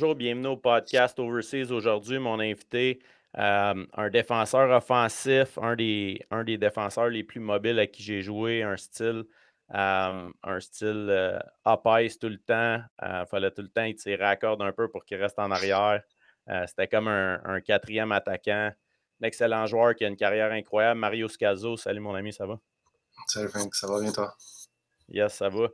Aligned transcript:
Bonjour, 0.00 0.14
bienvenue 0.14 0.46
au 0.46 0.56
podcast 0.56 1.18
Overseas. 1.18 1.72
Aujourd'hui, 1.72 2.20
mon 2.20 2.38
invité, 2.38 3.00
euh, 3.36 3.84
un 3.92 4.10
défenseur 4.10 4.70
offensif, 4.70 5.58
un 5.60 5.74
des, 5.74 6.24
un 6.30 6.44
des 6.44 6.56
défenseurs 6.56 7.08
les 7.08 7.24
plus 7.24 7.40
mobiles 7.40 7.80
à 7.80 7.88
qui 7.88 8.04
j'ai 8.04 8.22
joué, 8.22 8.62
un 8.62 8.76
style, 8.76 9.24
euh, 9.74 10.30
un 10.44 10.60
style 10.60 11.08
euh, 11.10 11.40
tout 12.20 12.28
le 12.28 12.38
temps. 12.38 12.80
Il 13.02 13.24
fallait 13.28 13.50
tout 13.50 13.62
le 13.62 13.70
temps 13.70 13.82
y 13.82 13.96
tirer 13.96 14.24
à 14.24 14.36
corde 14.36 14.62
un 14.62 14.70
peu 14.70 14.88
pour 14.88 15.04
qu'il 15.04 15.16
reste 15.16 15.40
en 15.40 15.50
arrière. 15.50 16.00
C'était 16.68 16.86
comme 16.86 17.08
un, 17.08 17.40
un, 17.44 17.60
quatrième 17.60 18.12
attaquant. 18.12 18.70
Un 19.20 19.26
excellent 19.26 19.66
joueur 19.66 19.96
qui 19.96 20.04
a 20.04 20.08
une 20.08 20.16
carrière 20.16 20.52
incroyable. 20.52 21.00
Mario 21.00 21.26
Scazzo, 21.26 21.76
salut 21.76 21.98
mon 21.98 22.14
ami, 22.14 22.32
ça 22.32 22.46
va? 22.46 22.60
Salut 23.26 23.48
Frank, 23.48 23.74
ça 23.74 23.88
va 23.88 24.00
bien 24.00 24.12
toi? 24.12 24.32
Yes, 25.08 25.34
ça 25.34 25.48
va. 25.48 25.68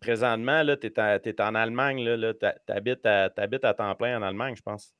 présentement, 0.00 0.64
tu 0.80 0.86
es, 0.86 1.40
en 1.40 1.54
Allemagne, 1.54 2.34
tu 2.38 2.72
habites, 2.72 3.06
à 3.06 3.74
temps 3.74 3.94
plein 3.94 4.18
en 4.18 4.22
Allemagne, 4.22 4.56
je 4.56 4.62
pense. 4.62 4.94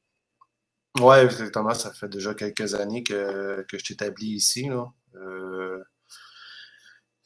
Oui, 1.00 1.16
exactement. 1.16 1.74
Ça 1.74 1.92
fait 1.92 2.08
déjà 2.08 2.34
quelques 2.34 2.74
années 2.74 3.02
que, 3.02 3.62
que 3.62 3.78
je 3.78 3.84
suis 3.84 3.94
établi 3.94 4.34
ici. 4.34 4.68
Là. 4.68 4.92
Euh, 5.14 5.82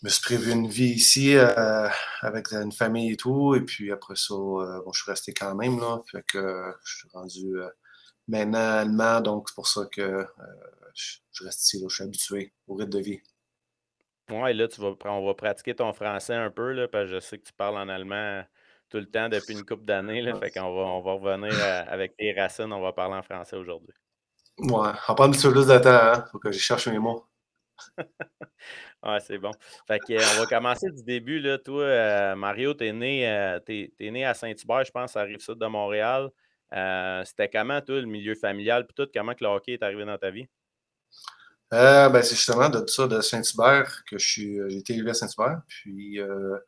je 0.00 0.06
me 0.06 0.10
suis 0.10 0.22
prévu 0.22 0.52
une 0.52 0.68
vie 0.68 0.90
ici 0.90 1.36
euh, 1.36 1.88
avec 2.20 2.52
une 2.52 2.70
famille 2.70 3.12
et 3.12 3.16
tout. 3.16 3.54
Et 3.56 3.62
puis 3.62 3.90
après 3.90 4.14
ça, 4.14 4.34
euh, 4.34 4.80
bon, 4.84 4.92
je 4.92 5.02
suis 5.02 5.10
resté 5.10 5.34
quand 5.34 5.54
même. 5.56 5.80
Là, 5.80 6.00
fait 6.10 6.22
que 6.22 6.72
je 6.84 6.96
suis 6.98 7.08
rendu 7.12 7.54
maintenant 8.28 8.78
allemand, 8.78 9.20
donc 9.20 9.48
c'est 9.48 9.54
pour 9.54 9.68
ça 9.68 9.86
que 9.90 10.24
je 10.94 11.44
reste 11.44 11.64
ici. 11.64 11.84
je 11.88 11.94
suis 11.94 12.04
habitué 12.04 12.52
au 12.68 12.74
rythme 12.76 12.90
de 12.90 13.00
vie. 13.00 13.20
Oui, 14.30 14.54
là, 14.54 14.68
tu 14.68 14.80
vas, 14.80 14.94
on 15.04 15.26
va 15.26 15.34
pratiquer 15.34 15.74
ton 15.74 15.92
français 15.92 16.34
un 16.34 16.50
peu, 16.50 16.72
là, 16.72 16.88
parce 16.88 17.04
que 17.06 17.14
je 17.14 17.20
sais 17.20 17.38
que 17.38 17.44
tu 17.44 17.52
parles 17.52 17.76
en 17.76 17.88
allemand 17.88 18.44
tout 18.88 18.98
le 18.98 19.06
temps 19.06 19.28
depuis 19.28 19.54
une 19.54 19.64
couple 19.64 19.84
d'années. 19.84 20.22
Là, 20.22 20.34
fait 20.34 20.50
qu'on 20.50 20.74
va, 20.74 20.82
on 20.82 21.00
va 21.00 21.12
revenir 21.12 21.52
avec 21.88 22.16
tes 22.16 22.32
racines, 22.32 22.72
on 22.72 22.80
va 22.80 22.92
parler 22.92 23.14
en 23.16 23.22
français 23.22 23.56
aujourd'hui. 23.56 23.94
Ouais, 24.58 24.68
on 24.70 24.82
va 24.82 24.92
prendre 25.14 25.24
un 25.24 25.30
petit 25.30 25.46
peu 25.46 25.52
plus 25.52 25.66
de 25.66 25.78
temps, 25.78 25.90
hein? 25.90 26.24
Faut 26.32 26.38
que 26.38 26.50
je 26.50 26.58
cherche 26.58 26.88
mes 26.88 26.98
mots. 26.98 27.26
ouais, 29.02 29.20
c'est 29.20 29.38
bon. 29.38 29.50
Fait 29.86 29.98
que, 29.98 30.14
on 30.14 30.40
va 30.40 30.46
commencer 30.46 30.90
du 30.90 31.02
début. 31.02 31.40
Là. 31.40 31.58
Toi, 31.58 31.82
euh, 31.82 32.36
Mario, 32.36 32.72
tu 32.72 32.86
es, 32.86 32.92
né, 32.92 33.28
euh, 33.28 33.60
né 34.00 34.24
à 34.24 34.32
Saint-Hubert, 34.32 34.84
je 34.84 34.90
pense, 34.90 35.16
à 35.16 35.22
Rive-Sud 35.22 35.58
de 35.58 35.66
Montréal. 35.66 36.30
Euh, 36.72 37.22
c'était 37.24 37.48
comment, 37.48 37.80
toi, 37.82 38.00
le 38.00 38.06
milieu 38.06 38.34
familial? 38.34 38.86
Puis 38.86 38.94
tout, 38.94 39.10
comment 39.12 39.34
que 39.34 39.44
le 39.44 39.50
hockey 39.50 39.72
est 39.72 39.82
arrivé 39.82 40.04
dans 40.04 40.18
ta 40.18 40.30
vie? 40.30 40.48
Euh, 41.72 42.08
ben, 42.08 42.22
c'est 42.22 42.36
justement 42.36 42.68
de 42.68 42.86
ça, 42.86 43.08
de 43.08 43.20
Saint-Hubert, 43.20 44.04
que 44.06 44.18
je 44.18 44.26
suis, 44.26 44.58
euh, 44.58 44.68
j'ai 44.68 44.78
été 44.78 44.94
élevé 44.94 45.10
à 45.10 45.14
Saint-Hubert. 45.14 45.62
Puis, 45.66 46.20
euh, 46.20 46.58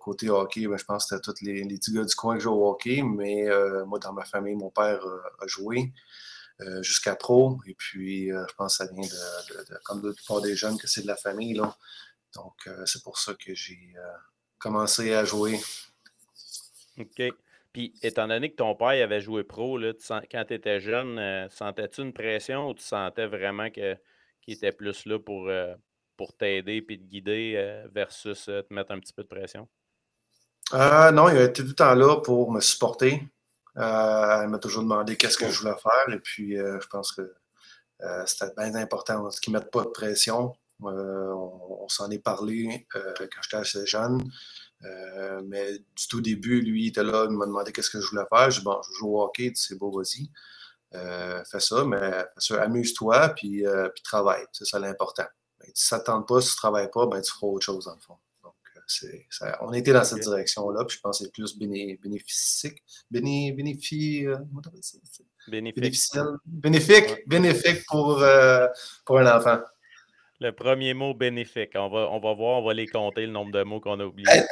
côté 0.00 0.28
hockey, 0.28 0.66
ben, 0.66 0.76
je 0.76 0.84
pense 0.84 1.04
que 1.06 1.16
c'était 1.16 1.22
tous 1.22 1.42
les, 1.42 1.64
les, 1.64 1.78
petits 1.78 1.92
gars 1.92 2.04
du 2.04 2.14
coin 2.14 2.36
qui 2.36 2.42
jouent 2.42 2.52
au 2.52 2.70
hockey. 2.70 3.02
Mais 3.02 3.46
moi, 3.86 3.98
dans 3.98 4.12
ma 4.12 4.24
famille, 4.24 4.54
mon 4.54 4.70
père 4.70 5.00
a 5.40 5.46
joué 5.46 5.92
jusqu'à 6.82 7.16
pro. 7.16 7.58
Et 7.66 7.74
puis, 7.74 8.28
je 8.28 8.54
pense 8.56 8.76
que 8.76 8.84
ça 8.84 8.92
vient 8.92 9.02
de, 9.02 9.78
comme 9.84 10.02
de 10.02 10.14
la 10.28 10.40
des 10.40 10.56
jeunes, 10.56 10.76
que 10.78 10.86
c'est 10.86 11.02
de 11.02 11.06
la 11.06 11.16
famille. 11.16 11.54
Là. 11.54 11.74
Donc, 12.34 12.68
c'est 12.84 13.02
pour 13.02 13.18
ça 13.18 13.32
que 13.34 13.54
j'ai 13.54 13.94
commencé 14.58 15.14
à 15.14 15.24
jouer. 15.24 15.58
OK. 16.98 17.22
Puis, 17.72 17.94
étant 18.02 18.28
donné 18.28 18.50
que 18.50 18.56
ton 18.56 18.74
père 18.74 19.02
avait 19.02 19.20
joué 19.22 19.44
pro, 19.44 19.78
là, 19.78 19.92
quand 20.30 20.44
tu 20.46 20.54
étais 20.54 20.80
jeune, 20.80 21.18
euh, 21.18 21.48
sentais-tu 21.48 22.02
une 22.02 22.12
pression 22.12 22.68
ou 22.68 22.74
tu 22.74 22.84
sentais 22.84 23.26
vraiment 23.26 23.70
qu'il 23.70 23.98
était 24.46 24.72
plus 24.72 25.06
là 25.06 25.18
pour, 25.18 25.48
euh, 25.48 25.74
pour 26.18 26.36
t'aider 26.36 26.84
et 26.86 26.98
te 26.98 27.02
guider 27.02 27.54
euh, 27.56 27.88
versus 27.90 28.44
te 28.44 28.74
mettre 28.74 28.92
un 28.92 29.00
petit 29.00 29.14
peu 29.14 29.22
de 29.22 29.28
pression? 29.28 29.68
non, 30.72 31.28
il 31.28 31.36
a 31.38 31.44
été 31.44 31.62
tout 31.62 31.68
le 31.68 31.74
temps 31.74 31.94
là 31.94 32.20
pour 32.20 32.50
me 32.50 32.60
supporter. 32.60 33.22
il 33.76 33.80
m'a 34.48 34.58
toujours 34.60 34.82
demandé 34.82 35.16
qu'est-ce 35.16 35.38
que 35.38 35.48
je 35.48 35.58
voulais 35.60 35.76
faire. 35.82 36.14
Et 36.14 36.18
puis, 36.20 36.56
je 36.56 36.86
pense 36.88 37.12
que 37.12 37.34
c'était 38.26 38.52
bien 38.56 38.74
important 38.74 39.28
qu'il 39.30 39.52
ne 39.52 39.58
mette 39.58 39.70
pas 39.70 39.84
de 39.84 39.90
pression. 39.90 40.54
on 40.80 41.86
s'en 41.88 42.10
est 42.10 42.22
parlé 42.22 42.86
quand 42.90 43.42
j'étais 43.42 43.56
assez 43.56 43.86
jeune. 43.86 44.22
Euh, 44.84 45.42
mais 45.44 45.78
du 45.78 46.08
tout 46.08 46.20
début, 46.20 46.60
lui, 46.60 46.84
il 46.84 46.88
était 46.88 47.02
là, 47.02 47.26
il 47.28 47.36
m'a 47.36 47.46
demandé 47.46 47.72
qu'est-ce 47.72 47.90
que 47.90 48.00
je 48.00 48.08
voulais 48.08 48.24
faire. 48.28 48.50
Je 48.50 48.58
dis, 48.58 48.64
bon, 48.64 48.80
je 48.82 48.92
joue 48.98 49.16
au 49.16 49.22
hockey, 49.22 49.52
c'est 49.54 49.78
beau, 49.78 49.90
vas-y. 49.90 50.30
Euh, 50.94 51.42
fais 51.44 51.60
ça, 51.60 51.84
mais 51.84 52.24
amuse-toi, 52.60 53.30
puis, 53.30 53.66
euh, 53.66 53.88
puis 53.88 54.02
travaille. 54.02 54.44
C'est 54.52 54.66
ça 54.66 54.78
l'important. 54.78 55.26
si 55.74 55.86
ça 55.86 55.98
ne 55.98 56.02
tente 56.02 56.28
pas, 56.28 56.40
si 56.40 56.48
tu 56.48 56.54
ne 56.54 56.58
travailles 56.58 56.90
pas, 56.90 57.06
ben, 57.06 57.20
tu 57.20 57.32
feras 57.32 57.46
autre 57.46 57.64
chose, 57.64 57.84
dans 57.84 57.94
le 57.94 58.00
fond. 58.00 58.18
Donc, 58.42 58.54
ça, 59.30 59.58
on 59.62 59.72
était 59.72 59.92
dans 59.92 60.04
cette 60.04 60.22
direction-là, 60.22 60.84
puis 60.84 60.96
je 60.96 61.00
pense 61.00 61.18
que 61.18 61.24
c'est 61.24 61.32
plus 61.32 61.56
béné, 61.56 61.98
bénéfique. 62.02 62.82
Béné, 63.10 63.52
bénéfique, 63.52 64.26
bénéfique. 65.48 66.02
Bénéfique, 66.44 67.28
bénéfique 67.28 67.86
pour, 67.86 68.22
pour 69.04 69.18
un 69.18 69.36
enfant. 69.38 69.60
Le 70.42 70.50
premier 70.50 70.92
mot 70.92 71.14
bénéfique. 71.14 71.70
On 71.76 71.88
va, 71.88 72.08
on 72.10 72.18
va 72.18 72.34
voir, 72.34 72.58
on 72.60 72.66
va 72.66 72.74
les 72.74 72.88
compter, 72.88 73.26
le 73.26 73.32
nombre 73.32 73.52
de 73.52 73.62
mots 73.62 73.78
qu'on 73.78 74.00
a 74.00 74.04
oubliés. 74.04 74.42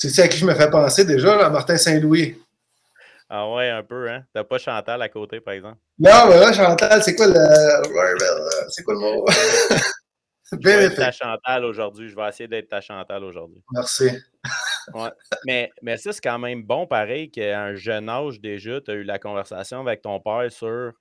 Tu 0.00 0.08
sais 0.08 0.22
à 0.22 0.28
qui 0.28 0.38
je 0.38 0.46
me 0.46 0.54
fais 0.54 0.70
penser 0.70 1.04
déjà, 1.04 1.50
Martin 1.50 1.76
Saint-Louis? 1.76 2.40
Ah 3.28 3.46
ouais, 3.52 3.68
un 3.68 3.82
peu, 3.82 4.08
hein? 4.08 4.24
T'as 4.32 4.44
pas 4.44 4.56
Chantal 4.56 5.02
à 5.02 5.08
côté, 5.10 5.42
par 5.42 5.52
exemple? 5.52 5.76
Non, 5.98 6.28
mais 6.30 6.40
là, 6.40 6.50
Chantal, 6.50 7.02
c'est 7.02 7.14
quoi 7.14 7.26
le. 7.26 7.34
C'est 8.70 8.82
quoi 8.82 8.94
le 8.94 9.00
mot? 9.00 9.26
Je 10.50 10.56
vais 10.66 10.84
être 10.84 10.96
ta 10.96 11.12
Chantal 11.12 11.66
aujourd'hui. 11.66 12.08
Je 12.08 12.16
vais 12.16 12.26
essayer 12.26 12.48
d'être 12.48 12.68
ta 12.68 12.80
Chantal 12.80 13.22
aujourd'hui. 13.22 13.62
Merci. 13.70 14.08
Ouais. 14.94 15.10
Mais, 15.44 15.70
mais 15.82 15.98
ça, 15.98 16.14
c'est 16.14 16.22
quand 16.22 16.38
même 16.38 16.62
bon, 16.62 16.86
pareil, 16.86 17.30
qu'à 17.30 17.64
un 17.64 17.74
jeune 17.74 18.08
âge 18.08 18.40
déjà, 18.40 18.80
tu 18.80 18.90
as 18.90 18.94
eu 18.94 19.02
la 19.02 19.18
conversation 19.18 19.80
avec 19.80 20.00
ton 20.00 20.20
père 20.20 20.50
sur 20.50 20.92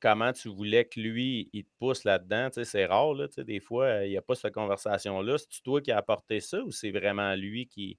comment 0.00 0.32
tu 0.32 0.48
voulais 0.48 0.84
que 0.84 1.00
lui, 1.00 1.48
il 1.52 1.64
te 1.64 1.70
pousse 1.78 2.04
là-dedans. 2.04 2.48
c'est 2.52 2.86
rare, 2.86 3.14
là, 3.14 3.26
des 3.38 3.60
fois, 3.60 4.04
il 4.04 4.10
n'y 4.10 4.16
a 4.16 4.22
pas 4.22 4.34
cette 4.34 4.54
conversation-là. 4.54 5.36
C'est 5.38 5.62
toi 5.62 5.80
qui 5.80 5.92
as 5.92 5.98
apporté 5.98 6.40
ça 6.40 6.62
ou 6.62 6.70
c'est 6.70 6.90
vraiment 6.90 7.34
lui 7.34 7.66
qui, 7.66 7.96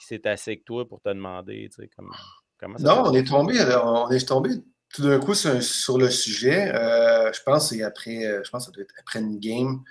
s'est 0.00 0.26
assis 0.28 0.50
avec 0.50 0.64
toi 0.64 0.86
pour 0.86 1.00
te 1.00 1.08
demander 1.08 1.68
comment, 1.96 2.14
comment 2.58 2.78
ça 2.78 2.84
Non, 2.84 3.02
on 3.06 3.14
est 3.14 3.26
tombé, 3.26 3.54
on 3.82 4.10
est 4.10 4.26
tombé 4.26 4.50
tout 4.92 5.02
d'un 5.02 5.18
coup 5.18 5.34
sur, 5.34 5.98
le 5.98 6.10
sujet. 6.10 6.72
Euh, 6.74 7.32
je 7.32 7.42
pense 7.42 7.70
que 7.70 7.82
après, 7.82 8.24
euh, 8.24 8.42
je 8.44 8.50
pense 8.50 8.66
que 8.66 8.66
ça 8.66 8.72
doit 8.72 8.82
être 8.82 8.94
après 8.98 9.20
une 9.20 9.38
game 9.38 9.82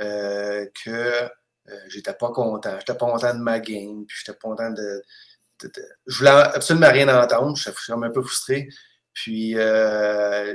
euh, 0.00 0.66
que 0.84 1.28
j'étais 1.88 2.14
pas 2.14 2.30
content. 2.30 2.76
J'étais 2.78 2.94
pas 2.94 3.10
content 3.10 3.34
de 3.34 3.40
ma 3.40 3.58
game, 3.58 4.04
puis 4.06 4.16
j'étais 4.18 4.38
pas 4.38 4.48
content 4.48 4.70
de, 4.70 5.02
Je 6.06 6.18
voulais 6.18 6.30
absolument 6.30 6.90
rien 6.90 7.08
entendre. 7.22 7.56
Je 7.56 7.70
suis 7.70 7.92
un 7.92 8.10
peu 8.10 8.22
frustré. 8.22 8.68
Puis 9.22 9.52
euh, 9.56 10.54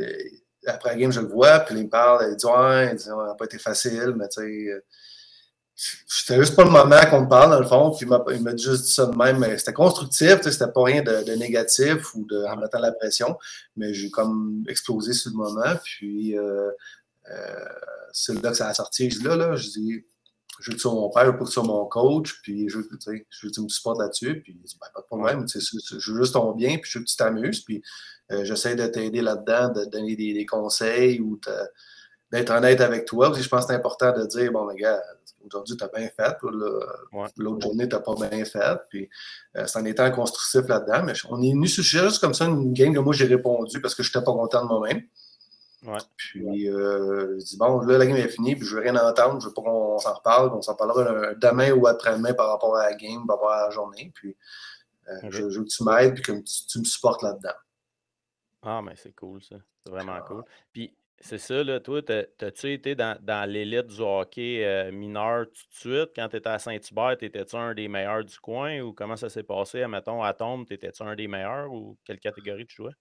après 0.65 0.89
la 0.89 0.95
game, 0.95 1.11
je 1.11 1.21
le 1.21 1.27
vois, 1.27 1.59
puis 1.59 1.75
il 1.75 1.83
me 1.83 1.89
parle, 1.89 2.27
il 2.31 2.35
dit 2.35 2.45
Ouais, 2.45 2.89
il 2.91 2.95
dit, 2.95 3.03
ça 3.03 3.15
n'a 3.15 3.35
pas 3.35 3.45
été 3.45 3.59
facile, 3.59 4.15
mais 4.17 4.27
tu 4.27 4.41
sais. 4.41 4.71
Euh, 4.71 4.83
c'était 6.07 6.39
juste 6.39 6.55
pas 6.55 6.63
le 6.63 6.69
moment 6.69 7.01
qu'on 7.09 7.23
me 7.23 7.27
parle, 7.27 7.51
dans 7.51 7.59
le 7.59 7.65
fond, 7.67 7.91
puis 7.91 8.07
il 8.33 8.41
m'a 8.41 8.55
juste 8.55 8.85
dit 8.85 8.91
ça 8.91 9.07
de 9.07 9.15
même. 9.17 9.43
C'était 9.57 9.73
constructif, 9.73 10.39
c'était 10.41 10.71
pas 10.71 10.83
rien 10.83 11.03
de, 11.03 11.35
négatif 11.35 12.15
ou 12.15 12.25
de, 12.25 12.45
en 12.45 12.55
mettant 12.55 12.79
la 12.79 12.93
pression, 12.93 13.37
mais 13.75 13.93
j'ai 13.93 14.09
comme 14.09 14.63
explosé 14.69 15.11
sur 15.11 15.31
le 15.31 15.35
moment. 15.35 15.75
Puis 15.83 16.37
euh, 16.37 16.71
c'est 18.13 18.41
là 18.41 18.51
que 18.51 18.57
ça 18.57 18.69
a 18.69 18.73
sorti. 18.73 19.09
Je 19.09 19.19
dis 19.19 19.25
là, 19.25 19.35
là, 19.35 19.55
je 19.57 19.67
dis 19.67 20.05
je 20.59 20.71
veux 20.71 20.75
que 20.75 20.81
tu 20.81 20.81
sois 20.81 20.93
mon 20.93 21.09
père, 21.09 21.25
je 21.25 21.31
veux 21.31 21.37
que 21.37 21.45
tu 21.45 21.51
sois 21.51 21.63
mon 21.63 21.85
coach, 21.85 22.41
puis 22.41 22.69
je 22.69 22.77
veux, 22.77 22.87
je 22.89 23.07
veux 23.43 23.49
que 23.49 23.55
tu 23.55 23.61
me 23.61 23.69
supportes 23.69 23.99
là-dessus, 23.99 24.41
puis 24.41 24.53
il 24.53 24.61
dit, 24.61 24.77
ben, 24.79 24.87
pas 24.93 25.01
de 25.01 25.05
problème, 25.05 25.45
je 25.47 26.11
veux 26.11 26.17
juste 26.17 26.33
ton 26.33 26.51
bien, 26.53 26.77
puis 26.77 26.89
je 26.89 26.99
veux 26.99 27.05
que 27.05 27.09
tu 27.09 27.15
t'amuses, 27.15 27.61
puis 27.61 27.81
euh, 28.31 28.43
j'essaie 28.45 28.75
de 28.75 28.85
t'aider 28.87 29.21
là-dedans, 29.21 29.69
de 29.69 29.85
te 29.85 29.89
donner 29.89 30.15
des, 30.15 30.45
conseils 30.45 31.19
ou 31.19 31.39
d'être 32.31 32.51
honnête 32.51 32.81
avec 32.81 33.05
toi. 33.05 33.29
Aussi, 33.29 33.43
je 33.43 33.49
pense 33.49 33.65
que 33.65 33.71
c'est 33.71 33.77
important 33.77 34.11
de 34.13 34.25
dire, 34.25 34.51
bon, 34.51 34.67
les 34.67 34.81
gars, 34.81 35.01
aujourd'hui, 35.45 35.77
tu 35.77 35.83
as 35.83 35.87
bien 35.87 36.09
fait, 36.09 36.35
l'autre 37.37 37.61
journée, 37.61 37.87
tu 37.87 37.95
n'as 37.95 38.01
pas 38.01 38.15
bien 38.15 38.45
fait, 38.45 38.77
puis 38.89 39.09
euh, 39.57 39.65
c'est 39.67 39.79
en 39.79 39.85
étant 39.85 40.09
constructif 40.11 40.67
là-dedans, 40.67 41.03
mais 41.03 41.13
on 41.29 41.41
est 41.41 41.51
venu 41.51 41.67
sur 41.67 41.83
juste 41.83 42.19
comme 42.19 42.33
ça, 42.33 42.45
une 42.45 42.73
game 42.73 42.93
que 42.93 42.99
moi, 42.99 43.13
j'ai 43.13 43.25
répondu 43.25 43.81
parce 43.81 43.93
que 43.93 44.03
je 44.03 44.09
n'étais 44.09 44.23
pas 44.23 44.31
content 44.31 44.63
de 44.63 44.67
moi-même. 44.67 45.03
Puis, 46.17 46.69
euh, 46.69 47.39
je 47.39 47.45
dis, 47.45 47.57
bon, 47.57 47.79
là, 47.81 47.97
la 47.97 48.05
game 48.05 48.15
est 48.17 48.29
finie, 48.29 48.55
puis 48.55 48.65
je 48.65 48.75
veux 48.75 48.81
rien 48.81 48.95
entendre, 48.95 49.39
je 49.41 49.47
veux 49.47 49.53
pas 49.53 49.61
qu'on 49.61 49.97
s'en 49.99 50.13
reparle, 50.13 50.51
on 50.53 50.61
s'en 50.61 50.75
parlera 50.75 51.33
demain 51.35 51.71
ou 51.71 51.87
après-demain 51.87 52.33
par 52.33 52.49
rapport 52.49 52.75
à 52.75 52.89
la 52.89 52.95
game, 52.95 53.25
par 53.27 53.37
rapport 53.37 53.51
à 53.51 53.65
la 53.65 53.69
journée. 53.69 54.11
Puis, 54.15 54.35
euh, 55.07 55.29
je, 55.29 55.43
veux 55.43 55.63
que 55.63 55.69
tu 55.69 55.83
m'aides, 55.83 56.13
puis 56.15 56.23
que 56.23 56.31
tu, 56.31 56.79
me 56.79 56.83
supportes 56.83 57.21
là-dedans. 57.21 57.55
Ah, 58.63 58.81
mais 58.83 58.95
c'est 58.95 59.13
cool, 59.13 59.41
ça. 59.43 59.57
C'est 59.85 59.91
vraiment 59.91 60.19
cool. 60.21 60.43
Puis, 60.71 60.95
c'est 61.19 61.37
ça, 61.37 61.63
là, 61.63 61.79
toi, 61.79 62.01
t'as-tu 62.01 62.73
été 62.73 62.95
dans, 62.95 63.17
dans 63.21 63.49
l'élite 63.49 63.87
du 63.87 64.01
hockey 64.01 64.65
euh, 64.65 64.91
mineur 64.91 65.45
tout 65.45 65.53
de 65.53 65.73
suite? 65.73 66.09
Quand 66.15 66.27
tu 66.29 66.37
étais 66.37 66.49
à 66.49 66.59
Saint-Hubert, 66.59 67.17
étais-tu 67.21 67.55
un 67.55 67.73
des 67.73 67.87
meilleurs 67.87 68.25
du 68.25 68.37
coin 68.39 68.79
ou 68.81 68.93
comment 68.93 69.15
ça 69.15 69.29
s'est 69.29 69.43
passé? 69.43 69.85
Mettons, 69.87 70.23
à 70.23 70.33
Tombe, 70.33 70.65
étais-tu 70.69 71.03
un 71.03 71.15
des 71.15 71.27
meilleurs 71.27 71.71
ou 71.71 71.97
quelle 72.03 72.19
catégorie 72.19 72.65
tu 72.65 72.75
jouais? 72.77 72.93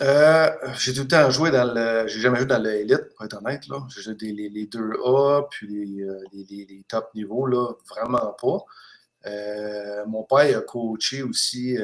Euh, 0.00 0.50
j'ai 0.78 0.94
tout 0.94 1.02
le 1.02 1.08
temps 1.08 1.28
joué 1.30 1.50
dans 1.50 1.72
le. 1.72 2.06
J'ai 2.06 2.20
jamais 2.20 2.38
joué 2.38 2.46
dans 2.46 2.62
l'élite, 2.62 3.14
pour 3.16 3.24
être 3.24 3.36
honnête. 3.36 3.66
Là. 3.66 3.84
J'ai 3.88 4.02
joué 4.02 4.14
les, 4.20 4.48
les 4.48 4.66
2A, 4.66 5.48
puis 5.50 5.66
les, 5.66 6.02
euh, 6.04 6.20
les, 6.32 6.66
les, 6.66 6.84
top 6.88 7.10
niveaux, 7.14 7.46
là, 7.46 7.72
vraiment 7.90 8.36
pas. 8.40 10.04
mon 10.06 10.22
père 10.22 10.58
a 10.58 10.60
coaché 10.60 11.22
aussi 11.22 11.76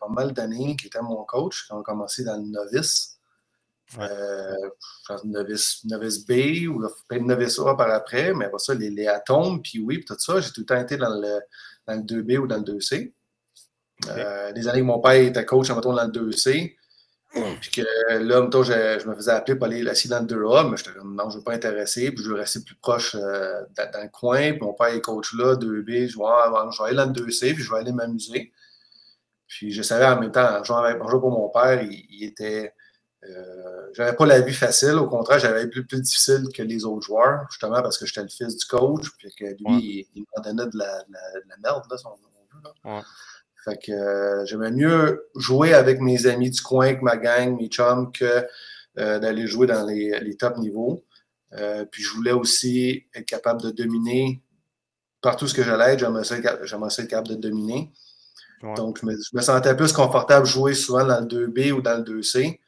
pas 0.00 0.08
mal 0.08 0.32
d'années, 0.32 0.76
qui 0.76 0.86
était 0.86 1.02
mon 1.02 1.24
coach 1.24 1.66
quand 1.68 1.78
on 1.78 1.80
a 1.80 1.82
commencé 1.82 2.22
dans 2.24 2.36
le 2.36 2.46
novice. 2.46 3.18
novice, 5.24 5.84
novice 5.84 6.24
B 6.26 6.68
ou 6.68 6.80
peut-être 7.08 7.22
novice 7.22 7.58
A 7.58 7.74
par 7.74 7.90
après, 7.90 8.34
mais 8.34 8.44
après 8.44 8.58
ça, 8.60 8.74
les, 8.74 8.90
les 8.90 9.08
atomes, 9.08 9.62
puis 9.62 9.80
oui, 9.80 10.04
tout 10.04 10.16
ça, 10.18 10.40
j'ai 10.40 10.52
tout 10.52 10.60
le 10.60 10.66
temps 10.66 10.80
été 10.80 10.96
dans 10.96 11.08
le, 11.08 11.40
dans 11.86 11.94
le 11.94 12.02
2B 12.02 12.38
ou 12.38 12.46
dans 12.46 12.58
le 12.58 12.62
2C. 12.62 13.12
des 14.54 14.68
années 14.68 14.80
que 14.80 14.84
mon 14.84 15.00
père 15.00 15.12
était 15.14 15.44
coach, 15.44 15.70
en 15.70 15.80
dans 15.80 15.92
le 15.92 16.12
2C. 16.12 16.76
Puis 17.32 17.70
que 17.70 17.82
là, 18.18 18.40
mettons, 18.40 18.62
je, 18.62 19.06
me 19.06 19.14
faisais 19.14 19.30
appeler 19.30 19.56
pour 19.56 19.66
aller 19.66 19.86
assis 19.88 20.08
dans 20.08 20.20
le 20.20 20.26
2A, 20.26 20.70
mais 20.70 20.76
j'étais 20.76 20.92
comme 20.92 21.14
non, 21.14 21.28
je 21.28 21.34
ne 21.34 21.38
veux 21.38 21.44
pas 21.44 21.52
intéresser, 21.52 22.10
puis 22.10 22.24
je 22.24 22.30
veux 22.30 22.36
rester 22.36 22.60
plus 22.60 22.74
proche 22.76 23.14
euh, 23.14 23.62
dans, 23.76 24.02
le 24.02 24.08
coin. 24.08 24.52
Puis 24.52 24.60
mon 24.60 24.72
père 24.72 24.88
est 24.88 25.00
coach 25.00 25.34
là, 25.34 25.54
2B, 25.54 26.08
je 26.08 26.18
vais, 26.18 26.24
ah, 26.26 26.70
je 26.72 26.82
vais 26.82 26.88
aller 26.88 26.96
dans 26.96 27.06
le 27.06 27.12
2C, 27.12 27.54
puis 27.54 27.62
je 27.62 27.70
vais 27.70 27.78
aller 27.78 27.92
m'amuser. 27.92 28.52
Puis 29.46 29.72
je 29.72 29.82
savais 29.82 30.06
en 30.06 30.20
même 30.20 30.32
temps, 30.32 30.58
en 30.58 30.64
jouant, 30.64 30.78
avec, 30.78 30.98
pour 30.98 31.30
mon 31.30 31.48
père, 31.48 31.82
il, 31.82 32.24
était. 32.24 32.74
Euh, 33.24 33.88
j'avais 33.94 34.14
pas 34.14 34.26
la 34.26 34.40
vie 34.40 34.54
facile, 34.54 34.94
au 34.94 35.08
contraire, 35.08 35.38
j'avais 35.38 35.66
plus, 35.66 35.84
plus 35.86 36.00
difficile 36.00 36.48
que 36.54 36.62
les 36.62 36.84
autres 36.84 37.06
joueurs, 37.06 37.46
justement 37.50 37.82
parce 37.82 37.98
que 37.98 38.06
j'étais 38.06 38.22
le 38.22 38.28
fils 38.28 38.56
du 38.56 38.66
coach, 38.66 39.06
puis 39.18 39.34
que 39.34 39.44
lui, 39.44 40.08
il, 40.14 40.24
m'en 40.34 40.42
donnait 40.42 40.70
de 40.70 40.78
la, 40.78 41.02
de 41.02 41.12
la, 41.48 41.56
merde, 41.62 41.84
là, 41.90 41.96
son, 41.98 42.10
là. 42.84 43.02
Fait 43.64 43.78
que 43.78 43.92
euh, 43.92 44.44
j'aimais 44.46 44.70
mieux 44.70 45.28
jouer 45.34 45.74
avec 45.74 46.00
mes 46.00 46.26
amis 46.26 46.50
du 46.50 46.60
coin, 46.60 46.86
avec 46.86 47.02
ma 47.02 47.16
gang, 47.16 47.56
mes 47.56 47.68
chums, 47.68 48.12
que 48.12 48.46
euh, 48.98 49.18
d'aller 49.18 49.46
jouer 49.46 49.66
dans 49.66 49.84
les, 49.84 50.18
les 50.20 50.36
top 50.36 50.58
niveaux. 50.58 51.04
Euh, 51.54 51.84
puis 51.84 52.02
je 52.02 52.12
voulais 52.12 52.32
aussi 52.32 53.06
être 53.14 53.26
capable 53.26 53.62
de 53.62 53.70
dominer 53.70 54.42
partout 55.20 55.48
ce 55.48 55.54
que 55.54 55.62
j'allais 55.62 55.94
être, 55.94 56.00
j'aimerais 56.00 56.24
ça, 56.24 56.36
être 56.36 57.08
capable 57.08 57.28
de 57.28 57.34
dominer. 57.34 57.92
Donc, 58.76 59.00
je 59.02 59.36
me, 59.36 59.40
sentais 59.40 59.76
plus 59.76 59.92
confortable 59.92 60.46
de 60.46 60.50
jouer 60.50 60.74
souvent 60.74 61.04
dans 61.04 61.20
le 61.20 61.26
2B 61.26 61.72
ou 61.72 61.80
dans 61.80 61.96
le 61.96 62.02
2C. 62.02 62.58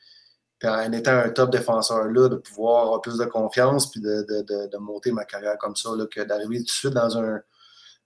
Puis 0.59 0.69
en 0.69 0.93
étant 0.93 1.17
un 1.17 1.31
top 1.31 1.51
défenseur 1.51 2.05
là, 2.05 2.29
de 2.29 2.37
pouvoir 2.37 2.83
avoir 2.83 3.01
plus 3.01 3.17
de 3.17 3.25
confiance 3.25 3.91
puis 3.91 4.01
de, 4.01 4.25
de, 4.29 4.69
de, 4.69 4.79
monter 4.79 5.11
ma 5.11 5.25
carrière 5.25 5.57
comme 5.59 5.75
ça, 5.75 5.91
là, 5.97 6.07
que 6.07 6.21
d'arriver 6.21 6.59
tout 6.59 6.65
de 6.65 6.71
suite 6.71 6.93
dans 6.93 7.19
un, 7.19 7.41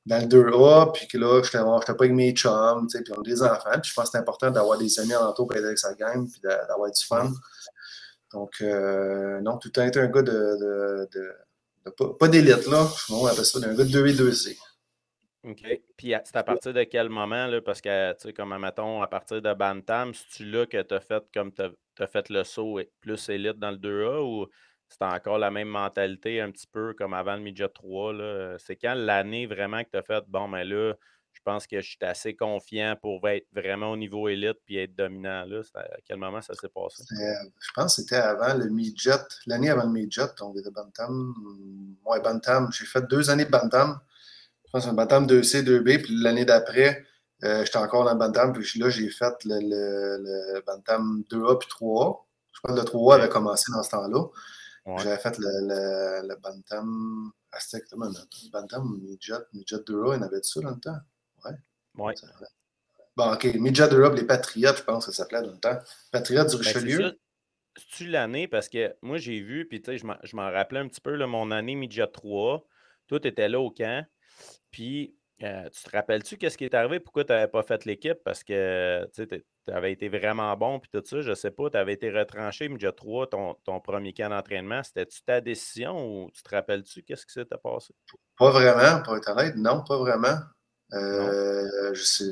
dans 0.07 0.19
le 0.19 0.27
2A, 0.27 0.93
puis 0.93 1.09
que 1.09 1.17
là, 1.17 1.43
je 1.43 1.57
n'étais 1.57 1.95
pas 1.95 2.05
avec 2.05 2.13
mes 2.13 2.33
chums, 2.33 2.87
puis 2.89 3.13
on 3.17 3.21
a 3.21 3.23
des 3.23 3.43
enfants. 3.43 3.81
Puis 3.81 3.91
je 3.91 3.95
pense 3.95 4.05
que 4.05 4.11
c'est 4.13 4.19
important 4.19 4.51
d'avoir 4.51 4.79
des 4.79 5.01
amis 5.01 5.15
alentour 5.15 5.47
pour 5.47 5.57
aider 5.57 5.67
avec 5.67 5.79
sa 5.79 5.95
gang, 5.95 6.29
puis 6.31 6.41
d'avoir 6.41 6.91
du 6.91 7.05
fun. 7.05 7.33
Donc, 8.33 8.53
euh, 8.61 9.41
non, 9.41 9.59
tout 9.59 9.71
temps 9.71 9.85
été 9.85 10.01
un 10.01 10.09
gars 10.09 10.23
de. 10.23 11.09
pas, 12.19 12.29
d'élite, 12.29 12.67
là. 12.67 12.87
On 13.11 13.27
appelle 13.27 13.45
ça 13.45 13.59
un 13.59 13.75
gars 13.75 13.85
de 13.85 13.91
2 13.91 14.07
et 14.07 14.13
2C. 14.13 14.59
OK. 15.45 15.63
Puis 15.97 16.15
c'est 16.25 16.37
à 16.37 16.43
partir 16.43 16.73
de 16.73 16.85
quel 16.85 17.09
moment, 17.09 17.47
là, 17.47 17.61
parce 17.61 17.81
que, 17.81 18.13
tu 18.15 18.29
sais, 18.29 18.33
comme, 18.33 18.59
mettons, 18.59 19.03
à 19.03 19.07
partir 19.07 19.41
de 19.41 19.55
Bantam, 19.55 20.13
c'est-tu 20.15 20.45
là 20.51 20.67
que 20.67 20.83
tu 20.83 20.95
as 20.95 21.01
fait 21.01 21.23
comme 21.33 21.53
tu 21.53 21.63
as, 21.63 22.07
fait 22.07 22.29
le 22.29 22.45
saut 22.45 22.81
plus 23.01 23.29
élite 23.29 23.59
dans 23.59 23.71
le 23.71 23.77
2A 23.77 24.23
ou 24.23 24.47
c'est 24.89 25.05
encore 25.05 25.39
la 25.39 25.51
même 25.51 25.69
mentalité 25.69 26.41
un 26.41 26.51
petit 26.51 26.67
peu 26.67 26.95
comme 26.95 27.15
avant 27.15 27.35
le 27.35 27.41
Midget 27.41 27.69
3. 27.69 28.59
C'est 28.59 28.77
quand 28.77 28.95
l'année 28.95 29.47
vraiment 29.47 29.83
que 29.83 29.91
tu 29.91 29.99
as 29.99 30.03
fait, 30.03 30.25
bon, 30.29 30.49
mais 30.49 30.65
ben 30.65 30.77
là, 30.77 30.95
je 31.35 31.41
pense 31.45 31.67
que 31.67 31.81
je 31.81 31.87
suis 31.87 31.99
assez 32.01 32.35
confiant 32.35 32.97
pour 33.01 33.29
être 33.29 33.47
vraiment 33.53 33.91
au 33.91 33.97
niveau 33.97 34.29
élite 34.29 34.59
puis 34.65 34.79
être 34.79 34.95
dominant. 34.95 35.45
Là. 35.45 35.61
À 35.75 35.97
quel 36.07 36.17
moment 36.17 36.41
ça 36.41 36.55
s'est 36.55 36.69
passé? 36.69 37.05
Je 37.11 37.71
pense 37.75 37.97
que 37.97 38.03
c'était 38.03 38.17
avant 38.17 38.55
le 38.55 38.69
Midget, 38.69 39.19
l'année 39.47 39.69
avant 39.69 39.85
le 39.85 39.91
Midget, 39.91 40.23
on 40.41 40.57
était 40.57 40.71
Bantam. 40.71 41.35
Ouais, 42.05 42.21
Bantam. 42.21 42.71
J'ai 42.73 42.87
fait 42.87 43.03
deux 43.09 43.31
années 43.31 43.45
de 43.45 43.51
Bantam. 43.51 43.99
Je 44.67 44.71
pense 44.71 44.87
un 44.87 44.95
Bantam 44.95 45.27
2C, 45.27 45.63
2B, 45.65 46.03
puis 46.03 46.15
l'année 46.17 46.45
d'après, 46.45 47.05
euh, 47.45 47.65
j'étais 47.65 47.79
encore 47.79 48.05
dans 48.05 48.13
le 48.13 48.19
Bantam, 48.19 48.53
puis 48.53 48.79
là, 48.79 48.89
j'ai 48.91 49.11
fait 49.11 49.35
le, 49.45 49.59
le, 49.61 50.63
Bantam 50.67 51.23
2A 51.31 51.59
puis 51.59 51.69
3A. 51.69 52.21
Je 52.53 52.61
pense 52.63 52.77
que 52.77 52.81
le 52.81 52.87
3A 52.87 53.15
avait 53.17 53.29
commencé 53.29 53.71
dans 53.73 53.83
ce 53.83 53.91
temps-là. 53.91 54.25
J'avais 54.87 55.17
fait 55.17 55.39
le, 55.39 55.49
le, 55.69 56.29
le 56.29 56.37
Bantam. 56.37 57.33
Ah, 57.53 57.59
c'était 57.61 57.79
exactement 57.79 58.07
le 58.07 58.51
Bantam 58.51 58.99
Midget, 59.01 59.35
Midget 59.53 59.79
d'Europe, 59.87 60.15
il 60.17 60.21
y 60.21 60.25
en 60.25 60.27
avait 60.27 60.43
ça 60.43 60.61
dans 60.61 60.71
le 60.71 60.81
temps? 60.81 60.99
Ouais. 61.45 61.53
Ouais. 61.97 62.15
Bon, 63.17 63.33
OK. 63.33 63.45
Midget 63.55 63.89
d'Europe, 63.89 64.15
les 64.17 64.27
Patriotes, 64.27 64.79
je 64.79 64.83
pense 64.83 65.07
que 65.07 65.13
ça 65.13 65.23
s'appelait 65.23 65.43
dans 65.43 65.53
le 65.53 65.59
temps. 65.59 65.79
Patriotes 66.11 66.51
du 66.51 66.57
ben, 66.57 66.63
Richelieu. 66.63 67.19
C'est-tu 67.77 68.07
l'année? 68.07 68.47
Parce 68.47 68.69
que 68.69 68.95
moi, 69.03 69.19
j'ai 69.19 69.41
vu, 69.41 69.67
puis 69.67 69.81
tu 69.81 69.99
sais, 69.99 69.99
je 69.99 70.37
m'en 70.37 70.51
rappelais 70.51 70.81
un 70.81 70.89
petit 70.89 71.01
peu, 71.01 71.15
là, 71.15 71.27
mon 71.27 71.51
année 71.51 71.75
Midget 71.75 72.07
3. 72.09 72.65
Toi, 73.07 73.21
tu 73.21 73.29
étais 73.29 73.49
là 73.49 73.61
au 73.61 73.71
camp. 73.71 74.07
Puis, 74.71 75.17
euh, 75.43 75.69
tu 75.71 75.83
te 75.83 75.91
rappelles-tu 75.91 76.39
qu'est-ce 76.39 76.57
qui 76.57 76.65
est 76.65 76.75
arrivé? 76.75 77.01
Pourquoi 77.01 77.25
tu 77.25 77.33
n'avais 77.33 77.49
pas 77.49 77.63
fait 77.63 77.85
l'équipe? 77.85 78.19
Parce 78.25 78.45
que 78.45 79.09
tu 79.17 79.45
avais 79.73 79.93
été 79.93 80.09
vraiment 80.09 80.57
bon, 80.57 80.79
puis 80.79 80.89
tout 80.93 81.03
ça, 81.05 81.23
je 81.23 81.35
sais 81.35 81.51
pas, 81.51 81.71
tu 81.71 81.77
avais 81.77 81.95
été 81.95 82.11
retranché, 82.11 82.69
mais 82.69 82.77
déjà 82.77 82.93
trois, 82.93 83.27
ton, 83.27 83.55
ton 83.65 83.81
premier 83.81 84.13
camp 84.13 84.31
d'entraînement. 84.31 84.83
C'était-tu 84.85 85.23
ta 85.23 85.41
décision 85.41 86.25
ou 86.25 86.31
tu 86.31 86.43
te 86.43 86.55
rappelles-tu 86.55 87.03
qu'est-ce 87.03 87.27
qui 87.27 87.33
s'est 87.33 87.45
passé? 87.45 87.95
Pas 88.39 88.51
vraiment, 88.51 89.03
pour 89.03 89.17
être 89.17 89.29
honnête, 89.31 89.57
non, 89.57 89.83
pas 89.83 89.99
vraiment. 89.99 90.39
Euh, 90.93 91.93
je 91.95 92.03
sais. 92.03 92.31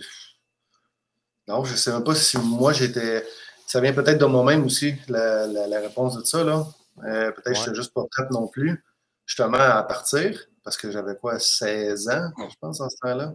Non, 1.48 1.64
je 1.64 1.74
sais 1.74 1.92
même 1.92 2.04
pas 2.04 2.14
si 2.14 2.38
moi 2.38 2.72
j'étais. 2.72 3.26
Ça 3.66 3.80
vient 3.80 3.92
peut-être 3.92 4.18
de 4.18 4.26
moi-même 4.26 4.64
aussi, 4.64 4.94
la, 5.08 5.80
réponse 5.80 6.16
de 6.16 6.24
ça, 6.24 6.44
là. 6.44 6.64
Euh, 7.04 7.32
peut-être 7.32 7.44
que 7.44 7.54
je 7.54 7.60
n'étais 7.60 7.74
juste 7.74 7.94
pas 7.94 8.04
prête 8.10 8.30
non 8.30 8.46
plus, 8.46 8.84
justement, 9.26 9.58
à 9.58 9.82
partir 9.82 10.38
parce 10.64 10.76
que 10.76 10.90
j'avais 10.90 11.16
quoi, 11.16 11.38
16 11.38 12.08
ans, 12.08 12.30
je 12.38 12.54
pense, 12.60 12.80
en 12.80 12.88
ce 12.88 12.96
temps-là. 13.02 13.34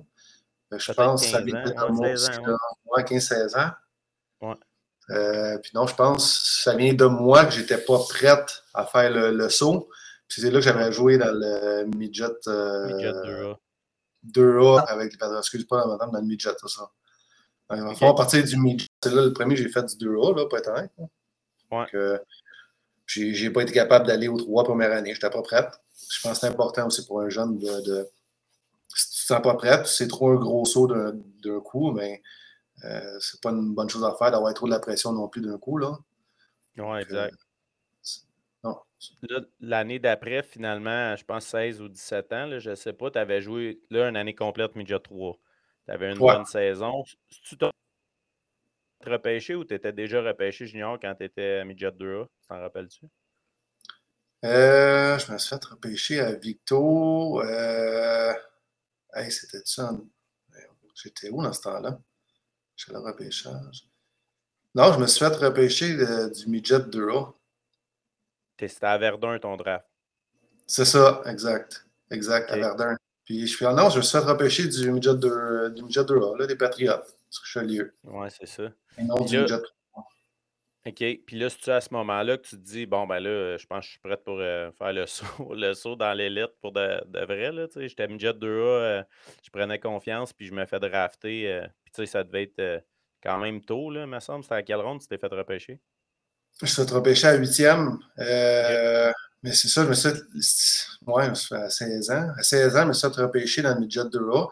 Je 0.72 0.92
pense 0.92 1.22
que 1.22 1.28
ça 1.28 1.42
vient 1.42 1.64
de 1.64 1.92
moi 1.92 2.12
aussi, 2.12 2.30
15-16 2.98 3.58
ans. 3.58 3.72
Ouais. 4.42 4.56
Euh, 5.12 5.58
puis 5.60 5.72
non, 5.74 5.88
je 5.88 5.96
pense 5.96 6.34
que 6.34 6.64
ça 6.64 6.76
vient 6.76 6.94
de 6.94 7.06
moi 7.06 7.46
que 7.46 7.52
j'étais 7.52 7.78
pas 7.78 8.00
prête 8.10 8.64
à 8.74 8.86
faire 8.86 9.10
le, 9.12 9.50
saut. 9.50 9.90
Puis 10.28 10.42
c'est 10.42 10.52
là 10.52 10.60
que 10.60 10.66
j'avais 10.66 10.92
joué 10.92 11.18
dans 11.18 11.32
le 11.32 11.86
midget, 11.98 12.26
euh, 12.48 12.88
midget 12.88 13.12
2A. 13.14 13.56
2A 14.34 14.86
avec 14.88 15.14
les 15.14 15.18
patriotes. 15.18 15.44
Excuse-moi, 15.44 15.88
madame, 15.88 16.12
dans 16.12 16.20
le 16.20 16.26
midget, 16.26 16.50
ça. 16.50 16.68
ça. 16.68 16.90
va 17.70 17.92
okay. 17.92 18.14
partir 18.18 18.44
du 18.44 18.58
midget. 18.58 18.88
C'est 19.02 19.14
là 19.14 19.22
le 19.22 19.32
premier 19.32 19.56
j'ai 19.56 19.70
fait 19.70 19.86
du 19.86 20.06
2A, 20.06 20.36
là, 20.36 20.46
pour 20.48 20.58
être 20.58 20.70
honnête. 20.70 20.92
Ouais. 20.98 21.06
Donc, 21.72 21.94
euh, 21.94 22.20
j'ai 23.06 23.50
pas 23.52 23.62
été 23.62 23.72
capable 23.72 24.06
d'aller 24.06 24.28
aux 24.28 24.38
trois 24.38 24.66
premières 24.66 24.92
années. 24.92 25.14
J'étais 25.14 25.30
pas 25.30 25.42
prête 25.42 25.80
je 25.98 26.22
pense 26.22 26.34
que 26.34 26.40
c'est 26.40 26.48
important 26.48 26.88
aussi 26.88 27.06
pour 27.06 27.22
un 27.22 27.30
jeune 27.30 27.58
de, 27.58 27.82
de 27.82 28.10
si 28.96 29.10
tu 29.10 29.16
ne 29.16 29.22
te 29.22 29.28
sens 29.28 29.42
pas 29.42 29.56
prêt, 29.56 29.84
c'est 29.86 30.08
trop 30.08 30.32
un 30.32 30.36
gros 30.36 30.66
saut 30.66 30.88
d'un 30.88 31.60
coup, 31.62 31.92
mais 31.92 32.22
euh, 32.84 33.20
c'est 33.20 33.42
pas 33.42 33.52
une 33.52 33.74
bonne 33.74 33.90
chose 33.90 34.04
à 34.04 34.16
faire 34.16 34.32
d'avoir 34.32 34.54
trop 34.54 34.66
de 34.68 34.72
la 34.72 34.80
pression 34.80 35.12
non 35.12 35.28
plus 35.28 35.42
d'un 35.42 35.58
coup. 35.58 35.78
Là. 35.78 35.98
Oui, 36.78 37.00
exact. 37.00 37.36
L'année 39.60 40.00
d'après, 40.00 40.44
finalement, 40.44 41.16
je 41.16 41.24
pense 41.24 41.46
16 41.48 41.82
ou 41.82 41.90
17 41.90 42.34
ans, 42.34 42.46
là, 42.48 42.60
je 42.60 42.72
ne 42.72 42.76
sais 42.76 42.94
pas, 42.94 43.12
tu 43.12 43.20
avais 43.20 43.42
joué 43.42 43.80
là 43.90 44.10
une 44.10 44.18
année 44.18 44.36
complète 44.36 44.76
Midget 44.76 45.00
3. 45.00 45.38
Tu 45.86 45.92
avais 45.92 46.12
une 46.12 46.18
bonne 46.18 46.46
saison. 46.46 47.04
Tu 47.30 47.58
t'es 47.58 47.70
repêché 49.06 49.56
ou 49.56 49.64
tu 49.64 49.74
étais 49.74 49.94
déjà 49.94 50.22
repêché 50.22 50.66
junior 50.66 50.98
quand 51.00 51.14
tu 51.16 51.24
étais 51.24 51.64
Midget 51.64 51.92
2A? 51.92 52.26
Tu 52.26 52.48
t'en 52.48 52.60
rappelles-tu? 52.60 53.06
Euh, 54.46 55.18
je 55.18 55.32
me 55.32 55.38
suis 55.38 55.50
fait 55.50 55.66
repêcher 55.66 56.20
à 56.20 56.34
Victo. 56.34 57.42
Euh... 57.42 58.34
Hey, 59.14 59.32
c'était 59.32 59.62
ça. 59.66 59.92
J'étais 60.96 61.30
où 61.30 61.42
dans 61.42 61.54
ce 61.54 61.62
temps-là? 61.62 62.00
J'ai 62.76 62.92
le 62.92 63.00
repêchage. 63.00 63.90
Non, 64.76 64.94
je 64.94 65.00
me 65.00 65.08
suis 65.08 65.20
fait 65.20 65.36
repêcher 65.36 65.96
du 66.30 66.48
midget 66.48 66.80
2A. 66.80 67.34
C'était 68.60 68.86
à 68.86 68.98
Verdun 68.98 69.40
ton 69.40 69.56
draft. 69.56 69.86
C'est 70.66 70.86
ça, 70.86 71.22
exact. 71.26 71.86
Exact, 72.12 72.52
à 72.52 72.58
Verdun. 72.58 72.96
Puis 73.26 73.46
je 73.48 73.56
suis 73.56 73.66
non, 73.66 73.90
je 73.90 73.98
me 73.98 74.02
suis 74.02 74.18
fait 74.18 74.24
repêcher 74.24 74.68
du 74.68 74.92
midget, 74.92 75.16
2, 75.16 75.72
du 75.72 75.84
midget 75.84 76.02
2A, 76.02 76.38
là, 76.38 76.48
des 76.48 76.56
Patriotes, 76.56 77.16
du 77.32 77.40
Richelieu. 77.40 77.94
Ouais, 78.04 78.30
c'est 78.30 78.48
ça. 78.48 78.64
Et 78.98 79.04
non 79.04 79.16
du 79.20 79.40
midget 79.40 79.62
OK. 80.88 81.04
Puis 81.26 81.38
là, 81.38 81.50
c'est 81.50 81.72
à 81.72 81.82
ce 81.82 81.90
moment-là 81.92 82.38
que 82.38 82.48
tu 82.48 82.56
te 82.56 82.62
dis, 82.62 82.86
bon, 82.86 83.06
ben 83.06 83.20
là, 83.20 83.58
je 83.58 83.66
pense 83.66 83.80
que 83.80 83.86
je 83.86 83.92
suis 83.92 84.00
prête 84.00 84.24
pour 84.24 84.40
euh, 84.40 84.72
faire 84.72 84.94
le 84.94 85.06
saut, 85.08 85.54
le 85.54 85.74
saut 85.74 85.96
dans 85.98 86.14
l'élite 86.14 86.52
pour 86.62 86.72
de, 86.72 87.04
de 87.08 87.26
vrai. 87.26 87.52
Là, 87.52 87.68
j'étais 87.76 88.08
midget 88.08 88.32
2A, 88.32 88.46
euh, 88.46 89.04
je 89.44 89.50
prenais 89.50 89.80
confiance, 89.80 90.32
puis 90.32 90.48
je 90.48 90.54
me 90.54 90.66
fais 90.66 90.80
drafter. 90.80 91.52
Euh, 91.52 91.68
puis 91.84 91.92
tu 91.94 92.02
sais, 92.02 92.06
ça 92.06 92.24
devait 92.24 92.44
être 92.44 92.84
quand 93.22 93.38
même 93.38 93.62
tôt, 93.62 93.92
là, 93.92 94.08
me 94.08 94.20
semble. 94.20 94.44
C'était 94.44 94.56
à 94.56 94.64
quelle 94.64 94.80
ronde 94.80 95.02
tu 95.02 95.08
t'es 95.08 95.18
fait 95.18 95.28
repêcher? 95.28 95.80
Je 96.62 96.68
suis 96.68 96.86
fait 96.86 96.92
repêcher 96.92 97.28
à 97.28 97.34
huitième. 97.36 98.00
Mais 99.44 99.54
c'est 99.54 99.68
ça, 99.68 99.84
je 99.84 99.90
me 99.90 99.94
suis 99.94 100.10
fait, 100.10 100.18
ouais, 101.06 101.30
à 101.52 101.70
16 101.70 102.12
ans. 102.12 102.30
À 102.38 102.44
16 102.44 102.76
ans, 102.76 102.82
je 102.84 102.88
me 102.88 102.94
suis 102.94 103.08
fait 103.08 103.22
repêcher 103.22 103.62
dans 103.62 103.74
le 103.76 103.82
midget 103.82 104.02
2A. 104.02 104.50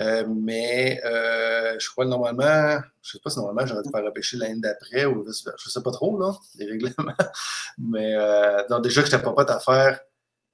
Euh, 0.00 0.24
mais 0.26 1.00
euh, 1.04 1.78
je 1.78 1.88
crois 1.88 2.04
que 2.04 2.10
normalement, 2.10 2.82
je 3.02 3.10
ne 3.10 3.12
sais 3.12 3.20
pas 3.22 3.30
si 3.30 3.38
normalement 3.38 3.64
j'aurais 3.64 3.82
dû 3.82 3.90
faire 3.90 4.04
repêcher 4.04 4.36
l'année 4.36 4.60
d'après 4.60 5.04
ou 5.04 5.24
je 5.24 5.28
ne 5.28 5.70
sais 5.70 5.82
pas 5.82 5.92
trop, 5.92 6.18
là, 6.18 6.36
les 6.56 6.66
règlements. 6.66 7.14
Mais 7.78 8.14
euh, 8.16 8.66
donc 8.68 8.82
déjà 8.82 9.02
que 9.02 9.08
je 9.08 9.14
n'étais 9.14 9.24
pas 9.24 9.32
prêt 9.32 9.50
à 9.50 9.60
faire 9.60 10.00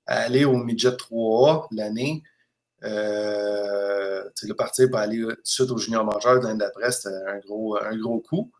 aller 0.07 0.45
au 0.45 0.57
midget 0.57 0.91
3A 0.91 1.69
l'année, 1.73 2.23
le 2.83 4.53
partir 4.53 4.91
pour 4.91 4.99
aller 4.99 5.21
tout 5.23 5.29
de 5.29 5.41
suite 5.45 5.71
au 5.71 5.79
junior 5.79 6.05
majeur 6.05 6.43
l'année 6.43 6.59
d'après, 6.59 6.91
c'était 6.91 7.15
un 7.27 7.39
gros, 7.39 7.79
un 7.79 7.97
gros 7.97 8.21
coup. 8.21 8.51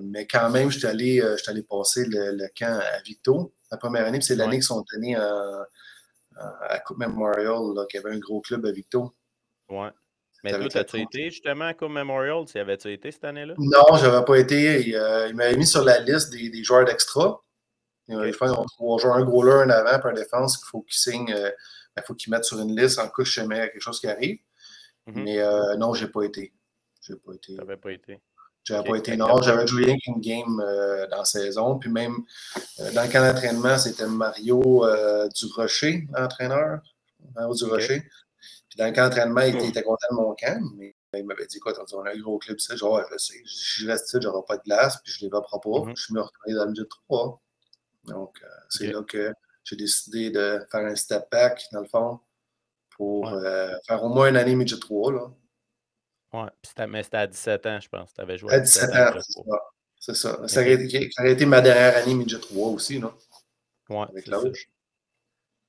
Mais 0.00 0.26
quand 0.26 0.48
même, 0.50 0.70
je 0.70 0.78
suis 0.78 0.86
allé, 0.86 1.20
allé, 1.46 1.62
passer 1.62 2.04
le, 2.06 2.46
camp 2.56 2.78
à 2.78 3.02
Victo 3.02 3.52
la 3.70 3.76
première 3.76 4.06
année. 4.06 4.20
C'est 4.20 4.36
l'année 4.36 4.56
qu'ils 4.56 4.62
sont 4.64 4.84
tenus 4.84 5.18
à 6.38 6.78
Coupe 6.80 6.98
Memorial, 6.98 7.74
là, 7.74 7.86
qu'il 7.86 8.00
y 8.00 8.04
avait 8.04 8.14
un 8.14 8.18
gros 8.18 8.40
club 8.40 8.64
à 8.66 8.70
Victo. 8.70 9.14
Ouais. 9.68 9.90
Mais 10.44 10.52
toi, 10.52 10.80
as-tu 10.80 11.00
été 11.00 11.30
justement 11.30 11.66
à 11.66 11.74
Coupe 11.74 11.90
Memorial? 11.90 12.44
Tu 12.46 12.58
avais-tu 12.58 12.92
été 12.92 13.10
cette 13.10 13.24
année-là? 13.24 13.54
Non, 13.58 13.96
je 13.96 14.06
n'avais 14.06 14.24
pas 14.24 14.36
été. 14.36 14.80
Il, 14.80 15.26
il 15.28 15.34
m'avait 15.34 15.56
mis 15.56 15.66
sur 15.66 15.84
la 15.84 15.98
liste 15.98 16.30
des, 16.30 16.48
des 16.48 16.62
joueurs 16.62 16.84
d'extra. 16.84 17.42
Je 18.08 18.36
pense 18.36 18.52
qu'on 18.52 18.64
trois 18.64 18.98
joueurs, 18.98 19.16
un 19.16 19.24
gros 19.24 19.42
là, 19.42 19.56
un 19.56 19.70
avant, 19.70 19.98
puis 19.98 20.10
un 20.10 20.14
défense 20.14 20.56
qu'il 20.56 20.66
faut 20.66 20.80
qu'ils 20.80 20.96
signent, 20.96 21.28
il 21.28 21.54
ben, 21.94 22.02
faut 22.06 22.14
qu'ils 22.14 22.30
mettent 22.30 22.44
sur 22.44 22.58
une 22.58 22.74
liste 22.74 22.98
en 22.98 23.06
de 23.06 23.24
chemin 23.24 23.66
quelque 23.66 23.80
chose 23.80 24.00
qui 24.00 24.06
arrive. 24.06 24.38
Mm-hmm. 25.08 25.22
Mais 25.24 25.40
euh, 25.40 25.76
non, 25.76 25.92
je 25.92 26.06
n'ai 26.06 26.10
pas 26.10 26.22
été. 26.22 26.54
J'ai 27.02 27.16
pas 27.16 27.34
été. 27.34 27.52
Tu 27.52 27.58
n'avais 27.58 27.76
pas 27.76 27.92
été. 27.92 28.20
J'avais 28.68 28.88
pas 28.88 28.96
été. 28.96 29.16
Non, 29.16 29.40
j'avais 29.42 29.66
joué 29.66 29.84
rien 29.84 29.96
qu'une 29.98 30.20
game 30.20 30.60
euh, 30.60 31.06
dans 31.08 31.18
la 31.18 31.24
saison. 31.24 31.78
Puis 31.78 31.90
même 31.90 32.16
euh, 32.80 32.92
dans 32.92 33.02
le 33.02 33.08
camp 33.08 33.22
d'entraînement, 33.22 33.78
c'était 33.78 34.06
Mario 34.06 34.84
Durocher, 35.34 36.06
l'entraîneur. 36.16 36.80
Mario 37.34 37.54
Durocher. 37.54 38.02
Puis 38.68 38.76
dans 38.76 38.86
le 38.86 38.92
camp 38.92 39.04
d'entraînement, 39.04 39.40
il, 39.40 39.68
était 39.68 39.82
content 39.82 40.06
de 40.10 40.16
mon 40.16 40.34
camp, 40.34 40.62
mais 40.76 40.94
il 41.14 41.24
m'avait 41.24 41.46
dit 41.46 41.58
quoi, 41.58 41.72
on 41.92 42.02
a 42.02 42.10
un 42.12 42.18
gros 42.18 42.38
club, 42.38 42.58
ça. 42.60 42.76
Genre, 42.76 42.92
ouais, 42.92 43.02
je 43.10 43.18
sais. 43.18 43.42
Je 43.44 43.86
reste 43.86 44.08
ici, 44.08 44.18
j'aurai 44.20 44.44
pas 44.46 44.56
de 44.58 44.62
glace, 44.62 44.98
puis 45.02 45.12
je 45.12 45.24
ne 45.24 45.30
les 45.30 45.30
pas. 45.30 45.40
Mm-hmm. 45.40 45.96
Je 45.96 46.02
suis 46.02 46.14
me 46.14 46.20
retourné 46.20 46.54
dans 46.54 46.66
le 46.66 46.74
jeu 46.74 46.86
3. 47.08 47.40
Donc, 48.04 48.38
euh, 48.42 48.46
c'est 48.68 48.92
là 48.92 49.02
que 49.02 49.32
j'ai 49.64 49.76
décidé 49.76 50.30
de 50.30 50.60
faire 50.70 50.84
un 50.84 50.96
step 50.96 51.30
back, 51.30 51.62
dans 51.72 51.80
le 51.80 51.88
fond, 51.88 52.20
pour 52.90 53.28
euh, 53.28 53.74
faire 53.86 54.02
au 54.04 54.08
moins 54.08 54.28
une 54.28 54.36
année 54.36 54.54
midget 54.54 54.78
3. 54.78 55.12
Là. 55.12 55.30
Ouais, 56.32 56.86
mais 56.88 57.02
c'était 57.02 57.16
à 57.16 57.26
17 57.26 57.66
ans, 57.66 57.80
je 57.80 57.88
pense. 57.88 58.12
Tu 58.12 58.20
avais 58.20 58.36
joué 58.36 58.52
à 58.52 58.60
17, 58.60 58.90
ans. 58.90 59.20
c'est 59.98 60.14
ça. 60.14 60.46
Ça, 60.46 60.60
aurait 60.60 60.74
été, 60.74 61.10
ça, 61.10 61.22
aurait 61.22 61.32
été, 61.32 61.46
ma 61.46 61.60
dernière 61.60 61.96
année 61.96 62.14
midget 62.14 62.38
3 62.38 62.68
aussi, 62.68 62.98
non? 62.98 63.12
Ouais. 63.88 64.06
Avec 64.10 64.26
l'âge. 64.26 64.68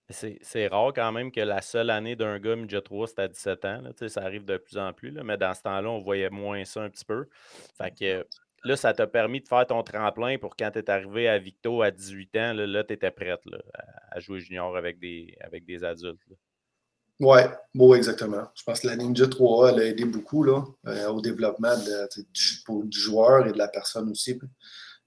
C'est 0.10 0.68
rare 0.68 0.92
quand 0.94 1.12
même 1.12 1.32
que 1.32 1.40
la 1.40 1.62
seule 1.62 1.92
année 1.92 2.16
d'un 2.16 2.40
gars 2.40 2.56
midget 2.56 2.82
3, 2.82 3.08
c'était 3.08 3.22
à 3.22 3.28
17 3.28 3.66
ans. 3.66 3.82
Là. 3.82 4.10
Ça 4.10 4.22
arrive 4.22 4.44
de 4.44 4.58
plus 4.58 4.78
en 4.78 4.92
plus, 4.92 5.12
là, 5.12 5.24
mais 5.24 5.38
dans 5.38 5.54
ce 5.54 5.62
temps-là, 5.62 5.90
on 5.90 6.02
voyait 6.02 6.30
moins 6.30 6.66
ça 6.66 6.82
un 6.82 6.90
petit 6.90 7.06
peu. 7.06 7.28
Fait 7.78 7.92
que 7.92 8.28
là, 8.64 8.76
ça 8.76 8.92
t'a 8.94 9.08
permis 9.08 9.40
de 9.40 9.48
faire 9.48 9.66
ton 9.66 9.82
tremplin 9.84 10.38
pour 10.38 10.56
quand 10.56 10.72
tu 10.72 10.80
es 10.80 10.90
arrivé 10.90 11.30
à 11.30 11.38
Victo 11.38 11.82
à 11.82 11.92
18 11.92 12.36
ans, 12.38 12.54
là, 12.54 12.84
tu 12.84 12.94
étais 12.94 13.12
prête 13.12 13.42
à 14.12 14.20
jouer 14.20 14.40
junior 14.40 14.76
avec 14.76 15.00
des, 15.00 15.38
avec 15.42 15.64
des 15.66 15.84
adultes. 15.84 16.20
Oui, 17.20 17.40
bon, 17.76 17.94
exactement. 17.96 18.48
Je 18.56 18.64
pense 18.64 18.80
que 18.80 18.88
la 18.88 18.96
Ninja 18.96 19.26
3A 19.26 19.74
elle 19.74 19.80
a 19.80 19.86
aidé 19.86 20.06
beaucoup 20.06 20.44
là, 20.44 20.64
euh, 20.88 21.10
au 21.10 21.22
développement 21.22 21.76
du, 21.78 23.00
joueur 23.00 23.48
et 23.48 23.52
de 23.52 23.58
la 23.58 23.68
personne 23.68 24.10
aussi. 24.10 24.40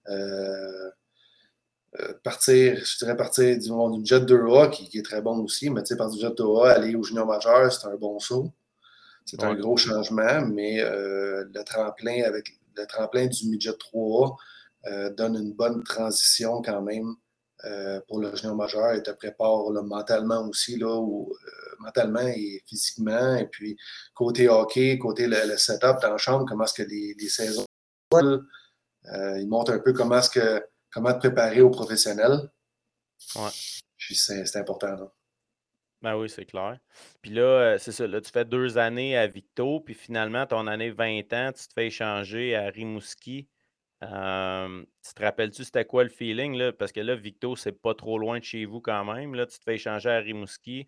Euh, 0.08 0.90
euh, 2.00 2.12
partir, 2.22 2.76
je 2.84 2.98
dirais 2.98 3.16
partir 3.16 3.58
du, 3.58 3.68
du 3.68 4.06
Jet 4.06 4.20
2A 4.20 4.70
qui, 4.70 4.98
est 4.98 5.02
très 5.02 5.22
bon 5.22 5.38
aussi, 5.38 5.70
mais 5.70 5.82
tu 5.82 5.88
sais, 5.88 5.96
partir 5.96 6.16
du 6.16 6.22
Jet 6.26 6.34
2A, 6.42 6.72
aller 6.72 6.94
au 6.94 7.02
junior 7.02 7.26
majeur, 7.26 7.72
c'est 7.72 7.86
un 7.86 7.96
bon 7.96 8.18
saut. 8.18 8.52
C'est 9.24 9.42
un 9.44 9.54
gros 9.54 9.76
changement, 9.76 10.42
mais 10.46 10.82
le 10.82 11.62
tremplin 11.64 12.24
avec 12.24 12.58
le 12.76 12.86
tremplin 12.86 13.26
du 13.26 13.48
midget 13.48 13.72
3 13.78 14.36
euh, 14.86 15.10
donne 15.10 15.36
une 15.36 15.52
bonne 15.52 15.82
transition 15.84 16.60
quand 16.62 16.82
même 16.82 17.14
euh, 17.64 18.00
pour 18.08 18.20
le 18.20 18.34
junior 18.34 18.56
majeur 18.56 18.92
et 18.92 19.02
te 19.02 19.10
prépare 19.10 19.70
mentalement 19.84 20.48
aussi, 20.48 20.78
là, 20.78 20.88
euh, 20.88 21.74
mentalement 21.80 22.26
et 22.26 22.62
physiquement. 22.66 23.36
Et 23.36 23.46
puis, 23.46 23.76
côté 24.14 24.48
hockey, 24.48 24.98
côté 24.98 25.26
le, 25.26 25.56
setup 25.56 26.00
dans 26.02 26.10
la 26.10 26.16
chambre, 26.18 26.46
comment 26.48 26.64
est-ce 26.64 26.74
que 26.74 26.88
les, 26.88 27.28
saisons 27.28 27.66
ils 29.04 29.48
montrent 29.48 29.72
un 29.72 29.78
peu 29.78 29.92
comment 29.92 30.18
est-ce 30.18 30.30
que 30.30 30.62
comment 30.92 31.12
te 31.12 31.18
préparer 31.18 31.60
aux 31.60 31.70
professionnels. 31.70 32.50
Ouais. 33.36 33.50
Puis 33.96 34.14
c'est 34.14 34.56
important. 34.56 34.94
Là. 34.94 35.12
Ben 36.02 36.16
oui, 36.16 36.28
c'est 36.28 36.44
clair. 36.44 36.78
Puis 37.22 37.30
là, 37.30 37.42
euh, 37.42 37.78
c'est 37.78 37.92
ça, 37.92 38.08
là, 38.08 38.20
tu 38.20 38.30
fais 38.30 38.44
deux 38.44 38.76
années 38.76 39.16
à 39.16 39.28
Victo, 39.28 39.78
puis 39.80 39.94
finalement, 39.94 40.46
ton 40.46 40.66
année 40.66 40.90
20 40.90 41.32
ans, 41.32 41.52
tu 41.52 41.68
te 41.68 41.72
fais 41.74 41.86
échanger 41.86 42.56
à 42.56 42.66
Rimouski. 42.66 43.46
Tu 44.02 45.14
te 45.14 45.22
rappelles-tu 45.22 45.64
c'était 45.64 45.84
quoi 45.84 46.04
le 46.04 46.10
feeling? 46.10 46.56
Là? 46.56 46.72
Parce 46.72 46.92
que 46.92 47.00
là, 47.00 47.14
Victo, 47.14 47.56
c'est 47.56 47.72
pas 47.72 47.94
trop 47.94 48.18
loin 48.18 48.38
de 48.38 48.44
chez 48.44 48.64
vous 48.64 48.80
quand 48.80 49.04
même. 49.04 49.34
Là, 49.34 49.46
tu 49.46 49.58
te 49.58 49.64
fais 49.64 49.74
échanger 49.74 50.10
à 50.10 50.18
Rimouski, 50.18 50.86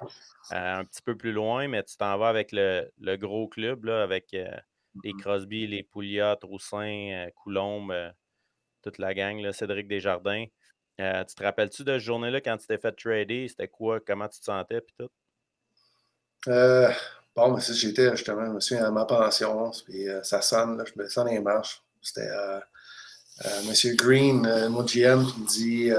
euh, 0.52 0.78
un 0.78 0.85
petit 0.85 1.02
peu 1.02 1.16
plus 1.16 1.33
loin, 1.33 1.68
mais 1.68 1.83
tu 1.83 1.97
t'en 1.97 2.16
vas 2.18 2.28
avec 2.28 2.50
le, 2.52 3.16
gros 3.16 3.49
club, 3.49 3.85
là, 3.85 4.02
avec 4.02 4.35
euh, 4.35 4.49
les 5.04 5.12
mm-hmm. 5.12 5.21
Crosby, 5.21 5.66
les 5.66 5.83
Pouliot, 5.83 6.37
Troussin, 6.37 7.28
Coulombe, 7.37 7.94
toute 8.83 8.99
la 8.99 9.14
gang, 9.14 9.40
là, 9.40 9.52
Cédric 9.52 9.88
Desjardins. 9.88 10.47
Euh, 11.00 11.25
tu 11.25 11.35
te 11.35 11.42
rappelles-tu 11.42 11.83
de 11.83 11.92
cette 11.94 12.02
journée-là 12.02 12.40
quand 12.40 12.56
tu 12.56 12.66
t'es 12.66 12.78
fait 12.78 12.92
trader? 12.92 13.49
C'était 13.49 13.68
quoi? 13.68 13.99
Comment 14.00 14.28
tu 14.28 14.38
te 14.38 14.44
sentais? 14.44 14.80
Puis 14.80 14.94
tout? 14.99 15.11
Euh, 16.49 16.90
bon, 17.35 17.54
mais 17.54 17.61
si 17.61 17.75
j'étais 17.75 18.11
justement, 18.11 18.47
je 18.47 18.52
me 18.52 18.61
souviens 18.61 18.85
à 18.85 18.90
ma 18.90 19.04
pension, 19.04 19.73
puis 19.85 20.09
euh, 20.09 20.23
ça 20.23 20.40
sonne, 20.42 20.78
là, 20.78 20.85
je 20.85 21.00
me 21.00 21.09
sens 21.09 21.28
les 21.28 21.40
marches. 21.40 21.83
C'était 22.00 22.28
M. 23.42 23.96
Green, 23.96 24.68
mon 24.68 24.84
GM, 24.84 25.24
qui 25.26 25.40
dit, 25.40 25.90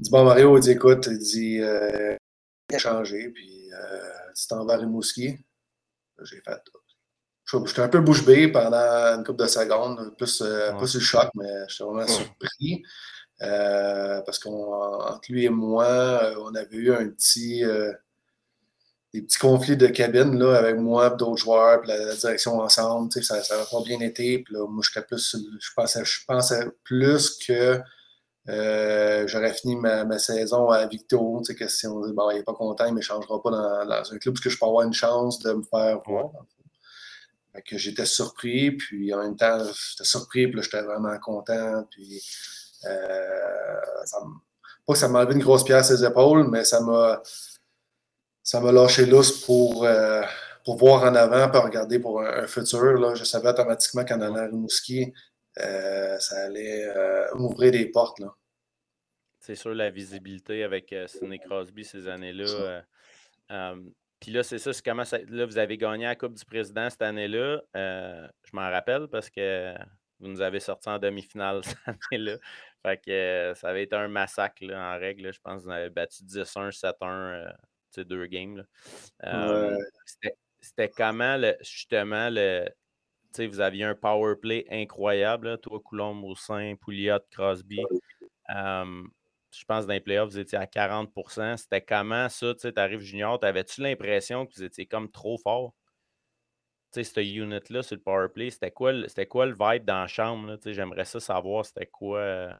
dit 0.00 0.10
Bon, 0.10 0.24
Mario, 0.24 0.56
il 0.58 0.60
dit 0.60 0.70
écoute, 0.72 1.08
il 1.10 1.18
dit 1.18 1.60
euh, 1.60 2.16
changé, 2.78 3.30
puis 3.30 3.70
tu 4.36 4.46
t'en 4.48 4.64
vas 4.64 4.74
à 4.74 4.76
Rimouski. 4.78 5.38
J'ai 6.22 6.40
fait 6.40 6.60
J'étais 7.64 7.80
un 7.80 7.88
peu 7.88 8.00
bouche 8.00 8.24
bée 8.24 8.48
pendant 8.48 8.76
une 8.76 9.24
couple 9.24 9.44
de 9.44 9.48
secondes, 9.48 10.14
plus, 10.16 10.42
euh, 10.42 10.72
pas 10.72 10.86
sur 10.86 10.98
le 10.98 11.04
choc, 11.04 11.28
mais 11.34 11.68
j'étais 11.68 11.84
vraiment 11.84 12.06
surpris. 12.06 12.82
Euh, 13.42 14.20
parce 14.22 14.38
qu'entre 14.38 15.30
lui 15.30 15.44
et 15.44 15.48
moi, 15.48 15.84
euh, 15.84 16.34
on 16.40 16.54
avait 16.54 16.76
eu 16.76 16.92
un 16.92 17.08
petit, 17.10 17.62
des 19.20 19.22
petits 19.22 19.38
conflits 19.38 19.76
de 19.76 19.86
cabine 19.86 20.38
là, 20.38 20.56
avec 20.56 20.76
moi 20.76 21.12
et 21.12 21.16
d'autres 21.16 21.36
joueurs, 21.36 21.80
puis 21.80 21.90
la, 21.90 22.14
direction 22.14 22.60
ensemble. 22.60 23.12
Ça 23.22 23.36
n'a 23.36 23.64
pas 23.70 23.82
bien 23.84 24.00
été. 24.00 24.38
Puis 24.40 24.54
là, 24.54 24.66
moi, 24.68 24.82
plus, 25.08 25.36
je 25.60 25.70
pensais, 25.74 26.04
je 26.04 26.24
pensais 26.26 26.66
plus 26.84 27.38
que 27.38 27.80
j'aurais 29.26 29.52
fini 29.54 29.76
ma, 29.76 30.18
saison 30.18 30.70
à 30.70 30.86
Victo. 30.86 31.42
Que 31.58 31.68
si 31.68 31.86
on 31.86 32.00
dit, 32.06 32.12
bon, 32.12 32.30
il 32.30 32.38
n'est 32.38 32.42
pas 32.42 32.54
content, 32.54 32.84
il 32.86 32.90
ne 32.90 32.96
m'échangera 32.96 33.42
pas 33.42 33.50
dans, 33.50 33.86
dans, 33.86 34.12
un 34.12 34.18
club, 34.18 34.34
parce 34.34 34.44
que 34.44 34.50
je 34.50 34.58
peux 34.58 34.66
avoir 34.66 34.86
une 34.86 34.94
chance 34.94 35.38
de 35.40 35.52
me 35.52 35.62
faire 35.62 36.00
voir 36.06 36.30
que 37.62 37.78
j'étais 37.78 38.06
surpris, 38.06 38.72
puis 38.72 39.12
en 39.14 39.18
même 39.18 39.36
temps, 39.36 39.58
j'étais 39.58 40.04
surpris, 40.04 40.48
puis 40.48 40.62
j'étais 40.62 40.82
vraiment 40.82 41.16
content. 41.18 41.86
Puis, 41.90 42.22
euh, 42.84 43.80
pas 44.86 44.92
que 44.92 44.98
ça 44.98 45.08
m'a 45.08 45.20
enlevé 45.20 45.34
une 45.34 45.42
grosse 45.42 45.64
pierre 45.64 45.78
à 45.78 45.82
ses 45.82 46.04
épaules, 46.04 46.48
mais 46.48 46.64
ça 46.64 46.80
m'a 46.80 47.22
ça 48.46 48.60
m'a 48.60 48.70
lâché 48.70 49.06
lousse 49.06 49.44
pour, 49.44 49.84
euh, 49.84 50.22
pour 50.64 50.76
voir 50.76 51.02
en 51.02 51.14
avant, 51.14 51.50
pour 51.50 51.64
regarder 51.64 51.98
pour 51.98 52.22
un, 52.22 52.46
futur. 52.46 52.92
Là. 52.92 53.14
Je 53.14 53.24
savais 53.24 53.48
automatiquement 53.48 54.04
qu'en 54.04 54.20
allant 54.20 54.36
à 54.36 54.46
Rimouski, 54.46 55.12
euh, 55.58 56.18
ça 56.18 56.44
allait 56.44 56.86
m'ouvrir 57.34 57.72
des 57.72 57.86
portes. 57.86 58.20
Là. 58.20 58.32
C'est 59.40 59.56
sûr, 59.56 59.74
la 59.74 59.90
visibilité 59.90 60.62
avec 60.62 60.94
Sidney 61.08 61.40
Crosby 61.40 61.84
ces 61.84 62.06
années-là. 62.06 62.82
Puis 64.20 64.32
là, 64.32 64.42
c'est 64.42 64.58
ça, 64.58 64.72
c'est 64.72 64.84
comment 64.84 65.04
ça, 65.04 65.18
là, 65.28 65.44
vous 65.44 65.58
avez 65.58 65.76
gagné 65.76 66.04
la 66.04 66.16
Coupe 66.16 66.34
du 66.34 66.44
Président 66.44 66.88
cette 66.88 67.02
année-là. 67.02 67.60
Euh, 67.76 68.28
je 68.44 68.56
m'en 68.56 68.70
rappelle 68.70 69.08
parce 69.08 69.28
que 69.28 69.74
vous 70.18 70.28
nous 70.28 70.40
avez 70.40 70.60
sorti 70.60 70.88
en 70.88 70.98
demi-finale 70.98 71.62
cette 71.64 71.78
année-là. 71.86 72.38
Fait 72.82 72.96
que 72.96 73.10
euh, 73.10 73.54
ça 73.54 73.68
avait 73.68 73.82
été 73.82 73.94
un 73.94 74.08
massacre 74.08 74.64
en 74.72 74.98
règle. 74.98 75.32
Je 75.32 75.40
pense 75.40 75.62
que 75.62 75.66
vous 75.66 75.72
avez 75.72 75.90
battu 75.90 76.22
10-1, 76.22 76.70
7-1, 76.70 77.52
euh, 77.98 78.04
deux 78.04 78.26
games. 78.26 78.64
C'était 80.60 80.90
comment 80.90 81.38
justement 81.60 82.28
le. 82.30 82.68
Vous 83.38 83.60
aviez 83.60 83.84
un 83.84 83.94
power 83.94 84.34
play 84.40 84.64
incroyable, 84.70 85.58
toi, 85.58 85.78
Coulomb, 85.84 86.14
Moussin, 86.14 86.74
Pouliot, 86.80 87.18
Crosby 87.30 87.82
je 89.58 89.64
pense, 89.64 89.86
dans 89.86 89.92
les 89.92 90.00
playoffs, 90.00 90.30
vous 90.30 90.38
étiez 90.38 90.58
à 90.58 90.66
40% 90.66 91.56
C'était 91.56 91.80
comment 91.80 92.28
ça? 92.28 92.54
Tu 92.54 92.72
arrives 92.76 93.00
junior, 93.00 93.38
avais-tu 93.42 93.80
l'impression 93.80 94.46
que 94.46 94.54
vous 94.54 94.62
étiez 94.62 94.86
comme 94.86 95.10
trop 95.10 95.38
fort? 95.38 95.74
Tu 96.92 97.02
sais, 97.02 97.04
cette 97.04 97.26
unit-là 97.26 97.82
sur 97.82 97.96
le 97.96 98.02
powerplay, 98.02 98.50
c'était 98.50 98.70
quoi, 98.70 98.92
c'était 99.08 99.26
quoi 99.26 99.46
le 99.46 99.56
vibe 99.58 99.84
dans 99.84 100.00
la 100.00 100.06
chambre? 100.06 100.58
J'aimerais 100.64 101.04
ça 101.04 101.20
savoir, 101.20 101.64
c'était 101.64 101.86
quoi. 101.86 102.58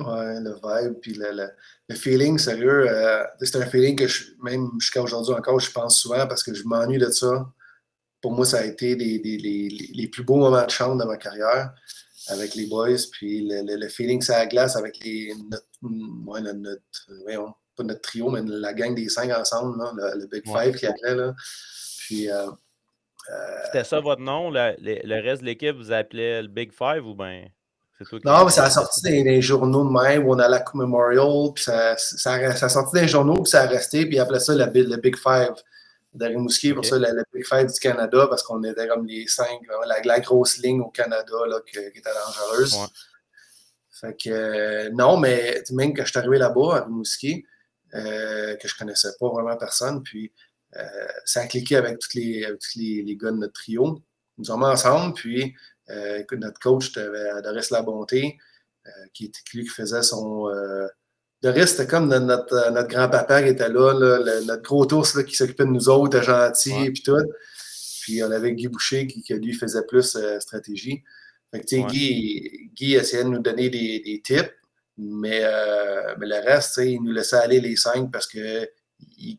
Euh? 0.00 0.34
Ouais, 0.34 0.40
le 0.40 0.54
vibe, 0.54 1.00
puis 1.00 1.14
le, 1.14 1.48
le, 1.88 1.94
feeling, 1.94 2.38
sérieux. 2.38 2.86
Euh, 2.88 3.24
c'est 3.40 3.56
un 3.56 3.66
feeling 3.66 3.96
que 3.96 4.06
même 4.42 4.70
jusqu'à 4.78 5.02
aujourd'hui 5.02 5.34
encore, 5.34 5.60
je 5.60 5.70
pense 5.70 6.00
souvent 6.00 6.26
parce 6.26 6.42
que 6.42 6.54
je 6.54 6.64
m'ennuie 6.64 6.98
de 6.98 7.10
ça. 7.10 7.46
Pour 8.20 8.32
moi, 8.32 8.44
ça 8.44 8.58
a 8.58 8.64
été 8.64 8.94
les, 8.96 9.18
les, 9.18 9.68
les 9.94 10.08
plus 10.08 10.22
beaux 10.24 10.36
moments 10.36 10.64
de 10.64 10.70
chambre 10.70 11.00
de 11.00 11.06
ma 11.06 11.16
carrière 11.16 11.72
avec 12.28 12.54
les 12.54 12.66
boys, 12.66 12.98
puis 13.12 13.48
le, 13.48 13.76
le, 13.76 13.88
feeling 13.88 14.20
ça 14.20 14.46
glace 14.46 14.76
avec 14.76 15.02
les, 15.02 15.32
notre, 15.50 15.66
ouais, 16.26 16.40
notre, 16.42 16.82
pas 17.76 17.82
notre 17.82 18.00
trio, 18.02 18.30
mais 18.30 18.42
la 18.44 18.74
gang 18.74 18.94
des 18.94 19.08
cinq 19.08 19.30
ensemble, 19.30 19.82
le, 19.96 20.26
Big 20.26 20.44
Five 20.44 20.76
qui 20.76 20.86
appelait. 20.86 21.14
Là. 21.14 21.34
Puis. 21.98 22.28
C'était 23.66 23.84
ça 23.84 24.00
votre 24.00 24.20
nom? 24.20 24.50
le, 24.50 25.22
reste 25.22 25.40
de 25.40 25.46
l'équipe 25.46 25.76
vous 25.76 25.92
appelait 25.92 26.42
le 26.42 26.48
Big 26.48 26.72
Five 26.72 27.06
ou 27.06 27.14
bien? 27.14 27.46
Non, 28.24 28.44
mais 28.44 28.50
ça 28.50 28.64
a 28.64 28.70
sorti 28.70 29.02
dans 29.02 29.10
les 29.10 29.42
journaux 29.42 29.84
de 29.84 29.90
même, 29.90 30.26
où 30.26 30.34
on 30.34 30.38
a 30.38 30.48
la 30.48 30.60
Coupe 30.60 30.76
Memorial, 30.76 31.52
puis 31.54 31.64
ça, 31.64 31.96
ça, 31.98 32.32
a 32.32 32.68
sorti 32.68 32.94
dans 32.94 33.02
les 33.02 33.08
journaux, 33.08 33.42
puis 33.42 33.50
ça 33.50 33.62
a 33.62 33.66
resté, 33.66 34.06
puis 34.06 34.18
après 34.18 34.40
ça 34.40 34.54
le, 34.54 34.64
le 34.64 34.96
Big 34.96 35.16
Five 35.16 35.54
de 36.14 36.26
Rimouski, 36.26 36.72
pour 36.72 36.84
ça 36.84 36.98
le, 36.98 37.22
Big 37.32 37.46
Five 37.46 37.66
du 37.66 37.78
Canada, 37.78 38.26
parce 38.28 38.42
qu'on 38.42 38.62
était 38.64 38.88
comme 38.88 39.06
les 39.06 39.26
cinq, 39.26 39.60
la, 39.86 40.00
la, 40.02 40.20
grosse 40.20 40.58
ligne 40.58 40.80
au 40.80 40.88
Canada 40.88 41.36
là, 41.46 41.60
qui, 41.60 41.78
était 41.78 42.00
dangereuse. 42.10 42.76
Fait 43.90 44.16
que 44.16 44.30
euh, 44.30 44.90
non, 44.92 45.18
mais 45.18 45.62
même 45.70 45.94
quand 45.94 46.04
je 46.04 46.10
suis 46.10 46.18
arrivé 46.18 46.38
là-bas 46.38 46.76
à 46.76 46.84
Rimouski, 46.84 47.44
euh, 47.94 48.56
que 48.56 48.66
je 48.66 48.76
connaissais 48.78 49.10
pas 49.20 49.28
vraiment 49.28 49.56
personne, 49.56 50.02
puis 50.02 50.32
euh, 50.76 50.82
ça 51.26 51.42
a 51.42 51.46
cliqué 51.46 51.76
avec 51.76 51.98
tous 51.98 52.14
les, 52.14 52.46
les, 52.76 53.02
les, 53.02 53.16
gars 53.16 53.30
de 53.30 53.36
notre 53.36 53.52
trio. 53.52 54.00
Nous 54.38 54.44
sommes 54.44 54.62
ensemble, 54.62 55.12
puis 55.14 55.54
euh, 55.90 56.22
notre 56.32 56.58
coach 56.60 56.92
Doris 56.92 57.70
La 57.70 57.82
Bonté, 57.82 58.38
euh, 58.86 58.90
qui 59.12 59.26
était 59.26 59.40
lui 59.54 59.64
qui 59.64 59.70
faisait 59.70 60.02
son. 60.02 60.48
Euh, 60.48 60.86
Doris, 61.42 61.70
c'était 61.70 61.86
comme 61.86 62.08
notre, 62.08 62.70
notre 62.70 62.88
grand-papa 62.88 63.42
qui 63.42 63.48
était 63.48 63.68
là, 63.68 63.94
notre 64.46 64.62
gros 64.62 64.92
ours 64.92 65.22
qui 65.24 65.34
s'occupait 65.34 65.64
de 65.64 65.70
nous 65.70 65.88
autres, 65.88 66.20
gentil 66.22 66.84
et 66.84 66.90
puis 66.90 67.02
tout. 67.02 67.16
Puis 68.02 68.22
on 68.22 68.30
avait 68.30 68.52
Guy 68.52 68.68
Boucher 68.68 69.06
qui, 69.06 69.22
lui 69.34 69.54
faisait 69.54 69.84
plus 69.86 70.16
stratégie. 70.38 71.02
Fait 71.50 71.60
que, 71.60 71.88
Guy, 71.88 72.70
Guy 72.74 72.94
essayait 72.94 73.24
de 73.24 73.30
nous 73.30 73.38
donner 73.38 73.70
des, 73.70 74.00
des 74.00 74.20
tips, 74.22 74.52
mais, 74.98 75.42
mais 76.18 76.26
le 76.26 76.44
reste, 76.46 76.78
il 76.78 77.02
nous 77.02 77.12
laissait 77.12 77.36
aller 77.36 77.60
les 77.60 77.76
cinq 77.76 78.10
parce 78.12 78.26
que 78.26 78.68
il, 79.16 79.38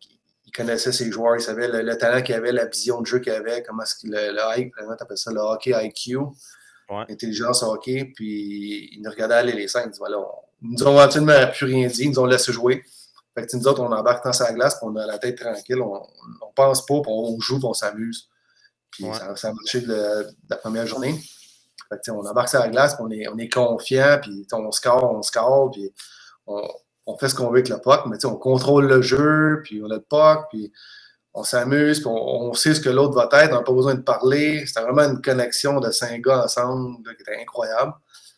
il 0.52 0.58
connaissait 0.58 0.92
ses 0.92 1.10
joueurs, 1.10 1.36
il 1.36 1.42
savait 1.42 1.68
le, 1.70 1.98
talent 1.98 2.22
qu'il 2.22 2.36
avait, 2.36 2.52
la 2.52 2.66
vision 2.66 3.00
de 3.00 3.06
jeu 3.06 3.20
qu'il 3.20 3.32
avait, 3.32 3.64
comment 3.64 3.84
est-ce 3.84 3.96
qu'il 3.96 4.12
le, 4.12 4.32
le, 4.32 5.16
ça, 5.16 5.32
le 5.32 5.40
hockey 5.40 5.72
IQ, 5.74 6.18
l'intelligence 6.90 7.64
hockey, 7.64 8.12
puis 8.14 8.90
il 8.92 9.02
nous 9.02 9.10
regardait 9.10 9.36
aller 9.36 9.54
les 9.54 9.70
cinq. 9.70 9.86
Il 9.86 9.92
dit, 9.92 10.00
voilà, 10.00 10.18
ils 10.62 10.72
nous 10.72 10.84
ont 10.84 10.98
absolument 11.00 11.48
plus 11.54 11.66
rien 11.68 11.88
dit, 11.88 12.04
ils 12.04 12.10
nous 12.10 12.20
ont 12.20 12.26
laissé 12.26 12.52
jouer. 12.52 12.84
Fait 13.34 13.48
que 13.48 13.56
nous 13.56 13.66
autres, 13.66 13.82
on 13.82 13.92
embarque 13.94 14.26
dans 14.26 14.34
sa 14.34 14.52
glace, 14.52 14.76
puis 14.76 14.90
on 14.92 14.96
a 14.98 15.06
la 15.06 15.18
tête 15.18 15.38
tranquille, 15.40 15.82
on, 15.82 15.94
ne 15.94 16.54
pense 16.54 16.86
pas, 16.86 17.00
puis 17.00 17.12
on 17.14 17.40
joue, 17.40 17.58
puis 17.58 17.68
on 17.68 17.74
s'amuse. 17.74 18.28
Puis 18.92 19.06
ça, 19.06 19.34
ça, 19.38 19.50
a 19.50 19.54
marché 19.54 19.80
de, 19.80 20.28
la 20.50 20.58
première 20.58 20.86
journée. 20.86 21.16
Fait 21.88 21.98
que, 22.06 22.12
on 22.12 22.26
embarque 22.26 22.50
sur 22.50 22.60
la 22.60 22.68
glace, 22.68 22.96
puis 22.96 23.06
on 23.08 23.12
est, 23.12 23.28
on 23.30 23.38
est 23.38 23.48
confiant, 23.48 24.20
puis 24.22 24.46
on 24.52 24.72
score, 24.74 25.16
on 25.16 25.22
score, 25.22 25.72
puis 25.72 25.94
on, 26.46 26.68
on 27.12 27.18
fait 27.18 27.30
ce 27.30 27.36
qu'on 27.36 27.46
veut 27.46 27.60
avec 27.60 27.70
le 27.70 27.80
puck, 27.80 28.06
mais 28.08 28.24
on 28.26 28.36
contrôle 28.36 28.88
le 28.88 29.02
jeu, 29.02 29.62
puis 29.64 29.82
on 29.84 29.90
a 29.90 29.96
le 29.96 30.02
puck, 30.02 30.48
puis 30.50 30.72
on 31.34 31.44
s'amuse, 31.44 32.00
puis 32.00 32.10
on, 32.10 32.54
sait 32.54 32.74
ce 32.74 32.82
que 32.82 32.90
l'autre 32.90 33.16
va 33.16 33.30
être, 33.42 33.52
on 33.52 33.56
n'a 33.56 33.64
pas 33.64 33.74
besoin 33.74 33.96
de 33.96 34.02
parler. 34.02 34.66
C'était 34.66 34.82
vraiment 34.82 35.04
une 35.04 35.22
connexion 35.22 35.80
de 35.80 35.90
cinq 35.92 36.22
gars 36.22 36.44
ensemble 36.44 37.04
qui 37.16 37.22
était 37.22 37.40
incroyable, 37.40 37.94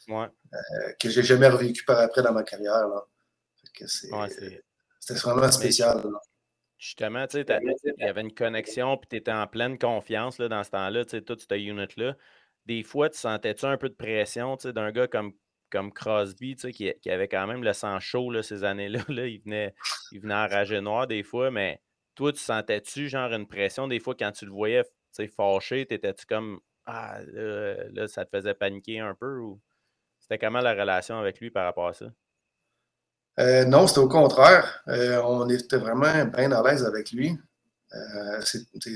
ouais. 0.10 0.28
euh, 0.54 0.92
que 1.00 1.10
j'ai 1.10 1.24
jamais 1.24 1.48
revécu 1.48 1.84
par 1.86 2.00
après 2.00 2.22
dans 2.22 2.34
ma 2.34 2.44
carrière. 2.44 2.88
C'était 3.86 5.20
vraiment 5.20 5.52
spécial. 5.52 6.04
Justement, 6.78 7.26
tu 7.28 7.42
sais, 7.42 7.46
il 7.98 8.04
y 8.04 8.08
avait 8.08 8.22
une 8.22 8.34
connexion, 8.34 8.98
puis 8.98 9.08
tu 9.10 9.16
étais 9.16 9.32
en 9.32 9.48
pleine 9.48 9.78
confiance 9.80 10.38
là, 10.38 10.50
dans 10.50 10.64
ce 10.64 10.72
temps-là, 10.72 11.06
tu 11.06 11.12
sais, 11.12 11.22
toute 11.22 11.42
cette 11.42 11.52
unit-là. 11.52 12.16
Des 12.66 12.84
fois, 12.84 13.10
tu 13.10 13.18
sentais-tu 13.18 13.66
un 13.66 13.78
peu 13.78 13.90
de 13.90 13.96
pression 13.96 14.56
d'un 14.56 14.92
gars 14.92 15.08
comme 15.08 15.34
comme 15.74 15.92
Crosby, 15.92 16.56
qui, 16.56 16.94
qui, 17.02 17.10
avait 17.10 17.28
quand 17.28 17.48
même 17.48 17.64
le 17.64 17.74
sang 17.74 18.00
chaud 18.00 18.30
là, 18.30 18.44
ces 18.44 18.64
années-là. 18.64 19.00
Là, 19.10 19.26
il, 19.26 19.42
venait, 19.42 19.74
il 20.12 20.22
venait 20.22 20.82
noir 20.82 21.08
des 21.08 21.24
fois, 21.24 21.50
mais 21.50 21.82
toi, 22.14 22.32
tu 22.32 22.40
sentais-tu 22.40 23.10
genre 23.10 23.34
une 23.34 23.48
pression 23.48 23.88
des 23.88 24.00
fois 24.00 24.14
quand 24.14 24.32
tu 24.32 24.46
le 24.46 24.52
voyais 24.52 24.84
fâché? 25.36 25.88
T'étais-tu 25.88 26.28
comme 26.28 26.60
Ah, 26.86 27.18
là, 27.26 28.08
ça 28.08 28.24
te 28.24 28.38
faisait 28.38 28.54
paniquer 28.54 29.00
un 29.00 29.16
peu 29.16 29.40
ou 29.40 29.60
c'était 30.20 30.38
comment 30.38 30.62
la 30.62 30.74
relation 30.74 31.20
avec 31.20 31.40
lui 31.40 31.50
par 31.50 31.66
rapport 31.66 31.88
à 31.88 31.94
ça? 31.94 32.06
Euh, 33.40 33.66
non, 33.66 33.88
c'était 33.88 34.00
au 34.00 34.08
contraire. 34.08 34.84
Euh, 34.88 35.20
on 35.24 35.50
était 35.50 35.78
vraiment 35.78 36.26
bien 36.26 36.52
à 36.52 36.62
l'aise 36.62 36.86
avec 36.86 37.12
lui. 37.12 37.36
Euh, 37.96 38.42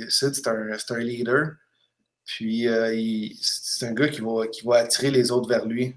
c'est 0.10 0.48
un, 0.48 0.78
un, 0.90 1.00
leader. 1.00 1.54
Puis 2.24 2.68
c'est 3.42 3.88
un 3.88 3.94
gars 3.94 4.10
qui 4.10 4.22
va, 4.22 4.48
qui 4.48 4.64
va 4.66 4.76
attirer 4.78 5.10
les 5.10 5.32
autres 5.32 5.50
vers 5.50 5.66
lui. 5.66 5.96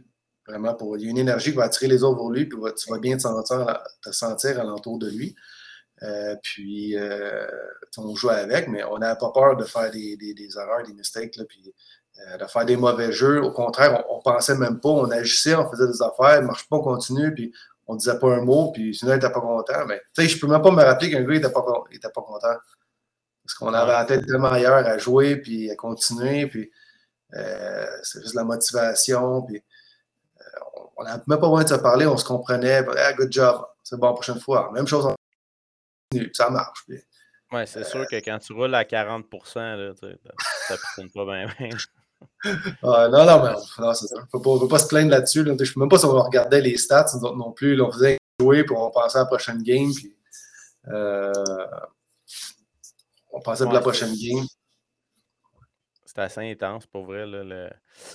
Vraiment, 0.51 0.75
pour, 0.75 0.97
il 0.97 1.05
y 1.05 1.07
a 1.07 1.11
une 1.11 1.19
énergie 1.19 1.51
qui 1.51 1.57
va 1.57 1.65
attirer 1.65 1.87
les 1.87 2.03
autres 2.03 2.21
vers 2.21 2.31
lui, 2.31 2.47
puis 2.47 2.59
tu 2.77 2.91
vas 2.91 2.99
bien 2.99 3.17
te 3.17 3.23
sentir, 3.23 3.83
te 4.03 4.11
sentir 4.11 4.59
alentour 4.59 4.99
de 4.99 5.09
lui. 5.09 5.37
Euh, 6.03 6.35
puis, 6.43 6.97
euh, 6.97 7.47
on 7.99 8.15
joue 8.15 8.31
avec, 8.31 8.69
mais 8.69 8.83
on 8.85 8.99
n'a 8.99 9.15
pas 9.17 9.31
peur 9.33 9.57
de 9.57 9.65
faire 9.65 9.91
des, 9.91 10.17
des, 10.17 10.49
erreurs, 10.57 10.83
des 10.85 10.93
mistakes, 10.93 11.37
là, 11.37 11.45
puis 11.49 11.73
euh, 12.19 12.39
de 12.39 12.47
faire 12.47 12.65
des 12.65 12.77
mauvais 12.77 13.13
jeux. 13.13 13.43
Au 13.43 13.53
contraire, 13.53 14.05
on, 14.09 14.17
ne 14.17 14.23
pensait 14.23 14.57
même 14.57 14.81
pas, 14.81 14.89
on 14.89 15.11
agissait, 15.11 15.55
on 15.55 15.71
faisait 15.71 15.87
des 15.87 16.03
affaires, 16.03 16.43
marche 16.43 16.69
pas, 16.69 16.77
on 16.77 16.83
continue, 16.83 17.33
puis 17.35 17.53
on 17.87 17.97
disait 17.97 18.19
pas 18.19 18.35
un 18.35 18.43
mot, 18.43 18.73
puis 18.73 18.95
sinon, 18.95 19.13
il 19.13 19.15
n'était 19.15 19.31
pas 19.31 19.41
content. 19.41 19.87
Mais, 19.87 20.01
tu 20.15 20.23
sais, 20.23 20.29
je 20.29 20.41
peux 20.41 20.47
même 20.47 20.63
pas 20.63 20.71
me 20.71 20.83
rappeler 20.83 21.11
qu'un 21.11 21.23
gars 21.23 21.35
n'était 21.35 21.51
pas, 21.51 21.63
pas 21.63 22.23
content. 22.23 22.57
Parce 23.45 23.55
qu'on 23.59 23.73
avait 23.75 23.93
la 23.93 24.05
tête 24.05 24.27
tellement 24.27 24.51
ailleurs 24.51 24.87
à 24.87 24.99
jouer, 24.99 25.37
puis 25.37 25.71
à 25.71 25.77
continuer, 25.77 26.47
puis 26.47 26.71
c'est 28.03 28.23
juste 28.23 28.35
la 28.35 28.45
motivation, 28.45 29.43
puis 29.43 29.63
on 31.01 31.05
n'a 31.05 31.17
même 31.17 31.25
pas 31.27 31.37
besoin 31.37 31.65
de 31.65 31.69
se 31.69 31.75
parler, 31.75 32.07
on 32.07 32.17
se 32.17 32.25
comprenait. 32.25 32.85
Ah, 32.99 33.13
good 33.15 33.33
job, 33.33 33.65
c'est 33.83 33.99
bon, 33.99 34.13
prochaine 34.13 34.39
fois. 34.39 34.71
Même 34.73 34.87
chose, 34.87 35.09
ça 36.35 36.51
marche. 36.51 36.85
Oui, 37.53 37.63
c'est 37.67 37.85
sûr 37.85 38.07
que 38.07 38.17
quand 38.17 38.39
tu 38.39 38.53
roules 38.53 38.75
à 38.75 38.85
40 38.85 39.27
là, 39.57 39.93
ça 39.95 40.77
ne 40.99 41.09
pas 41.09 41.25
bien. 41.25 41.49
non, 42.83 43.09
non, 43.09 43.43
mais 43.43 43.55
non, 43.79 43.95
c'est 43.95 44.07
ça. 44.07 44.17
Il 44.17 44.39
ne 44.39 44.43
faut, 44.43 44.69
pas 44.69 44.79
se 44.79 44.89
plaindre 44.89 45.11
là-dessus. 45.11 45.43
Je 45.45 45.51
ne 45.51 45.65
sais 45.65 45.73
même 45.77 45.89
pas 45.89 45.99
si 45.99 46.05
on 46.05 46.21
regardait 46.21 46.61
les 46.61 46.77
stats 46.77 47.07
non 47.23 47.53
plus. 47.53 47.81
on 47.81 47.91
faisait 47.91 48.19
jouer, 48.39 48.65
puis 48.65 48.77
on 48.77 48.91
pensait 48.91 49.19
à 49.19 49.23
la 49.23 49.27
prochaine 49.27 49.63
game. 49.63 49.91
Puis, 49.95 50.15
euh, 50.89 51.33
on 53.33 53.41
pensait 53.41 53.67
à 53.67 53.73
la 53.73 53.81
prochaine 53.81 54.15
game. 54.15 54.45
C'était 56.11 56.23
assez 56.23 56.41
intense 56.41 56.89
pour 56.89 57.05
vrai. 57.05 57.25
Là, 57.25 57.71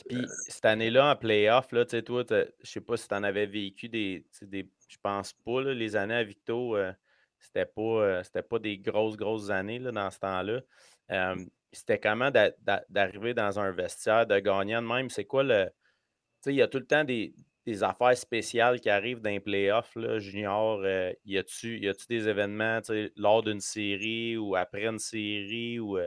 Puis 0.09 0.25
cette 0.49 0.65
année-là, 0.65 1.13
en 1.13 1.15
playoff, 1.15 1.71
là, 1.71 1.85
toi, 1.85 2.25
je 2.29 2.45
sais 2.61 2.81
pas 2.81 2.97
si 2.97 3.07
tu 3.07 3.15
en 3.15 3.23
avais 3.23 3.45
vécu 3.45 3.87
des. 3.87 4.25
des 4.41 4.69
je 4.89 4.97
pense 5.01 5.31
pas, 5.31 5.61
là, 5.61 5.73
les 5.73 5.95
années 5.95 6.15
à 6.15 6.23
Victo, 6.25 6.75
euh, 6.75 6.91
c'était 7.39 7.65
pas, 7.65 7.81
euh, 7.81 8.23
pas 8.49 8.59
des 8.59 8.79
grosses, 8.79 9.15
grosses 9.15 9.49
années 9.49 9.79
là, 9.79 9.93
dans 9.93 10.11
ce 10.11 10.19
temps-là. 10.19 10.59
c'était 11.71 11.97
comment 11.97 12.31
d'arriver 12.89 13.33
dans 13.33 13.61
un 13.61 13.71
vestiaire, 13.71 14.27
de 14.27 14.39
gagner 14.39 14.75
de 14.75 14.81
même? 14.81 15.09
C'est 15.09 15.23
quoi 15.23 15.43
le. 15.43 15.67
Tu 15.67 15.71
sais, 16.41 16.53
il 16.53 16.57
y 16.57 16.61
a 16.61 16.67
tout 16.67 16.79
le 16.79 16.87
temps 16.87 17.05
des, 17.05 17.33
affaires 17.81 18.17
spéciales 18.17 18.81
qui 18.81 18.89
arrivent 18.89 19.21
dans 19.21 19.29
les 19.29 19.39
playoffs, 19.39 19.95
là, 19.95 20.19
junior. 20.19 20.81
Euh, 20.83 21.13
y 21.23 21.37
a-tu 21.37 21.79
des 22.09 22.27
événements 22.27 22.81
lors 23.15 23.41
d'une 23.41 23.61
série 23.61 24.35
ou 24.35 24.57
après 24.57 24.85
une 24.85 24.99
série 24.99 25.79
ou 25.79 25.97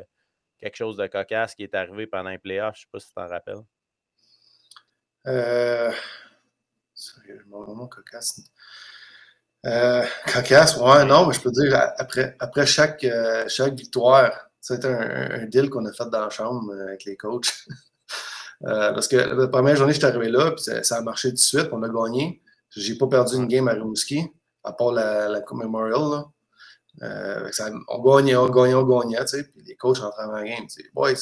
quelque 0.59 0.77
chose 0.77 0.97
de 0.97 1.07
cocasse 1.07 1.55
qui 1.55 1.63
est 1.63 1.75
arrivé 1.75 2.07
pendant 2.07 2.31
les 2.31 2.39
playoffs. 2.39 2.77
Je 2.77 2.81
ne 2.81 2.85
sais 2.85 2.89
pas 2.93 3.01
si 3.01 3.09
tu 3.09 3.15
t'en 3.15 3.29
rappelles. 3.29 3.65
Euh, 5.27 5.93
moment 7.49 7.87
cocasse. 7.87 8.41
Euh, 9.67 10.05
cocasse, 10.33 10.77
ouais, 10.77 11.05
non, 11.05 11.27
mais 11.27 11.35
je 11.35 11.41
peux 11.41 11.51
dire, 11.51 11.75
après, 11.99 12.37
après 12.39 12.67
chaque, 12.67 13.05
euh, 13.05 13.45
chaque 13.49 13.75
victoire, 13.75 14.33
c'était 14.61 14.89
un, 14.89 15.47
deal 15.47 15.69
qu'on 15.69 15.85
a 15.87 15.93
fait 15.93 16.09
dans 16.11 16.21
la 16.21 16.31
chambre 16.31 16.73
euh, 16.73 16.89
avec 16.89 17.05
les 17.05 17.17
coachs. 17.17 17.53
parce 18.61 19.09
que 19.09 19.17
la 19.17 19.49
première 19.49 19.77
journée, 19.77 19.93
je 19.93 19.99
suis 19.99 20.07
arrivé 20.07 20.29
là, 20.29 20.53
puis 20.53 20.65
ça, 20.83 20.97
a 20.97 21.01
marché 21.03 21.31
tout 21.31 21.37
de 21.37 21.41
suite, 21.41 21.69
on 21.73 21.83
a 21.83 21.89
gagné. 21.89 22.43
J'ai 22.71 22.97
pas 22.97 23.07
perdu 23.07 23.37
une 23.37 23.47
game 23.47 23.69
à 23.69 23.73
Rimouski, 23.73 24.27
à 24.65 24.73
part 24.73 24.93
la, 24.93 25.29
la 25.29 25.43
Memorial. 25.53 26.11
Là. 26.11 26.25
Euh, 27.03 27.51
on 27.89 28.03
gagnait, 28.03 28.37
on 28.37 28.49
gagnait, 28.49 28.75
on 28.75 28.85
gagnait, 28.85 29.21
tu 29.21 29.29
sais, 29.29 29.45
puis 29.45 29.63
les 29.63 29.77
coachs 29.77 29.99
rentraient 29.99 30.27
dans 30.27 30.33
la 30.33 30.45
game, 30.45 30.67
tu 30.67 30.83
sais, 30.83 30.91
boys, 30.93 31.13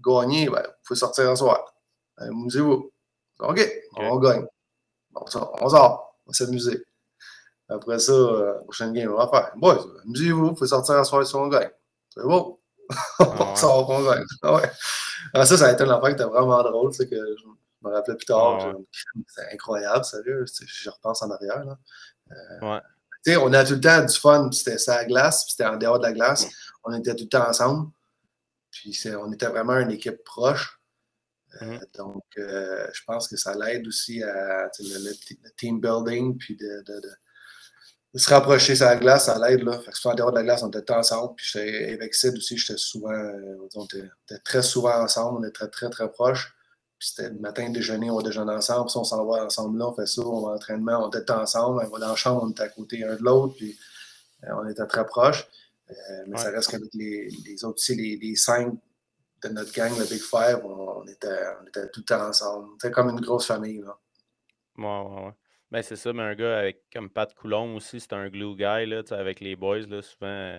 gagner, 0.00 0.48
ben, 0.48 0.62
vous 0.62 0.72
pouvez 0.86 0.98
sortir 0.98 1.28
un 1.28 1.36
soir. 1.36 1.74
Amusez-vous. 2.16 2.90
OK, 3.40 3.70
on 3.96 4.16
gagne. 4.18 4.46
on 5.14 5.26
sort, 5.26 5.58
on 5.60 5.68
va 5.68 6.32
s'amuser. 6.32 6.84
Après 7.68 7.98
ça, 7.98 8.12
euh, 8.12 8.54
prochaine 8.62 8.92
game, 8.92 9.12
on 9.12 9.16
va 9.16 9.28
faire. 9.28 9.52
Boys, 9.56 9.84
amusez-vous, 10.04 10.46
vous 10.48 10.54
pouvez 10.54 10.68
sortir 10.68 10.94
un 10.96 11.04
soir 11.04 11.26
si 11.26 11.34
on 11.36 11.48
gagne. 11.48 11.70
C'est 12.14 12.22
bon. 12.22 12.58
on 13.20 13.54
sort, 13.54 13.90
on 13.90 14.02
gagne. 14.02 14.24
Ah 14.42 14.54
ouais. 14.54 14.70
Alors 15.34 15.46
ça, 15.46 15.58
ça 15.58 15.66
a 15.66 15.72
été 15.72 15.84
une 15.84 15.90
affaire 15.90 16.08
qui 16.08 16.14
était 16.14 16.24
vraiment 16.24 16.62
drôle, 16.62 16.94
c'est 16.94 17.08
que 17.08 17.16
je 17.16 17.44
me 17.86 17.92
rappelais 17.92 18.16
plus 18.16 18.24
tard. 18.24 18.72
C'est 19.26 19.52
incroyable, 19.52 20.04
sérieux. 20.04 20.46
Je 20.46 20.90
repense 20.90 21.22
en 21.22 21.30
arrière. 21.30 21.64
Là. 21.64 21.78
Euh, 22.30 22.74
ouais 22.74 22.80
on 23.26 23.52
a 23.52 23.64
tout 23.64 23.74
le 23.74 23.80
temps 23.80 24.04
du 24.04 24.14
fun, 24.14 24.50
c'était 24.52 24.78
ça 24.78 24.96
la 24.96 25.04
glace, 25.04 25.44
puis 25.44 25.54
c'était 25.56 25.68
en 25.68 25.76
dehors 25.76 25.98
de 25.98 26.04
la 26.04 26.12
glace. 26.12 26.48
On 26.84 26.94
était 26.94 27.14
tout 27.14 27.24
le 27.24 27.28
temps 27.28 27.48
ensemble. 27.48 27.90
Puis 28.70 28.98
on 29.18 29.32
était 29.32 29.46
vraiment 29.46 29.76
une 29.78 29.90
équipe 29.90 30.22
proche. 30.24 30.80
Euh, 31.62 31.64
mm-hmm. 31.64 31.96
donc, 31.96 32.24
euh, 32.38 32.86
je 32.92 33.02
pense 33.06 33.26
que 33.26 33.36
ça 33.36 33.54
l'aide 33.54 33.86
aussi 33.86 34.22
à 34.22 34.70
le, 34.78 35.12
team 35.56 35.80
building, 35.80 36.36
puis 36.36 36.56
de, 36.56 36.84
se 38.14 38.30
rapprocher 38.30 38.74
sur 38.74 38.86
la 38.86 38.96
glace, 38.96 39.26
ça 39.26 39.38
l'aide. 39.38 39.62
Là. 39.62 39.78
Fait 39.80 39.90
que 39.90 39.96
souvent, 39.96 40.12
en 40.12 40.16
dehors 40.16 40.32
de 40.32 40.36
la 40.36 40.42
glace, 40.42 40.62
on 40.62 40.68
était 40.68 40.82
tout 40.82 40.92
ensemble. 40.92 41.34
Puis 41.36 41.58
avec 41.58 42.14
Sid 42.14 42.36
aussi, 42.36 42.56
j'étais 42.56 42.78
souvent, 42.78 43.12
euh, 43.12 43.68
on 43.74 43.84
était, 43.84 44.08
très 44.44 44.62
souvent 44.62 45.02
ensemble, 45.02 45.38
on 45.38 45.48
était 45.48 45.52
très, 45.52 45.68
très, 45.68 45.90
très 45.90 46.10
proches. 46.10 46.54
Puis 46.98 47.10
c'était 47.10 47.30
le 47.30 47.38
matin, 47.38 47.70
déjeuner, 47.70 48.10
on 48.10 48.20
déjeune 48.20 48.50
ensemble. 48.50 48.88
Puis 48.88 48.98
on 48.98 49.04
s'en 49.04 49.24
va 49.24 49.44
ensemble 49.44 49.78
là, 49.78 49.88
on 49.88 49.94
fait 49.94 50.06
ça, 50.06 50.22
on 50.22 50.42
va 50.42 50.50
à 50.50 50.52
l'entraînement, 50.54 51.06
on 51.06 51.10
était 51.10 51.30
ensemble. 51.30 51.84
On 51.84 51.88
va 51.88 51.98
dans 51.98 52.08
la 52.08 52.16
chambre, 52.16 52.42
on 52.42 52.50
était 52.50 52.62
à 52.62 52.68
côté 52.68 53.04
un 53.04 53.14
de 53.14 53.22
l'autre. 53.22 53.54
Puis 53.56 53.78
euh, 54.44 54.48
on 54.54 54.68
était 54.68 54.86
très 54.86 55.06
proches. 55.06 55.46
Euh, 55.90 55.94
mais 56.26 56.36
ça 56.36 56.50
reste 56.50 56.70
qu'avec 56.70 56.92
les, 56.94 57.28
les, 57.46 57.64
autres, 57.64 57.76
aussi, 57.76 57.94
les, 57.94 58.16
les, 58.16 58.36
cinq 58.36 58.74
de 59.42 59.48
notre 59.48 59.72
gang, 59.72 59.90
le 59.96 60.04
Big 60.04 60.20
Five, 60.20 60.60
on, 60.64 61.06
était, 61.06 61.28
on 61.62 61.66
était 61.66 61.88
tout 61.90 62.00
le 62.00 62.04
temps 62.04 62.28
ensemble. 62.28 62.68
C'était 62.80 62.92
comme 62.92 63.08
une 63.08 63.20
grosse 63.20 63.46
famille. 63.46 63.80
Là. 63.80 63.96
Ouais, 64.76 64.84
ouais, 64.84 65.26
ouais. 65.26 65.32
Ben, 65.70 65.82
c'est 65.82 65.96
ça, 65.96 66.12
mais 66.12 66.22
un 66.22 66.34
gars 66.34 66.58
avec 66.58 66.84
comme 66.92 67.10
Pat 67.10 67.32
Coulomb 67.34 67.76
aussi, 67.76 68.00
c'est 68.00 68.12
un 68.12 68.28
glue 68.28 68.54
guy, 68.54 68.86
là, 68.86 69.02
avec 69.10 69.40
les 69.40 69.54
boys, 69.54 69.80
là, 69.80 70.02
souvent. 70.02 70.58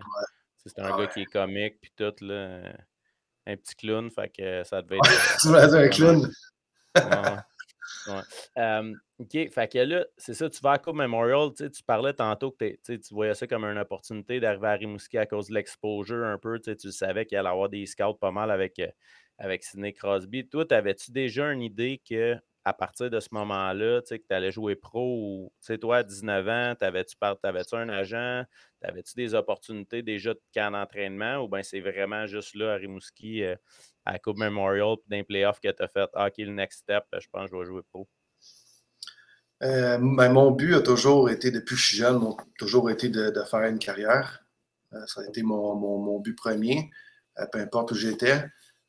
C'est 0.65 0.80
un 0.80 0.97
gars 0.97 1.08
qui 1.08 1.21
est 1.21 1.25
comique, 1.25 1.80
puis 1.82 1.91
tout, 1.95 2.13
là. 2.21 2.73
Un 3.50 3.58
petit 3.58 3.76
clown, 3.76 4.12
fait 4.12 4.30
que 4.30 4.64
ça 4.64 4.82
devait 4.84 4.98
être. 4.98 5.40
tu 5.42 5.50
vas 5.50 5.76
un 5.76 5.90
clown. 5.90 6.30
Ouais. 8.08 8.94
OK, 9.20 9.52
fait 9.52 9.72
que 9.72 9.80
là, 9.80 10.06
c'est 10.18 10.34
ça, 10.34 10.50
tu 10.50 10.60
vas 10.62 10.74
à 10.74 10.78
Coupe 10.78 10.96
Memorial, 10.96 11.52
tu 11.54 11.84
parlais 11.84 12.14
tantôt 12.14 12.52
que 12.52 12.78
tu 12.86 13.14
voyais 13.14 13.34
ça 13.34 13.48
comme 13.48 13.66
une 13.66 13.78
opportunité 13.80 14.40
d'arriver 14.40 14.68
à 14.68 14.74
Rimouski 14.74 15.18
à 15.18 15.26
cause 15.26 15.48
de 15.48 15.56
l'exposure 15.56 16.26
un 16.26 16.38
peu, 16.38 16.60
tu 16.60 16.92
savais 16.92 17.26
qu'il 17.26 17.38
allait 17.38 17.50
avoir 17.50 17.70
des 17.70 17.86
scouts 17.86 18.14
pas 18.14 18.32
mal 18.32 18.52
avec, 18.52 18.82
avec 19.38 19.64
Sidney 19.64 19.94
Crosby. 19.94 20.48
Toi, 20.48 20.66
avais-tu 20.72 21.12
déjà 21.12 21.52
une 21.52 21.62
idée 21.62 22.02
que 22.08 22.38
à 22.70 22.74
partir 22.74 23.10
de 23.10 23.20
ce 23.20 23.30
moment-là, 23.32 24.02
tu 24.02 24.10
sais, 24.10 24.20
que 24.20 24.26
tu 24.30 24.36
allais 24.36 24.52
jouer 24.52 24.76
pro 24.76 25.52
tu 25.60 25.66
sais, 25.66 25.78
toi, 25.80 25.98
à 25.98 26.04
19 26.04 26.48
ans, 26.48 26.76
t'avais-tu 26.80 27.16
avais-tu 27.44 27.76
un 27.76 27.90
agent? 27.90 28.44
T'avais-tu 28.80 29.16
des 29.16 29.34
opportunités 29.34 30.04
déjà 30.04 30.36
de 30.36 30.42
camp 30.54 30.72
d'entraînement 30.72 31.38
ou 31.38 31.48
bien 31.48 31.64
c'est 31.64 31.80
vraiment 31.80 32.28
juste 32.28 32.56
là 32.56 32.74
à 32.74 32.76
Rimouski, 32.76 33.44
euh, 33.44 33.56
à 34.06 34.20
Coupe 34.20 34.38
Memorial, 34.38 34.98
puis 34.98 35.18
d'un 35.18 35.24
playoff 35.24 35.60
que 35.60 35.72
tu 35.72 35.82
as 35.82 35.88
fait, 35.88 36.10
ah, 36.14 36.28
OK, 36.28 36.36
le 36.38 36.54
next 36.54 36.82
step, 36.82 37.04
je 37.20 37.28
pense 37.32 37.50
que 37.50 37.56
je 37.56 37.60
vais 37.60 37.66
jouer 37.66 37.82
pro? 37.90 38.08
Euh, 39.64 39.98
ben, 40.00 40.32
mon 40.32 40.52
but 40.52 40.76
a 40.76 40.82
toujours 40.82 41.30
été, 41.32 41.50
depuis 41.50 41.76
que 41.76 41.82
je 41.82 41.88
suis 41.88 41.98
jeune, 41.98 42.22
toujours 42.60 42.92
été 42.92 43.10
de, 43.10 43.34
faire 43.50 43.64
une 43.64 43.80
carrière. 43.80 44.46
Euh, 44.94 45.06
ça 45.08 45.22
a 45.22 45.26
été 45.26 45.42
mon, 45.42 45.76
mon 45.76 46.20
but 46.20 46.36
premier, 46.36 46.92
peu 47.52 47.60
importe 47.60 47.92
où 47.92 47.96
j'étais. 47.96 48.44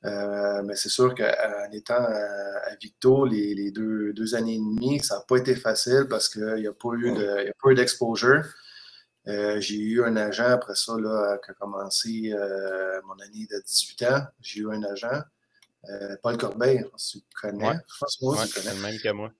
Euh, 0.06 0.62
mais 0.62 0.76
c'est 0.76 0.88
sûr 0.88 1.14
qu'en 1.14 1.70
étant 1.72 2.02
à, 2.02 2.74
Victo 2.80 3.26
les, 3.26 3.70
deux, 3.70 4.34
années 4.34 4.54
et 4.54 4.58
demie, 4.58 5.00
ça 5.00 5.16
n'a 5.16 5.20
pas 5.22 5.36
été 5.36 5.54
facile 5.54 6.06
parce 6.08 6.28
qu'il 6.28 6.54
n'y 6.54 6.66
a 6.66 6.72
pas 6.72 6.90
eu 6.94 7.74
d'exposure. 7.74 8.44
Euh, 9.28 9.60
j'ai 9.60 9.76
eu 9.76 10.02
un 10.02 10.16
agent 10.16 10.46
après 10.46 10.74
ça 10.74 10.94
là, 10.98 11.38
qui 11.44 11.50
a 11.50 11.54
commencé 11.54 12.32
euh, 12.32 13.00
mon 13.06 13.14
année 13.22 13.46
de 13.50 13.62
18 13.66 14.02
ans. 14.04 14.22
J'ai 14.40 14.60
eu 14.60 14.70
un 14.70 14.82
agent, 14.84 15.20
Paul 16.22 16.38
Corbeil, 16.38 16.84
si 16.96 17.20
tu 17.20 17.26
connais. 17.40 17.74
je 17.86 18.16
pense 18.20 18.42
que 18.42 18.48
tu 18.48 18.54
connais. 18.54 18.74
le 18.74 18.82
même 18.82 18.98
que 18.98 19.12
moi. 19.12 19.32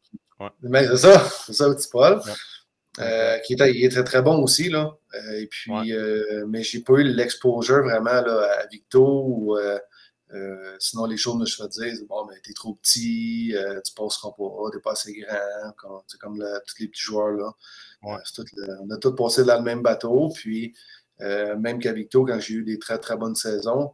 Mais 0.63 0.87
c'est 0.89 0.97
ça, 0.99 1.29
c'est 1.47 1.55
ça, 1.55 1.75
petit 1.75 1.89
Paul. 1.91 2.21
qui 3.47 3.55
était, 3.55 3.71
il 3.73 3.85
était 3.85 4.05
très 4.05 4.21
bon 4.21 4.43
aussi. 4.43 4.69
Là. 4.69 4.95
et 5.37 5.47
puis, 5.47 5.73
mais 6.49 6.63
j'ai 6.63 6.81
pas 6.81 6.95
eu 6.95 7.05
l'exposure 7.05 7.83
vraiment 7.83 8.21
là, 8.21 8.61
à 8.61 8.67
Victo 8.67 9.25
ou 9.27 9.57
euh, 10.33 10.77
sinon, 10.79 11.07
les 11.07 11.17
choses 11.17 11.37
me 11.37 11.47
se 11.47 11.65
dire 11.65 11.95
bon, 12.09 12.27
mais 12.27 12.39
t'es 12.41 12.53
trop 12.53 12.75
petit, 12.75 13.53
euh, 13.57 13.81
tu 13.81 13.93
passeras 13.95 14.31
pas, 14.37 14.71
t'es 14.73 14.81
pas 14.81 14.93
assez 14.93 15.13
grand, 15.15 15.73
comme, 15.77 16.01
comme 16.21 16.39
tous 16.67 16.79
les 16.79 16.89
petits 16.89 17.03
joueurs 17.03 17.31
là. 17.31 17.53
Euh, 18.05 18.77
on 18.81 18.91
a 18.91 18.97
tous 18.97 19.15
passé 19.15 19.45
dans 19.45 19.59
le 19.59 19.65
même 19.65 19.83
bateau. 19.83 20.31
Puis, 20.35 20.75
même 21.21 21.79
qu'à 21.81 21.93
Victo, 21.93 22.25
quand 22.25 22.41
j'ai 22.41 22.55
eu 22.55 22.65
des 22.65 22.79
très 22.79 22.99
très 22.99 23.17
bonnes 23.17 23.35
saisons, 23.35 23.93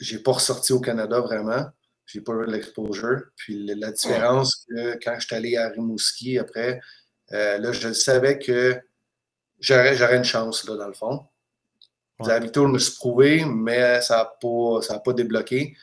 j'ai 0.00 0.18
pas 0.18 0.32
ressorti 0.32 0.72
au 0.72 0.80
Canada 0.80 1.20
vraiment. 1.20 1.66
J'ai 2.06 2.20
pas 2.20 2.32
eu 2.32 2.46
l'exposure. 2.46 3.22
Puis 3.36 3.66
la 3.74 3.92
différence 3.92 4.64
que 4.68 4.98
quand 5.02 5.16
je 5.18 5.26
suis 5.26 5.36
allé 5.36 5.56
à 5.56 5.68
Rimouski 5.68 6.38
après, 6.38 6.80
là, 7.30 7.72
je 7.72 7.92
savais 7.92 8.38
que 8.38 8.80
j'aurais 9.60 10.16
une 10.16 10.24
chance 10.24 10.66
là, 10.66 10.76
dans 10.76 10.88
le 10.88 10.94
fond. 10.94 11.26
Ouais. 12.20 12.32
À 12.32 12.40
je 12.40 12.60
me 12.60 12.78
suis 12.78 12.94
prouvé, 12.96 13.44
mais 13.44 14.00
ça 14.00 14.16
n'a 14.16 14.24
pas, 14.24 14.98
pas 15.04 15.12
débloqué. 15.12 15.76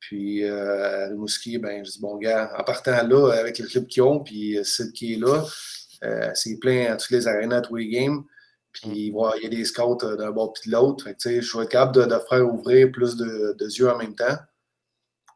Puis 0.00 0.44
euh, 0.44 1.04
à 1.04 1.08
Rimouski, 1.08 1.58
ben, 1.58 1.84
je 1.84 1.92
dis, 1.92 2.00
bon, 2.00 2.16
gars, 2.16 2.52
en 2.58 2.64
partant 2.64 3.06
là, 3.06 3.32
avec 3.32 3.58
le 3.58 3.66
club 3.66 3.86
qu'ils 3.86 4.02
ont, 4.02 4.20
puis 4.20 4.58
euh, 4.58 4.64
celle 4.64 4.92
qui 4.92 5.14
est 5.14 5.18
là, 5.18 5.44
euh, 6.04 6.30
c'est 6.34 6.58
plein 6.58 6.92
à 6.92 6.96
toutes 6.96 7.10
les 7.10 7.28
arénas, 7.28 7.60
tous 7.60 7.76
les 7.76 7.88
games. 7.88 8.24
Puis 8.72 9.12
il 9.12 9.42
y 9.42 9.46
a 9.46 9.48
des 9.48 9.64
scouts 9.64 9.98
euh, 10.02 10.16
d'un 10.16 10.30
bord 10.30 10.52
puis 10.52 10.70
de 10.70 10.76
l'autre. 10.76 11.06
Je 11.24 11.28
vais 11.30 11.64
être 11.64 11.70
capable 11.70 11.94
de, 11.94 12.04
de, 12.04 12.18
faire 12.28 12.52
ouvrir 12.52 12.90
plus 12.90 13.16
de, 13.16 13.54
de, 13.58 13.66
yeux 13.66 13.90
en 13.90 13.98
même 13.98 14.14
temps. 14.14 14.36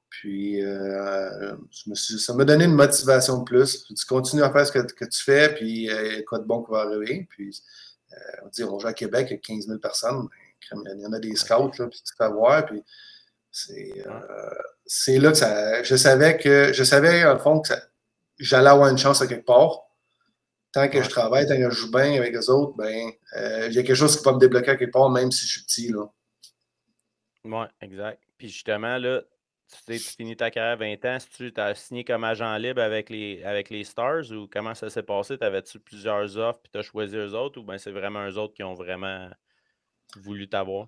Puis 0.09 0.64
euh, 0.64 1.55
je 1.70 1.90
me 1.90 1.94
suis, 1.94 2.18
ça 2.18 2.33
m'a 2.33 2.44
donné 2.44 2.64
une 2.64 2.74
motivation 2.74 3.38
de 3.38 3.44
plus. 3.44 3.85
Tu 3.85 4.07
continues 4.07 4.42
à 4.42 4.50
faire 4.50 4.66
ce 4.66 4.72
que, 4.72 4.79
que 4.79 5.05
tu 5.05 5.22
fais, 5.22 5.55
puis 5.55 5.90
quoi 6.26 6.38
de 6.38 6.44
bon 6.44 6.62
qui 6.62 6.72
va 6.72 6.81
arriver. 6.81 7.26
Puis 7.29 7.62
on 8.45 8.49
dit, 8.49 8.64
on 8.64 8.79
joue 8.79 8.87
à 8.87 8.92
Québec, 8.92 9.29
il 9.31 9.35
y 9.35 9.37
a 9.37 9.38
15 9.38 9.66
000 9.66 9.79
personnes. 9.79 10.29
Ben, 10.73 10.95
il 10.97 11.03
y 11.03 11.07
en 11.07 11.12
a 11.12 11.19
des 11.19 11.37
scouts, 11.37 11.73
là, 11.79 11.87
puis 11.88 12.03
tu 12.05 12.14
fais 12.16 12.29
voir. 12.29 12.66
Puis 12.66 12.83
euh, 13.71 14.51
c'est 14.85 15.19
là 15.19 15.31
que 15.31 15.38
ça. 15.38 15.83
Je 15.83 15.97
savais 15.97 16.37
que. 16.37 16.73
Je 16.73 16.85
savais, 16.85 17.25
en 17.25 17.38
fond, 17.38 17.61
que 17.61 17.73
j'allais 18.38 18.71
avoir 18.71 18.88
une 18.88 18.99
chance 18.99 19.23
à 19.23 19.27
quelque 19.27 19.47
part. 19.47 19.83
Tant 20.73 20.88
que 20.88 21.03
je 21.03 21.09
travaille, 21.09 21.47
tant 21.47 21.57
que 21.57 21.71
je 21.71 21.77
joue 21.77 21.90
bien 21.90 22.14
avec 22.19 22.35
les 22.35 22.51
autres, 22.51 22.77
ben, 22.77 23.11
euh, 23.37 23.66
il 23.69 23.75
y 23.75 23.79
a 23.79 23.83
quelque 23.83 23.95
chose 23.95 24.16
qui 24.19 24.25
va 24.25 24.33
me 24.33 24.38
débloquer 24.38 24.73
à 24.73 24.77
quelque 24.77 24.92
part, 24.92 25.09
même 25.09 25.33
si 25.33 25.47
je 25.47 25.53
suis 25.53 25.62
petit. 25.62 25.88
Là. 25.88 26.07
Oui, 27.45 27.66
exact. 27.81 28.23
Puis 28.37 28.49
justement, 28.49 28.99
là, 28.99 29.23
tu, 29.68 29.98
tu 29.98 29.98
finis 29.98 30.37
ta 30.37 30.50
carrière 30.50 30.72
à 30.72 30.76
20 30.76 31.05
ans, 31.05 31.18
si 31.18 31.52
tu 31.52 31.61
as 31.61 31.74
signé 31.74 32.05
comme 32.05 32.24
agent 32.24 32.57
libre 32.57 32.83
avec 32.83 33.11
les, 33.11 33.42
avec 33.44 33.70
les 33.70 33.85
Stars 33.85 34.31
ou 34.31 34.48
comment 34.50 34.74
ça 34.74 34.90
s'est 34.90 35.02
passé? 35.02 35.38
T'avais-tu 35.38 35.81
plusieurs 35.81 36.37
offres 36.37 36.61
puis 36.62 36.70
tu 36.72 36.79
as 36.79 36.83
choisi 36.83 37.16
eux 37.16 37.35
autres 37.35 37.61
ou 37.61 37.64
bien 37.64 37.79
c'est 37.79 37.90
vraiment 37.90 38.26
eux 38.29 38.38
autres 38.38 38.55
qui 38.55 38.62
ont 38.62 38.74
vraiment 38.74 39.29
voulu 40.16 40.48
t'avoir? 40.48 40.87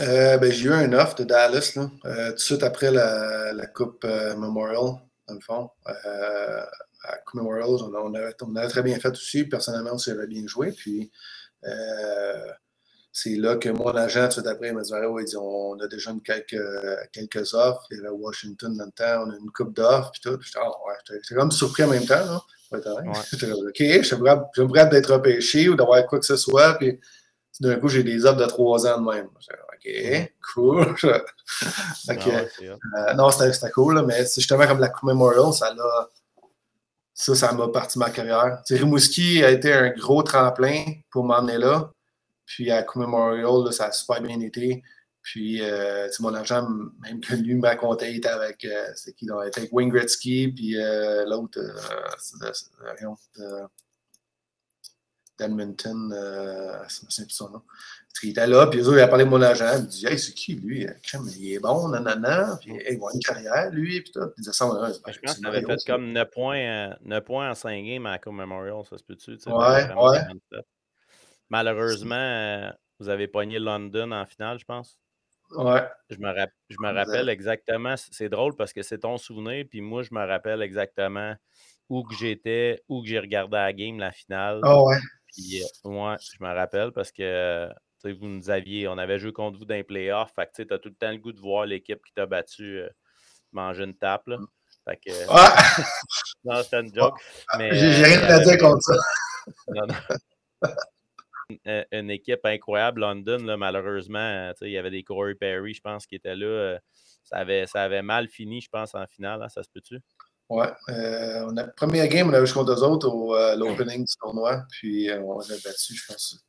Euh, 0.00 0.38
ben, 0.38 0.50
j'ai 0.50 0.66
eu 0.66 0.72
un 0.72 0.92
offre 0.92 1.14
de 1.16 1.24
Dallas 1.24 1.74
euh, 1.76 2.30
tout 2.30 2.34
de 2.34 2.40
suite 2.40 2.62
après 2.64 2.90
la, 2.90 3.52
la 3.52 3.66
Coupe 3.66 4.04
euh, 4.04 4.34
Memorial, 4.36 5.00
dans 5.28 5.34
le 5.34 5.40
fond. 5.40 5.70
à 5.86 7.16
Coupe 7.18 7.34
Memorial, 7.34 7.68
on, 7.68 7.94
on, 7.94 8.14
avait, 8.14 8.34
on, 8.42 8.68
très 8.68 8.82
bien 8.82 8.98
fait 8.98 9.10
aussi. 9.12 9.44
Personnellement, 9.44 9.92
on 9.92 9.98
s'avait 9.98 10.26
bien 10.26 10.44
joué. 10.46 10.72
Puis 10.72 11.12
c'est 13.16 13.36
là 13.36 13.54
que 13.54 13.68
mon 13.68 13.94
agent, 13.94 14.28
tout 14.28 14.42
après, 14.44 14.70
il 14.70 14.74
m'a 14.74 14.82
dit, 14.82 14.90
dit 15.24 15.36
on 15.36 15.78
a 15.78 15.86
déjà 15.86 16.10
quelques, 16.24 16.60
quelques 17.12 17.54
offres. 17.54 17.86
Il 17.92 17.98
y 17.98 18.00
avait 18.00 18.08
Washington 18.08 18.76
dans 18.76 18.86
le 18.86 18.90
temps, 18.90 19.24
on 19.24 19.30
a 19.30 19.36
une 19.36 19.52
coupe 19.52 19.72
d'offres, 19.72 20.10
puis 20.10 20.20
tout. 20.20 20.36
J'étais 20.42 20.58
oh, 20.60 20.74
ouais, 20.88 21.20
comme 21.36 21.52
surpris 21.52 21.84
en 21.84 21.90
même 21.90 22.04
temps. 22.06 22.16
Là. 22.16 22.40
Ouais. 22.72 22.80
J'étais 23.30 23.52
OK, 23.52 24.02
j'aimerais 24.02 24.88
d'être 24.88 25.12
repêché 25.12 25.68
ou 25.68 25.76
d'avoir 25.76 26.04
quoi 26.06 26.18
que 26.18 26.26
ce 26.26 26.36
soit. 26.36 26.74
Puis 26.74 26.98
d'un 27.60 27.76
coup, 27.76 27.86
j'ai 27.86 28.02
des 28.02 28.26
offres 28.26 28.40
de 28.40 28.46
trois 28.46 28.84
ans 28.84 29.00
de 29.00 29.14
même. 29.14 29.26
OK, 29.26 30.32
cool. 30.52 30.80
okay. 32.10 32.48
Euh, 32.62 33.14
non, 33.14 33.30
c'était 33.30 33.70
cool, 33.70 33.94
là, 33.94 34.02
mais 34.02 34.24
justement 34.26 34.66
comme 34.66 34.80
la 34.80 34.88
Coupe 34.88 35.04
Memorial, 35.04 35.52
ça 35.52 35.72
l'a. 35.72 36.08
Ça, 37.16 37.36
ça 37.36 37.52
m'a 37.52 37.68
parti 37.68 37.96
ma 37.96 38.10
carrière. 38.10 38.60
T'sais, 38.64 38.74
Rimouski 38.74 39.44
a 39.44 39.50
été 39.50 39.72
un 39.72 39.90
gros 39.90 40.24
tremplin 40.24 40.82
pour 41.12 41.22
m'emmener 41.22 41.58
là. 41.58 41.93
Puis 42.46 42.70
à 42.70 42.82
Coup 42.82 42.98
Memorial, 42.98 43.72
ça 43.72 43.86
a 43.86 43.92
super 43.92 44.20
bien 44.20 44.40
été. 44.40 44.82
Puis, 45.24 45.62
euh, 45.62 46.06
mon 46.20 46.34
agent, 46.34 46.68
même 47.02 47.20
que 47.20 47.34
lui 47.34 47.54
me 47.54 47.66
racontait, 47.66 48.12
il 48.12 48.18
était 48.18 48.28
avec, 48.28 48.62
euh, 48.66 48.88
c'est 48.94 49.14
qui, 49.14 49.24
était 49.24 49.60
avec 49.60 49.72
Wayne 49.72 49.88
Gretzky, 49.88 50.48
puis 50.48 50.76
euh, 50.76 51.24
l'autre, 51.24 51.58
euh, 53.40 53.66
d'Edmonton, 55.38 56.12
euh, 56.12 56.78
c'est 56.88 57.24
plus 57.24 57.34
son 57.34 57.48
nom. 57.48 57.62
Il 58.22 58.30
était 58.30 58.46
là, 58.46 58.66
puis 58.66 58.80
eux 58.80 58.92
il 58.92 59.00
a 59.00 59.08
parlé 59.08 59.24
de 59.24 59.30
mon 59.30 59.40
agent, 59.40 59.76
il 59.76 59.82
me 59.82 59.86
dit 59.86 60.06
Hey, 60.06 60.18
c'est 60.18 60.34
qui 60.34 60.54
lui? 60.54 60.86
Il 61.36 61.52
est 61.52 61.58
bon, 61.58 61.88
nanana, 61.88 62.58
puis 62.60 62.72
il 62.72 62.86
a 62.86 62.92
une 62.92 63.20
carrière, 63.20 63.70
lui, 63.70 64.02
puis 64.02 64.12
tout. 64.12 64.20
il 64.36 64.42
disait 64.42 64.52
ça, 64.52 64.66
ben, 64.66 64.92
Je 65.10 65.18
pense 65.20 65.36
qu'il 65.36 65.46
avait 65.46 65.62
fait 65.62 65.84
comme 65.86 66.12
9 66.12 66.30
points, 66.30 66.96
9 67.02 67.24
points 67.24 67.50
en 67.50 67.54
5 67.54 67.82
games 67.82 68.06
à 68.06 68.18
Coup 68.18 68.30
Memorial, 68.30 68.84
ça 68.88 68.98
se 68.98 69.02
peut-tu 69.02 69.38
Ouais, 69.46 69.88
ouais. 69.94 70.20
Malheureusement, 71.50 72.14
euh, 72.14 72.70
vous 72.98 73.08
avez 73.08 73.28
pogné 73.28 73.58
London 73.58 74.12
en 74.12 74.26
finale, 74.26 74.58
je 74.58 74.64
pense. 74.64 74.98
Ouais. 75.50 75.86
Je 76.10 76.16
me, 76.18 76.32
je 76.68 76.76
me 76.80 76.92
rappelle 76.92 77.28
exactement. 77.28 77.94
C'est 77.96 78.28
drôle 78.28 78.56
parce 78.56 78.72
que 78.72 78.82
c'est 78.82 79.00
ton 79.00 79.18
souvenir, 79.18 79.64
puis 79.68 79.80
moi, 79.80 80.02
je 80.02 80.12
me 80.12 80.26
rappelle 80.26 80.62
exactement 80.62 81.34
où 81.88 82.02
que 82.02 82.14
j'étais, 82.14 82.82
où 82.88 83.02
que 83.02 83.08
j'ai 83.08 83.18
regardé 83.18 83.56
la 83.56 83.72
game, 83.72 83.98
la 83.98 84.12
finale. 84.12 84.60
Oh 84.64 84.88
ouais. 84.88 84.98
Puis 85.26 85.62
moi, 85.84 86.14
euh, 86.14 86.16
je 86.20 86.42
me 86.42 86.52
rappelle 86.52 86.92
parce 86.92 87.12
que 87.12 87.68
vous 88.04 88.28
nous 88.28 88.50
aviez, 88.50 88.86
on 88.88 88.98
avait 88.98 89.18
joué 89.18 89.32
contre 89.32 89.58
vous 89.58 89.64
dans 89.64 89.74
les 89.74 89.84
playoffs. 89.84 90.32
Fait 90.34 90.46
que 90.46 90.62
tu 90.62 90.74
as 90.74 90.78
tout 90.78 90.90
le 90.90 90.94
temps 90.94 91.10
le 91.10 91.18
goût 91.18 91.32
de 91.32 91.40
voir 91.40 91.66
l'équipe 91.66 92.00
qui 92.04 92.12
t'a 92.12 92.26
battu 92.26 92.80
euh, 92.80 92.88
manger 93.52 93.84
une 93.84 93.96
tape. 93.96 94.26
Là. 94.26 94.38
Fait 94.86 94.96
que, 94.96 95.12
Ah! 95.28 95.56
non, 96.44 96.62
c'était 96.62 96.80
une 96.80 96.94
joke. 96.94 97.18
Mais, 97.58 97.74
J'ai 97.74 97.86
euh, 97.86 98.06
rien 98.06 98.22
à 98.24 98.38
dire 98.40 98.58
contre 98.58 98.82
ça. 98.82 98.94
non, 99.68 99.86
non. 99.86 99.94
Une- 101.48 101.84
Une 101.92 102.10
équipe 102.10 102.44
incroyable, 102.44 103.00
London, 103.02 103.38
là, 103.44 103.56
malheureusement. 103.56 104.18
euh, 104.18 104.52
Il 104.62 104.70
y 104.70 104.78
avait 104.78 104.90
des 104.90 105.02
Corey 105.02 105.34
Perry, 105.34 105.74
je 105.74 105.80
pense, 105.80 106.06
qui 106.06 106.14
étaient 106.16 106.36
là. 106.36 106.46
euh, 106.46 106.78
Ça 107.24 107.36
avait, 107.38 107.66
ça 107.66 107.82
avait 107.82 108.02
mal 108.02 108.28
fini, 108.28 108.60
je 108.60 108.68
pense, 108.68 108.94
en 108.94 109.06
finale. 109.06 109.42
hein, 109.42 109.48
ça 109.48 109.62
se 109.62 109.68
peut-tu? 109.72 109.98
Euh, 110.90 111.46
a, 111.56 111.64
première 111.68 112.06
game, 112.08 112.28
on 112.28 112.34
avait 112.34 112.44
joué 112.46 112.54
contre 112.62 112.72
eux 112.72 112.82
autres 112.84 113.08
au 113.08 113.34
euh, 113.34 113.56
l'opening 113.56 114.04
du 114.04 114.12
tournoi. 114.20 114.62
Puis 114.70 115.10
euh, 115.10 115.20
on 115.22 115.40
a 115.40 115.54
battu, 115.64 115.94
je 115.94 116.06
pense, 116.06 116.44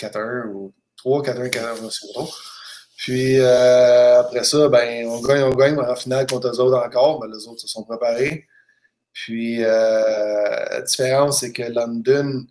4-1 0.00 0.46
ou 0.48 0.72
3-4-1, 1.04 1.50
4-1, 1.50 1.74
je. 1.82 2.30
Puis 2.96 3.38
euh, 3.38 4.20
après 4.20 4.44
ça, 4.44 4.68
ben, 4.68 5.06
on 5.06 5.20
gagne, 5.20 5.42
on 5.42 5.50
gagne 5.54 5.78
en 5.78 5.94
finale 5.94 6.26
contre 6.26 6.48
eux 6.48 6.60
autres 6.60 6.78
encore, 6.84 7.24
les 7.26 7.46
autres 7.46 7.60
se 7.60 7.68
sont 7.68 7.84
préparés. 7.84 8.46
Puis 9.12 9.62
euh, 9.62 10.64
la 10.70 10.80
différence, 10.82 11.40
c'est 11.40 11.52
que 11.52 11.62
London, 11.62 12.46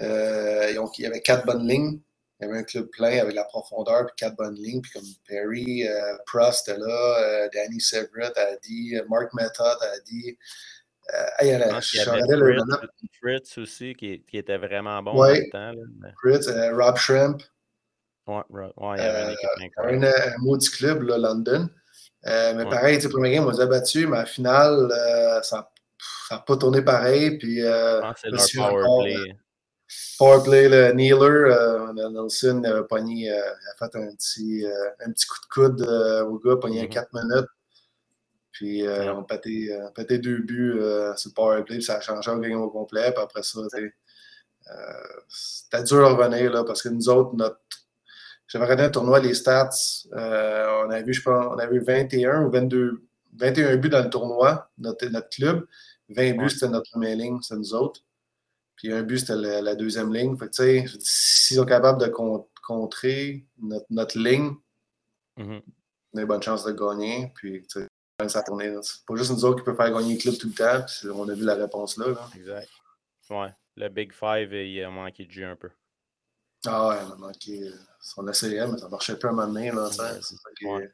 euh, 0.00 0.76
ont- 0.78 0.90
il 0.98 1.02
y 1.02 1.06
avait 1.06 1.20
quatre 1.20 1.46
bonnes 1.46 1.66
lignes. 1.66 2.00
Il 2.40 2.46
y 2.46 2.50
avait 2.50 2.58
un 2.58 2.64
club 2.64 2.88
plein 2.90 3.20
avec 3.20 3.34
la 3.34 3.44
profondeur 3.44 4.06
puis 4.06 4.14
quatre 4.16 4.36
bonnes 4.36 4.56
lignes. 4.56 4.80
Puis 4.82 4.92
comme 4.92 5.04
Perry, 5.28 5.86
euh, 5.86 6.16
Prost 6.26 6.68
était 6.68 6.78
là, 6.78 7.18
euh, 7.20 7.48
Danny 7.54 7.80
Severett 7.80 8.36
a 8.36 8.56
dit, 8.56 8.94
Mark 9.08 9.32
Method 9.34 9.78
a 9.80 10.00
dit. 10.04 10.36
Euh, 11.14 11.24
hey, 11.38 11.50
Je 11.50 11.54
elle 11.54 11.62
a- 11.62 11.68
pense 11.68 11.90
qu'il 11.90 12.00
y 12.00 12.02
avait 12.02 12.20
le 12.36 12.54
Fritz. 12.58 12.90
Fritz 13.20 13.58
aussi, 13.58 13.94
qui, 13.94 14.22
qui 14.24 14.38
était 14.38 14.56
vraiment 14.56 15.02
bon 15.02 15.18
Ouais. 15.20 15.40
le 15.40 15.50
temps. 15.50 15.70
là, 15.72 15.82
mais- 16.00 16.12
Fritz, 16.20 16.48
euh, 16.48 16.74
Rob 16.76 16.96
Shrimp, 16.96 17.42
Ouais, 18.26 18.40
ouais, 18.48 18.70
il 18.96 18.98
y 18.98 19.06
avait 19.06 19.32
Euh, 19.32 19.34
équipe 19.60 19.72
un, 19.76 20.02
un 20.02 20.38
maudit 20.38 20.70
club, 20.70 21.02
là, 21.02 21.18
London. 21.18 21.68
Mais 22.24 22.64
pareil, 22.64 22.96
tu 22.96 23.02
sais, 23.02 23.08
premier 23.10 23.32
game, 23.32 23.46
on 23.46 23.50
les 23.50 23.60
a 23.60 23.66
battus, 23.66 24.06
mais 24.08 24.16
à 24.16 24.20
la 24.20 24.26
finale, 24.26 24.88
ça 25.42 25.68
n'a 26.30 26.38
pas 26.38 26.56
tourné 26.56 26.80
pareil. 26.80 27.36
Puis, 27.36 27.56
que 27.56 28.00
c'est 28.16 28.30
leur 28.30 28.70
power 28.70 28.82
encore, 28.82 29.02
play. 29.02 29.36
Powerplay, 30.18 30.68
le 30.68 30.92
Nealer, 30.92 31.52
euh, 31.52 31.92
Nelson 32.10 32.62
avait 32.64 32.84
pogné, 32.84 33.30
euh, 33.30 33.40
a 33.40 33.76
fait 33.88 33.96
un 33.98 34.14
petit, 34.14 34.64
euh, 34.66 34.90
un 35.06 35.10
petit 35.12 35.26
coup 35.26 35.36
de 35.40 35.46
coude 35.54 35.82
euh, 35.82 36.24
au 36.24 36.38
gars, 36.38 36.56
pogné 36.56 36.82
Mhm. 36.82 36.88
4 36.88 37.08
minutes. 37.12 37.48
Puis 38.52 38.86
Ouais. 38.86 39.08
on 39.10 39.24
pétait, 39.24 39.68
euh, 39.72 39.90
pétait 39.94 40.18
deux 40.18 40.38
buts 40.38 40.74
sur 41.16 41.30
le 41.30 41.34
powerplay, 41.34 41.76
puis 41.76 41.84
ça 41.84 41.96
a 41.96 42.00
changé 42.00 42.30
le 42.32 42.38
game 42.40 42.60
au 42.60 42.70
complet. 42.70 43.12
Puis 43.12 43.22
après 43.22 43.42
ça, 43.42 43.60
c'était 45.28 45.82
dur 45.84 46.04
à 46.06 46.14
revenir 46.14 46.52
là, 46.52 46.64
parce 46.64 46.82
que 46.82 46.88
nous 46.88 47.08
autres, 47.08 47.34
notre. 47.34 47.58
J'avais 48.46 48.64
regardé 48.66 48.84
un 48.84 48.90
tournoi, 48.90 49.20
les 49.20 49.34
stats. 49.34 49.70
on 50.12 50.90
a 50.90 51.02
vu, 51.02 51.12
je 51.14 51.22
pense, 51.22 51.46
on 51.50 51.58
a 51.58 51.66
vu 51.66 51.80
21 51.80 52.44
ou 52.44 52.50
22, 52.50 53.02
21 53.36 53.76
buts 53.76 53.88
dans 53.88 54.02
le 54.04 54.10
tournoi, 54.10 54.70
notre, 54.78 55.06
notre 55.08 55.28
club. 55.30 55.66
20 56.10 56.32
buts, 56.34 56.44
Ouais. 56.44 56.48
c'était 56.50 56.68
notre 56.68 56.98
ligne, 57.00 57.40
c'était 57.42 57.56
nous 57.58 57.74
autres. 57.74 58.00
Puis 58.76 58.92
un 58.92 59.02
but, 59.02 59.18
c'était 59.18 59.36
la, 59.36 59.62
la 59.62 59.74
deuxième 59.74 60.12
ligne. 60.12 60.36
Fait 60.36 60.48
que, 60.48 60.88
s'ils 61.00 61.56
sont 61.56 61.64
capables 61.64 62.00
de 62.00 62.08
con- 62.08 62.48
contrer 62.66 63.46
notre, 63.60 63.86
notre 63.90 64.18
ligne, 64.18 64.54
Mhm. 65.36 65.60
on 66.12 66.18
a 66.18 66.20
une 66.22 66.26
bonne 66.28 66.42
chance 66.42 66.64
de 66.64 66.72
gagner. 66.72 67.32
Puis, 67.34 67.62
tu 67.66 67.80
sais, 67.80 68.28
ça 68.28 68.44
là. 68.48 68.80
C'est 68.82 69.04
pas 69.06 69.16
juste 69.16 69.30
nous 69.32 69.44
autres 69.44 69.58
qui 69.60 69.64
peuvent 69.64 69.76
faire 69.76 69.90
gagner 69.92 70.14
le 70.14 70.20
club 70.20 70.36
tout 70.38 70.48
le 70.48 70.54
temps. 70.54 70.84
Puis, 70.86 71.08
on 71.10 71.28
a 71.28 71.34
vu 71.34 71.44
la 71.44 71.54
réponse 71.56 71.96
là. 71.98 72.08
là. 72.08 72.30
Exact. 72.36 72.68
Ouais. 73.30 73.52
Le 73.76 73.88
Big 73.88 74.12
Five, 74.12 74.52
il 74.52 74.82
a 74.84 74.90
manqué 74.90 75.24
de 75.26 75.30
jeu 75.32 75.44
un 75.46 75.56
peu. 75.56 75.70
Ah 76.66 76.88
ouais, 76.88 76.96
on 77.08 77.12
a 77.12 77.16
manqué 77.16 77.68
euh, 77.68 77.72
son 78.00 78.26
essayait, 78.28 78.66
mais 78.68 78.78
ça 78.78 78.88
marchait 78.88 79.16
plus 79.18 79.28
un 79.28 79.32
moment 79.32 79.48
donné. 79.52 79.70
Là. 79.72 79.88
Ouais. 80.62 80.90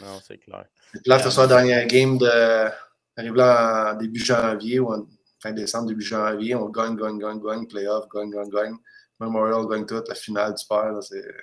Non, 0.00 0.20
c'est 0.26 0.38
clair. 0.38 0.66
Que 0.92 1.18
ce 1.22 1.30
soit 1.30 1.46
la 1.46 1.56
dernière 1.56 1.86
game 1.86 2.18
de. 2.18 2.68
Arrive 3.16 3.34
là 3.34 3.92
en 3.92 3.98
début 3.98 4.20
janvier 4.20 4.80
ou 4.80 4.92
en 4.92 5.06
fin 5.42 5.52
décembre, 5.52 5.88
début 5.88 6.02
janvier, 6.04 6.54
on 6.54 6.68
gagne, 6.68 6.96
gagne, 6.96 7.18
gagne, 7.18 7.40
gagne, 7.40 7.66
playoff, 7.66 8.08
gagne, 8.08 8.30
gagne, 8.30 8.48
gagne. 8.50 8.76
Memorial 9.18 9.66
gagne 9.68 9.86
tout, 9.86 10.02
la 10.08 10.14
finale, 10.14 10.54
tu 10.54 10.66
perds. 10.66 11.02
C'est 11.02 11.34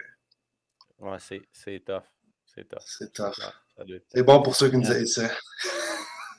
Ouais, 0.97 1.17
c'est, 1.19 1.41
c'est 1.51 1.79
tough. 1.85 2.03
C'est 2.45 2.67
tough. 2.67 2.79
c'est 2.85 3.13
tough. 3.13 3.33
C'est 4.09 4.23
bon 4.23 4.41
pour 4.41 4.55
ceux 4.55 4.69
qui 4.69 4.77
nous 4.77 4.87
Ouais. 4.89 4.99
disent 4.99 5.15
ça. 5.15 5.29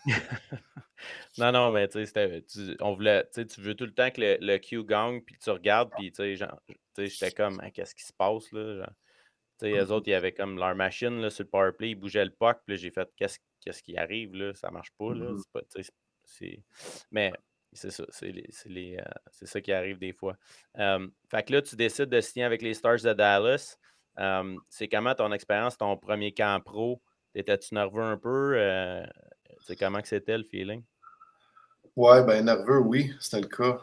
Non, 1.38 1.52
non, 1.52 1.70
mais 1.72 1.88
tu 1.88 2.04
sais, 2.04 2.76
on 2.80 2.94
voulait, 2.94 3.26
tu 3.32 3.60
veux 3.60 3.74
tout 3.74 3.86
le 3.86 3.94
temps 3.94 4.10
que 4.10 4.20
le, 4.20 4.36
le 4.40 4.58
Q 4.58 4.84
gagne, 4.84 5.22
puis 5.22 5.38
tu 5.38 5.48
regardes, 5.50 5.90
puis 5.96 6.12
tu 6.12 6.36
sais, 6.36 7.06
j'étais 7.08 7.30
comme, 7.30 7.60
Ah, 7.62 7.70
qu'est-ce 7.70 7.94
qui 7.94 8.02
se 8.02 8.12
passe 8.12 8.50
là? 8.52 8.76
Genre, 8.76 8.92
eux 9.62 9.84
Mhm. 9.84 9.90
autres, 9.92 10.08
il 10.08 10.10
y 10.10 10.14
avait 10.14 10.32
comme 10.32 10.58
leur 10.58 10.74
machine 10.74 11.20
là, 11.20 11.30
sur 11.30 11.44
le 11.44 11.48
power 11.50 11.72
play, 11.72 11.90
ils 11.90 11.94
bougeaient 11.94 12.24
le 12.24 12.32
puck, 12.32 12.58
puis 12.66 12.76
j'ai 12.76 12.90
fait, 12.90 13.08
qu'est-ce, 13.16 13.38
qu'est-ce 13.60 13.82
qui 13.82 13.96
arrive 13.96 14.34
là? 14.34 14.52
Ça 14.54 14.70
marche 14.70 14.90
pas, 14.98 15.14
là. 15.14 15.32
Mhm. 15.32 15.42
C'est 16.26 16.56
pas, 16.60 16.62
Mais 17.10 17.32
c'est 17.72 17.90
ça, 17.90 18.04
c'est, 18.10 18.30
les, 18.32 18.46
c'est, 18.50 18.68
euh, 18.70 19.02
c'est 19.30 19.46
ça 19.46 19.60
qui 19.60 19.72
arrive 19.72 19.98
des 19.98 20.12
fois. 20.12 20.36
Euh, 20.78 21.06
fait 21.30 21.42
que 21.44 21.52
là, 21.52 21.62
tu 21.62 21.76
décides 21.76 22.08
de 22.08 22.20
signer 22.20 22.44
avec 22.44 22.62
les 22.62 22.74
Stars 22.74 23.00
de 23.02 23.12
Dallas. 23.12 23.76
C'est 24.68 24.88
comment 24.88 25.14
ton 25.14 25.32
expérience, 25.32 25.78
ton 25.78 25.96
premier 25.96 26.32
camp 26.32 26.62
pro? 26.62 27.00
Étais-tu 27.34 27.74
nerveux 27.74 28.02
un 28.02 28.18
peu? 28.18 28.54
Euh, 28.56 29.06
sais, 29.66 29.76
comment 29.76 30.00
que 30.00 30.08
c'était 30.08 30.36
le 30.36 30.44
feeling? 30.44 30.82
Ouais, 31.96 32.22
ben 32.24 32.44
nerveux, 32.44 32.78
oui, 32.78 33.12
c'était 33.20 33.40
le 33.40 33.48
cas. 33.48 33.80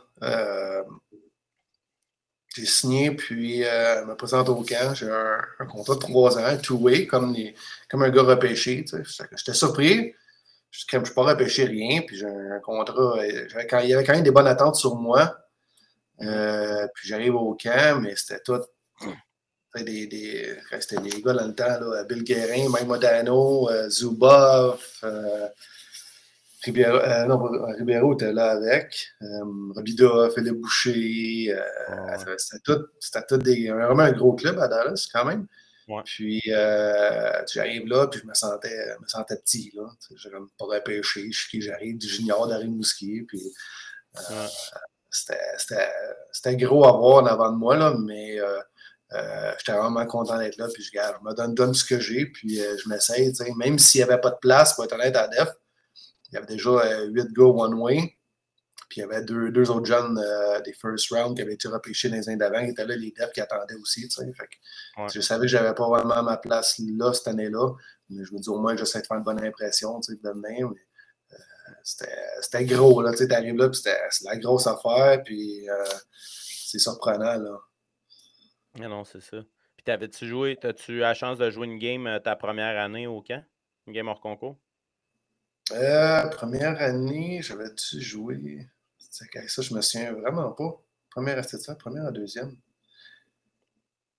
J'ai 2.56 2.66
signé, 2.66 3.12
puis 3.12 3.64
euh, 3.64 4.06
me 4.06 4.16
présente 4.16 4.50
au 4.50 4.64
camp. 4.64 4.94
J'ai 4.96 5.10
un, 5.10 5.66
contrat 5.68 5.94
de 5.94 6.00
trois 6.00 6.40
ans, 6.40 6.58
two-way, 6.58 7.06
comme, 7.06 7.34
les- 7.34 7.54
comme 7.90 8.02
un 8.02 8.10
gars 8.10 8.24
repêché. 8.24 8.84
tu 8.84 8.96
J'étais 9.36 9.54
surpris. 9.54 10.16
Je 10.90 10.98
ne 10.98 11.06
suis 11.06 11.14
pas 11.14 11.24
repêché 11.24 11.66
rien, 11.66 12.02
puis 12.06 12.18
j'ai 12.18 12.26
un 12.28 12.60
contrat. 12.60 13.18
euh, 13.20 13.48
quand- 13.70 13.80
il 13.80 13.90
y 13.90 13.94
avait 13.94 14.04
quand 14.04 14.14
même 14.14 14.24
des 14.24 14.32
bonnes 14.32 14.48
attentes 14.48 14.76
sur 14.76 14.96
moi. 14.96 15.36
Euh, 16.22 16.88
puis 16.94 17.08
j'arrive 17.08 17.36
au 17.36 17.56
camp, 17.56 18.00
mais 18.02 18.16
c'était 18.16 18.42
tout. 18.42 18.62
c'était 19.74 19.86
Des, 19.92 20.08
des, 20.08 20.58
c'était 20.80 21.02
des 21.02 21.22
gars 21.22 21.34
dans 21.34 21.48
le 21.48 21.54
temps, 21.54 21.80
là, 21.80 22.04
Bill 22.04 22.24
Guérin, 22.24 22.70
Mike 22.70 22.88
Modano, 22.88 23.70
euh, 23.70 23.90
Zubov, 23.90 24.82
euh, 25.04 25.48
Ribeiro, 26.64 26.98
non, 27.28 27.38
pas- 27.38 27.74
Ribeiro 27.78 28.14
était 28.14 28.34
là 28.34 28.52
avec. 28.52 29.10
Robida, 29.76 30.30
Philippe 30.34 30.60
Boucher. 30.62 31.56
C'était 32.38 32.62
tout, 32.64 32.86
c'était 33.00 33.26
tout 33.28 33.38
des, 33.38 33.70
vraiment 33.70 34.04
un 34.04 34.12
gros 34.12 34.34
club 34.34 34.58
à 34.60 34.68
Dallas, 34.68 35.08
quand 35.14 35.26
même. 35.26 35.46
Ouais. 35.88 36.02
Puis, 36.06 36.42
euh, 36.50 37.32
j'arrive 37.52 37.88
là, 37.88 38.08
puis 38.08 38.20
je 38.22 38.28
me 38.28 38.34
sentais, 38.34 38.96
me 39.02 39.08
sentais 39.08 39.38
petit. 39.38 39.72
là. 39.76 39.84
J'ai 40.16 40.30
comme 40.30 40.50
pas 40.58 40.66
repêché. 40.66 41.32
Je 41.32 41.38
suis 41.40 41.50
qui 41.50 41.62
j'arrive 41.62 41.98
du 41.98 42.08
junior 42.08 42.48
d'Arimouski. 42.48 43.22
Puis, 43.28 43.42
euh, 44.32 44.44
Ouais. 44.44 44.48
c'était, 46.32 46.56
gros 46.58 46.86
à 46.86 46.92
voir 46.92 47.24
en 47.24 47.26
avant 47.28 47.52
de 47.52 47.58
moi, 47.58 47.78
là, 47.78 47.96
mais 48.00 48.40
euh, 48.40 48.60
euh, 49.14 49.54
j'étais 49.58 49.72
vraiment 49.78 50.06
content 50.06 50.38
d'être 50.38 50.58
là. 50.58 50.68
Puis, 50.74 50.84
je, 50.84 50.90
regarde, 50.92 51.16
je 51.24 51.30
me 51.30 51.34
donne, 51.34 51.56
donne 51.56 51.74
ce 51.74 51.86
que 51.86 52.00
j'ai, 52.00 52.26
puis 52.26 52.60
euh, 52.62 52.76
je 52.78 52.90
m'essaye. 52.90 53.34
Même 53.56 53.80
s'il 53.80 54.00
n'y 54.04 54.04
avait 54.12 54.20
pas 54.22 54.32
de 54.32 54.38
place, 54.42 54.74
pour 54.74 54.84
être 54.84 54.94
honnête, 54.94 55.16
à 55.16 55.28
Def, 55.30 55.50
il 56.32 56.36
y 56.36 56.38
avait 56.38 56.48
déjà 56.48 56.70
euh, 56.70 57.06
huit 57.06 57.32
gars 57.34 57.46
one-way. 57.46 58.17
Puis 58.90 59.02
il 59.02 59.02
y 59.02 59.04
avait 59.04 59.22
deux, 59.24 59.52
deux 59.52 59.70
autres 59.70 59.86
jeunes 59.86 60.18
euh, 60.18 60.62
des 60.62 60.74
first 60.74 61.10
round 61.12 61.36
qui 61.36 61.42
avaient 61.42 61.54
été 61.56 61.68
repêchés 61.68 62.08
les 62.10 62.30
années 62.30 62.38
d'avant, 62.38 62.64
qui 62.64 62.72
étaient 62.72 62.86
là, 62.86 62.96
les 62.96 63.12
devs 63.12 63.32
qui 63.34 63.42
attendaient 63.42 63.76
aussi. 63.76 64.08
tu 64.08 64.12
sais. 64.12 64.32
Fait 64.34 64.48
que 64.48 65.02
Ouais. 65.02 65.08
Je 65.14 65.20
savais 65.22 65.42
que 65.42 65.48
j'avais 65.48 65.74
pas 65.76 65.88
vraiment 65.88 66.24
ma 66.24 66.38
place 66.38 66.80
là 66.80 67.14
cette 67.14 67.28
année-là. 67.28 67.74
Mais 68.10 68.24
je 68.24 68.34
me 68.34 68.40
dis 68.40 68.50
au 68.50 68.60
moins 68.60 68.74
que 68.74 68.80
j'essaie 68.80 69.02
de 69.02 69.06
faire 69.06 69.18
une 69.18 69.24
bonne 69.24 69.44
impression 69.44 70.00
de 70.00 70.30
venir. 70.30 70.68
Euh, 70.68 71.36
c'était, 71.84 72.16
c'était 72.42 72.66
gros. 72.66 73.02
Là, 73.02 73.12
tu 73.12 73.18
sais, 73.18 73.28
t'arrives 73.28 73.58
là, 73.58 73.70
puis 73.70 73.78
c'était, 73.78 74.00
c'est 74.10 74.26
la 74.26 74.38
grosse 74.38 74.66
affaire. 74.68 75.22
Puis 75.24 75.70
euh, 75.70 75.84
c'est 76.12 76.80
surprenant. 76.80 77.38
Là. 77.38 77.58
Ah 78.82 78.88
non, 78.88 79.04
c'est 79.04 79.22
ça. 79.22 79.38
Puis 79.76 79.84
t'avais-tu 79.84 80.28
joué, 80.28 80.58
as-tu 80.64 80.94
eu 80.94 81.00
la 81.00 81.14
chance 81.14 81.38
de 81.38 81.50
jouer 81.50 81.68
une 81.68 81.78
game 81.78 82.20
ta 82.24 82.36
première 82.36 82.82
année 82.82 83.06
au 83.06 83.22
camp? 83.22 83.44
Une 83.86 83.94
game 83.94 84.08
hors 84.08 84.22
concours? 84.22 84.58
Euh, 85.72 86.28
première 86.28 86.82
année, 86.82 87.42
j'avais-tu 87.42 88.02
joué? 88.02 88.66
Ça, 89.10 89.62
je 89.62 89.74
me 89.74 89.82
souviens 89.82 90.14
vraiment 90.14 90.52
pas. 90.52 90.80
Première, 91.10 91.44
c'était 91.44 91.64
ça, 91.64 91.76
première 91.76 92.06
ou 92.06 92.12
deuxième? 92.12 92.56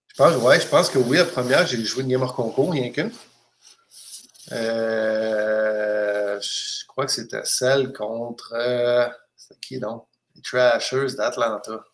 Je 0.08 0.14
pense, 0.16 0.36
ouais, 0.42 0.60
je 0.60 0.66
pense 0.66 0.90
que 0.90 0.98
oui, 0.98 1.16
la 1.18 1.24
première, 1.24 1.66
j'ai 1.66 1.84
joué 1.84 2.02
une 2.02 2.08
game 2.08 2.22
hors 2.22 2.34
concours, 2.34 2.72
rien 2.72 2.90
qu'une. 2.90 3.12
Euh, 4.52 6.40
je 6.40 6.86
crois 6.86 7.06
que 7.06 7.12
c'était 7.12 7.44
celle 7.44 7.92
contre. 7.92 8.52
euh, 8.54 9.08
c'était 9.36 9.60
qui 9.60 9.78
donc? 9.78 10.06
Les 10.34 10.42
Trashers 10.42 11.14
d'Atlanta. 11.16 11.84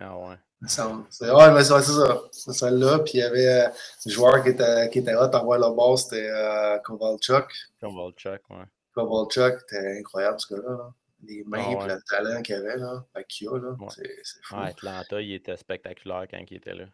Ah 0.00 0.16
ouais. 0.18 0.36
C'est 0.66 0.82
ouais, 1.30 1.50
mais 1.52 1.62
c'est 1.62 1.82
ça. 1.82 2.20
C'est 2.32 2.52
celle-là. 2.52 3.00
Puis 3.00 3.14
il 3.14 3.20
y 3.20 3.22
avait 3.22 3.46
euh, 3.46 3.68
le 4.06 4.10
joueur 4.10 4.42
qui 4.42 4.48
était, 4.50 4.88
qui 4.90 5.00
était 5.00 5.14
hot 5.14 5.30
à 5.32 5.38
voir 5.42 5.58
le 5.58 5.76
bas, 5.76 5.96
c'était 5.96 6.28
euh, 6.28 6.78
Kovalchuk. 6.78 7.52
Comme 7.80 7.94
Volchuk, 7.94 8.40
ouais. 8.50 8.64
Kovalchuk, 8.94 9.60
c'était 9.60 9.98
incroyable 9.98 10.40
ce 10.40 10.54
gars-là. 10.54 10.70
là. 10.70 10.92
Les 11.26 11.42
mains 11.44 11.64
Ah 11.66 11.72
et 11.72 11.76
ouais. 11.76 11.86
le 11.94 12.02
talent 12.08 12.42
qu'il 12.42 12.54
avait, 12.56 12.76
là, 12.76 13.04
qu'il 13.28 13.48
a, 13.48 13.58
là, 13.58 13.70
Ouais. 13.78 13.86
c'est 13.90 14.42
fou. 14.42 14.56
Ouais, 14.56 14.68
Atlanta, 14.68 15.20
il 15.20 15.32
était 15.34 15.56
spectaculaire 15.56 16.26
quand 16.30 16.38
il 16.50 16.56
était 16.56 16.74
là. 16.74 16.84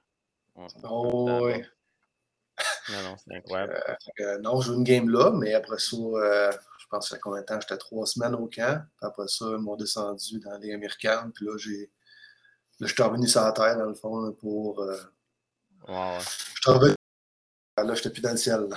Ouais. 0.57 0.67
Oh, 0.85 1.41
ouais. 1.45 1.67
Non, 2.91 3.03
non, 3.03 3.17
c'est 3.19 3.35
incroyable. 3.37 3.83
Euh, 4.21 4.39
non, 4.39 4.61
je 4.61 4.67
joue 4.69 4.75
une 4.75 4.85
game 4.85 5.09
là, 5.09 5.31
mais 5.33 5.55
après 5.55 5.79
ça, 5.79 5.97
euh, 5.97 6.53
je 6.79 6.87
pense 6.91 7.09
que 7.09 7.17
combien 7.21 7.41
de 7.41 7.47
temps? 7.47 7.61
J'étais 7.61 7.79
trois 7.79 8.07
semaines 8.07 8.35
au 8.35 8.49
camp. 8.49 8.85
après 9.01 9.29
ça, 9.29 9.47
ils 9.51 9.59
m'ont 9.59 9.77
descendu 9.77 10.41
dans 10.41 10.59
les 10.59 10.73
américaines. 10.75 11.33
Puis 11.35 11.47
là, 11.47 11.57
j'ai. 11.57 11.91
Là, 12.81 12.87
je 12.87 12.93
suis 12.95 13.03
revenu 13.03 13.29
sur 13.29 13.43
la 13.43 13.53
terre, 13.53 13.77
dans 13.77 13.87
le 13.87 13.95
fond, 13.95 14.33
pour. 14.33 14.81
Euh... 14.81 14.97
Je 15.89 16.25
suis 16.63 16.71
revenu. 16.71 16.95
Là, 17.79 17.95
j'étais 17.95 18.11
plus 18.11 18.21
dans 18.21 18.33
le 18.33 18.37
ciel. 18.37 18.69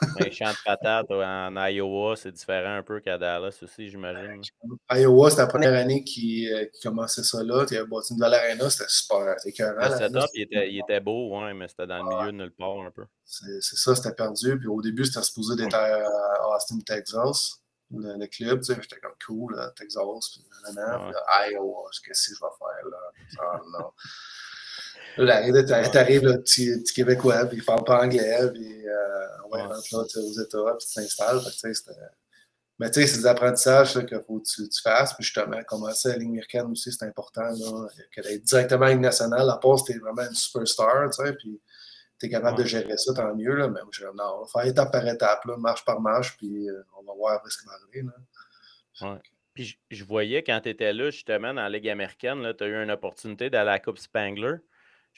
Les 0.20 0.30
champs 0.30 0.50
de 0.50 0.56
patates 0.64 1.10
en 1.10 1.66
Iowa, 1.66 2.16
c'est 2.16 2.32
différent 2.32 2.76
un 2.76 2.82
peu 2.82 3.00
qu'à 3.00 3.18
Dallas 3.18 3.58
aussi, 3.62 3.88
j'imagine. 3.88 4.42
Iowa, 4.90 5.30
c'était 5.30 5.42
la 5.42 5.48
première 5.48 5.74
année 5.74 6.04
qui, 6.04 6.52
euh, 6.52 6.66
qui 6.66 6.80
commençait 6.82 7.22
ça 7.22 7.42
là. 7.42 7.64
Tu 7.66 7.76
avais 7.76 7.86
bâti 7.86 8.12
une 8.12 8.18
nouvelle 8.18 8.34
arena, 8.34 8.70
c'était 8.70 8.88
super. 8.88 9.34
C'était 9.38 9.64
Le 9.64 9.96
setup, 9.96 10.30
il 10.34 10.42
était, 10.42 10.72
il 10.72 10.78
était 10.78 11.00
beau, 11.00 11.38
ouais, 11.38 11.54
mais 11.54 11.68
c'était 11.68 11.86
dans 11.86 12.02
le 12.02 12.16
milieu 12.16 12.32
de 12.32 12.36
nulle 12.36 12.54
part 12.54 12.80
un 12.80 12.90
peu. 12.90 13.04
C'est 13.24 13.60
ça, 13.60 13.94
c'était 13.94 14.14
perdu. 14.14 14.58
Puis 14.58 14.68
au 14.68 14.80
début, 14.80 15.04
c'était 15.04 15.22
supposé 15.22 15.56
d'être 15.56 15.74
à 15.74 16.56
Austin, 16.56 16.78
Texas, 16.84 17.60
le, 17.90 18.26
club. 18.26 18.60
Tu 18.60 18.74
sais, 18.74 18.80
j'étais 18.80 19.00
comme 19.00 19.14
cool, 19.24 19.56
là, 19.56 19.70
Texas. 19.76 20.02
Puis, 20.32 20.44
là, 20.74 21.12
Iowa, 21.50 21.90
qu'est-ce 22.04 22.30
que 22.30 22.36
je 22.36 22.40
vais 22.40 22.50
faire 22.58 22.88
là? 22.90 22.98
Ah, 23.40 23.60
non. 23.72 23.92
T'arrives, 25.16 26.24
le 26.24 26.40
petit, 26.40 26.78
petit 26.80 26.94
Québécois, 26.94 27.46
puis 27.46 27.58
il 27.58 27.64
parle 27.64 27.84
pas 27.84 28.02
anglais, 28.02 28.50
puis 28.52 28.86
euh, 28.86 29.26
on 29.46 29.56
va 29.56 29.66
rentrer 29.66 30.20
aux 30.20 30.32
États, 30.32 30.76
puis 30.78 30.86
tu 30.86 30.94
t'installes. 30.94 31.40
Mais 32.78 32.90
tu 32.90 33.00
sais, 33.00 33.06
c'est 33.08 33.18
des 33.18 33.26
apprentissages 33.26 33.94
qu'il 34.06 34.22
faut 34.24 34.38
que 34.38 34.48
tu, 34.48 34.68
tu, 34.68 34.82
fasses. 34.82 35.12
Puis 35.14 35.24
justement, 35.24 35.60
commencer 35.64 36.10
à 36.10 36.12
la 36.12 36.18
ligne 36.18 36.30
américaine 36.30 36.66
aussi, 36.70 36.92
c'est 36.92 37.04
important. 37.06 37.52
Qu'elle 38.12 38.26
aille 38.26 38.40
directement 38.40 38.84
à 38.84 38.88
la 38.88 38.94
ligne 38.94 39.02
nationale, 39.02 39.50
à 39.50 39.56
part 39.56 39.80
si 39.80 39.92
t'es 39.92 39.98
vraiment 39.98 40.22
une 40.22 40.34
superstar, 40.34 41.10
tu 41.10 41.24
sais, 41.24 41.32
puis 41.32 41.60
t'es 42.18 42.28
capable 42.28 42.58
de 42.58 42.64
gérer 42.64 42.96
ça, 42.96 43.14
tant 43.14 43.34
mieux. 43.34 43.56
Là, 43.56 43.68
mais 43.68 43.80
je, 43.90 44.04
non, 44.04 44.36
on 44.36 44.40
va 44.42 44.46
faire 44.46 44.70
étape 44.70 44.92
par 44.92 45.06
étape, 45.06 45.44
là, 45.44 45.56
marche 45.56 45.84
par 45.84 46.00
marche, 46.00 46.36
puis 46.36 46.68
euh, 46.68 46.82
on 46.98 47.02
va 47.02 47.14
voir 47.14 47.34
après 47.34 47.50
ce 47.50 47.58
qui 47.58 47.66
va 47.66 47.72
arriver. 47.72 48.02
Là. 48.02 49.12
Ouais. 49.12 49.18
Puis 49.54 49.76
je, 49.90 50.04
voyais 50.04 50.44
quand 50.44 50.60
tu 50.62 50.68
étais 50.68 50.92
là, 50.92 51.10
justement, 51.10 51.52
dans 51.52 51.62
la 51.62 51.68
Ligue 51.68 51.88
américaine, 51.88 52.54
tu 52.56 52.62
as 52.62 52.66
eu 52.68 52.80
une 52.80 52.92
opportunité 52.92 53.50
d'aller 53.50 53.70
à 53.70 53.72
la 53.72 53.80
Coupe 53.80 53.98
Spangler. 53.98 54.54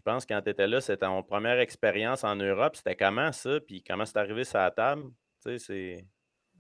Je 0.00 0.02
pense 0.02 0.24
que 0.24 0.32
quand 0.32 0.40
tu 0.40 0.48
étais 0.48 0.66
là, 0.66 0.80
c'était 0.80 1.04
ton 1.04 1.22
première 1.22 1.58
expérience 1.58 2.24
en 2.24 2.34
Europe. 2.34 2.74
C'était 2.74 2.96
comment 2.96 3.32
ça? 3.32 3.60
Puis 3.60 3.84
comment 3.86 4.06
c'est 4.06 4.16
arrivé 4.16 4.44
sur 4.44 4.56
la 4.56 4.70
table? 4.70 5.02
Tu 5.44 5.58
sais, 5.58 5.58
c'est. 5.58 6.06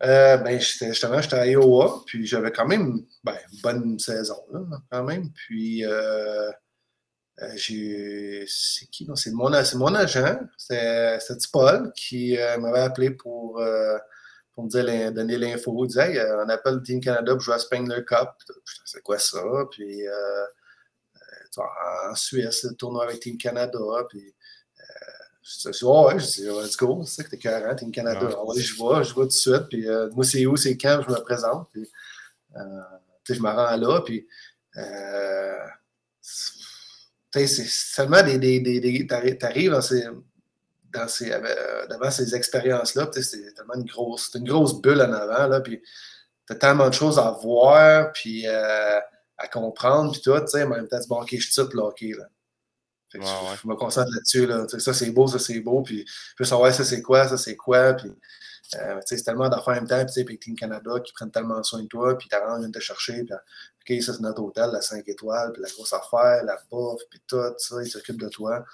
Euh, 0.06 0.36
ben, 0.36 0.60
justement, 0.60 1.22
j'étais 1.22 1.36
à 1.36 1.46
Iowa, 1.46 2.02
puis 2.04 2.26
j'avais 2.26 2.52
quand 2.52 2.66
même 2.66 3.00
ben, 3.24 3.34
une 3.50 3.60
bonne 3.62 3.98
saison, 3.98 4.36
là, 4.52 4.60
quand 4.90 5.04
même. 5.04 5.30
Puis, 5.32 5.86
euh, 5.86 6.50
euh 7.40 7.52
j'ai. 7.56 8.44
C'est 8.46 8.84
qui? 8.90 9.08
C'est 9.14 9.32
mon, 9.32 9.48
mon 9.48 9.94
agent, 9.94 10.40
c'est 10.58 11.18
Paul, 11.50 11.90
qui 11.96 12.36
euh, 12.36 12.58
m'avait 12.58 12.80
appelé 12.80 13.10
pour, 13.10 13.58
euh, 13.58 13.96
pour 14.52 14.64
me 14.64 14.68
dire, 14.68 15.12
donner 15.12 15.38
l'info. 15.38 15.74
Il 15.86 15.88
disait, 15.88 16.22
on 16.44 16.48
appelle 16.50 16.82
Team 16.82 17.00
Canada 17.00 17.32
pour 17.32 17.40
jouer 17.40 17.54
à 17.54 17.58
Spengler 17.58 18.04
Cup. 18.04 18.28
C'est 18.84 19.00
quoi 19.00 19.18
ça? 19.18 19.40
Puis, 19.70 20.02
en 21.58 22.14
Suisse, 22.14 22.64
le 22.64 22.74
tournoi 22.74 23.04
avec 23.04 23.20
Team 23.20 23.36
Canada. 23.36 23.78
Puis, 24.08 24.34
euh, 24.78 24.84
je 25.42 25.70
dis, 25.70 25.78
oh, 25.82 26.06
ouais, 26.06 26.18
je 26.18 26.26
dis, 26.26 26.44
let's 26.44 26.76
go, 26.76 27.02
c'est 27.04 27.16
ça 27.16 27.24
que 27.24 27.30
t'es 27.30 27.38
carré, 27.38 27.74
Team 27.76 27.90
Canada. 27.90 28.28
Je 28.56 28.74
vois, 28.74 29.02
je 29.02 29.12
vois 29.12 29.24
tout 29.24 29.28
de 29.28 29.32
suite. 29.32 29.68
Puis, 29.68 29.88
euh, 29.88 30.08
moi, 30.12 30.24
c'est 30.24 30.46
où, 30.46 30.56
c'est 30.56 30.76
quand, 30.76 31.02
je 31.06 31.12
me 31.12 31.20
présente. 31.20 31.68
Puis, 31.72 31.88
euh, 32.56 32.80
je 33.28 33.40
me 33.40 33.48
rends 33.48 33.76
là. 33.76 34.00
Puis, 34.00 34.26
euh, 34.76 35.66
c'est 36.20 37.46
seulement 37.46 38.22
des. 38.22 38.38
des, 38.38 38.60
des, 38.60 39.06
t'arrives 39.06 39.72
dans 39.72 39.82
ces. 39.82 40.04
Dans 40.92 41.06
ces, 41.06 41.30
devant 41.88 42.10
ces 42.10 42.34
expériences-là, 42.34 43.08
c'est 43.12 43.54
tellement 43.54 43.74
une 43.74 43.84
grosse, 43.84 44.28
une 44.34 44.42
grosse 44.42 44.80
bulle 44.80 45.00
en 45.00 45.12
avant, 45.12 45.46
là, 45.46 45.60
puis 45.60 45.80
t'as 46.44 46.56
tellement 46.56 46.88
de 46.88 46.94
choses 46.94 47.16
à 47.16 47.30
voir, 47.30 48.10
puis 48.12 48.44
à 49.40 49.48
comprendre, 49.48 50.12
puis 50.12 50.20
tout, 50.20 50.38
tu 50.40 50.46
sais, 50.48 50.62
en 50.64 50.68
même 50.68 50.86
temps, 50.86 50.98
bon, 51.08 51.22
ok, 51.22 51.28
je 51.32 51.50
suis 51.50 51.62
là, 51.62 51.84
ok, 51.84 52.00
là. 52.00 52.24
Fait 53.10 53.18
que 53.18 53.24
je, 53.24 53.66
me 53.66 53.74
concentre 53.74 54.10
là-dessus, 54.14 54.46
là. 54.46 54.66
Ça, 54.68 54.94
c'est 54.94 55.10
beau, 55.10 55.26
ça, 55.26 55.38
c'est 55.38 55.60
beau, 55.60 55.82
puis 55.82 56.04
je 56.06 56.34
veux 56.38 56.44
savoir 56.44 56.72
ça, 56.72 56.84
c'est 56.84 57.02
quoi, 57.02 57.26
ça, 57.26 57.36
c'est 57.36 57.56
quoi, 57.56 57.94
puis 57.94 58.12
euh, 58.76 59.00
c'est 59.04 59.20
tellement 59.22 59.48
d'affaires 59.48 59.74
en 59.74 59.86
même 59.86 59.88
temps, 59.88 60.04
puis 60.24 60.38
Team 60.38 60.54
Canada 60.54 61.00
qui 61.04 61.12
prennent 61.12 61.30
tellement 61.30 61.60
soin 61.62 61.82
de 61.82 61.88
toi, 61.88 62.16
puis 62.16 62.28
ta 62.28 62.38
vient 62.58 62.68
de 62.68 62.72
te 62.72 62.78
chercher, 62.78 63.24
puis 63.24 63.34
OK, 63.98 64.02
ça 64.02 64.12
c'est 64.12 64.20
notre 64.20 64.42
hôtel, 64.42 64.70
la 64.70 64.80
5 64.80 65.08
étoiles, 65.08 65.52
puis 65.52 65.62
la 65.62 65.68
grosse 65.70 65.92
affaire, 65.92 66.44
la 66.44 66.56
bouffe, 66.70 67.02
puis 67.10 67.20
tout, 67.26 67.40
ça, 67.58 67.82
ils 67.82 67.90
s'occupent 67.90 68.20
de 68.20 68.28
toi. 68.28 68.64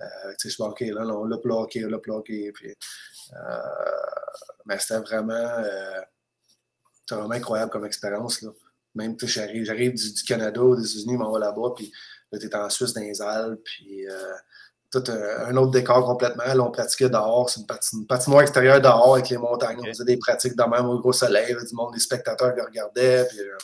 Euh, 0.00 0.04
tu 0.30 0.34
sais, 0.38 0.48
je 0.48 0.54
suis 0.54 0.62
OK, 0.62 0.80
là, 0.80 1.02
on 1.02 1.24
l'a 1.24 1.36
bloqué, 1.36 1.84
on 1.84 1.88
l'a 1.88 1.98
bloqué, 1.98 2.50
puis 2.52 2.74
euh, 3.34 3.58
mais 4.66 4.78
c'était 4.78 5.00
vraiment, 5.00 5.32
euh, 5.34 6.00
vraiment 7.10 7.30
incroyable 7.34 7.70
comme 7.70 7.86
expérience, 7.86 8.42
là. 8.42 8.50
Même, 8.96 9.16
j'arrive, 9.22 9.64
j'arrive 9.64 9.94
du, 9.94 10.12
du, 10.12 10.22
Canada, 10.24 10.60
des 10.76 10.90
États-Unis, 10.90 11.16
m'en 11.16 11.32
vais 11.32 11.40
là-bas, 11.40 11.72
puis 11.76 11.92
là, 12.32 12.38
tu 12.38 12.46
es 12.46 12.56
en 12.56 12.68
Suisse, 12.70 12.92
dans 12.94 13.02
les 13.02 13.20
Alpes, 13.22 13.60
puis 13.62 14.08
euh, 14.08 14.32
tout 14.90 15.04
un, 15.08 15.50
un, 15.50 15.56
autre 15.56 15.70
décor 15.70 16.04
complètement. 16.04 16.44
Là, 16.44 16.60
on 16.60 16.70
pratiquait 16.70 17.08
dehors, 17.08 17.50
c'est 17.50 17.60
une, 17.60 17.66
patine, 17.66 18.06
patinoire 18.06 18.42
extérieure 18.42 18.80
dehors 18.80 19.14
avec 19.14 19.28
les 19.28 19.38
montagnes. 19.38 19.78
Okay. 19.78 19.88
On 19.88 19.92
faisait 19.92 20.04
des 20.04 20.16
pratiques 20.16 20.56
dans 20.56 20.68
même 20.68 20.86
au 20.86 20.98
gros 20.98 21.12
soleil, 21.12 21.54
du 21.54 21.74
monde, 21.74 21.92
des 21.92 22.00
spectateurs 22.00 22.54
qui 22.54 22.60
regardaient. 22.60 23.26
Puis, 23.28 23.40
euh, 23.40 23.56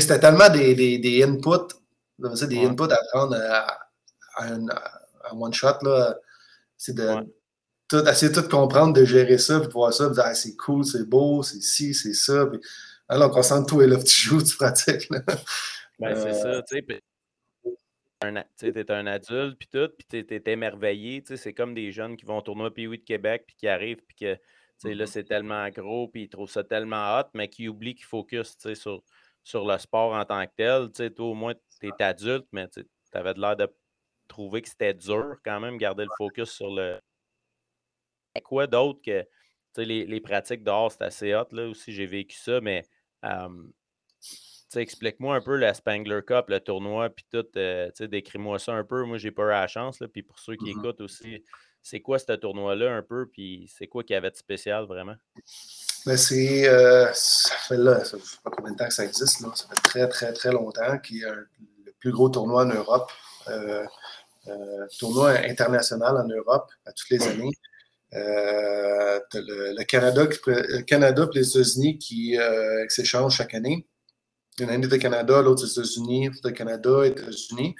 c'était 0.00 0.20
tellement 0.20 0.50
des, 0.50 0.74
des, 0.74 0.98
des 0.98 1.22
inputs, 1.22 1.74
des 2.18 2.58
ouais. 2.58 2.66
inputs 2.66 2.92
à 2.92 2.98
prendre 3.12 3.36
à, 3.36 3.88
à, 4.36 4.46
à 5.24 5.34
one 5.34 5.52
shot. 5.52 5.78
Là. 5.82 6.16
C'est 6.76 6.94
de. 6.94 7.06
Ouais. 7.06 7.22
Tout, 7.88 8.04
essayer 8.08 8.32
de 8.32 8.40
tout 8.40 8.48
comprendre, 8.48 8.94
de 8.94 9.04
gérer 9.04 9.38
ça, 9.38 9.60
puis 9.60 9.68
de 9.68 9.72
voir 9.72 9.94
ça, 9.94 10.08
de 10.08 10.14
dire 10.14 10.24
ah, 10.26 10.34
c'est 10.34 10.56
cool, 10.56 10.84
c'est 10.84 11.08
beau, 11.08 11.44
c'est 11.44 11.62
ci, 11.62 11.94
c'est 11.94 12.14
ça. 12.14 12.44
Puis, 12.46 12.60
alors, 13.08 13.30
on 13.30 13.34
concentre 13.34 13.66
tout 13.68 13.82
et 13.82 13.86
là, 13.86 14.02
tu 14.02 14.12
joues, 14.12 14.42
tu 14.42 14.56
pratiques. 14.56 15.08
Là. 15.10 15.20
Ben, 15.98 16.14
c'est 16.16 16.34
ça, 16.34 16.62
tu 16.62 16.76
sais. 16.76 17.02
Tu 18.58 18.66
es 18.66 18.90
un 18.90 19.06
adulte, 19.06 19.58
puis 19.58 19.68
tout, 19.68 19.88
puis 19.96 20.24
tu 20.24 20.34
es, 20.34 20.42
émerveillé. 20.52 21.22
C'est 21.24 21.54
comme 21.54 21.74
des 21.74 21.92
jeunes 21.92 22.16
qui 22.16 22.24
vont 22.24 22.38
au 22.38 22.42
tournoi 22.42 22.72
Pee 22.72 22.88
de 22.88 22.96
Québec, 22.96 23.44
puis 23.46 23.56
qui 23.56 23.68
arrivent, 23.68 24.02
puis 24.06 24.16
que 24.16 24.24
là, 24.24 24.38
mm-hmm. 24.94 25.06
c'est 25.06 25.24
tellement 25.24 25.68
gros, 25.70 26.08
puis 26.08 26.24
ils 26.24 26.28
trouvent 26.28 26.50
ça 26.50 26.64
tellement 26.64 27.18
hot, 27.18 27.28
mais 27.34 27.48
qui 27.48 27.68
oublient 27.68 27.94
qu'ils 27.94 28.06
focus 28.06 28.56
sur, 28.74 29.02
sur 29.44 29.66
le 29.66 29.78
sport 29.78 30.12
en 30.14 30.24
tant 30.24 30.44
que 30.46 30.52
tel. 30.56 30.88
sais 30.94 31.10
toi, 31.10 31.26
au 31.26 31.34
moins, 31.34 31.54
tu 31.54 31.88
es 31.88 32.02
adulte, 32.02 32.46
mais 32.52 32.68
tu 32.68 32.84
avais 33.12 33.34
l'air 33.34 33.56
de 33.56 33.68
trouver 34.28 34.62
que 34.62 34.68
c'était 34.68 34.94
dur 34.94 35.36
quand 35.44 35.60
même, 35.60 35.76
garder 35.76 36.04
le 36.04 36.10
focus 36.18 36.50
sur 36.50 36.74
le. 36.74 36.98
Quoi 38.44 38.66
d'autre 38.66 39.00
que 39.02 39.24
les, 39.78 40.04
les 40.04 40.20
pratiques 40.20 40.62
dehors, 40.62 40.90
c'est 40.92 41.02
assez 41.02 41.34
hot, 41.34 41.46
là 41.52 41.68
aussi, 41.68 41.92
j'ai 41.92 42.06
vécu 42.06 42.36
ça, 42.36 42.60
mais 42.60 42.84
Um, 43.26 43.72
explique-moi 44.74 45.36
un 45.36 45.40
peu 45.40 45.56
la 45.56 45.74
Spangler 45.74 46.20
Cup, 46.26 46.46
le 46.48 46.60
tournoi, 46.60 47.10
puis 47.10 47.26
tout. 47.30 47.46
Euh, 47.56 47.90
décris-moi 48.00 48.58
ça 48.58 48.72
un 48.72 48.84
peu. 48.84 49.04
Moi, 49.04 49.18
j'ai 49.18 49.30
pas 49.30 49.44
eu 49.44 49.48
la 49.48 49.66
chance. 49.66 50.02
Puis 50.12 50.22
pour 50.22 50.38
ceux 50.38 50.56
qui 50.56 50.74
mmh 50.74 50.78
écoutent 50.78 51.00
aussi, 51.00 51.44
c'est 51.82 52.00
quoi 52.00 52.18
ce 52.18 52.32
tournoi-là 52.32 52.94
un 52.94 53.02
peu? 53.02 53.26
Puis 53.26 53.70
c'est 53.74 53.86
quoi 53.86 54.02
qui 54.02 54.14
avait 54.14 54.30
de 54.30 54.36
spécial 54.36 54.84
vraiment? 54.84 55.16
Ben 56.04 56.16
c'est. 56.16 56.68
Euh, 56.68 57.10
ça 57.14 57.54
fait 57.54 57.76
là, 57.76 58.04
ça 58.04 58.18
fait 58.18 58.42
pas 58.42 58.50
combien 58.50 58.72
de 58.72 58.76
temps 58.76 58.88
que 58.88 58.94
ça 58.94 59.04
existe. 59.04 59.40
Là? 59.40 59.50
Ça 59.54 59.66
fait 59.68 59.80
très, 59.82 60.08
très, 60.08 60.32
très 60.32 60.52
longtemps 60.52 60.98
qu'il 60.98 61.18
y 61.18 61.24
a 61.24 61.34
le 61.34 61.92
plus 61.98 62.12
gros 62.12 62.28
tournoi 62.28 62.64
en 62.64 62.68
Europe. 62.68 63.10
Euh, 63.48 63.84
tournoi 64.98 65.30
international 65.48 66.16
en 66.16 66.28
Europe 66.28 66.70
à 66.84 66.92
toutes 66.92 67.10
les 67.10 67.26
années. 67.26 67.50
Euh, 68.14 69.18
le, 69.34 69.84
Canada, 69.84 70.24
le 70.24 70.82
Canada 70.82 71.28
et 71.32 71.38
les 71.38 71.48
États-Unis 71.48 71.98
qui, 71.98 72.38
euh, 72.38 72.84
s'échangent 72.88 73.36
chaque 73.36 73.54
année. 73.54 73.86
Une 74.58 74.70
année 74.70 74.86
de 74.86 74.96
Canada, 74.96 75.42
l'autre 75.42 75.64
des 75.64 75.72
États-Unis, 75.72 76.30
de 76.42 76.50
Canada 76.50 77.04
et 77.04 77.08
États-Unis. 77.08 77.74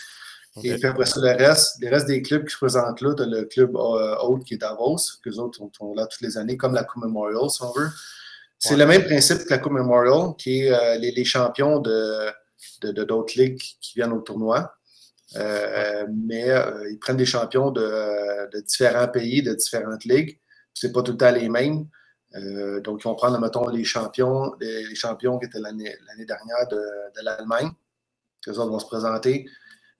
Okay. 0.57 0.68
Et 0.68 0.74
puis 0.74 0.87
après 0.87 1.07
ça, 1.07 1.20
le 1.20 1.37
reste, 1.37 1.77
les 1.81 1.89
restes 1.89 2.07
des 2.07 2.22
clubs 2.22 2.45
qui 2.45 2.53
se 2.53 2.59
présentent 2.59 3.01
là, 3.01 3.14
le 3.18 3.45
club 3.45 3.77
euh, 3.77 4.39
qui 4.47 4.55
est 4.55 4.59
Davos, 4.59 4.97
que 5.22 5.31
les 5.31 5.39
autres 5.39 5.59
sont 5.59 5.95
là 5.95 6.07
toutes 6.07 6.22
les 6.22 6.39
années, 6.39 6.57
comme 6.57 6.74
la 6.74 6.85
Coupe 6.85 7.03
Memorial, 7.03 7.49
si 7.51 7.62
on 7.62 7.72
veut. 7.72 7.89
C'est 8.59 8.70
ouais. 8.70 8.77
le 8.79 8.87
même 8.87 9.05
principe 9.05 9.39
que 9.45 9.51
la 9.51 9.59
Coupe 9.59 9.72
Memorial, 9.72 10.35
qui 10.39 10.62
est 10.62 10.99
les, 10.99 11.12
les, 11.12 11.24
champions 11.24 11.79
de, 11.79 12.31
d'autres 12.83 13.35
de, 13.37 13.43
ligues 13.43 13.59
qui 13.59 13.95
viennent 13.95 14.12
au 14.12 14.20
tournoi. 14.20 14.74
Euh, 15.35 16.07
mais 16.09 16.51
euh, 16.51 16.89
ils 16.91 16.99
prennent 16.99 17.16
des 17.16 17.27
champions 17.27 17.70
de, 17.70 18.61
différents 18.62 19.09
pays, 19.09 19.43
de 19.43 19.55
différentes 19.55 20.05
ligues. 20.05 20.39
C'est 20.72 20.93
pas 20.93 21.03
tout 21.03 21.12
le 21.12 21.18
temps 21.18 21.33
les 21.33 21.49
mêmes. 21.49 21.87
Euh, 22.35 22.81
donc, 22.81 23.01
ils 23.01 23.05
vont 23.05 23.14
prendre, 23.14 23.39
mettons, 23.41 23.68
les 23.68 23.85
champions, 23.85 24.55
les, 24.61 24.95
champions 24.95 25.39
qui 25.39 25.47
étaient 25.47 25.59
l'année 25.59 25.97
dernière 26.27 26.68
de, 26.68 27.22
l'Allemagne, 27.22 27.70
les 28.47 28.59
autres 28.59 28.70
vont 28.70 28.79
se 28.79 28.87
présenter. 28.87 29.47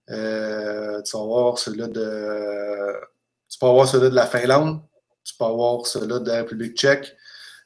Tu 0.09 0.15
vas 0.15 1.03
ceux-là 1.57 1.89
de. 1.89 2.95
Peux 3.59 3.67
avoir 3.67 3.89
ceux-là 3.89 4.11
de 4.11 4.15
la 4.15 4.27
Finlande, 4.27 4.83
tu 5.25 5.35
peux 5.39 5.47
avoir 5.47 5.87
ceux-là 5.87 6.19
de 6.19 6.29
la 6.29 6.37
République 6.39 6.77
tchèque. 6.77 7.17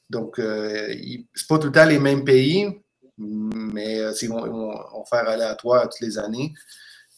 Donc, 0.08 0.38
euh, 0.38 0.94
c'est 1.34 1.48
pas 1.48 1.58
tout 1.58 1.66
le 1.66 1.72
temps 1.72 1.84
les 1.84 1.98
mêmes 1.98 2.24
pays, 2.24 2.80
mais 3.18 3.98
ils 4.22 4.28
vont, 4.28 4.46
ils 4.46 4.52
vont 4.52 5.04
faire 5.04 5.28
aléatoire 5.28 5.88
toutes 5.88 6.00
les 6.00 6.16
années. 6.16 6.52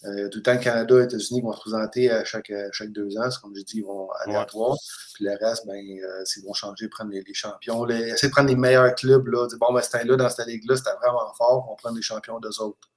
Euh, 0.05 0.29
tout 0.29 0.39
le 0.39 0.43
temps, 0.43 0.59
Canada 0.59 1.01
et 1.01 1.05
États-Unis 1.05 1.43
vont 1.43 1.53
se 1.53 1.61
présenter 1.61 2.11
à 2.11 2.25
chaque, 2.25 2.53
chaque 2.73 2.91
deux 2.91 3.17
ans. 3.19 3.29
Comme 3.41 3.55
je 3.57 3.63
dis, 3.63 3.79
ils 3.79 3.85
vont 3.85 4.11
aléatoire. 4.25 4.77
Puis 5.15 5.25
le 5.25 5.37
reste, 5.37 5.67
ben, 5.67 5.75
euh, 5.75 6.25
ils 6.37 6.45
vont 6.45 6.55
changer, 6.55 6.89
prendre 6.89 7.13
les, 7.13 7.23
champions. 7.35 7.89
essayer 7.89 8.29
de 8.29 8.33
prendre 8.33 8.49
les 8.49 8.57
meilleurs 8.57 8.95
clubs. 8.95 9.27
Là, 9.29 9.47
dire, 9.47 9.59
bon, 9.59 9.73
ben, 9.73 9.81
c'était 9.81 10.05
là, 10.05 10.17
dans 10.17 10.29
cette 10.29 10.47
ligue-là, 10.47 10.77
c'était 10.77 10.95
vraiment 11.01 11.33
fort. 11.35 11.69
On 11.71 11.77
prend 11.77 11.91
les 11.91 12.03
champions 12.03 12.41
d'eux 12.41 12.61
autres. 12.61 12.89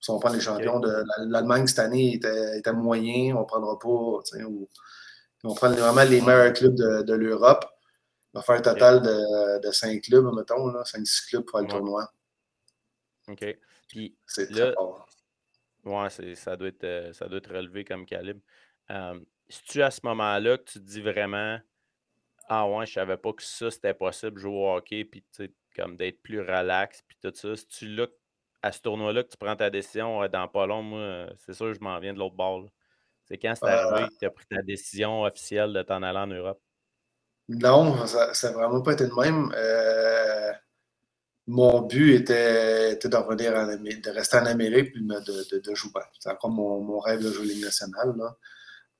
Si 0.00 0.10
on 0.10 0.18
prend 0.18 0.30
les 0.30 0.40
champions 0.40 0.80
de 0.80 1.04
l'Allemagne 1.28 1.66
cette 1.66 1.78
année, 1.80 2.14
était, 2.14 2.58
était 2.58 2.72
moyen, 2.72 3.36
on 3.36 3.40
ne 3.40 3.44
prendra 3.44 3.78
pas. 3.78 3.88
Ou, 3.88 4.68
on 5.44 5.54
prend 5.54 5.70
vraiment 5.70 6.04
les 6.04 6.20
meilleurs 6.20 6.52
clubs 6.52 6.74
de, 6.74 7.02
de 7.02 7.14
l'Europe. 7.14 7.64
On 8.34 8.38
va 8.38 8.44
faire 8.44 8.56
un 8.56 8.62
total 8.62 9.02
de, 9.02 9.60
de 9.60 9.72
cinq 9.72 10.02
clubs, 10.02 10.24
mettons, 10.34 10.72
cinq, 10.84 11.06
six 11.06 11.26
clubs 11.26 11.44
pour 11.44 11.60
le 11.60 11.66
tournoi. 11.66 12.10
OK. 13.28 13.44
Puis 13.88 14.16
c'est 14.26 14.50
là, 14.50 14.72
ouais, 15.84 16.34
ça 16.34 16.56
doit, 16.56 16.68
être, 16.68 16.84
euh, 16.84 17.12
ça 17.12 17.28
doit 17.28 17.38
être 17.38 17.54
relevé 17.54 17.84
comme 17.84 18.06
calibre. 18.06 18.40
si 19.48 19.62
tu 19.64 19.82
à 19.82 19.90
ce 19.90 20.00
moment-là 20.04 20.58
que 20.58 20.64
tu 20.64 20.78
te 20.80 20.84
dis 20.84 21.00
vraiment 21.00 21.58
Ah 22.48 22.68
ouais, 22.68 22.86
je 22.86 22.92
savais 22.92 23.16
pas 23.16 23.32
que 23.32 23.42
ça 23.42 23.70
c'était 23.70 23.94
possible, 23.94 24.38
jouer 24.38 24.52
au 24.52 24.76
hockey, 24.76 25.04
puis 25.04 25.24
comme 25.76 25.96
d'être 25.96 26.22
plus 26.22 26.40
relax, 26.40 27.02
puis 27.02 27.16
tout 27.22 27.32
ça. 27.34 27.56
Si 27.56 27.66
tu 27.66 27.88
là, 27.88 28.06
à 28.62 28.72
ce 28.72 28.80
tournoi-là 28.80 29.24
que 29.24 29.30
tu 29.30 29.36
prends 29.36 29.56
ta 29.56 29.70
décision 29.70 30.26
dans 30.28 30.48
pas 30.48 30.66
long, 30.66 30.82
moi, 30.82 31.26
c'est 31.38 31.54
sûr 31.54 31.66
que 31.66 31.74
je 31.74 31.80
m'en 31.80 31.98
viens 31.98 32.12
de 32.12 32.18
l'autre 32.18 32.36
bord. 32.36 32.68
C'est 33.24 33.38
quand 33.38 33.54
c'est 33.54 33.68
arrivé 33.68 34.08
que 34.08 34.18
tu 34.18 34.26
as 34.26 34.30
pris 34.30 34.46
ta 34.46 34.62
décision 34.62 35.22
officielle 35.22 35.72
de 35.72 35.82
t'en 35.82 36.02
aller 36.02 36.18
en 36.18 36.26
Europe? 36.26 36.60
Non, 37.48 38.06
ça 38.06 38.30
n'a 38.30 38.52
vraiment 38.52 38.82
pas 38.82 38.92
été 38.92 39.04
le 39.06 39.14
même. 39.14 39.52
Euh, 39.54 40.52
mon 41.46 41.82
but 41.82 42.14
était, 42.14 42.96
de 42.96 43.16
revenir 43.16 43.54
en 43.54 43.68
Amérique, 43.68 44.04
de 44.04 44.10
rester 44.10 44.36
en 44.36 44.46
Amérique 44.46 44.92
puis 44.92 45.02
de, 45.02 45.58
de, 45.58 45.74
jouer. 45.74 45.90
C'est 46.20 46.30
encore 46.30 46.50
mon, 46.50 46.98
rêve 46.98 47.22
de 47.22 47.32
jouer 47.32 47.46
Ligue 47.46 47.64
nationale. 47.64 48.14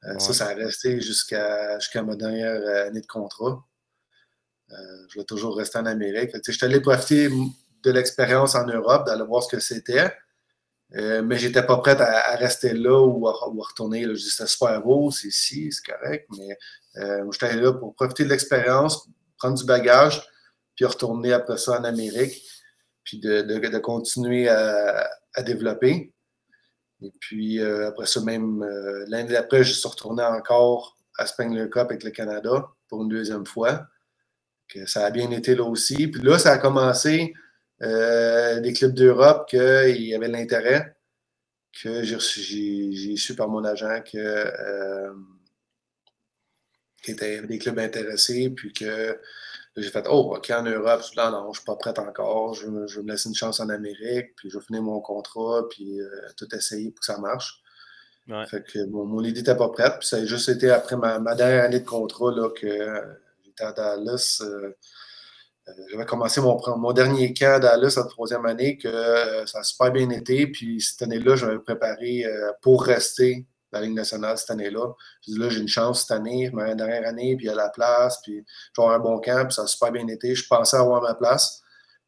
Euh, 0.05 0.19
ça, 0.19 0.33
ça 0.33 0.47
a 0.49 0.55
resté 0.55 1.01
jusqu'à 1.01 1.79
ma 2.05 2.17
dernière 2.17 2.87
année 2.87 3.01
de 3.01 3.07
contrat. 3.07 3.65
Euh, 4.73 4.77
je 5.09 5.19
vais 5.19 5.25
toujours 5.25 5.57
rester 5.57 5.79
en 5.79 5.87
Amérique. 5.87 6.31
Je 6.45 6.53
suis 6.53 6.65
allé 6.65 6.81
profiter 6.81 7.29
de 7.29 7.91
l'expérience 7.91 8.55
en 8.55 8.67
Europe, 8.67 9.07
d'aller 9.07 9.25
voir 9.25 9.43
ce 9.43 9.49
que 9.49 9.61
c'était. 9.61 10.13
Euh, 10.95 11.23
mais 11.23 11.39
j'étais 11.39 11.63
pas 11.65 11.79
prête 11.79 12.01
à, 12.01 12.37
rester 12.37 12.75
là 12.75 13.01
ou 13.01 13.27
à, 13.29 13.33
retourner. 13.33 14.05
Là. 14.05 14.15
Je 14.15 14.21
dis 14.21 14.31
c'était 14.31 14.49
super 14.49 14.81
beau, 14.83 15.11
c'est 15.11 15.29
ici, 15.29 15.71
c'est 15.73 15.91
correct, 15.91 16.29
mais 16.37 16.59
euh, 16.97 17.31
j'étais 17.33 17.47
allé 17.47 17.63
là 17.63 17.73
pour 17.73 17.95
profiter 17.95 18.25
de 18.25 18.29
l'expérience, 18.29 19.09
prendre 19.39 19.57
du 19.57 19.65
bagage, 19.65 20.23
retourner 20.85 21.33
après 21.33 21.59
ça 21.59 21.79
en 21.79 21.85
Amérique, 21.85 22.43
puis 23.05 23.19
de, 23.19 23.79
continuer 23.79 24.49
à, 24.49 25.09
développer. 25.45 26.13
Et 27.03 27.11
puis 27.21 27.59
euh, 27.59 27.89
après 27.89 28.07
ça, 28.07 28.21
même 28.21 28.63
euh, 28.63 29.05
l'année 29.09 29.33
d'après, 29.33 29.65
je 29.65 29.73
suis 29.73 29.89
retourné 29.89 30.23
encore 30.23 30.97
à 31.19 31.27
Spengler 31.27 31.69
Cup 31.69 31.87
avec 31.91 32.05
le 32.05 32.11
Canada 32.11 32.69
pour 32.89 33.03
une 33.03 33.09
deuxième 33.09 33.45
fois. 33.45 33.87
Que 34.69 34.87
ça 34.87 35.05
a 35.05 35.11
bien 35.11 35.31
été 35.33 35.55
là 35.55 35.65
aussi. 35.65 36.07
Puis 36.09 36.23
là, 36.23 36.39
ça 36.39 36.53
a 36.53 36.59
commencé 36.59 37.35
euh, 37.83 38.61
des 38.61 38.73
clubs 38.73 38.95
d'Europe 38.95 39.49
qu'il 39.49 40.03
y 40.03 40.15
avait 40.15 40.29
l'intérêt, 40.29 40.95
que 41.83 42.05
j'ai 42.05 43.17
su 43.17 43.35
par 43.35 43.49
mon 43.49 43.65
agent 43.65 44.03
que 44.03 44.19
euh, 44.19 45.13
y 47.09 47.21
avait 47.21 47.47
des 47.49 47.59
clubs 47.59 47.81
intéressés, 47.81 48.51
puis 48.51 48.73
que 48.73 49.19
j'ai 49.77 49.91
fait 49.91 50.07
Oh, 50.09 50.35
OK, 50.37 50.51
en 50.51 50.63
Europe, 50.63 51.03
non, 51.17 51.31
non, 51.31 51.43
je 51.45 51.49
ne 51.49 51.55
suis 51.55 51.65
pas 51.65 51.77
prête 51.77 51.99
encore, 51.99 52.55
je, 52.55 52.67
je, 52.87 52.97
vais 53.01 53.05
me 53.05 53.13
laisser 53.13 53.29
une 53.29 53.35
chance 53.35 53.61
en 53.61 53.69
Amérique, 53.69 54.35
puis 54.37 54.51
je 54.51 54.59
vais 54.59 54.65
finir 54.65 54.83
mon 54.83 55.01
contrat, 55.01 55.63
puis 55.71 56.01
euh, 56.01 56.09
tout 56.37 56.55
essayer 56.55 56.91
pour 56.91 57.01
que 57.01 57.07
ça 57.07 57.19
marche. 57.19 57.63
Fait 58.49 58.63
que 58.63 58.85
mon 58.87 59.23
idée 59.25 59.41
n'était 59.41 59.57
pas 59.57 59.69
prête, 59.69 59.99
puis 59.99 60.07
ça 60.07 60.17
a 60.17 60.25
juste 60.25 60.49
été 60.49 60.71
après 60.71 60.97
ma, 60.97 61.35
dernière 61.35 61.65
année 61.65 61.81
de 61.81 61.85
contrat 61.85 62.31
là, 62.31 62.51
que 62.51 62.69
j'étais 63.45 63.65
à 63.65 63.73
Dallas. 63.73 64.43
Euh, 64.43 64.73
j'avais 65.91 66.07
commencé 66.07 66.41
mon, 66.41 66.59
mon, 66.77 66.93
dernier 66.93 67.35
camp 67.35 67.55
à 67.55 67.59
Dallas 67.61 67.99
en 67.99 68.07
troisième 68.07 68.47
année, 68.47 68.79
que 68.79 68.89
euh, 68.89 69.47
ça 69.47 69.61
a 69.61 69.63
super 69.63 69.93
bien 69.93 70.11
été. 70.11 70.47
Puis 70.47 70.81
cette 70.81 71.03
année-là, 71.03 71.37
je 71.37 71.47
m'avais 71.47 71.59
préparé 71.59 72.25
euh, 72.25 72.53
pour 72.61 72.85
rester 72.85 73.47
la 73.73 73.81
Ligue 73.81 73.95
nationale 73.95 74.39
cette 74.39 74.51
année-là. 74.51 74.93
Je 75.27 75.33
dis 75.33 75.39
là, 75.39 75.49
j'ai 75.49 75.61
une 75.61 75.69
chance 75.69 76.03
cette 76.03 76.13
année, 76.13 76.51
ma 76.53 76.75
dernière 76.75 77.07
année, 77.07 77.37
puis 77.37 77.49
à 77.49 77.55
la 77.55 77.69
place, 77.71 78.21
puis 78.23 78.45
je 78.77 78.83
un 78.83 78.99
bon 78.99 79.19
camp, 79.21 79.47
puis 79.47 79.55
ça 79.55 79.63
a 79.63 79.67
super 79.67 79.93
bien 79.93 80.07
été. 80.09 80.35
Je 80.35 80.47
pensais 80.47 80.77
avoir 80.77 81.03
ma 81.03 81.15
place. 81.15 81.63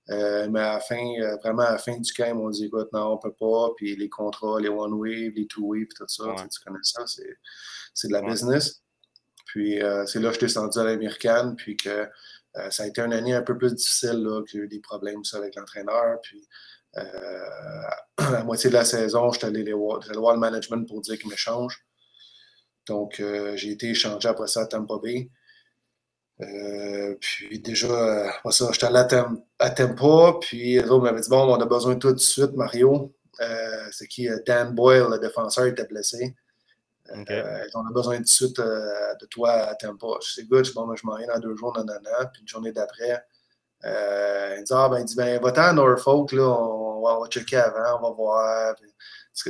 mais 0.08 0.60
à 0.60 0.74
la 0.74 0.80
fin, 0.80 1.02
vraiment 1.42 1.62
à 1.62 1.72
la 1.72 1.78
fin 1.78 1.98
du 1.98 2.12
camp, 2.12 2.26
ils 2.28 2.34
m'ont 2.34 2.50
dit 2.50 2.66
écoute, 2.66 2.88
non, 2.92 3.12
on 3.12 3.18
peut 3.18 3.32
pas. 3.32 3.70
Puis 3.76 3.96
les 3.96 4.08
contrats, 4.08 4.60
les 4.60 4.68
one-way, 4.68 5.32
les 5.34 5.46
two-way, 5.46 5.86
puis 5.86 5.94
tout 5.96 6.04
ça, 6.08 6.24
tu 6.38 6.60
connais 6.64 6.78
ça, 6.82 7.04
c'est 7.94 8.08
de 8.08 8.12
la 8.12 8.22
business. 8.22 8.82
Puis 9.46 9.80
c'est 10.06 10.20
là 10.20 10.28
que 10.28 10.34
je 10.34 10.38
suis 10.38 10.46
descendu 10.46 10.78
à 10.78 10.84
l'américaine, 10.84 11.54
puis 11.56 11.76
que 11.76 12.08
euh, 12.56 12.70
ça 12.70 12.84
a 12.84 12.86
été 12.86 13.00
une 13.00 13.12
année 13.12 13.34
un 13.34 13.42
peu 13.42 13.56
plus 13.56 13.74
difficile, 13.74 14.22
là, 14.22 14.42
que 14.42 14.50
j'ai 14.50 14.58
eu 14.58 14.68
des 14.68 14.80
problèmes 14.80 15.22
avec 15.32 15.56
l'entraîneur. 15.56 16.20
Puis, 16.22 16.38
euh, 16.38 16.46
à 16.96 18.30
la 18.30 18.44
moitié 18.44 18.70
de 18.70 18.74
la 18.74 18.84
saison, 18.84 19.32
j'étais 19.32 19.46
allé, 19.46 19.72
voir, 19.72 20.00
le 20.00 20.38
management 20.38 20.86
pour 20.86 21.00
dire 21.00 21.18
qu'il 21.18 21.28
m'échange. 21.28 21.84
Donc, 22.86 23.20
euh, 23.20 23.56
j'ai 23.56 23.70
été 23.70 23.90
échangé 23.90 24.28
après 24.28 24.46
ça 24.46 24.62
à 24.62 24.66
Tampa 24.66 24.94
Bay. 25.02 25.30
puis 27.20 27.58
déjà, 27.60 28.28
après 28.30 28.52
ça, 28.52 28.68
j'étais 28.72 28.86
allé 28.86 28.98
à, 29.58 29.70
Tampa, 29.70 30.38
puis 30.40 30.74
les 30.74 30.84
autres 30.84 31.04
m'avaient 31.04 31.20
dit 31.20 31.30
Bon, 31.30 31.42
on 31.42 31.60
a 31.60 31.66
besoin 31.66 31.94
de 31.94 31.98
toi 31.98 32.10
tout 32.10 32.16
de 32.16 32.20
suite, 32.20 32.52
Mario. 32.52 33.14
c'est 33.92 34.08
qui 34.08 34.28
Dan 34.46 34.74
Boyle, 34.74 35.06
le 35.10 35.18
défenseur, 35.18 35.66
était 35.66 35.86
blessé. 35.86 36.34
Euh, 37.10 37.66
on 37.74 37.86
a 37.86 37.92
besoin 37.92 38.20
de 38.20 38.26
suite 38.26 38.58
euh, 38.58 39.14
de 39.20 39.26
toi 39.26 39.52
à 39.52 39.74
Tempo. 39.74 40.18
Je 40.22 40.32
sais, 40.32 40.44
good, 40.44 40.66
bon, 40.74 40.86
ben, 40.86 40.96
je 40.96 41.06
m'en 41.06 41.16
viens 41.16 41.26
dans 41.26 41.38
deux 41.38 41.54
jours, 41.56 41.76
nanana. 41.76 42.26
Puis 42.32 42.42
une 42.42 42.48
journée 42.48 42.72
d'après, 42.72 43.22
euh, 43.86 44.56
il 44.58 44.64
dit 44.64 44.72
Ah, 44.74 44.88
ben, 44.88 44.98
il 45.00 45.04
dit, 45.04 45.16
ben, 45.16 45.40
va-t'en 45.40 45.62
à 45.62 45.72
Norfolk, 45.72 46.32
là, 46.32 46.42
on, 46.42 47.02
va, 47.02 47.28
checker 47.28 47.56
avant, 47.56 47.98
on 48.00 48.08
va 48.08 48.14
voir. 48.14 48.74
Puis, 48.76 48.90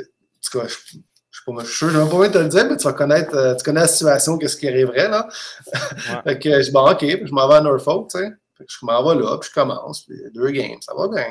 en 0.00 0.02
tout 0.02 0.58
cas, 0.58 0.66
je, 0.66 0.98
je 1.30 1.40
suis 1.40 1.52
pas 1.52 1.64
sûr, 1.64 1.90
je 1.90 1.98
n'ai 1.98 2.08
pas 2.08 2.16
envie 2.16 2.28
de 2.28 2.34
te 2.34 2.38
le 2.38 2.48
dire, 2.48 2.66
mais 2.68 2.76
tu 2.76 2.84
vas 2.84 2.92
connaître, 2.92 3.56
tu 3.56 3.64
connais 3.64 3.80
la 3.80 3.88
situation, 3.88 4.38
qu'est-ce 4.38 4.56
qui 4.56 4.68
arriverait, 4.68 5.08
là. 5.08 5.28
fait 6.24 6.38
que 6.38 6.50
je 6.60 6.66
dis, 6.66 6.72
bon, 6.72 6.90
OK, 6.90 7.00
je 7.00 7.32
m'en 7.32 7.48
vais 7.48 7.56
à 7.56 7.60
Norfolk, 7.60 8.10
tu 8.10 8.18
sais. 8.18 8.30
Fait 8.56 8.64
que 8.64 8.70
je 8.70 8.86
m'en 8.86 9.02
vais 9.02 9.20
là, 9.20 9.36
puis 9.38 9.50
je 9.50 9.54
commence, 9.54 10.04
puis 10.04 10.16
deux 10.32 10.50
games, 10.50 10.80
ça 10.80 10.94
va 10.94 11.08
bien. 11.08 11.28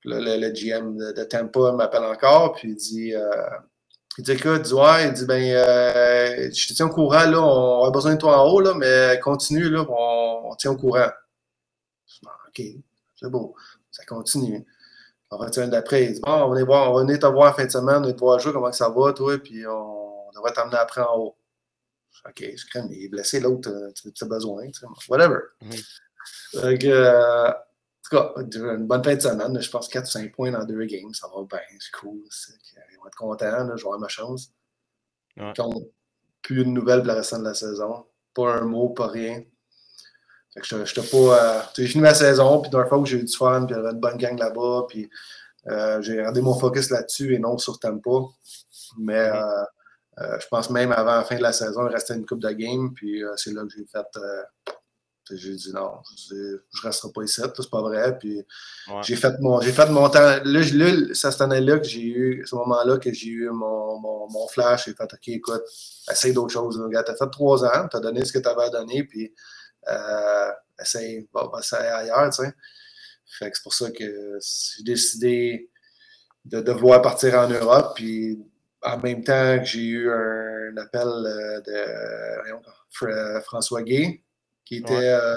Puis 0.00 0.10
là, 0.10 0.18
le, 0.20 0.50
GM 0.50 0.96
de, 0.96 1.12
de 1.12 1.24
Tampa 1.24 1.72
m'appelle 1.72 2.04
encore, 2.04 2.54
puis 2.54 2.70
il 2.70 2.76
dit, 2.76 3.14
il 4.16 4.22
dit, 4.24 4.32
écoute, 4.32 4.70
ouais, 4.70 5.08
il 5.08 5.12
dit, 5.12 5.24
ben, 5.26 5.42
euh, 5.42 6.48
je 6.52 6.68
te 6.68 6.72
tiens 6.72 6.86
au 6.86 6.90
courant, 6.90 7.24
là, 7.24 7.40
on 7.40 7.84
a 7.84 7.90
besoin 7.90 8.14
de 8.14 8.20
toi 8.20 8.38
en 8.38 8.48
haut, 8.48 8.60
là, 8.60 8.72
mais 8.74 9.18
continue, 9.20 9.68
là, 9.68 9.84
on, 9.88 10.50
on 10.50 10.54
tient 10.54 10.70
au 10.70 10.76
courant. 10.76 11.08
OK, 12.22 12.62
c'est 13.16 13.30
beau, 13.30 13.54
ça 13.90 14.04
continue. 14.04 14.66
On 15.30 15.38
retient 15.38 15.66
d'après, 15.66 16.04
il 16.04 16.12
dit, 16.14 16.20
bon, 16.20 16.30
on 16.30 16.48
va 16.48 16.54
venir, 16.54 16.66
voir, 16.66 16.90
on 16.90 16.94
va 16.94 17.02
venir 17.02 17.18
te 17.18 17.26
voir 17.26 17.52
en 17.52 17.56
fin 17.56 17.64
de 17.64 17.70
semaine, 17.70 17.96
on 17.96 18.06
va 18.06 18.12
te 18.12 18.20
voir 18.20 18.38
jouer, 18.38 18.52
comment 18.52 18.70
ça 18.72 18.88
va, 18.88 19.12
toi, 19.12 19.38
puis 19.38 19.66
on, 19.66 20.30
devrait 20.34 20.52
t'emmener 20.52 20.76
après 20.76 21.00
en 21.00 21.16
haut. 21.18 21.36
OK, 22.26 22.44
je 22.56 22.66
crains, 22.66 22.86
mais 22.88 22.96
il 22.96 23.04
est 23.06 23.08
blessé, 23.08 23.40
l'autre, 23.40 23.70
tu 23.94 24.24
as 24.24 24.26
besoin, 24.26 24.66
tu 24.66 24.80
sais, 24.80 24.86
whatever. 25.08 25.40
Mm-hmm. 25.62 26.04
Donc, 26.54 26.84
euh, 26.84 27.50
en 27.50 27.54
tout 28.02 28.16
cas, 28.16 28.32
une 28.76 28.86
bonne 28.86 29.02
fin 29.02 29.14
de 29.14 29.20
semaine. 29.20 29.60
Je 29.60 29.70
pense 29.70 29.88
4 29.88 30.04
ou 30.04 30.10
5 30.10 30.32
points 30.32 30.50
dans 30.50 30.64
deux 30.64 30.84
games. 30.84 31.12
Ça 31.14 31.28
va 31.28 31.42
bien, 31.42 31.78
c'est 31.80 31.92
cool. 31.98 32.20
Ils 32.92 32.98
vont 32.98 33.06
être 33.06 33.16
contents. 33.16 33.46
Là, 33.46 33.64
je 33.76 33.82
vais 33.82 33.86
avoir 33.86 33.98
ma 33.98 34.08
chance. 34.08 34.52
Ouais. 35.36 35.52
plus 36.42 36.64
de 36.64 36.70
nouvelles 36.70 37.00
pour 37.00 37.08
la 37.08 37.14
reste 37.14 37.34
de 37.34 37.42
la 37.42 37.54
saison. 37.54 38.06
Pas 38.34 38.56
un 38.56 38.62
mot, 38.62 38.90
pas 38.90 39.08
rien. 39.08 39.42
Fait 40.54 40.60
que 40.60 41.00
pas. 41.10 41.44
Euh, 41.44 41.62
j'ai 41.76 41.86
fini 41.86 42.02
ma 42.02 42.14
saison, 42.14 42.60
puis 42.60 42.70
d'un 42.70 42.84
fois 42.86 43.02
j'ai 43.04 43.18
eu 43.18 43.24
du 43.24 43.36
fun, 43.36 43.66
puis 43.66 43.74
il 43.74 43.78
y 43.78 43.80
avait 43.80 43.92
une 43.92 44.00
bonne 44.00 44.16
gang 44.16 44.38
là-bas, 44.38 44.86
puis 44.88 45.10
euh, 45.66 46.00
j'ai 46.00 46.16
gardé 46.16 46.40
mon 46.40 46.54
focus 46.54 46.90
là-dessus 46.90 47.34
et 47.34 47.38
non 47.38 47.58
sur 47.58 47.78
Tampa. 47.80 48.10
Mais 48.98 49.30
mm-hmm. 49.30 49.66
euh, 50.20 50.38
je 50.40 50.46
pense 50.48 50.70
même 50.70 50.92
avant 50.92 51.16
la 51.16 51.24
fin 51.24 51.36
de 51.36 51.42
la 51.42 51.52
saison, 51.52 51.88
il 51.88 51.92
restait 51.92 52.14
une 52.14 52.24
coupe 52.24 52.40
de 52.40 52.50
game, 52.50 52.92
puis 52.94 53.22
c'est 53.36 53.52
là 53.52 53.62
que 53.62 53.70
j'ai 53.76 53.84
fait 53.86 54.06
j'ai 55.30 55.54
dit 55.54 55.72
non, 55.72 55.90
je 56.28 56.34
ne 56.34 56.82
resterai 56.82 57.10
pas 57.12 57.22
ici, 57.22 57.40
c'est 57.40 57.70
pas 57.70 57.80
vrai. 57.80 58.18
Puis 58.18 58.44
j'ai 59.02 59.16
fait 59.16 59.32
mon 59.40 59.60
j'ai 59.60 59.72
fait 59.72 59.88
mon 59.88 60.08
temps. 60.10 60.20
Là, 60.20 60.40
là 60.44 61.14
c'est 61.14 61.30
cette 61.30 61.40
année-là 61.40 61.78
que 61.78 61.86
j'ai 61.86 62.02
eu, 62.02 62.42
ce 62.46 62.54
moment-là 62.56 62.98
que 62.98 63.12
j'ai 63.12 63.28
eu 63.28 63.48
mon, 63.48 63.98
mon, 63.98 64.28
mon 64.30 64.46
flash. 64.48 64.84
J'ai 64.84 64.92
fait 64.92 65.04
OK, 65.04 65.28
écoute, 65.28 65.62
essaye 66.10 66.32
d'autres 66.32 66.52
choses. 66.52 66.78
Tu 66.90 66.96
as 66.96 67.16
fait 67.16 67.30
trois 67.30 67.64
ans, 67.64 67.88
tu 67.90 67.96
as 67.96 68.00
donné 68.00 68.24
ce 68.24 68.32
que 68.32 68.38
tu 68.38 68.48
avais 68.48 68.64
à 68.64 68.70
donner, 68.70 69.04
puis 69.04 69.32
euh, 69.88 70.50
essaye, 70.80 71.28
va, 71.32 71.50
ailleurs, 71.72 72.30
tu 72.30 72.44
sais. 72.44 72.52
Fait 73.38 73.50
que 73.50 73.56
c'est 73.56 73.62
pour 73.62 73.74
ça 73.74 73.90
que 73.90 74.38
j'ai 74.40 74.84
décidé 74.84 75.70
de, 76.44 76.60
de, 76.60 76.72
vouloir 76.72 77.02
partir 77.02 77.34
en 77.34 77.48
Europe. 77.48 77.92
Puis 77.96 78.38
en 78.82 78.98
même 78.98 79.24
temps 79.24 79.58
que 79.58 79.64
j'ai 79.64 79.80
eu 79.80 80.10
un 80.10 80.76
appel 80.76 81.08
euh, 81.08 81.60
de 81.62 83.40
François 83.40 83.82
Gay, 83.82 84.22
qui 84.64 84.76
était 84.76 85.08
euh, 85.08 85.36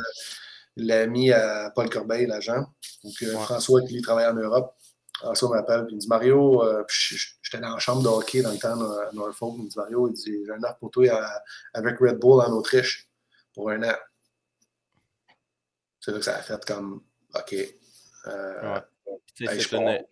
l'ami 0.76 1.32
à 1.32 1.72
Paul 1.76 1.89
Corbeil, 1.89 2.28
l'agent. 2.28 2.66
Donc, 3.04 3.14
euh, 3.24 3.38
François, 3.39 3.82
qui 3.82 3.95
lui 3.95 4.02
travaille 4.02 4.28
en 4.28 4.34
Europe. 4.34 4.74
Ça, 5.34 5.48
m'appelle, 5.48 5.86
puis 5.88 5.95
il 5.95 5.98
dit 5.98 6.08
Mario, 6.08 6.64
euh, 6.64 6.84
j'étais 6.88 7.58
dans 7.60 7.74
la 7.74 7.80
chambre 7.80 8.04
de 8.04 8.08
hockey 8.08 8.43
dans 8.43 8.52
le 8.52 8.60
temps 8.60 8.80
à 8.80 9.12
Norfolk. 9.14 9.56
Il 9.58 9.68
dit 9.68 9.78
Mario, 9.78 10.08
il 10.10 10.14
dit 10.14 10.43
J'ai 10.45 10.52
un 10.52 10.64
offre 10.64 10.78
pour 10.80 10.91
toi 10.91 11.06
avec 11.74 11.98
Red 12.00 12.20
Bull 12.20 12.39
en 12.39 12.52
Autriche 12.52 13.10
pour 13.52 13.72
un 13.72 13.82
an. 13.82 13.95
C'est 16.08 16.14
là 16.14 16.20
que 16.20 16.24
ça 16.24 16.38
a 16.38 16.41
fait 16.41 16.64
comme 16.66 17.03
OK. 17.36 17.53
Euh, 18.28 18.80
je, 19.36 19.70
connais... 19.70 20.08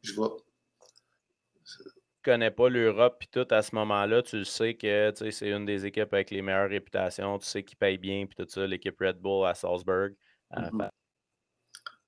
je. 0.00 0.14
Tu 0.14 1.82
connais 2.24 2.50
pas 2.50 2.70
l'Europe 2.70 3.16
puis 3.18 3.28
tout 3.30 3.46
à 3.50 3.60
ce 3.60 3.74
moment-là, 3.74 4.22
tu 4.22 4.46
sais 4.46 4.74
que 4.74 5.12
c'est 5.30 5.50
une 5.50 5.66
des 5.66 5.84
équipes 5.84 6.14
avec 6.14 6.30
les 6.30 6.40
meilleures 6.40 6.70
réputations, 6.70 7.38
tu 7.38 7.46
sais 7.46 7.62
qu'ils 7.62 7.76
payent 7.76 7.98
bien 7.98 8.24
puis 8.24 8.34
tout 8.34 8.50
ça, 8.50 8.66
l'équipe 8.66 8.96
Red 8.98 9.18
Bull 9.18 9.46
à 9.46 9.52
Salzburg. 9.52 10.14
Euh, 10.56 10.60
mm-hmm 10.60 10.90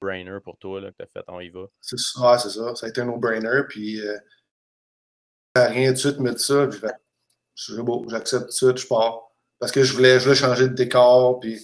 brainer 0.00 0.38
pour 0.40 0.56
toi 0.58 0.80
là, 0.80 0.92
que 0.92 0.96
tu 0.96 1.02
as 1.02 1.06
fait, 1.06 1.24
on 1.26 1.40
y 1.40 1.48
va. 1.48 1.66
C'est 1.80 1.98
ça, 1.98 2.38
c'est 2.38 2.50
ça. 2.50 2.72
Ça 2.76 2.86
a 2.86 2.88
été 2.88 3.00
un 3.00 3.06
no-brainer. 3.06 3.62
Puis, 3.68 4.00
euh, 4.00 4.16
rien 5.56 5.90
de 5.90 5.96
suite 5.96 6.20
me 6.20 6.32
dit 6.32 6.42
ça. 6.42 6.68
Puis, 6.68 6.78
c'est 7.56 7.82
beau, 7.82 8.06
j'accepte 8.08 8.44
tout 8.44 8.66
de 8.66 8.72
suite, 8.72 8.78
je 8.78 8.86
pars. 8.86 9.32
Parce 9.58 9.72
que 9.72 9.82
je 9.82 9.92
voulais, 9.92 10.20
je 10.20 10.24
voulais 10.26 10.36
changer 10.36 10.68
de 10.68 10.74
décor. 10.74 11.40
Puis, 11.40 11.60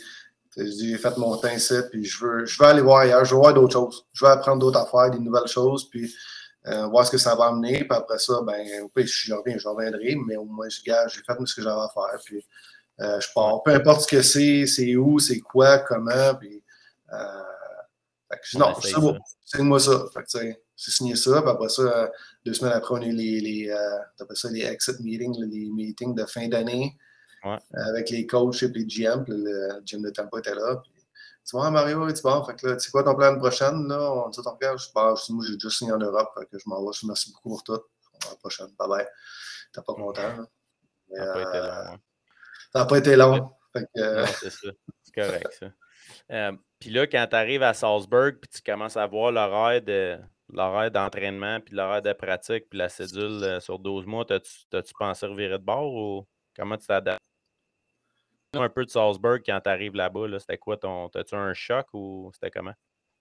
j'ai 0.57 0.99
fait 0.99 1.17
mon 1.17 1.37
teint 1.37 1.53
ici. 1.53 1.75
Puis, 1.91 2.05
je 2.05 2.25
veux, 2.25 2.47
je 2.47 2.59
veux 2.59 2.69
aller 2.69 2.81
voir 2.81 2.99
ailleurs. 2.99 3.25
Je 3.25 3.35
veux 3.35 3.41
voir 3.41 3.55
d'autres 3.55 3.73
choses. 3.73 4.07
Je 4.13 4.25
veux 4.25 4.31
apprendre 4.31 4.59
d'autres 4.59 4.79
affaires, 4.79 5.11
des 5.11 5.19
nouvelles 5.19 5.49
choses. 5.49 5.89
Puis, 5.89 6.15
euh, 6.67 6.87
voir 6.87 7.07
ce 7.07 7.11
que 7.11 7.19
ça 7.19 7.35
va 7.35 7.47
amener. 7.47 7.85
Puis 7.85 7.89
après 7.91 8.19
ça, 8.19 8.41
ben, 8.43 8.65
si 8.97 9.29
je 9.29 9.35
reviens, 9.35 9.59
je 9.59 9.69
reviendrai. 9.69 10.17
Mais 10.27 10.37
au 10.37 10.45
moins, 10.45 10.69
je 10.69 10.79
j'ai 10.79 11.23
fait 11.23 11.47
ce 11.47 11.55
que 11.55 11.63
j'avais 11.63 11.81
à 11.81 11.89
faire. 11.93 12.21
Puis, 12.25 12.45
euh, 13.01 13.21
je 13.21 13.29
pars. 13.35 13.63
Peu 13.63 13.73
importe 13.73 14.03
ce 14.03 14.07
que 14.09 14.23
c'est, 14.23 14.67
c'est 14.67 14.97
où, 14.97 15.19
c'est 15.19 15.41
quoi, 15.41 15.79
comment. 15.79 16.35
Puis, 16.39 16.63
euh, 17.13 17.17
non, 18.55 18.75
c'est 18.81 18.95
bon. 18.95 19.19
Signe-moi 19.45 19.79
ça. 19.79 20.05
c'est 20.27 20.91
signé 20.91 21.15
ça. 21.17 21.43
Puis 21.43 21.51
après 21.51 21.69
ça, 21.69 22.11
deux 22.45 22.55
semaines 22.55 22.73
après, 22.73 22.95
on 22.95 23.03
a 23.03 23.07
eu 23.07 23.13
les, 23.13 23.41
les, 23.41 23.77
ça, 24.35 24.51
les 24.51 24.65
exit 24.65 24.99
meetings, 25.01 25.37
les 25.45 25.71
meetings 25.71 26.15
de 26.15 26.25
fin 26.25 26.49
d'année 26.49 26.97
avec 27.75 28.11
les 28.11 28.27
coachs 28.27 28.63
et 28.63 28.69
les 28.69 28.85
GM. 28.85 29.25
le 29.29 29.81
GM 29.85 30.03
de 30.03 30.11
Tampa 30.11 30.39
était 30.39 30.55
là. 30.55 30.77
Puis, 30.77 30.93
tu 31.47 31.57
vois, 31.57 31.71
Mario, 31.71 32.11
tu 32.13 32.23
vois, 32.23 32.45
fait 32.45 32.55
que 32.57 32.67
là, 32.69 32.79
c'est 32.79 32.91
quoi 32.91 33.03
ton 33.03 33.15
plan 33.15 33.33
de 33.35 33.39
prochaine? 33.39 33.87
Là? 33.87 34.13
On 34.13 34.29
dit 34.31 34.41
ton 34.43 34.57
plan, 34.57 34.77
je 34.77 34.91
pense, 34.91 35.29
moi, 35.31 35.45
j'ai 35.47 35.55
déjà 35.55 35.71
signé 35.71 35.93
en 35.93 35.99
Europe, 35.99 36.31
fait 36.39 36.47
que 36.47 36.59
je 36.59 36.69
m'en 36.69 36.85
vais. 36.85 36.93
Je 36.99 37.07
merci 37.07 37.33
beaucoup 37.33 37.51
pour 37.51 37.63
tout. 37.63 37.81
À 38.27 38.31
la 38.31 38.37
prochaine. 38.37 38.69
Bye 38.79 38.89
bye. 38.89 39.07
T'as 39.73 39.83
pas 39.83 39.95
content. 39.95 40.47
ça 41.11 41.19
n'a 41.21 41.33
pas 41.33 41.39
été 41.43 41.57
long. 41.61 41.95
Ça 42.73 42.81
n'a 42.81 42.87
pas 42.87 42.99
été 42.99 43.17
long. 43.17 44.27
c'est 44.41 44.51
ça. 44.51 44.69
C'est 45.03 45.15
correct, 45.15 45.57
ça. 45.61 45.67
Euh, 46.31 46.53
puis 46.79 46.91
là, 46.91 47.07
quand 47.07 47.27
tu 47.29 47.37
arrives 47.37 47.63
à 47.63 47.75
Salzburg, 47.75 48.35
puis 48.41 48.51
tu 48.51 48.63
commences 48.63 48.97
à 48.97 49.07
voir 49.07 49.33
l'horaire 49.33 49.83
de 49.83 50.19
l'horaire 50.51 50.91
d'entraînement, 50.91 51.61
puis 51.61 51.75
l'horaire 51.75 52.03
de 52.03 52.13
pratique, 52.13 52.69
puis 52.71 52.79
la 52.79 52.89
cédule 52.89 53.43
euh, 53.43 53.61
sur 53.61 53.79
12 53.79 54.07
mois, 54.07 54.25
t'as-tu 54.25 54.95
pensé 54.99 55.27
revirer 55.27 55.59
de 55.59 55.65
bord 55.65 55.93
ou 55.93 56.27
comment 56.57 56.77
tu 56.77 56.87
t'adaptes? 56.87 57.34
Un 58.57 58.69
peu 58.69 58.85
de 58.85 58.91
Salzburg 58.91 59.41
quand 59.45 59.61
tu 59.63 59.71
arrives 59.71 59.95
là-bas, 59.95 60.29
-là, 60.29 60.39
c'était 60.39 60.59
quoi 60.59 60.77
ton. 60.77 61.09
T'as-tu 61.09 61.35
un 61.35 61.55
choc 61.55 61.87
ou 61.93 62.31
c'était 62.35 62.51
comment? 62.51 62.75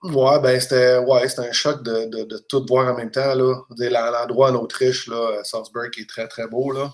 Ouais, 0.04 0.40
ben 0.42 0.60
c'était 0.60 0.98
ouais, 0.98 1.26
un 1.38 1.52
choc 1.54 1.82
de, 1.84 2.06
de, 2.06 2.24
de, 2.24 2.38
tout 2.38 2.66
voir 2.68 2.94
en 2.94 2.98
même 2.98 3.12
temps. 3.12 3.34
L'endroit 3.36 4.52
en 4.52 4.56
Autriche, 4.56 5.08
là, 5.08 5.44
Salzburg, 5.44 5.92
est 5.98 6.10
très, 6.10 6.28
très 6.28 6.48
beau. 6.48 6.72
Là. 6.72 6.92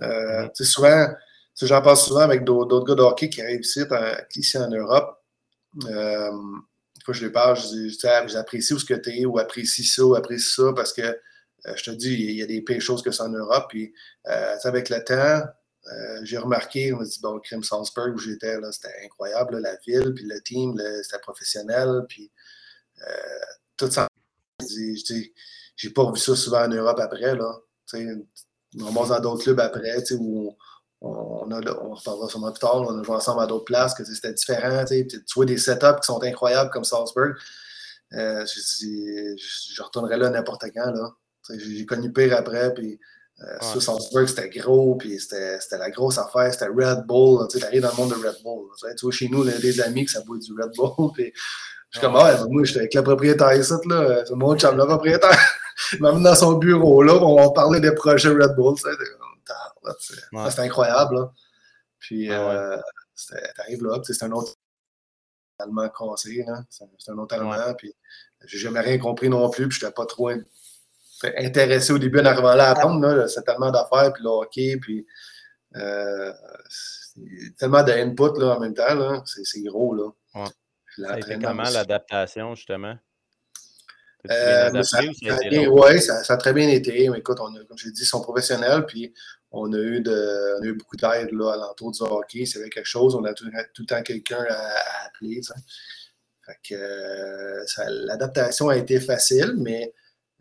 Euh, 0.00 0.46
mm-hmm. 0.46 0.64
Souvent, 0.64 1.08
j'en 1.60 1.82
parle 1.82 1.96
souvent 1.96 2.20
avec 2.20 2.44
d'autres 2.44 2.84
gars 2.84 2.94
de 2.94 3.02
hockey 3.02 3.28
qui 3.28 3.42
arrivent 3.42 3.60
ici, 3.60 3.82
ici 4.34 4.56
en 4.56 4.70
Europe. 4.70 5.18
Euh, 5.90 6.30
fois, 7.08 7.14
je 7.14 7.24
les 7.24 7.32
parle, 7.32 7.56
je 7.56 7.68
dis, 7.68 7.98
j'apprécie 8.26 8.74
où 8.74 8.78
ce 8.78 8.84
que 8.84 8.94
tu 8.94 9.10
es, 9.10 9.24
ou 9.24 9.38
apprécie 9.38 9.84
ça, 9.84 10.04
ou 10.04 10.14
apprécie 10.14 10.54
ça, 10.54 10.72
parce 10.74 10.92
que 10.92 11.02
euh, 11.02 11.72
je 11.74 11.84
te 11.84 11.90
dis, 11.90 12.12
il 12.12 12.36
y 12.36 12.42
a 12.42 12.46
des 12.46 12.60
pires 12.60 12.82
choses 12.82 13.02
que 13.02 13.10
ça 13.10 13.24
en 13.24 13.30
Europe. 13.30 13.66
Puis, 13.70 13.94
euh, 14.26 14.56
avec 14.64 14.90
le 14.90 15.02
temps, 15.02 15.42
euh, 15.92 16.20
j'ai 16.24 16.38
remarqué, 16.38 16.92
on 16.92 16.98
m'a 16.98 17.04
dit, 17.04 17.20
bon, 17.20 17.38
Crime 17.40 17.62
Salzburg, 17.62 18.14
où 18.14 18.18
j'étais, 18.18 18.56
c'était 18.72 18.94
incroyable, 19.04 19.58
la 19.58 19.76
ville, 19.86 20.12
puis 20.14 20.24
le 20.24 20.40
team, 20.42 20.74
c'était 21.02 21.20
professionnel, 21.20 22.04
puis 22.08 22.30
tout 23.76 23.90
ça. 23.90 24.08
Je 24.60 24.66
dis, 24.66 25.32
j'ai 25.76 25.90
pas 25.90 26.10
vu 26.10 26.18
ça 26.18 26.34
souvent 26.34 26.64
en 26.64 26.68
Europe 26.68 26.98
après, 26.98 27.34
là. 27.34 27.54
on 27.94 28.90
va 28.90 29.20
dans 29.20 29.20
d'autres 29.20 29.44
clubs 29.44 29.60
après, 29.60 30.12
où 30.12 30.56
on, 31.00 31.50
a, 31.52 31.60
on 31.82 31.94
reparlera 31.94 32.28
sûrement 32.28 32.52
plus 32.52 32.60
tard, 32.60 32.76
on 32.76 32.98
a 32.98 33.02
joué 33.02 33.14
ensemble 33.14 33.42
à 33.42 33.46
d'autres 33.46 33.64
places, 33.64 33.94
que 33.94 34.04
c'était 34.04 34.32
différent. 34.32 34.84
Tu 34.84 35.06
vois 35.34 35.44
des 35.44 35.58
setups 35.58 36.00
qui 36.00 36.06
sont 36.06 36.22
incroyables 36.22 36.70
comme 36.70 36.84
Salzburg. 36.84 37.36
Euh, 38.14 38.44
je, 38.46 39.36
je, 39.36 39.82
retournerai 39.82 40.16
là 40.16 40.30
n'importe 40.30 40.64
quand. 40.74 40.92
J'ai 41.50 41.86
connu 41.86 42.12
pire 42.12 42.36
après, 42.36 42.74
puis 42.74 42.98
euh, 43.40 43.80
Salzburg, 43.80 44.26
c'était 44.26 44.48
gros, 44.48 44.96
puis 44.96 45.20
c'était 45.20 45.78
la 45.78 45.90
grosse 45.90 46.18
affaire, 46.18 46.52
c'était 46.52 46.66
Red 46.66 47.06
Bull. 47.06 47.46
Tu 47.48 47.62
arrives 47.62 47.82
dans 47.82 47.90
le 47.90 47.96
monde 47.96 48.10
de 48.10 48.14
Red 48.14 48.42
Bull. 48.42 48.68
Tu 48.96 49.04
vois, 49.04 49.12
chez 49.12 49.28
nous, 49.28 49.46
a 49.46 49.52
des 49.52 49.80
amis 49.80 50.06
qui 50.06 50.12
ça 50.12 50.22
boit 50.22 50.38
du 50.38 50.52
Red 50.52 50.72
Bull, 50.76 51.12
puis 51.14 51.32
je 51.90 51.98
suis 51.98 52.06
comme, 52.06 52.16
ouais, 52.16 52.34
moi, 52.50 52.64
j'étais 52.64 52.80
avec 52.80 52.94
le 52.94 53.02
propriétaire 53.02 53.54
ici, 53.54 53.72
là. 53.86 54.24
C'est 54.26 54.34
mon 54.34 54.56
chum, 54.58 54.76
le 54.76 54.84
propriétaire. 54.84 55.38
Il 55.92 56.02
m'a 56.02 56.12
mis 56.12 56.22
dans 56.22 56.34
son 56.34 56.54
bureau, 56.54 57.02
là, 57.02 57.14
on 57.14 57.50
parlait 57.52 57.80
des 57.80 57.92
projets 57.92 58.28
Red 58.30 58.56
Bull. 58.56 58.76
c'est 60.50 60.60
incroyable. 60.60 61.30
Puis, 62.00 62.30
euh, 62.30 62.76
t'arrives 63.56 63.84
là, 63.84 64.00
c'est 64.02 64.22
un 64.24 64.32
autre 64.32 64.54
allemand 65.60 65.88
cassé, 65.88 66.44
c'est 66.68 67.10
un 67.10 67.18
autre 67.18 67.36
allemand. 67.36 67.74
Puis, 67.78 67.94
j'ai 68.44 68.58
jamais 68.58 68.80
rien 68.80 68.98
compris 68.98 69.28
non 69.28 69.48
plus, 69.48 69.68
puis 69.68 69.78
j'étais 69.80 69.92
pas 69.92 70.06
trop 70.06 70.30
intéressé 71.36 71.92
au 71.92 71.98
début 71.98 72.20
en 72.20 72.24
arrivant 72.24 72.54
là 72.54 72.70
à. 72.70 73.28
C'est 73.28 73.44
tellement 73.44 73.70
d'affaires, 73.70 74.12
puis 74.12 74.22
le 74.22 74.28
hockey, 74.28 74.76
puis 74.80 75.06
euh, 75.76 76.32
tellement 77.58 77.82
d'input 77.82 78.42
en 78.42 78.60
même 78.60 78.74
temps. 78.74 79.22
C'est 79.24 79.62
gros. 79.62 79.94
Là. 79.94 80.10
Ouais. 80.34 81.38
comment 81.42 81.62
l'adaptation, 81.64 82.54
justement? 82.54 82.96
Euh, 84.30 84.70
oui, 85.70 86.00
ça, 86.00 86.22
a 86.28 86.36
très 86.36 86.52
bien 86.52 86.68
été. 86.68 87.08
Mais 87.08 87.18
écoute, 87.18 87.38
on 87.40 87.54
a, 87.54 87.64
comme 87.64 87.78
je 87.78 87.86
l'ai 87.86 87.92
dit, 87.92 88.02
ils 88.02 88.06
sont 88.06 88.20
professionnels, 88.20 88.84
puis 88.86 89.14
on 89.52 89.72
a 89.72 89.78
eu, 89.78 90.00
de, 90.00 90.58
on 90.58 90.62
a 90.62 90.66
eu 90.66 90.74
beaucoup 90.74 90.96
d'aide 90.96 91.28
à 91.28 91.56
l'entour 91.56 91.92
du 91.92 92.02
hockey. 92.02 92.44
S'il 92.44 92.58
y 92.58 92.60
avait 92.62 92.70
quelque 92.70 92.86
chose, 92.86 93.14
on 93.14 93.24
a 93.24 93.32
tout, 93.32 93.44
le 93.46 93.86
temps 93.86 94.02
quelqu'un 94.02 94.44
à, 94.48 95.06
appeler. 95.06 95.40
Fait 96.44 96.58
que 96.62 96.74
euh, 96.74 97.64
l'adaptation 98.06 98.68
a 98.68 98.76
été 98.76 99.00
facile, 99.00 99.54
mais 99.58 99.92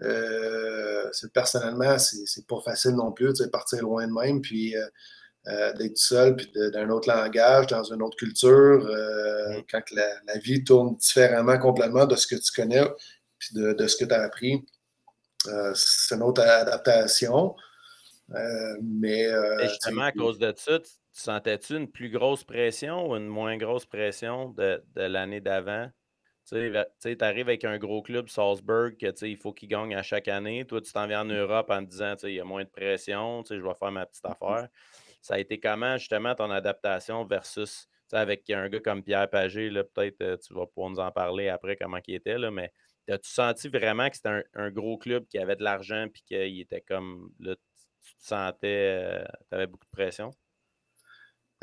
euh, 0.01 1.09
personnellement, 1.33 1.97
c'est 1.97 2.47
pas 2.47 2.61
facile 2.63 2.91
non 2.91 3.11
plus 3.11 3.33
de 3.33 3.45
partir 3.47 3.81
loin 3.81 4.07
de 4.07 4.13
même, 4.13 4.41
puis 4.41 4.75
euh, 4.75 5.73
d'être 5.73 5.97
seul, 5.97 6.35
puis 6.35 6.51
d'un 6.53 6.89
autre 6.89 7.07
langage, 7.07 7.67
dans 7.67 7.83
une 7.83 8.01
autre 8.01 8.17
culture, 8.17 8.83
mm. 8.83 9.63
quand 9.71 9.83
la, 9.91 10.07
la, 10.27 10.37
vie 10.39 10.63
tourne 10.63 10.97
différemment 10.97 11.57
complètement 11.57 12.05
de 12.05 12.15
ce 12.15 12.27
que 12.27 12.35
tu 12.35 12.51
connais 12.51 12.83
puis 13.37 13.49
de, 13.53 13.87
ce 13.87 13.95
que 13.95 14.05
tu 14.05 14.13
as 14.13 14.21
appris. 14.21 14.65
Euh, 15.47 15.71
c'est 15.75 16.15
une 16.15 16.23
autre 16.23 16.41
adaptation. 16.41 17.55
Euh, 18.31 18.77
mais, 18.81 19.25
euh, 19.27 19.67
justement, 19.67 20.03
à 20.03 20.11
cause 20.11 20.37
de 20.37 20.53
ça, 20.55 20.79
tu, 20.79 20.89
sentais-tu 21.13 21.77
une 21.77 21.89
plus 21.89 22.09
grosse 22.09 22.43
pression 22.43 23.09
ou 23.09 23.15
une 23.15 23.27
moins 23.27 23.57
grosse 23.57 23.85
pression 23.85 24.49
de, 24.49 24.81
l'année 24.95 25.39
d'avant? 25.39 25.89
Tu 26.49 26.73
sais, 26.99 27.23
arrives 27.23 27.49
avec 27.49 27.65
un 27.65 27.77
gros 27.77 28.01
club, 28.01 28.29
Salzburg, 28.29 28.95
que 28.97 29.25
il 29.25 29.37
faut 29.37 29.51
qu'il 29.51 29.67
gagne 29.67 29.95
à 29.95 30.03
chaque 30.03 30.27
année. 30.27 30.65
Toi, 30.65 30.81
tu 30.81 30.93
t'en 30.93 31.05
viens 31.05 31.21
en 31.21 31.25
Europe 31.25 31.69
en 31.69 31.83
te 31.83 31.89
disant 31.89 32.15
il 32.23 32.35
y 32.35 32.39
a 32.39 32.45
moins 32.45 32.63
de 32.63 32.69
pression, 32.69 33.43
je 33.49 33.55
vais 33.55 33.75
faire 33.75 33.91
ma 33.91 34.05
petite 34.05 34.25
affaire. 34.25 34.69
Ça 35.21 35.33
a 35.33 35.39
été 35.39 35.59
comment, 35.59 35.97
justement, 35.97 36.35
ton 36.35 36.49
adaptation 36.51 37.25
versus 37.25 37.87
avec 38.13 38.49
un 38.49 38.69
gars 38.69 38.79
comme 38.79 39.03
Pierre 39.03 39.29
Pagé, 39.29 39.69
peut-être 39.69 40.39
tu 40.39 40.53
vas 40.53 40.65
pouvoir 40.65 40.89
nous 40.89 40.99
en 40.99 41.11
parler 41.11 41.49
après 41.49 41.75
comment 41.75 41.99
il 42.07 42.15
était, 42.15 42.37
là, 42.37 42.49
mais 42.49 42.71
As-tu 43.09 43.29
senti 43.29 43.69
vraiment 43.69 44.09
que 44.09 44.17
c'était 44.17 44.43
un, 44.53 44.69
gros 44.69 44.97
club 44.97 45.25
qui 45.27 45.37
avait 45.37 45.55
de 45.55 45.63
l'argent 45.63 46.07
puis 46.11 46.23
qu'il 46.23 46.59
était 46.59 46.81
comme 46.81 47.31
là, 47.39 47.55
tu 47.55 48.15
te 48.15 48.25
sentais, 48.25 49.23
euh, 49.23 49.25
tu 49.49 49.55
avais 49.55 49.67
beaucoup 49.67 49.85
de 49.85 49.95
pression? 49.95 50.33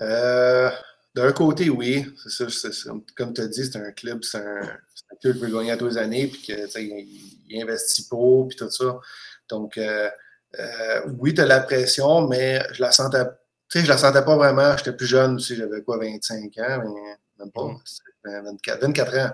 Euh, 0.01 0.71
d'un 1.15 1.33
côté, 1.33 1.71
oui. 1.71 2.07
C'est 2.27 2.51
ça. 2.51 2.91
comme 3.17 3.33
tu 3.33 3.41
as 3.41 3.47
dit, 3.47 3.65
c'est 3.65 3.79
un 3.79 3.93
club, 3.93 4.23
c'est 4.23 4.39
un, 4.39 4.61
club 5.21 5.37
qui 5.37 5.43
veut 5.43 5.53
gagner 5.53 5.71
à 5.71 5.77
tous 5.77 5.89
les 5.89 5.99
années 5.99 6.27
puis 6.27 6.41
qu'il 6.41 6.69
il, 7.49 7.63
investit 7.63 8.09
pas 8.09 8.45
puis 8.49 8.57
tout 8.57 8.71
ça. 8.71 8.99
Donc, 9.49 9.79
euh, 9.79 10.11
oui, 11.19 11.35
tu 11.35 11.41
as 11.41 11.47
la 11.47 11.61
pression, 11.61 12.27
mais 12.27 12.63
je 12.73 12.83
la 12.83 12.93
sentais, 12.93 13.25
je 13.75 13.87
la 13.87 13.99
sentais 13.99 14.25
pas 14.25 14.37
vraiment. 14.37 14.77
J'étais 14.77 14.93
plus 14.93 15.07
jeune 15.07 15.37
aussi, 15.37 15.57
j'avais 15.57 15.83
quoi, 15.83 15.99
25 15.99 16.59
ans, 16.59 16.83
mais 16.85 17.17
même 17.39 17.53
pas, 17.53 17.75
24, 18.25 18.81
24 18.81 19.19
ans. 19.19 19.31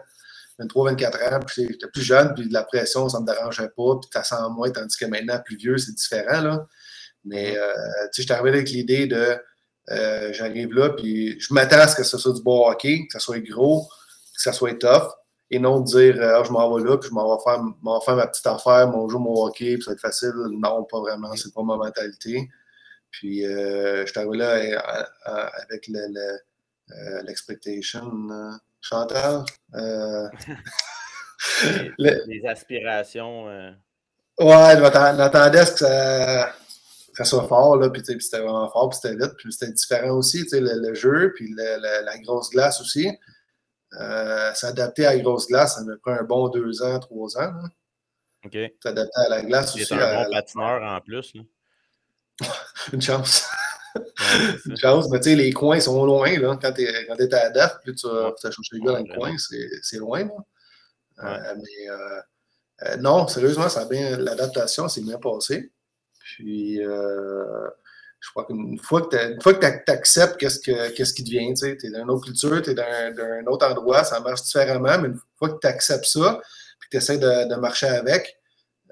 23, 0.58 0.90
24 0.90 1.32
ans, 1.32 1.40
puis 1.46 1.66
j'étais 1.70 1.86
plus 1.88 2.02
jeune, 2.02 2.34
puis 2.34 2.46
de 2.46 2.52
la 2.52 2.64
pression, 2.64 3.08
ça 3.08 3.18
ne 3.18 3.22
me 3.22 3.26
dérangeait 3.26 3.70
pas, 3.74 3.98
puis 3.98 4.10
tu 4.12 4.18
sens 4.22 4.50
moins, 4.54 4.70
tandis 4.70 4.94
que 4.96 5.06
maintenant, 5.06 5.40
plus 5.42 5.56
vieux, 5.56 5.78
c'est 5.78 5.94
différent, 5.94 6.42
là. 6.42 6.66
Mais, 7.24 7.56
euh, 7.56 7.72
tu 7.72 8.08
sais, 8.12 8.22
j'étais 8.22 8.34
arrivé 8.34 8.50
avec 8.50 8.70
l'idée 8.70 9.06
de, 9.06 9.38
euh, 9.90 10.32
j'arrive 10.32 10.72
là, 10.72 10.90
puis 10.90 11.38
je 11.40 11.52
m'attends 11.52 11.80
à 11.80 11.88
ce 11.88 11.96
que 11.96 12.04
ce 12.04 12.16
soit 12.18 12.32
du 12.32 12.42
bon 12.42 12.68
hockey, 12.68 13.06
que 13.06 13.12
ça 13.12 13.18
soit 13.18 13.40
gros, 13.40 13.88
que 14.34 14.40
ça 14.40 14.52
soit 14.52 14.78
tough. 14.78 15.10
et 15.50 15.58
non 15.58 15.80
de 15.80 15.86
dire 15.86 16.16
ah, 16.22 16.42
je 16.44 16.52
m'en 16.52 16.72
vais 16.74 16.88
là, 16.88 16.96
puis 16.96 17.08
je 17.08 17.14
m'en 17.14 17.36
vais 17.36 17.42
faire, 17.42 17.60
faire, 18.04 18.16
ma 18.16 18.26
petite 18.28 18.46
affaire, 18.46 18.88
mon 18.88 19.08
jour, 19.08 19.20
mon 19.20 19.44
hockey, 19.44 19.74
puis 19.74 19.82
ça 19.82 19.90
va 19.90 19.94
être 19.94 20.00
facile. 20.00 20.32
Non, 20.52 20.84
pas 20.84 21.00
vraiment, 21.00 21.34
c'est 21.34 21.52
pas 21.52 21.62
ma 21.62 21.76
mentalité. 21.76 22.48
Puis 23.10 23.44
euh, 23.44 24.06
je 24.06 24.10
suis 24.10 24.20
arrivé 24.20 24.38
là 24.38 24.52
avec 25.68 25.90
l'expectation. 27.24 28.10
Le, 28.28 28.52
Chantal? 28.82 29.44
les, 31.98 32.46
aspirations. 32.46 33.46
Ouais, 34.38 34.74
je 34.74 34.80
m'attendais 34.80 35.58
à 35.58 35.66
ce 35.66 35.72
que 35.72 35.78
ça, 35.80 36.54
ça 37.24 37.30
soit 37.30 37.48
fort, 37.48 37.76
là, 37.76 37.90
puis 37.90 38.02
c'était 38.04 38.40
vraiment 38.40 38.68
fort, 38.70 38.90
puis 38.90 38.98
c'était 39.02 39.16
vite, 39.16 39.34
puis 39.36 39.52
c'était 39.52 39.72
différent 39.72 40.16
aussi, 40.16 40.42
tu 40.42 40.50
sais, 40.50 40.60
le, 40.60 40.94
jeu, 40.94 41.32
puis 41.34 41.54
la 41.54 42.18
grosse 42.18 42.50
glace 42.50 42.80
aussi. 42.80 43.10
Euh, 43.98 44.54
S'adapter 44.54 45.06
à 45.06 45.14
la 45.14 45.20
grosse 45.20 45.48
glace, 45.48 45.74
ça 45.74 45.82
me 45.82 45.98
prend 45.98 46.12
un 46.12 46.22
bon 46.22 46.48
deux 46.48 46.82
ans, 46.82 46.98
trois 47.00 47.36
ans. 47.38 47.52
Là. 47.52 47.68
OK. 48.46 48.56
S'adapter 48.82 49.20
à 49.20 49.28
la 49.28 49.42
glace 49.42 49.74
aussi. 49.74 49.84
C'est 49.84 49.94
un 49.94 50.24
bon 50.24 50.30
patineur 50.30 50.82
en 50.82 51.00
plus. 51.00 51.34
Une 52.92 53.02
chance. 53.02 53.48
Une 54.66 54.76
chance, 54.76 55.10
mais 55.10 55.18
tu 55.18 55.30
sais, 55.30 55.34
les 55.34 55.52
coins 55.52 55.80
sont 55.80 56.04
loin, 56.04 56.38
là. 56.38 56.56
Quand 56.62 56.72
tu 56.72 56.82
es, 56.82 56.84
es, 56.84 57.34
à 57.34 57.44
la 57.44 57.50
DAF, 57.50 57.80
puis 57.82 57.94
tu 57.94 58.06
vas 58.06 58.32
chercher 58.40 58.62
les 58.72 58.80
gars 58.80 58.92
dans 58.92 58.98
le 59.04 59.14
coin, 59.14 59.34
c'est 59.82 59.98
loin, 59.98 60.24
là. 60.24 60.34
Euh, 61.22 61.54
mais 61.56 61.90
euh, 61.90 62.20
euh, 62.82 62.96
non, 62.96 63.28
sérieusement, 63.28 63.68
ça 63.68 63.82
a 63.82 63.84
bien, 63.86 64.16
l'adaptation 64.16 64.88
s'est 64.88 65.02
bien 65.02 65.18
passée. 65.18 65.70
Puis, 66.36 66.78
je 66.78 68.30
crois 68.30 68.44
qu'une 68.44 68.78
fois 68.78 69.02
que 69.02 69.84
tu 69.84 69.92
acceptes 69.92 70.36
qu'est-ce, 70.36 70.60
que, 70.60 70.90
qu'est-ce 70.94 71.14
qui 71.14 71.24
devient, 71.24 71.54
tu 71.54 71.66
es 71.66 71.90
dans 71.90 72.02
une 72.02 72.10
autre 72.10 72.26
culture, 72.26 72.60
tu 72.62 72.70
es 72.70 72.74
dans, 72.74 72.84
un 72.84 73.46
autre 73.46 73.66
endroit, 73.66 74.04
ça 74.04 74.20
marche 74.20 74.42
différemment, 74.42 74.98
mais 74.98 75.08
une 75.08 75.18
fois 75.36 75.50
que 75.50 75.58
tu 75.58 75.66
acceptes 75.66 76.04
ça, 76.04 76.40
puis 76.78 76.88
que 76.88 76.96
tu 76.96 76.96
essaies 76.98 77.18
de, 77.18 77.54
marcher 77.56 77.88
avec, 77.88 78.38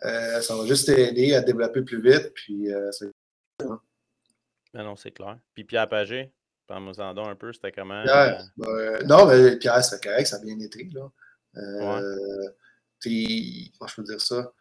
ça 0.02 0.56
va 0.56 0.66
juste 0.66 0.86
t'aider 0.86 1.34
à 1.34 1.40
développer 1.40 1.82
plus 1.82 2.00
vite. 2.00 2.32
Puis, 2.34 2.68
c'est... 2.92 3.10
Ben 4.74 4.84
non, 4.84 4.96
c'est 4.96 5.10
clair. 5.10 5.38
Puis 5.54 5.64
Pierre 5.64 5.88
Pagé, 5.88 6.32
parle-moi 6.66 6.92
en 6.98 7.16
un 7.26 7.34
peu, 7.34 7.52
c'était 7.52 7.72
comment? 7.72 8.02
Pierre, 8.02 8.44
ben, 8.56 9.06
non, 9.06 9.26
mais 9.26 9.56
Pierre, 9.56 9.82
c'est 9.82 10.02
correct, 10.02 10.26
ça 10.26 10.36
a 10.36 10.40
bien 10.40 10.58
été. 10.60 10.88
Là. 10.94 11.10
Euh, 11.56 12.50
comment 13.04 13.88
je 13.88 13.94
peux 13.96 14.02
dire 14.02 14.20
ça? 14.20 14.52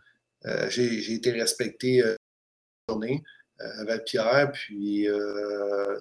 Euh, 0.46 0.70
j'ai 0.70 1.14
été 1.14 1.32
respecté 1.32 2.04
euh, 2.04 2.16
journée 2.90 3.24
avec 3.80 4.06
Pierre, 4.06 4.52
puis 4.52 5.08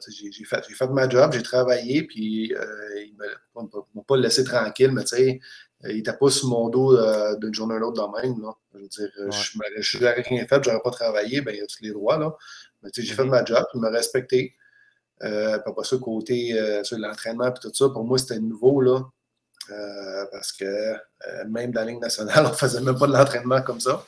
j'ai 0.08 0.44
fait, 0.44 0.62
fait, 0.64 0.86
ma 0.88 1.08
job, 1.08 1.32
j'ai 1.32 1.42
travaillé, 1.42 2.02
puis 2.02 2.52
il 2.52 3.16
ne 3.16 3.62
m'a 3.94 4.02
pas 4.06 4.16
laissé 4.16 4.44
tranquille, 4.44 4.92
mais 4.92 5.04
tu 5.04 5.16
sais, 5.16 5.40
il 5.84 5.96
n'était 5.96 6.12
pas 6.12 6.28
sur 6.30 6.48
mon 6.48 6.68
dos 6.68 6.96
d'une 7.36 7.54
journée 7.54 7.76
à 7.76 7.78
l'autre 7.78 7.96
dans 7.96 8.12
même. 8.12 8.40
Là. 8.42 8.52
Je 8.74 8.78
veux 8.78 8.88
dire, 8.88 9.10
ouais. 9.18 9.30
je 9.80 9.98
n'aurais 9.98 10.20
rien 10.20 10.46
fait, 10.46 10.62
je 10.62 10.68
n'aurais 10.68 10.82
pas 10.82 10.90
travaillé, 10.90 11.40
ben, 11.40 11.54
il 11.54 11.62
a 11.62 11.66
tous 11.66 11.82
les 11.82 11.92
droits. 11.92 12.18
Là. 12.18 12.36
Mais 12.82 12.90
j'ai 12.94 13.04
fait 13.04 13.22
mm-hmm. 13.22 13.28
ma 13.28 13.44
job, 13.44 13.64
il 13.74 13.80
m'a 13.80 13.90
respecté. 13.90 14.54
Euh, 15.22 15.58
pas 15.58 15.82
ça, 15.82 15.96
côté 15.96 16.60
sur 16.82 16.98
l'entraînement 16.98 17.48
et 17.48 17.54
tout 17.60 17.72
ça, 17.72 17.88
pour 17.88 18.04
moi, 18.04 18.18
c'était 18.18 18.38
nouveau. 18.38 18.82
Là. 18.82 19.00
Euh, 19.70 20.26
parce 20.30 20.52
que 20.52 20.64
euh, 20.64 21.44
même 21.48 21.72
dans 21.72 21.80
la 21.80 21.86
Ligue 21.86 22.00
nationale, 22.00 22.34
on 22.46 22.50
ne 22.50 22.54
faisait 22.54 22.80
même 22.80 22.98
pas 22.98 23.06
de 23.06 23.12
l'entraînement 23.12 23.62
comme 23.62 23.80
ça. 23.80 24.04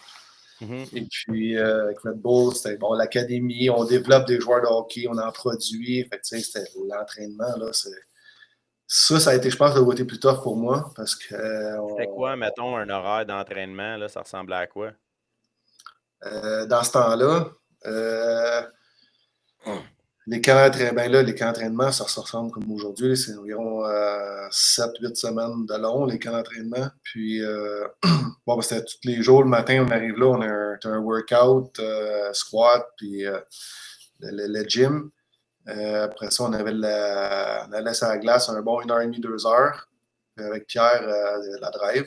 Mm-hmm. 0.61 0.97
Et 0.97 1.07
puis, 1.11 1.57
euh, 1.57 1.85
avec 1.85 2.01
Red 2.01 2.21
Bull, 2.21 2.55
c'était 2.55 2.77
bon, 2.77 2.95
l'académie, 2.95 3.71
on 3.71 3.85
développe 3.85 4.27
des 4.27 4.41
joueurs 4.41 4.61
de 4.61 4.67
hockey, 4.67 5.07
on 5.09 5.19
en 5.19 5.31
produit. 5.33 6.05
Fait 6.05 6.21
c'était 6.23 6.65
l'entraînement, 6.89 7.57
là, 7.57 7.71
Ça, 8.87 9.21
ça 9.21 9.31
a 9.31 9.35
été, 9.35 9.51
je 9.51 9.57
pense, 9.57 9.75
le 9.75 9.85
côté 9.85 10.05
plus 10.05 10.19
tough 10.19 10.43
pour 10.43 10.57
moi 10.57 10.91
parce 10.97 11.15
que. 11.15 11.35
C'était 11.91 12.09
quoi, 12.09 12.37
mettons, 12.37 12.77
un 12.77 12.89
horaire 12.89 13.27
d'entraînement, 13.27 13.97
là, 13.97 14.09
ça 14.09 14.23
ressemblait 14.23 14.57
à 14.57 14.67
quoi? 14.67 14.93
dans 16.21 16.83
ce 16.83 16.91
temps-là, 16.91 17.53
les 20.31 20.43
camps 20.43 20.71
ben 20.95 21.11
là, 21.11 21.23
les 21.23 21.35
camps 21.35 21.47
d'entraînement, 21.47 21.91
ça 21.91 22.05
ressemble 22.05 22.51
comme 22.51 22.71
aujourd'hui. 22.71 23.17
C'est 23.17 23.35
environ 23.35 23.83
7-8 23.83 23.87
euh, 23.89 25.15
semaines 25.15 25.65
de 25.65 25.75
long, 25.77 26.05
les 26.05 26.19
camps 26.19 26.33
d'entraînement. 26.33 26.89
Puis, 27.03 27.43
euh, 27.43 27.87
bon, 28.47 28.57
ben, 28.57 28.63
c'était 28.63 28.85
tous 28.85 28.99
les 29.05 29.23
jours, 29.23 29.43
le 29.43 29.49
matin, 29.49 29.87
on 29.87 29.91
arrive 29.91 30.19
là, 30.19 30.27
on 30.27 30.43
a 30.43 30.89
un, 30.91 30.99
workout, 30.99 31.79
euh, 31.79 32.31
squat, 32.35 32.87
puis 32.99 33.25
le, 34.21 34.69
gym. 34.69 35.11
après 35.67 36.31
ça, 36.31 36.45
on 36.45 36.53
avait 36.53 36.73
la, 36.73 37.67
on 37.69 37.73
allait 37.73 37.95
sur 37.95 38.09
la 38.09 38.19
glace 38.19 38.51
un 38.51 38.61
bon 38.61 38.83
1h30, 38.83 39.21
2 39.21 39.47
heures, 39.47 39.89
avec 40.37 40.67
Pierre, 40.67 41.07
la 41.61 41.71
drive. 41.71 42.07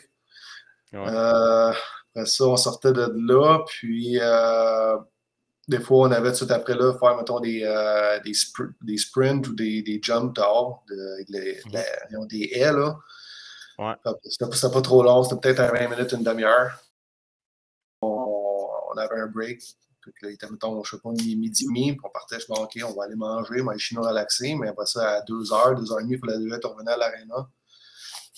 après 0.94 2.26
ça, 2.26 2.46
on 2.46 2.58
sortait 2.58 2.92
de 2.92 3.12
là, 3.16 3.64
puis 3.68 4.20
des 5.72 5.80
fois, 5.80 6.10
on 6.10 6.12
avait 6.12 6.34
tout 6.34 6.48
après 6.50 6.76
là, 6.76 6.94
faire, 7.00 7.16
mettons, 7.16 7.40
des, 7.40 7.64
euh, 7.64 8.20
des, 8.20 8.34
des, 8.82 8.98
sprints 8.98 9.48
ou 9.48 9.56
des, 9.56 9.82
des 9.82 10.00
jumps 10.04 10.36
dehors, 10.36 10.84
de, 10.90 11.24
mhm. 11.66 12.28
des 12.28 12.52
haies, 12.54 12.74
là. 12.74 12.98
Ouais. 13.80 13.94
C'était 14.26 14.70
pas 14.70 14.82
trop 14.82 15.02
long, 15.02 15.24
c'était 15.24 15.40
peut-être 15.40 15.62
un 15.62 15.72
20 15.72 15.96
minutes, 15.96 16.12
une 16.12 16.24
demi-heure. 16.24 16.78
On, 18.02 18.68
on, 18.94 18.98
avait 18.98 19.22
un 19.22 19.28
break. 19.28 19.62
là, 20.22 20.30
il 20.30 20.34
était, 20.34 20.50
mettons, 20.50 20.84
je 20.84 20.98
sais 20.98 21.02
pas, 21.02 21.10
midi 21.10 21.66
demi, 21.66 21.94
puis 21.94 22.02
on 22.04 22.10
partait, 22.10 22.40
je 22.40 22.52
me 22.52 22.60
OK, 22.60 22.78
on 22.84 22.94
va 22.94 23.06
aller 23.06 23.16
manger, 23.16 23.62
aller 23.62 23.80
chinois 23.80 24.10
relaxer, 24.10 24.54
mais 24.56 24.68
après 24.68 24.86
ça, 24.88 25.10
à 25.10 25.22
2 25.22 25.34
h 25.34 25.76
2 25.76 25.84
h 25.84 25.88
30, 25.88 26.02
il 26.10 26.20
fallait 26.20 26.38
déjà 26.38 26.58
revenir 26.68 26.94
à 26.94 26.98
l'aréna 26.98 27.50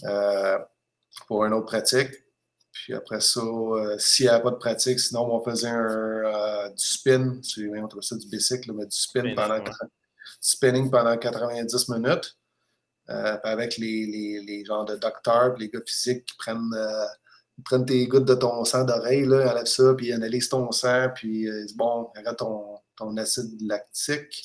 euh, 0.04 0.60
pour 1.28 1.46
une 1.46 1.54
autre 1.54 1.66
pratique. 1.66 2.12
Puis 2.84 2.94
après 2.94 3.22
ça, 3.22 3.40
euh, 3.40 3.98
s'il 3.98 4.26
n'y 4.26 4.30
avait 4.30 4.44
pas 4.44 4.52
de 4.52 4.58
pratique, 4.58 5.00
sinon 5.00 5.34
on 5.34 5.42
faisait 5.42 5.70
un, 5.70 5.86
euh, 5.86 6.70
du 6.70 6.86
spin, 6.86 7.40
on 7.58 7.86
appelle 7.86 8.04
ça 8.04 8.18
du 8.18 8.28
bicycle, 8.28 8.74
mais 8.74 8.86
du 8.86 8.98
spin 8.98 9.34
pendant, 9.38 9.64
spinning 10.42 10.92
pendant 10.92 11.18
90 11.18 11.88
minutes. 11.90 12.38
Euh, 13.10 13.38
avec 13.44 13.78
les, 13.78 14.06
les, 14.06 14.42
les, 14.46 14.66
genres 14.66 14.84
de 14.84 14.96
docteurs, 14.96 15.56
les 15.58 15.70
gars 15.70 15.80
physiques 15.86 16.26
qui 16.26 16.36
prennent, 16.38 16.76
prennent 17.64 17.86
tes 17.86 18.06
gouttes 18.08 18.26
de 18.26 18.34
ton 18.34 18.64
sang 18.66 18.84
d'oreille, 18.84 19.26
enlèvent 19.26 19.66
ça, 19.66 19.94
puis 19.94 20.12
analysent 20.12 20.50
ton 20.50 20.72
sang, 20.72 21.08
puis 21.16 21.44
ils 21.44 21.66
disent 21.66 21.78
bon, 21.78 22.10
arrête 22.16 22.38
ton, 22.38 22.80
ton 22.98 23.16
acide 23.16 23.62
lactique. 23.62 24.44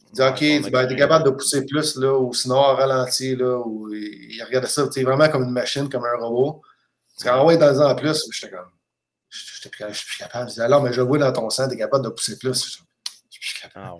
Ils 0.00 0.12
disent 0.12 0.24
OK, 0.64 0.70
ben, 0.70 0.86
tu 0.86 0.94
es 0.94 0.96
capable 0.96 1.26
de 1.26 1.30
pousser 1.30 1.66
plus, 1.66 1.96
là, 1.96 2.18
ou 2.18 2.32
sinon 2.32 2.56
en 2.56 2.76
ralenti, 2.76 3.36
là, 3.36 3.58
ou 3.58 3.92
ils 3.92 4.42
regardent 4.42 4.66
ça, 4.66 4.84
vraiment 4.84 5.28
comme 5.28 5.44
une 5.44 5.52
machine, 5.52 5.88
comme 5.90 6.04
un 6.04 6.16
robot. 6.18 6.62
Parce 7.18 7.36
qu'en 7.36 7.46
ouais, 7.46 7.56
dans 7.56 7.80
en 7.80 7.94
plus, 7.94 8.28
j'étais 8.30 8.54
comme. 8.54 8.70
J'étais 9.28 9.70
plus, 9.70 9.84
je 9.88 9.98
suis 9.98 10.18
capable. 10.18 10.48
Je 10.48 10.54
disais, 10.54 10.62
alors, 10.62 10.82
mais 10.82 10.92
je 10.92 11.00
vois 11.00 11.18
dans 11.18 11.32
ton 11.32 11.50
sang, 11.50 11.68
t'es 11.68 11.76
capable 11.76 12.04
de 12.04 12.10
pousser 12.10 12.38
plus. 12.38 12.64
Je 12.64 12.70
suis 12.70 12.82
plus 13.40 13.60
capable. 13.60 13.86
Ah, 13.86 13.94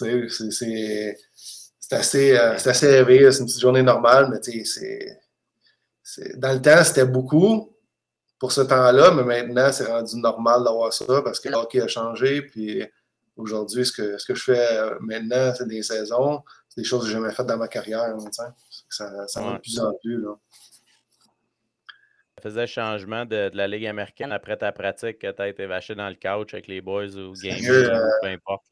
ouais. 0.00 0.28
c'est 1.80 1.96
assez, 1.96 2.36
euh, 2.36 2.54
assez 2.54 2.86
élevé, 2.86 3.30
c'est 3.30 3.40
une 3.40 3.46
petite 3.46 3.60
journée 3.60 3.82
normale, 3.82 4.30
mais 4.30 4.40
tu 4.40 4.64
sais, 4.64 5.18
c'est. 6.02 6.38
Dans 6.38 6.52
le 6.52 6.62
temps, 6.62 6.82
c'était 6.82 7.04
beaucoup 7.04 7.76
pour 8.38 8.52
ce 8.52 8.62
temps-là, 8.62 9.12
mais 9.12 9.22
maintenant, 9.22 9.70
c'est 9.70 9.86
rendu 9.86 10.16
normal 10.16 10.64
d'avoir 10.64 10.92
ça 10.92 11.22
parce 11.22 11.38
que 11.38 11.48
le 11.48 11.56
hockey 11.56 11.80
a 11.80 11.88
changé. 11.88 12.42
Puis 12.42 12.82
aujourd'hui, 13.36 13.86
ce 13.86 13.92
que, 13.92 14.18
ce 14.18 14.24
que 14.24 14.34
je 14.34 14.42
fais 14.42 14.76
euh, 14.78 14.96
maintenant, 15.00 15.52
c'est 15.56 15.68
des 15.68 15.82
saisons, 15.82 16.42
c'est 16.68 16.80
des 16.80 16.86
choses 16.86 17.02
que 17.02 17.06
j'ai 17.08 17.12
jamais 17.12 17.32
faites 17.32 17.46
dans 17.46 17.58
ma 17.58 17.68
carrière. 17.68 18.12
Ça, 18.88 19.28
ça 19.28 19.42
va 19.42 19.52
de 19.52 19.58
plus 19.58 19.78
en 19.78 19.92
plus. 20.02 20.20
Là 20.20 20.34
faisait 22.40 22.66
changement 22.66 23.24
de, 23.24 23.50
la 23.54 23.68
Ligue 23.68 23.86
américaine 23.86 24.32
après 24.32 24.56
ta 24.56 24.72
pratique 24.72 25.18
que 25.18 25.30
tu 25.30 25.42
as 25.42 25.48
été 25.48 25.66
vaché 25.66 25.94
dans 25.94 26.08
le 26.08 26.14
couch 26.14 26.54
avec 26.54 26.66
les 26.66 26.80
boys 26.80 27.16
ou 27.16 27.32
game 27.34 27.58
ou 27.60 27.70
euh, 27.70 28.08
peu 28.22 28.28
importe? 28.28 28.64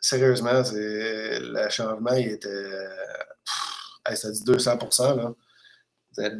Sérieusement, 0.00 0.62
le 0.72 1.68
changement, 1.70 2.14
il 2.14 2.28
était. 2.28 2.48
ça 4.14 4.30
dit 4.30 4.44
200 4.44 4.78
là. 5.16 5.32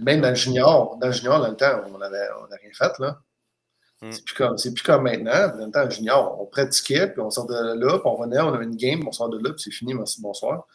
Même 0.01 0.21
dans 0.21 0.31
le 0.31 0.35
junior, 0.35 0.97
dans 0.97 1.07
le 1.07 1.13
junior, 1.13 1.41
dans 1.41 1.49
le 1.49 1.57
temps, 1.57 1.83
on 1.87 1.99
n'a 1.99 2.09
rien 2.09 2.71
fait. 2.73 2.93
là. 2.99 3.19
Hmm. 4.01 4.13
C'est 4.13 4.25
plus, 4.25 4.35
comme, 4.35 4.57
plus 4.57 4.83
comme 4.83 5.03
maintenant. 5.03 5.49
Dans 5.57 5.67
le 5.67 5.73
temps, 5.73 5.91
junior, 5.91 6.41
on 6.41 6.47
pratiquait, 6.47 7.09
puis 7.09 7.21
on 7.21 7.31
sortait 7.31 7.55
de 7.55 7.85
là, 7.85 7.99
puis 7.99 8.03
on 8.05 8.15
revenait, 8.15 8.41
on 8.41 8.55
avait 8.55 8.65
une 8.65 8.77
game, 8.77 9.07
on 9.07 9.13
sort 9.13 9.29
de 9.29 9.39
là, 9.39 9.53
puis 9.53 9.63
c'est 9.63 9.71
fini, 9.73 9.95
merci, 9.95 10.21
bonsoir. 10.23 10.67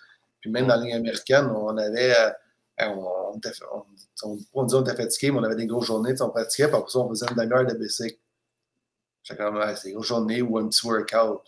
Puis 0.42 0.52
même 0.52 0.68
dans 0.68 0.76
la 0.76 0.82
Ligue 0.84 0.94
américaine, 0.94 1.46
on 1.56 1.78
avait 1.78 2.12
euh, 2.12 2.30
on, 2.80 3.38
était, 3.38 3.52
on, 4.24 4.38
on, 4.54 4.64
disait 4.64 4.78
on 4.78 4.82
était 4.82 4.96
fatigué, 4.96 5.32
mais 5.32 5.40
on 5.40 5.44
avait 5.44 5.56
des 5.56 5.68
grosses 5.68 5.86
journées, 5.86 6.14
on 6.22 6.30
pratiquait, 6.30 6.68
puis 6.68 6.76
après 6.76 6.92
ça, 6.92 7.00
on 7.00 7.10
faisait 7.10 7.26
une 7.30 7.36
demi-heure 7.36 7.66
de 7.66 7.74
bicycle. 7.76 8.20
J'étais 9.24 9.42
comme, 9.42 9.64
c'est 9.76 9.90
des 9.90 9.94
grosses 9.94 10.08
journées 10.08 10.42
ou 10.42 10.58
un 10.58 10.68
petit 10.68 10.86
workout. 10.86 11.42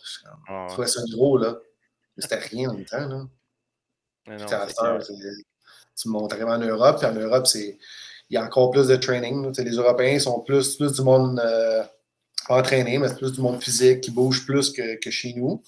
Oh. 0.48 0.66
Tu 0.70 0.76
vois, 0.76 0.86
c'est 0.86 1.00
gros, 1.12 1.36
là. 1.38 1.58
Mais 2.16 2.22
c'était 2.22 2.36
rien 2.36 2.70
en 2.70 2.74
même 2.74 2.84
temps, 2.86 3.08
là. 3.08 3.26
Non, 4.28 4.98
tu 5.96 6.08
montes 6.08 6.32
arrives 6.32 6.46
en 6.46 6.58
Europe, 6.58 6.98
puis 6.98 7.06
en 7.06 7.14
Europe, 7.14 7.46
c'est 7.46 7.78
il 8.28 8.34
y 8.34 8.36
a 8.36 8.44
encore 8.44 8.70
plus 8.70 8.88
de 8.88 8.96
training. 8.96 9.52
Les 9.56 9.70
Européens 9.76 10.18
sont 10.18 10.40
plus, 10.40 10.76
plus 10.76 10.92
du 10.92 11.02
monde 11.02 11.40
euh, 11.44 11.84
entraîné, 12.48 12.98
mais 12.98 13.08
c'est 13.08 13.18
plus 13.18 13.32
du 13.32 13.40
monde 13.40 13.62
physique 13.62 14.00
qui 14.00 14.10
bouge 14.10 14.44
plus 14.44 14.72
que, 14.72 14.96
que 14.96 15.10
chez 15.10 15.32
nous. 15.34 15.62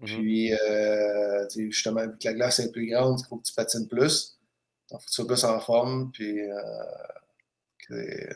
Mm 0.00 0.06
-hmm. 0.06 0.16
Puis, 0.16 0.52
euh, 0.54 1.48
justement, 1.70 2.06
vu 2.06 2.16
que 2.18 2.28
la 2.28 2.34
glace 2.34 2.60
est 2.60 2.70
plus 2.72 2.86
grande, 2.90 3.20
il 3.20 3.26
faut 3.26 3.36
que 3.36 3.46
tu 3.48 3.52
patines 3.52 3.88
plus. 3.88 4.38
Ton 4.90 4.98
futur 4.98 5.26
plus 5.26 5.44
en 5.44 5.60
forme. 5.60 6.10
Puis, 6.12 6.40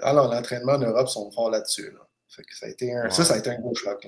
alors, 0.03 0.33
l'entraînement 0.33 0.73
en 0.73 0.79
Europe 0.79 1.09
sont 1.09 1.31
forts 1.31 1.51
là-dessus. 1.51 1.93
ça, 2.29 2.67
a 2.67 2.69
été 2.69 2.95
un, 2.95 3.11
ça, 3.11 3.25
ça 3.25 3.35
a 3.35 3.39
été 3.39 3.51
un 3.51 3.61
gros 3.61 3.75
choc. 3.75 4.07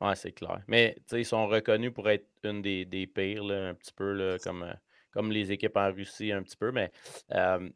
Oui, 0.00 0.12
c'est 0.14 0.32
clair. 0.32 0.62
Mais 0.66 0.96
ils 1.12 1.24
sont 1.24 1.46
reconnus 1.46 1.92
pour 1.92 2.08
être 2.10 2.26
une 2.44 2.60
des, 2.60 2.84
des 2.84 3.06
pires, 3.06 3.44
un 3.44 3.74
petit 3.74 3.92
peu 3.92 4.12
là, 4.12 4.38
comme, 4.38 4.74
comme 5.10 5.30
les 5.30 5.52
équipes 5.52 5.76
en 5.76 5.90
Russie, 5.90 6.32
un 6.32 6.42
petit 6.42 6.56
peu. 6.56 6.70
Mais 6.70 6.92
euh, 7.32 7.70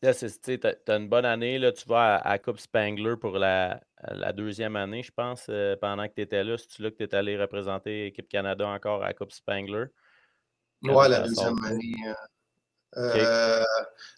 là, 0.00 0.14
tu 0.14 0.60
as, 0.62 0.96
une 0.96 1.08
bonne 1.08 1.26
année. 1.26 1.58
Là, 1.58 1.72
tu 1.72 1.86
vas 1.86 2.16
à, 2.16 2.38
Coupe 2.38 2.58
Spangler 2.58 3.16
pour 3.20 3.38
la, 3.38 3.82
la 4.08 4.32
deuxième 4.32 4.76
année, 4.76 5.02
je 5.02 5.12
pense, 5.12 5.50
pendant 5.82 6.08
que 6.08 6.14
tu 6.14 6.22
étais 6.22 6.44
là. 6.44 6.56
C'est-tu 6.56 6.82
là 6.82 6.90
que 6.90 6.96
tu 6.96 7.04
es 7.04 7.14
allé 7.14 7.36
représenter 7.38 8.04
l'équipe 8.04 8.28
Canada 8.28 8.66
encore 8.66 9.04
à 9.04 9.12
Coupe 9.12 9.32
Spangler? 9.32 9.86
Oui, 10.82 11.08
la 11.08 11.20
deuxième 11.20 11.62
année. 11.64 11.94
Euh, 12.06 12.14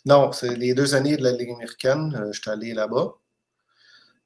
non, 0.04 0.32
c'est 0.32 0.54
les 0.54 0.74
deux 0.74 0.94
années 0.94 1.16
de 1.16 1.22
la 1.22 1.32
Ligue 1.32 1.50
américaine. 1.50 2.28
je 2.32 2.40
suis 2.40 2.50
allé 2.50 2.74
là-bas 2.74 3.14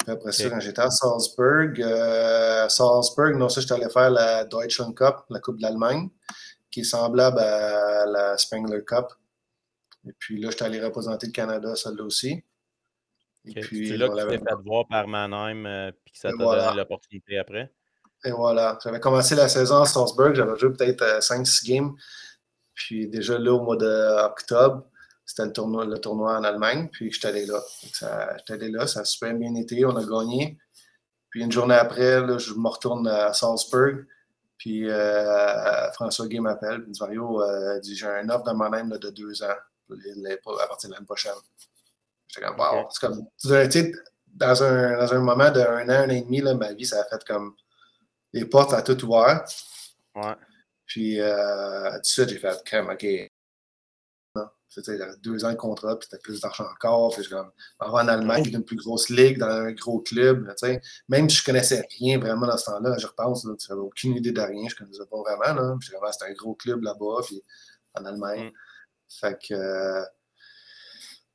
après 0.07 0.33
ça, 0.33 0.49
quand 0.49 0.61
j'étais 0.61 0.81
à 0.81 0.91
Salzburg, 0.91 1.81
euh, 1.81 2.69
Salzburg, 2.69 3.37
non, 3.37 3.49
ça, 3.49 3.61
j'étais 3.61 3.75
allé 3.75 3.89
faire 3.91 4.11
la 4.11 4.45
Deutschland 4.45 4.93
Cup, 4.93 5.17
la 5.29 5.41
Coupe 5.41 5.61
d'Allemagne, 5.61 6.09
qui 6.71 6.81
est 6.81 6.85
semblable 6.85 7.39
à 7.39 8.07
la 8.07 8.39
Spengler 8.39 8.85
Cup. 8.85 9.07
Et 10.09 10.13
puis 10.19 10.41
là, 10.41 10.51
j'étais 10.51 10.65
allé 10.65 10.81
représenter 10.81 11.27
le 11.27 11.33
Canada, 11.33 11.75
celle-là 11.75 12.05
aussi. 12.05 12.43
Et 13.45 13.61
puis, 13.61 13.89
c'est 13.89 13.97
là 13.97 14.09
que 14.09 14.21
tu 14.21 14.29
t'es 14.29 14.39
fait 14.39 14.55
voir 14.65 14.87
par 14.89 15.07
Mannheim, 15.07 15.67
euh, 15.67 15.93
puis 16.05 16.13
que 16.13 16.19
ça 16.19 16.31
t'a 16.31 16.37
donné 16.37 16.77
l'opportunité 16.77 17.39
après? 17.39 17.71
Et 18.25 18.33
voilà. 18.33 18.79
J'avais 18.83 19.01
commencé 19.01 19.35
la 19.35 19.49
saison 19.49 19.83
à 19.83 19.87
Salzburg, 19.87 20.35
j'avais 20.35 20.59
joué 20.59 20.71
peut-être 20.73 21.21
5-6 21.21 21.65
euh, 21.65 21.75
games. 21.75 21.95
Puis 22.81 23.07
déjà 23.09 23.39
là, 23.39 23.53
au 23.53 23.61
mois 23.61 23.77
d'octobre, 23.77 24.87
c'était 25.27 25.45
le 25.45 25.53
tournoi, 25.53 25.85
le 25.85 25.99
tournoi 25.99 26.39
en 26.39 26.45
Allemagne, 26.45 26.89
puis 26.91 27.13
j'étais 27.13 27.29
allé 27.29 27.45
là. 27.45 27.61
J'étais 27.83 28.55
allé 28.55 28.71
là, 28.71 28.87
ça 28.87 29.01
a 29.01 29.05
super 29.05 29.35
bien 29.35 29.55
été, 29.55 29.85
on 29.85 29.95
a 29.97 30.05
gagné. 30.05 30.59
Puis 31.29 31.43
une 31.43 31.53
journée 31.53 31.75
après, 31.75 32.23
là, 32.23 32.39
je 32.39 32.55
me 32.55 32.69
retourne 32.69 33.07
à 33.07 33.35
Salzburg, 33.35 34.07
puis 34.57 34.89
euh, 34.89 35.93
François 35.93 36.27
Gay 36.27 36.41
m'appelle, 36.41 36.83
il 36.87 36.93
dit 36.93 37.01
Mario, 37.01 37.43
euh, 37.43 37.79
dit, 37.81 37.95
j'ai 37.95 38.07
un 38.07 38.29
offre 38.31 38.45
de 38.45 38.53
moi-même 38.53 38.89
de 38.89 39.11
deux 39.11 39.43
ans 39.43 39.49
à 39.51 40.67
partir 40.67 40.89
de 40.89 40.95
l'année 40.95 41.07
prochaine. 41.07 41.33
J'étais 42.29 42.47
comme, 42.47 42.59
wow, 42.59 42.89
c'est 42.91 43.07
comme, 43.07 43.27
tu 43.69 43.95
dans 44.27 44.63
un, 44.63 44.97
dans 44.97 45.13
un 45.13 45.19
moment 45.19 45.51
d'un 45.51 45.87
an, 45.87 45.91
un 45.91 46.07
an 46.07 46.09
et 46.09 46.23
demi, 46.23 46.41
là, 46.41 46.55
ma 46.55 46.73
vie, 46.73 46.87
ça 46.87 47.03
a 47.03 47.05
fait 47.05 47.23
comme 47.27 47.55
les 48.33 48.47
portes 48.47 48.73
à 48.73 48.81
tout 48.81 49.05
ouvert. 49.05 49.45
Ouais. 50.15 50.35
Puis, 50.91 51.21
euh, 51.21 51.93
tout 51.93 52.01
de 52.01 52.07
suite, 52.07 52.29
j'ai 52.31 52.39
fait, 52.39 52.69
comme, 52.69 52.89
OK, 52.89 53.05
il 53.05 53.31
avait 55.03 55.17
deux 55.23 55.45
ans 55.45 55.53
de 55.53 55.57
contrat, 55.57 55.97
puis 55.97 56.09
c'était 56.11 56.21
plus 56.21 56.41
d'argent 56.41 56.65
encore. 56.65 57.15
Puis 57.15 57.23
je 57.23 57.31
comme, 57.31 57.53
en 57.79 58.09
Allemagne, 58.09 58.45
une 58.53 58.65
plus 58.65 58.77
grosse 58.77 59.09
ligue, 59.09 59.39
dans 59.39 59.47
un 59.47 59.71
gros 59.71 60.01
club. 60.01 60.53
Même 61.09 61.31
si 61.31 61.37
je 61.37 61.45
connaissais 61.45 61.87
rien 62.01 62.19
vraiment 62.19 62.49
dans 62.49 62.57
ce 62.57 62.65
temps-là, 62.67 62.97
je 62.99 63.07
repense, 63.07 63.43
tu 63.43 63.71
n'avais 63.71 63.83
aucune 63.83 64.17
idée 64.17 64.33
de 64.33 64.41
rien, 64.41 64.69
je 64.69 64.75
ne 64.75 64.79
connaissais 64.79 65.07
pas 65.09 65.21
vraiment. 65.21 65.61
Là. 65.61 65.77
Puis 65.79 65.91
c'était 66.13 66.25
un 66.25 66.35
gros 66.35 66.55
club 66.55 66.83
là-bas, 66.83 67.23
puis 67.25 67.41
en 67.95 68.05
Allemagne. 68.05 68.47
Mm. 68.47 68.53
Fait 69.09 69.39
que. 69.49 69.55
Euh, 69.55 70.05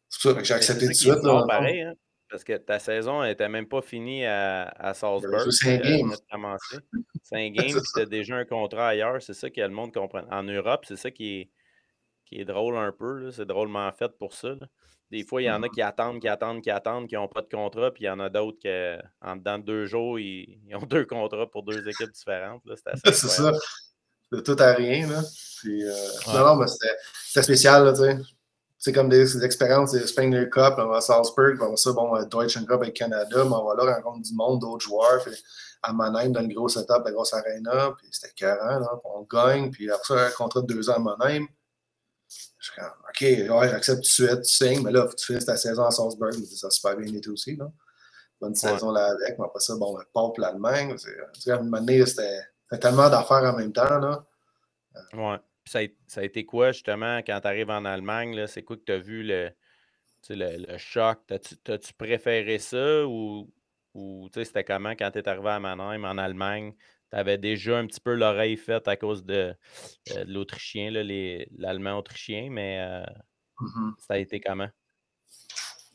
c'est 0.09 0.29
ça 0.29 0.33
que 0.33 0.43
j'ai 0.43 0.53
accepté 0.53 0.85
tout 0.85 0.91
de 0.91 0.97
suite. 0.97 1.23
Là, 1.23 1.45
pareil, 1.47 1.81
hein? 1.81 1.93
Parce 2.35 2.43
que 2.43 2.57
ta 2.57 2.79
saison 2.79 3.23
n'était 3.23 3.47
même 3.47 3.65
pas 3.65 3.81
finie 3.81 4.25
à, 4.25 4.63
à 4.77 4.93
Salzburg. 4.93 5.47
C'est 5.51 5.75
un 5.75 5.77
game. 5.77 6.13
C'est 7.23 7.37
un 7.37 7.49
game, 7.49 7.79
as 7.95 8.05
déjà 8.05 8.35
un 8.35 8.43
contrat 8.43 8.89
ailleurs. 8.89 9.21
C'est 9.21 9.33
ça 9.33 9.49
que 9.49 9.61
le 9.61 9.69
monde 9.69 9.93
comprend. 9.93 10.23
En 10.29 10.43
Europe, 10.43 10.83
c'est 10.85 10.97
ça 10.97 11.11
qui 11.11 11.39
est 11.39 11.49
qui 12.25 12.41
est 12.41 12.43
drôle 12.43 12.75
un 12.75 12.91
peu. 12.91 13.31
C'est 13.31 13.45
drôlement 13.45 13.89
fait 13.93 14.11
pour 14.19 14.33
ça. 14.33 14.49
Des 15.11 15.23
fois, 15.23 15.43
il 15.43 15.45
y 15.45 15.49
en 15.49 15.63
a 15.63 15.69
qui 15.69 15.81
attendent, 15.81 16.19
qui 16.19 16.27
attendent, 16.27 16.61
qui 16.61 16.69
attendent, 16.69 17.07
qui 17.07 17.15
n'ont 17.15 17.29
pas 17.29 17.41
de 17.41 17.47
contrat, 17.47 17.91
puis 17.91 18.03
il 18.03 18.07
y 18.07 18.09
en 18.09 18.19
a 18.19 18.27
d'autres 18.27 18.59
qui, 18.59 18.67
en 19.21 19.37
dedans 19.37 19.57
de 19.57 19.63
deux 19.63 19.85
jours, 19.85 20.19
ils, 20.19 20.59
ont 20.73 20.79
deux 20.85 21.05
contrats 21.05 21.49
pour 21.49 21.63
deux 21.63 21.87
équipes 21.87 22.11
différentes. 22.11 22.63
C'est 23.05 23.13
ça. 23.13 23.53
De 24.29 24.41
tout 24.41 24.57
à 24.59 24.73
rien. 24.73 25.07
Là. 25.07 25.21
Puis, 25.61 25.85
euh, 25.85 25.93
Non, 26.27 26.45
non, 26.47 26.55
mais 26.57 26.67
c'était 26.67 27.43
spécial. 27.43 27.93
C'est 28.85 28.93
comme 28.93 29.09
des, 29.09 29.43
expériences, 29.43 29.93
des 29.93 30.05
Spengler 30.05 30.47
Cup, 30.47 30.75
on 30.77 30.85
va 30.85 30.97
à 30.97 31.01
Salzburg, 31.01 31.57
on 31.59 31.71
va 31.71 31.75
ça, 31.75 31.91
bon, 31.91 32.15
euh, 32.15 32.23
Deutsche 32.25 32.63
Cup 32.67 32.69
avec 32.69 32.93
Canada, 32.93 33.43
mais 33.43 33.55
on 33.55 33.65
va 33.65 33.83
là 33.83 33.95
rencontrer 33.95 34.21
du 34.21 34.35
monde, 34.35 34.61
d'autres 34.61 34.85
joueurs. 34.85 35.23
Puis, 35.23 35.33
à 35.81 35.91
Mannheim, 35.91 36.29
dans 36.29 36.41
le 36.41 36.53
gros 36.53 36.69
setup, 36.69 37.01
la 37.03 37.11
grosse 37.11 37.33
arena, 37.33 37.95
puis 37.97 38.07
c'était 38.11 38.31
40, 38.35 38.87
on 39.05 39.23
gagne, 39.23 39.71
puis 39.71 39.89
après 39.89 40.03
ça, 40.05 40.27
un 40.27 40.29
contrat 40.29 40.61
de 40.61 40.67
deux 40.67 40.87
ans 40.91 40.97
à 40.97 40.99
Mannheim. 40.99 41.47
Je 42.29 42.71
suis 42.71 42.75
comme, 42.75 43.49
OK, 43.49 43.59
ouais, 43.59 43.69
j'accepte 43.69 44.03
tout 44.03 44.23
de 44.23 44.27
suite, 44.27 44.41
tu 44.43 44.53
signes, 44.53 44.83
mais 44.83 44.91
là, 44.91 45.07
tu 45.17 45.25
finisses 45.25 45.45
ta 45.45 45.57
saison 45.57 45.85
à 45.85 45.89
Salzburg, 45.89 46.33
ça 46.33 46.67
a 46.67 46.69
super 46.69 46.95
bien 46.95 47.11
été 47.11 47.31
aussi. 47.31 47.55
Là. 47.55 47.65
Bonne 48.39 48.53
saison 48.53 48.91
là 48.91 49.05
avec, 49.05 49.39
mais 49.39 49.45
après 49.45 49.61
ça, 49.61 49.75
bon, 49.77 49.97
pop 50.13 50.37
l'Allemagne. 50.37 50.95
À 51.47 51.53
un 51.53 51.57
moment 51.63 51.79
donné, 51.79 52.05
c'était 52.05 52.43
tellement 52.79 53.09
d'affaires 53.09 53.51
en 53.51 53.57
même 53.57 53.73
temps. 53.73 53.97
Là. 53.97 54.23
Ouais. 55.13 55.39
Ça 55.65 55.79
a, 55.79 55.87
ça 56.07 56.21
a, 56.21 56.23
été 56.23 56.45
quoi, 56.45 56.71
justement, 56.71 57.17
quand 57.19 57.39
tu 57.41 57.47
arrives 57.47 57.69
en 57.69 57.85
Allemagne? 57.85 58.45
C'est 58.47 58.63
quoi 58.63 58.77
que 58.77 58.83
tu 58.83 58.91
as 58.91 58.97
vu 58.97 59.23
le, 59.23 59.51
le, 60.29 60.65
le 60.71 60.77
choc? 60.77 61.19
T'as-tu 61.27 61.93
préféré 61.93 62.59
ça 62.59 63.05
ou, 63.07 63.51
ou 63.93 64.29
c'était 64.33 64.63
comment 64.63 64.91
quand 64.91 65.11
tu 65.11 65.19
es 65.19 65.27
arrivé 65.27 65.49
à 65.49 65.59
Mannheim 65.59 66.03
en 66.03 66.17
Allemagne? 66.17 66.73
tu 67.11 67.17
avais 67.17 67.37
déjà 67.37 67.77
un 67.77 67.87
petit 67.87 67.99
peu 67.99 68.13
l'oreille 68.13 68.57
faite 68.57 68.87
à 68.87 68.95
cause 68.95 69.23
de, 69.23 69.55
euh, 70.11 70.25
l'Autrichien, 70.27 70.91
l'Allemand 70.91 71.97
autrichien, 71.97 72.49
mais 72.51 72.79
euh, 72.79 73.05
mmh 73.59 73.91
ça 74.07 74.15
a 74.15 74.17
été 74.17 74.39
comment? 74.39 74.69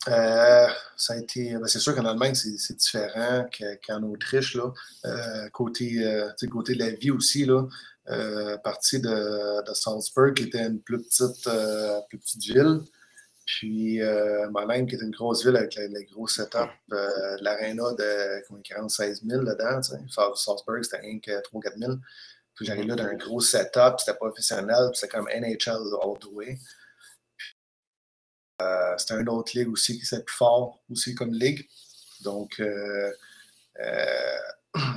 Euh, 0.08 0.68
ça 0.96 1.12
a 1.12 1.16
été. 1.18 1.52
Ben, 1.58 1.66
c'est 1.66 1.78
sûr 1.78 1.94
qu'en 1.94 2.06
Allemagne, 2.06 2.34
c'est 2.34 2.76
différent 2.76 3.46
qu'en 3.86 4.02
Autriche. 4.04 4.54
Là. 4.54 4.72
côté, 5.52 6.02
côté 6.50 6.74
de 6.74 6.78
la 6.78 6.90
vie 6.90 7.10
aussi, 7.10 7.44
là, 7.44 7.66
partie 8.64 9.00
de, 9.00 9.64
de, 9.66 9.74
Salzburg, 9.74 10.34
qui 10.34 10.44
était 10.44 10.66
une 10.66 10.80
plus 10.80 11.02
petite, 11.02 11.48
plus 12.08 12.18
petite 12.18 12.42
ville. 12.42 12.80
Puis 13.58 14.00
euh, 14.00 14.48
Mannheim, 14.50 14.86
qui 14.86 14.94
est 14.94 15.02
une 15.02 15.10
grosse 15.10 15.44
ville 15.44 15.56
avec 15.56 15.74
le, 15.74 16.02
gros 16.12 16.28
setup, 16.28 16.70
euh, 16.92 17.36
l'aréna 17.40 17.92
de 17.98 18.62
46 18.62 19.22
000 19.26 19.42
dedans. 19.42 19.82
Salzburg, 20.36 20.84
c'était 20.84 20.98
rien 20.98 21.18
que 21.18 21.42
3 21.42 21.60
4 21.60 21.78
000. 21.78 21.92
Puis 22.54 22.66
j'arrive 22.66 22.86
là 22.86 22.94
d'un 22.94 23.14
gros 23.14 23.40
setup, 23.40 23.98
c'était 23.98 24.16
professionnel, 24.16 24.90
c'était 24.94 25.08
comme 25.08 25.26
NHL 25.28 25.82
all 26.00 26.18
the 26.20 26.26
way. 26.30 26.58
Euh, 28.62 28.94
c'était 28.98 29.20
une 29.20 29.28
autre 29.28 29.50
ligue 29.56 29.70
aussi 29.70 29.98
qui 29.98 30.04
était 30.04 30.22
plus 30.22 30.36
fort 30.36 30.78
aussi 30.88 31.16
comme 31.16 31.32
ligue. 31.32 31.66
Donc, 32.22 32.60
euh, 32.60 33.10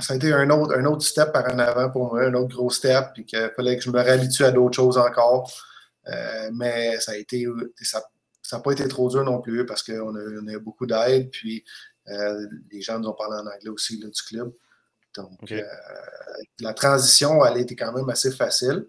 ça 0.00 0.14
a 0.14 0.16
été 0.16 0.32
un 0.32 0.48
autre, 0.50 0.76
un 0.76 0.84
autre 0.84 1.02
step 1.02 1.32
par 1.32 1.44
en 1.52 1.58
avant 1.58 1.90
pour 1.90 2.12
moi, 2.12 2.24
un 2.24 2.34
autre 2.34 2.54
gros 2.54 2.70
step, 2.70 3.06
puis 3.14 3.24
qu'il 3.24 3.50
fallait 3.56 3.76
que 3.76 3.82
je 3.82 3.90
me 3.90 4.00
réhabitue 4.00 4.44
à 4.44 4.50
d'autres 4.52 4.76
choses 4.76 4.98
encore. 4.98 5.50
mais 6.52 6.98
ça 7.00 7.12
a 7.12 7.16
été, 7.16 7.46
ça, 7.82 8.02
ça 8.42 8.56
n'a 8.56 8.62
pas 8.62 8.72
été 8.72 8.86
trop 8.86 9.08
dur 9.08 9.24
non 9.24 9.40
plus 9.40 9.66
parce 9.66 9.82
qu'on 9.82 10.14
a, 10.14 10.20
on 10.42 10.46
a 10.46 10.52
eu 10.52 10.60
beaucoup 10.60 10.86
d'aide. 10.86 11.30
Puis 11.30 11.64
euh, 12.08 12.46
les 12.70 12.82
gens 12.82 12.98
nous 12.98 13.08
ont 13.08 13.14
parlé 13.14 13.36
en 13.36 13.46
anglais 13.46 13.70
aussi 13.70 13.98
là, 14.00 14.08
du 14.08 14.22
club. 14.22 14.52
Donc, 15.16 15.52
euh, 15.52 15.62
la 16.60 16.74
transition, 16.74 17.44
elle 17.44 17.54
a 17.54 17.58
été 17.58 17.74
quand 17.76 17.92
même 17.92 18.08
assez 18.10 18.30
facile. 18.32 18.86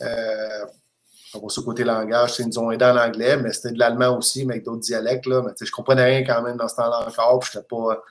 Euh, 0.00 0.64
pour 1.32 1.52
ce 1.52 1.60
côté 1.60 1.84
langage, 1.84 2.38
ils 2.38 2.46
nous 2.46 2.58
ont 2.58 2.70
aidé 2.70 2.84
en 2.84 2.96
anglais, 2.96 3.36
mais 3.36 3.52
c'était 3.52 3.72
de 3.72 3.78
l'allemand 3.78 4.16
aussi, 4.16 4.46
mais 4.46 4.54
avec 4.54 4.64
d'autres 4.64 4.80
dialectes. 4.80 5.26
Là. 5.26 5.42
Mais, 5.42 5.52
je 5.60 5.70
comprenais 5.70 6.04
rien 6.04 6.24
quand 6.24 6.42
même 6.42 6.56
dans 6.56 6.68
ce 6.68 6.76
temps-là 6.76 7.06
encore. 7.06 7.42
Je 7.44 7.58
n'étais 7.58 7.68
pas, 7.68 8.02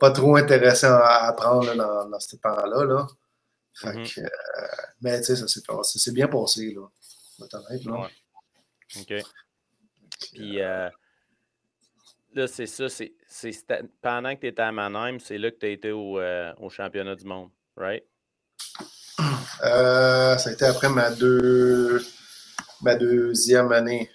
pas 0.00 0.10
trop 0.10 0.36
intéressé 0.36 0.86
à 0.86 1.26
apprendre 1.26 1.74
dans, 1.74 2.08
dans, 2.08 2.20
ce 2.20 2.36
temps-là. 2.36 2.84
Là. 2.84 3.06
Mm-hmm. 3.82 4.20
euh, 4.20 4.28
mais 5.02 5.22
ça 5.22 5.46
s'est 5.46 6.12
bien 6.12 6.28
passé. 6.28 6.74
Là. 6.74 6.88
là. 7.84 8.08
OK. 9.00 9.14
Puis 10.32 10.60
euh, 10.60 10.88
là, 12.34 12.46
c'est 12.46 12.66
ça. 12.66 12.86
C'est, 12.88 13.12
pendant 14.00 14.34
que 14.34 14.40
tu 14.40 14.46
étais 14.48 14.62
à 14.62 14.72
Mannheim, 14.72 15.18
c'est 15.18 15.38
là 15.38 15.50
que 15.50 15.56
tu 15.56 15.66
as 15.66 15.70
été 15.70 15.92
au, 15.92 16.18
euh, 16.18 16.52
au, 16.58 16.70
championnat 16.70 17.16
du 17.16 17.24
monde, 17.24 17.50
right? 17.76 18.04
Euh, 19.62 20.36
ça 20.36 20.50
a 20.50 20.52
été 20.52 20.64
après 20.64 20.88
ma, 20.88 21.10
deux, 21.12 22.04
ma 22.82 22.96
deuxième 22.96 23.70
année 23.70 24.10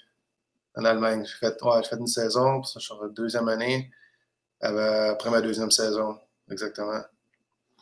en 0.76 0.84
Allemagne. 0.84 1.26
J'ai 1.26 1.38
fait, 1.38 1.59
ouais, 1.63 1.84
fait 1.84 1.95
une 1.95 2.07
saison, 2.07 2.59
puis 2.59 2.70
ça, 2.70 2.80
je 2.80 2.86
suis 2.86 2.93
en 2.93 3.07
deuxième 3.07 3.47
année 3.47 3.89
après 4.62 5.30
ma 5.30 5.41
deuxième 5.41 5.72
saison, 5.72 6.20
exactement. 6.49 7.01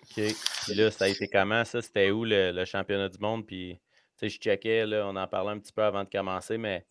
OK. 0.04 0.24
Puis 0.66 0.76
là, 0.76 0.92
ça 0.92 1.06
a 1.06 1.08
été 1.08 1.28
comment 1.28 1.66
ça? 1.66 1.82
C'était 1.82 2.12
où 2.12 2.24
le, 2.24 2.52
le 2.52 2.66
championnat 2.66 3.10
du 3.10 3.18
monde? 3.20 3.46
Puis, 3.46 3.80
tu 4.18 4.18
sais, 4.18 4.30
je 4.30 4.40
checkais, 4.40 4.86
là, 4.86 5.06
on 5.08 5.16
en 5.16 5.28
parlait 5.28 5.52
un 5.52 5.60
petit 5.60 5.74
peu 5.74 5.84
avant 5.84 6.04
de 6.04 6.10
commencer, 6.10 6.58
mais 6.58 6.86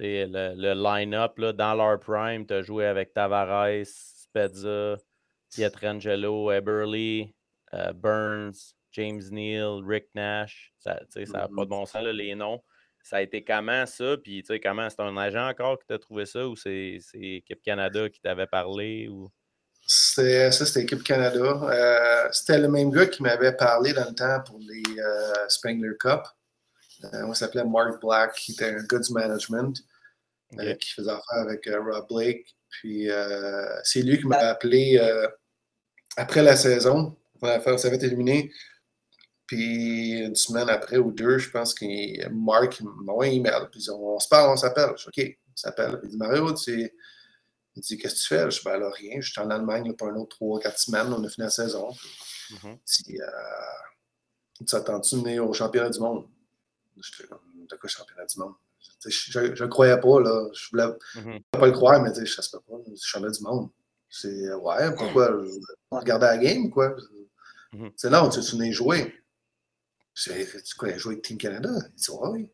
le, 0.00 0.54
le 0.54 0.74
line-up 0.74 1.38
dans 1.40 1.74
leur 1.74 1.98
prime, 2.00 2.46
tu 2.46 2.54
as 2.54 2.62
joué 2.62 2.86
avec 2.86 3.12
Tavares, 3.12 3.84
Spezza, 3.84 4.96
Pietrangelo, 5.54 6.52
Eberly, 6.52 7.34
euh, 7.74 7.92
Burns, 7.92 8.74
James 8.92 9.22
Neal, 9.30 9.82
Rick 9.84 10.08
Nash. 10.14 10.72
Ça 10.78 11.00
n'a 11.14 11.48
pas 11.48 11.64
de 11.64 11.68
bon 11.68 11.86
sens, 11.86 12.02
les 12.02 12.34
noms. 12.34 12.62
Ça 13.02 13.16
a 13.16 13.22
été 13.22 13.42
comment 13.42 13.86
ça? 13.86 14.16
Puis, 14.22 14.42
tu 14.42 14.48
sais, 14.48 14.60
comment? 14.60 14.88
C'est 14.90 15.00
un 15.00 15.16
agent 15.16 15.48
encore 15.48 15.78
qui 15.78 15.86
t'a 15.86 15.98
trouvé 15.98 16.26
ça 16.26 16.46
ou 16.46 16.56
c'est 16.56 17.00
Équipe 17.14 17.62
Canada 17.62 18.08
qui 18.08 18.20
t'avait 18.20 18.46
parlé? 18.46 19.08
Ou... 19.08 19.30
Ça, 19.86 20.52
c'était 20.52 20.82
Équipe 20.82 21.02
Canada. 21.02 21.40
Euh, 21.40 22.28
c'était 22.32 22.58
le 22.58 22.68
même 22.68 22.90
gars 22.90 23.06
qui 23.06 23.22
m'avait 23.22 23.56
parlé 23.56 23.94
dans 23.94 24.04
le 24.06 24.14
temps 24.14 24.40
pour 24.44 24.58
les 24.58 25.00
euh, 25.00 25.48
Spengler 25.48 25.96
Cup. 25.98 26.20
Euh, 27.04 27.22
on 27.26 27.32
s'appelait 27.32 27.64
Mark 27.64 28.00
Black, 28.00 28.34
qui 28.34 28.52
était 28.52 28.66
un 28.66 28.82
gars 28.84 28.98
du 28.98 29.12
management, 29.12 29.74
qui 30.80 30.90
faisait 30.90 31.10
affaire 31.10 31.42
avec 31.42 31.66
Rob 31.66 32.06
Blake. 32.10 32.54
Puis 32.70 33.08
c'est 33.84 34.02
lui 34.02 34.18
qui 34.18 34.26
m'a 34.26 34.36
appelé 34.36 35.00
après 36.16 36.42
la 36.42 36.56
saison. 36.56 37.16
On 37.40 37.78
s'avait 37.78 38.04
éliminé. 38.04 38.50
Puis 39.48 40.20
une 40.20 40.36
semaine 40.36 40.68
après 40.68 40.98
ou 40.98 41.10
deux, 41.10 41.38
je 41.38 41.50
pense 41.50 41.72
que 41.72 42.28
Mark 42.28 42.82
m'a 42.82 43.12
envoyé 43.12 43.32
un 43.32 43.36
email. 43.36 43.66
Puis 43.72 43.88
on, 43.90 44.18
se 44.20 44.28
parle, 44.28 44.50
on 44.50 44.56
s'appelle. 44.58 44.90
Je 44.98 45.10
dis 45.10 45.22
OK, 45.30 45.38
on 45.48 45.56
s'appelle. 45.56 45.98
Il 46.04 46.10
dit 46.10 46.16
Mario, 46.18 46.52
tu 46.52 46.92
il 47.74 47.80
dit 47.80 47.96
Qu'est-ce 47.96 48.14
que 48.14 48.20
tu 48.20 48.26
fais? 48.26 48.50
Je 48.50 48.58
dis 48.58 48.64
Ben 48.66 48.76
là, 48.76 48.90
rien. 48.90 49.20
Je 49.22 49.30
suis 49.32 49.40
en 49.40 49.48
Allemagne 49.48 49.94
pour 49.94 50.08
un 50.08 50.16
autre 50.16 50.36
trois, 50.36 50.60
quatre 50.60 50.78
semaines. 50.78 51.06
On 51.14 51.24
a 51.24 51.28
fini 51.30 51.44
la 51.46 51.50
saison. 51.50 51.88
Puis, 51.90 52.56
mm 52.56 52.74
-hmm. 52.74 52.78
Dit 53.06 53.20
euh, 53.22 55.00
tu 55.00 55.16
venir 55.16 55.48
au 55.48 55.54
championnat 55.54 55.88
du 55.88 56.00
monde? 56.00 56.26
Je 56.98 57.10
dis 57.10 57.66
De 57.70 57.76
quoi 57.76 57.88
championnat 57.88 58.26
du 58.26 58.38
monde? 58.38 58.54
Je 59.06 59.64
ne 59.64 59.68
croyais 59.68 59.98
pas. 59.98 60.20
Là. 60.20 60.48
Je 60.52 60.66
ne 60.66 60.70
voulais 60.70 60.98
mm-hmm. 61.14 61.42
pas 61.52 61.66
le 61.66 61.72
croire, 61.72 62.02
mais 62.02 62.14
je 62.14 62.20
ne 62.20 62.26
sais 62.26 62.50
pas. 62.52 62.76
Je 62.86 63.06
championnat 63.12 63.34
du 63.38 63.42
monde. 63.42 63.70
C'est 64.10 64.52
Ouais, 64.66 64.94
pourquoi? 64.94 65.26
Regarder 65.90 66.26
la 66.26 66.38
game, 66.38 66.68
quoi 66.68 66.88
mm-hmm. 67.72 67.92
C'est 67.96 68.10
non, 68.10 68.28
tu, 68.28 68.40
tu 68.40 68.52
venais 68.56 68.72
jouer. 68.72 69.18
Je 70.24 70.32
dis, 70.32 70.62
tu 70.64 70.76
quoi, 70.76 70.96
jouer 70.96 71.14
avec 71.14 71.24
Team 71.24 71.38
Canada? 71.38 71.70
Il 71.70 71.94
dit, 71.94 72.06
oui. 72.10 72.50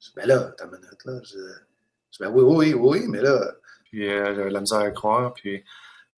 Je 0.00 0.06
dis, 0.08 0.12
ben 0.16 0.26
là, 0.26 0.52
t'as 0.56 0.64
une 0.64 0.72
minute, 0.72 1.04
là. 1.04 1.20
Je 1.22 1.36
dis, 1.36 2.18
ben 2.18 2.30
oui, 2.30 2.42
oui, 2.42 2.74
oui, 2.74 3.08
mais 3.08 3.22
là. 3.22 3.52
Puis 3.84 4.08
euh, 4.08 4.34
j'avais 4.34 4.50
la 4.50 4.60
misère 4.60 4.80
à 4.80 4.90
croire, 4.90 5.32
puis 5.34 5.62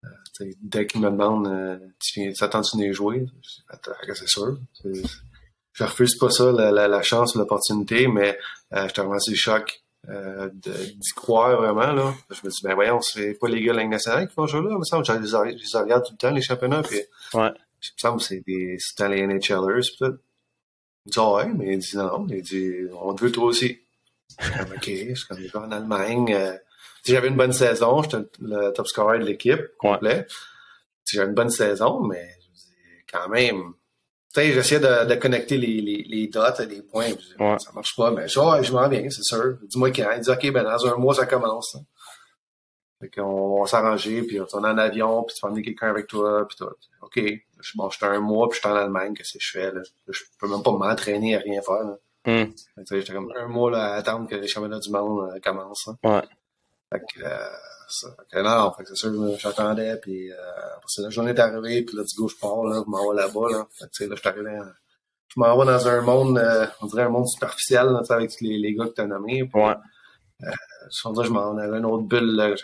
euh, 0.05 0.51
dès 0.63 0.87
qu'il 0.87 1.01
me 1.03 1.11
demande, 1.11 1.47
euh, 1.49 1.79
tu 2.01 2.21
viens, 2.21 2.33
t'attends-tu 2.33 2.79
venir 2.79 2.93
jouer? 2.95 3.27
Je 3.43 3.49
dis, 3.49 4.19
c'est 4.19 4.29
sûr. 4.29 4.59
Je 5.73 5.85
refuse 5.85 6.17
pas 6.17 6.31
ça, 6.31 6.51
la, 6.53 6.71
la, 6.71 6.89
la 6.89 7.03
chance, 7.03 7.35
l'opportunité, 7.35 8.09
mais 8.09 8.39
euh, 8.73 8.89
j'étais 8.89 9.03
vraiment 9.03 9.19
sur 9.19 9.33
le 9.33 9.37
choc 9.37 9.83
euh, 10.09 10.49
d'y 10.55 11.13
croire 11.15 11.61
vraiment. 11.61 11.93
Là. 11.93 12.15
Je 12.31 12.41
me 12.43 12.51
dis, 12.51 12.61
ben 12.63 12.75
voyons, 12.75 13.03
c'est 13.03 13.35
pas 13.35 13.49
les 13.49 13.63
gars 13.63 13.73
de 13.73 13.79
la 13.79 13.87
nationale 13.87 14.27
qui 14.29 14.35
font 14.35 14.47
jouer 14.47 14.63
là. 14.63 14.71
Il 14.71 14.79
me 14.79 14.85
semble, 14.85 15.05
je 15.05 15.13
les, 15.13 15.59
je 15.59 15.77
regarde 15.77 16.07
tout 16.07 16.13
le 16.13 16.17
temps, 16.17 16.31
les 16.31 16.41
championnats, 16.41 16.83
puis 16.83 16.97
ouais. 17.35 17.51
il 17.83 17.93
me 17.93 17.99
semble 17.99 18.19
que 18.21 18.25
c'est 18.25 18.43
des, 18.47 18.77
c'est 18.79 19.09
les 19.11 19.27
NHLers, 19.27 19.83
peut-être. 19.99 20.19
Il 21.07 21.13
dit, 21.13 21.19
ouais, 21.19 21.47
mais 21.55 21.75
il 21.75 21.79
dit, 21.79 21.97
non, 21.97 22.27
il 22.29 22.43
dit, 22.43 22.73
on 23.01 23.15
te 23.15 23.25
veut 23.25 23.33
toi 23.33 23.45
aussi. 23.45 23.81
Comme, 24.39 24.73
OK, 24.77 24.85
je 24.89 25.15
suis 25.15 25.51
comme, 25.51 25.65
en 25.65 25.71
Allemagne. 25.71 26.35
Euh, 26.35 26.57
j'avais 27.05 27.29
une 27.29 27.37
bonne 27.37 27.53
saison, 27.53 28.03
j'étais 28.03 28.25
le 28.41 28.73
top 28.73 28.89
scorer 28.89 29.21
de 29.21 29.25
l'équipe, 29.25 29.61
complet. 29.79 30.27
J'avais 31.05 31.29
une 31.29 31.35
bonne 31.35 31.51
saison, 31.51 32.01
mais 32.03 32.29
quand 33.11 33.29
même, 33.29 33.75
j'essayais 34.35 34.81
de, 34.81 35.09
de, 35.09 35.15
connecter 35.15 35.57
les, 35.57 35.81
les, 35.81 36.03
les 36.03 36.27
dots, 36.27 36.41
les 36.69 36.83
points. 36.83 37.11
Dis, 37.11 37.35
ouais. 37.39 37.59
Ça 37.61 37.71
marche 37.73 37.95
pas, 37.95 38.11
mais 38.11 38.27
je, 38.27 38.41
ouais, 38.41 38.65
je 38.65 38.73
m'en 38.73 38.89
viens, 38.89 39.09
c'est 39.09 39.23
sûr. 39.23 39.59
Dis-moi 39.63 39.93
quand. 39.93 40.11
Il 40.17 40.21
dit, 40.21 40.31
OK, 40.31 40.53
ben 40.53 40.65
dans 40.65 40.87
un 40.87 40.97
mois, 40.97 41.15
ça 41.15 41.27
commence. 41.27 41.75
Là. 41.75 41.81
Fait 43.01 43.11
qu'on 43.11 43.61
va 43.61 43.67
s'arranger, 43.67 44.23
puis 44.23 44.41
on 44.41 44.47
est 44.47 44.55
en 44.55 44.79
avion, 44.79 45.23
puis 45.23 45.37
tu 45.37 45.43
vas 45.43 45.49
emmener 45.49 45.63
quelqu'un 45.63 45.91
avec 45.91 46.09
toi, 46.09 46.47
puis 46.49 46.57
tout. 46.57 46.69
OK, 47.03 47.21
bon, 47.75 47.91
j'étais 47.91 48.07
un 48.07 48.21
mois, 48.21 48.49
puis 48.49 48.57
j'étais 48.57 48.73
en 48.73 48.77
Allemagne, 48.77 49.15
qu'est-ce 49.15 49.35
que 49.35 49.39
je 49.41 49.51
fais, 49.51 49.73
là? 49.73 49.81
Je 50.09 50.21
peux 50.39 50.49
même 50.49 50.63
pas 50.63 50.73
m'entraîner 50.73 51.37
à 51.37 51.41
rien 51.41 51.61
faire, 51.63 51.85
là. 51.85 51.99
Mm. 52.27 52.53
J'étais 52.91 53.13
comme 53.13 53.33
un 53.37 53.47
mois, 53.47 53.71
là, 53.71 53.93
à 53.93 53.97
attendre 53.97 54.29
que 54.29 54.35
les 54.35 54.49
championnats 54.49 54.81
du 54.81 54.91
monde 54.91 55.31
euh, 55.31 55.41
commencent, 55.41 55.87
là. 55.87 55.95
Ouais. 56.03 56.25
Fait 56.93 57.01
que, 57.01 57.25
euh, 57.25 57.49
ça, 57.89 58.09
fait 58.17 58.37
que 58.37 58.43
non, 58.43 58.73
fait 58.73 58.83
que 58.85 58.89
c'est 58.91 58.97
sûr, 58.97 59.39
j'attendais, 59.39 59.97
puis 59.97 60.33
euh, 60.33 60.37
parce 60.81 60.97
que 60.97 61.03
la 61.03 61.11
journée 61.11 61.31
est 61.33 61.39
arrivée, 61.39 61.83
puis 61.83 61.97
là, 61.97 62.03
du 62.05 62.15
coup, 62.15 62.29
je 62.29 62.37
pars, 62.37 62.65
là, 62.65 62.83
je 62.85 62.91
m'en 62.91 63.11
vais 63.11 63.17
là-bas, 63.17 63.51
là. 63.51 63.67
Fait 63.73 63.87
que, 63.87 63.91
tu 63.91 64.05
sais, 64.05 64.09
là, 64.09 64.15
je 64.17 64.21
suis 64.21 64.29
arrivé, 64.29 64.59
je 65.29 65.41
m'en 65.41 65.59
vais 65.59 65.67
dans 65.67 65.89
un 65.89 66.01
monde, 66.01 66.39
euh, 66.39 66.67
on 66.81 66.87
dirait 66.87 67.03
un 67.03 67.11
monde 67.11 67.29
superficiel, 67.29 67.87
là, 67.87 68.03
avec 68.09 68.41
les, 68.41 68.59
les 68.59 68.75
gars 68.75 68.87
que 68.87 68.95
t'as 68.95 69.07
nommés. 69.07 69.45
Puis, 69.45 69.61
ouais. 69.61 69.75
Euh, 70.43 70.51
je 70.91 71.31
m'en 71.31 71.57
avais 71.57 71.79
une 71.79 71.87
autre 71.87 72.05
bulle, 72.05 72.37
là, 72.37 72.55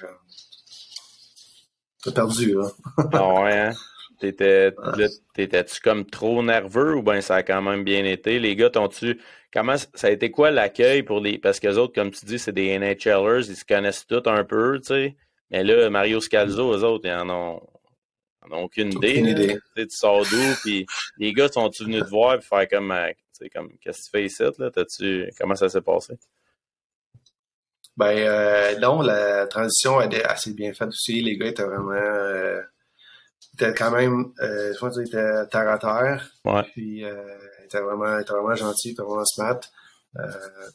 T'as 2.05 2.13
perdu, 2.13 2.55
là. 2.55 2.69
ah 3.13 3.43
ouais, 3.43 3.59
hein? 3.59 3.73
T'étais-tu 4.23 5.81
comme 5.81 6.07
trop 6.07 6.43
nerveux 6.43 6.95
ou 6.95 7.03
bien 7.03 7.21
ça 7.21 7.37
a 7.37 7.43
quand 7.43 7.63
même 7.63 7.85
bien 7.85 8.05
été? 8.05 8.39
Les 8.39 8.55
gars, 8.57 8.71
t'ont-tu. 8.71 9.21
Comment 9.53 9.77
ça 9.77 10.07
a 10.07 10.11
été 10.11 10.31
quoi 10.31 10.51
l'accueil 10.51 11.03
pour 11.03 11.21
les. 11.21 11.39
Parce 11.39 11.61
que 11.61 11.69
les 11.69 11.79
autres, 11.79 11.95
comme 11.95 12.11
tu 12.11 12.25
dis, 12.25 12.39
c'est 12.39 12.53
des 12.53 12.79
NHLers, 12.79 13.49
ils 13.49 13.57
se 13.57 13.65
connaissent 13.65 14.07
tous 14.07 14.23
un 14.27 14.45
peu, 14.45 14.79
tu 14.81 14.89
sais. 14.89 15.17
Mais 15.51 15.65
là, 15.65 15.91
Mario 15.91 16.21
Scalzo, 16.21 16.73
eux 16.73 16.85
autres, 16.85 17.07
ils 17.07 17.13
en 17.13 17.29
ont, 17.29 17.61
en 18.43 18.57
ont 18.57 18.63
aucune 18.63 18.93
idée. 18.93 19.13
Aucune 19.13 19.27
idée. 19.27 19.59
Tu 19.77 19.87
sors 19.91 20.23
d'où, 20.23 20.55
puis 20.63 20.87
les 21.19 21.33
gars 21.33 21.49
sont-tu 21.49 21.85
venus 21.85 22.05
te 22.05 22.09
voir 22.09 22.37
et 22.37 22.41
faire 22.41 22.69
comme, 22.69 22.91
euh, 22.93 23.11
tu 23.11 23.17
sais, 23.33 23.51
comme, 23.51 23.71
qu'est-ce 23.79 23.99
que 23.99 24.05
tu 24.05 24.11
fais 24.11 24.25
ici, 24.25 24.43
là? 24.59 24.71
T'as-tu, 24.71 25.29
comment 25.39 25.55
ça 25.55 25.69
s'est 25.69 25.83
passé? 25.83 26.15
Ben 27.97 28.17
euh, 28.17 28.79
non, 28.79 29.03
la 29.03 29.47
transition 29.47 29.99
a 29.99 30.07
été 30.07 30.25
assez 30.25 30.55
bien 30.55 30.73
faite 30.73 30.89
aussi. 30.89 31.21
Les 31.21 31.37
gars 31.37 31.49
étaient 31.49 31.65
vraiment 31.65 31.93
euh, 31.93 32.63
étaient 33.55 33.75
quand 33.75 33.91
même 33.91 34.33
euh, 34.41 34.73
je 34.75 34.79
pense 34.79 34.95
qu'ils 34.95 35.07
étaient 35.07 35.47
terre 35.49 35.69
à 35.69 35.79
terre. 35.79 36.31
Ouais. 36.45 36.63
Puis 36.73 37.05
euh, 37.05 37.15
étaient 37.65 37.81
vraiment, 37.81 38.19
étaient 38.19 38.33
vraiment 38.33 38.55
gentils, 38.55 38.91
étaient 38.91 39.03
vraiment 39.03 39.25
smart. 39.25 39.61
Euh, 40.19 40.27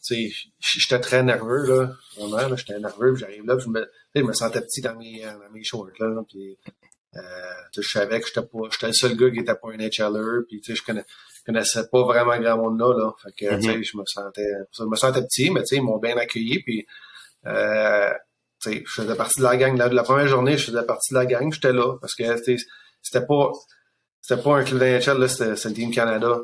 tu 0.03 0.31
sais, 0.31 0.49
j'étais 0.59 0.99
très 0.99 1.21
nerveux 1.21 1.67
là, 1.67 1.91
vraiment, 2.17 2.49
là, 2.49 2.55
j'étais 2.55 2.79
nerveux, 2.79 3.13
j'arrive 3.15 3.45
là, 3.45 3.55
je 3.59 3.69
me, 3.69 3.87
je 4.15 4.21
me 4.23 4.33
sentais 4.33 4.61
petit 4.61 4.81
dans 4.81 4.95
mes, 4.95 5.23
euh, 5.23 5.31
dans 5.33 5.51
mes 5.53 5.63
shorts 5.63 5.91
là, 5.99 6.23
puis 6.27 6.57
euh, 7.15 7.19
je 7.75 7.87
savais 7.87 8.19
que 8.19 8.27
j'étais 8.27 8.41
pas, 8.41 8.57
j'étais 8.71 8.87
le 8.87 8.93
seul 8.93 9.15
gars 9.15 9.29
qui 9.29 9.39
était 9.41 9.53
pas 9.53 9.67
un 9.67 9.77
HLer, 9.77 10.43
puis 10.47 10.59
tu 10.61 10.71
sais, 10.71 10.75
je 10.75 10.83
connais, 10.83 11.05
connaissais 11.45 11.87
pas 11.91 12.03
vraiment 12.03 12.35
grand 12.39 12.57
monde 12.57 12.79
là, 12.79 12.97
là. 12.97 13.11
Fait 13.21 13.31
que, 13.31 13.55
tu 13.57 13.61
sais, 13.61 13.77
mm-hmm. 13.77 13.83
je 13.83 13.97
me 13.97 14.03
sentais, 14.07 14.51
je 14.75 14.83
me 14.85 14.95
sentais 14.95 15.21
petit, 15.21 15.51
mais 15.51 15.61
tu 15.61 15.67
sais, 15.67 15.75
ils 15.75 15.83
m'ont 15.83 15.99
bien 15.99 16.17
accueilli, 16.17 16.63
puis 16.63 16.87
euh, 17.45 18.11
je 18.85 19.01
faisais 19.01 19.15
partie 19.15 19.39
de 19.39 19.43
la 19.43 19.57
gang. 19.57 19.77
La, 19.77 19.87
la, 19.87 20.03
première 20.03 20.27
journée, 20.27 20.57
je 20.57 20.65
faisais 20.65 20.85
partie 20.85 21.13
de 21.13 21.19
la 21.19 21.25
gang. 21.25 21.51
J'étais 21.51 21.73
là 21.73 21.97
parce 21.99 22.15
que 22.15 22.23
c'était 22.37 23.25
pas 23.25 23.51
c'était 24.21 24.41
pas 24.41 24.57
un 24.57 24.63
club 24.63 24.79
d'NHL, 24.79 25.29
c'était 25.29 25.69
le 25.69 25.73
Team 25.73 25.91
Canada. 25.91 26.39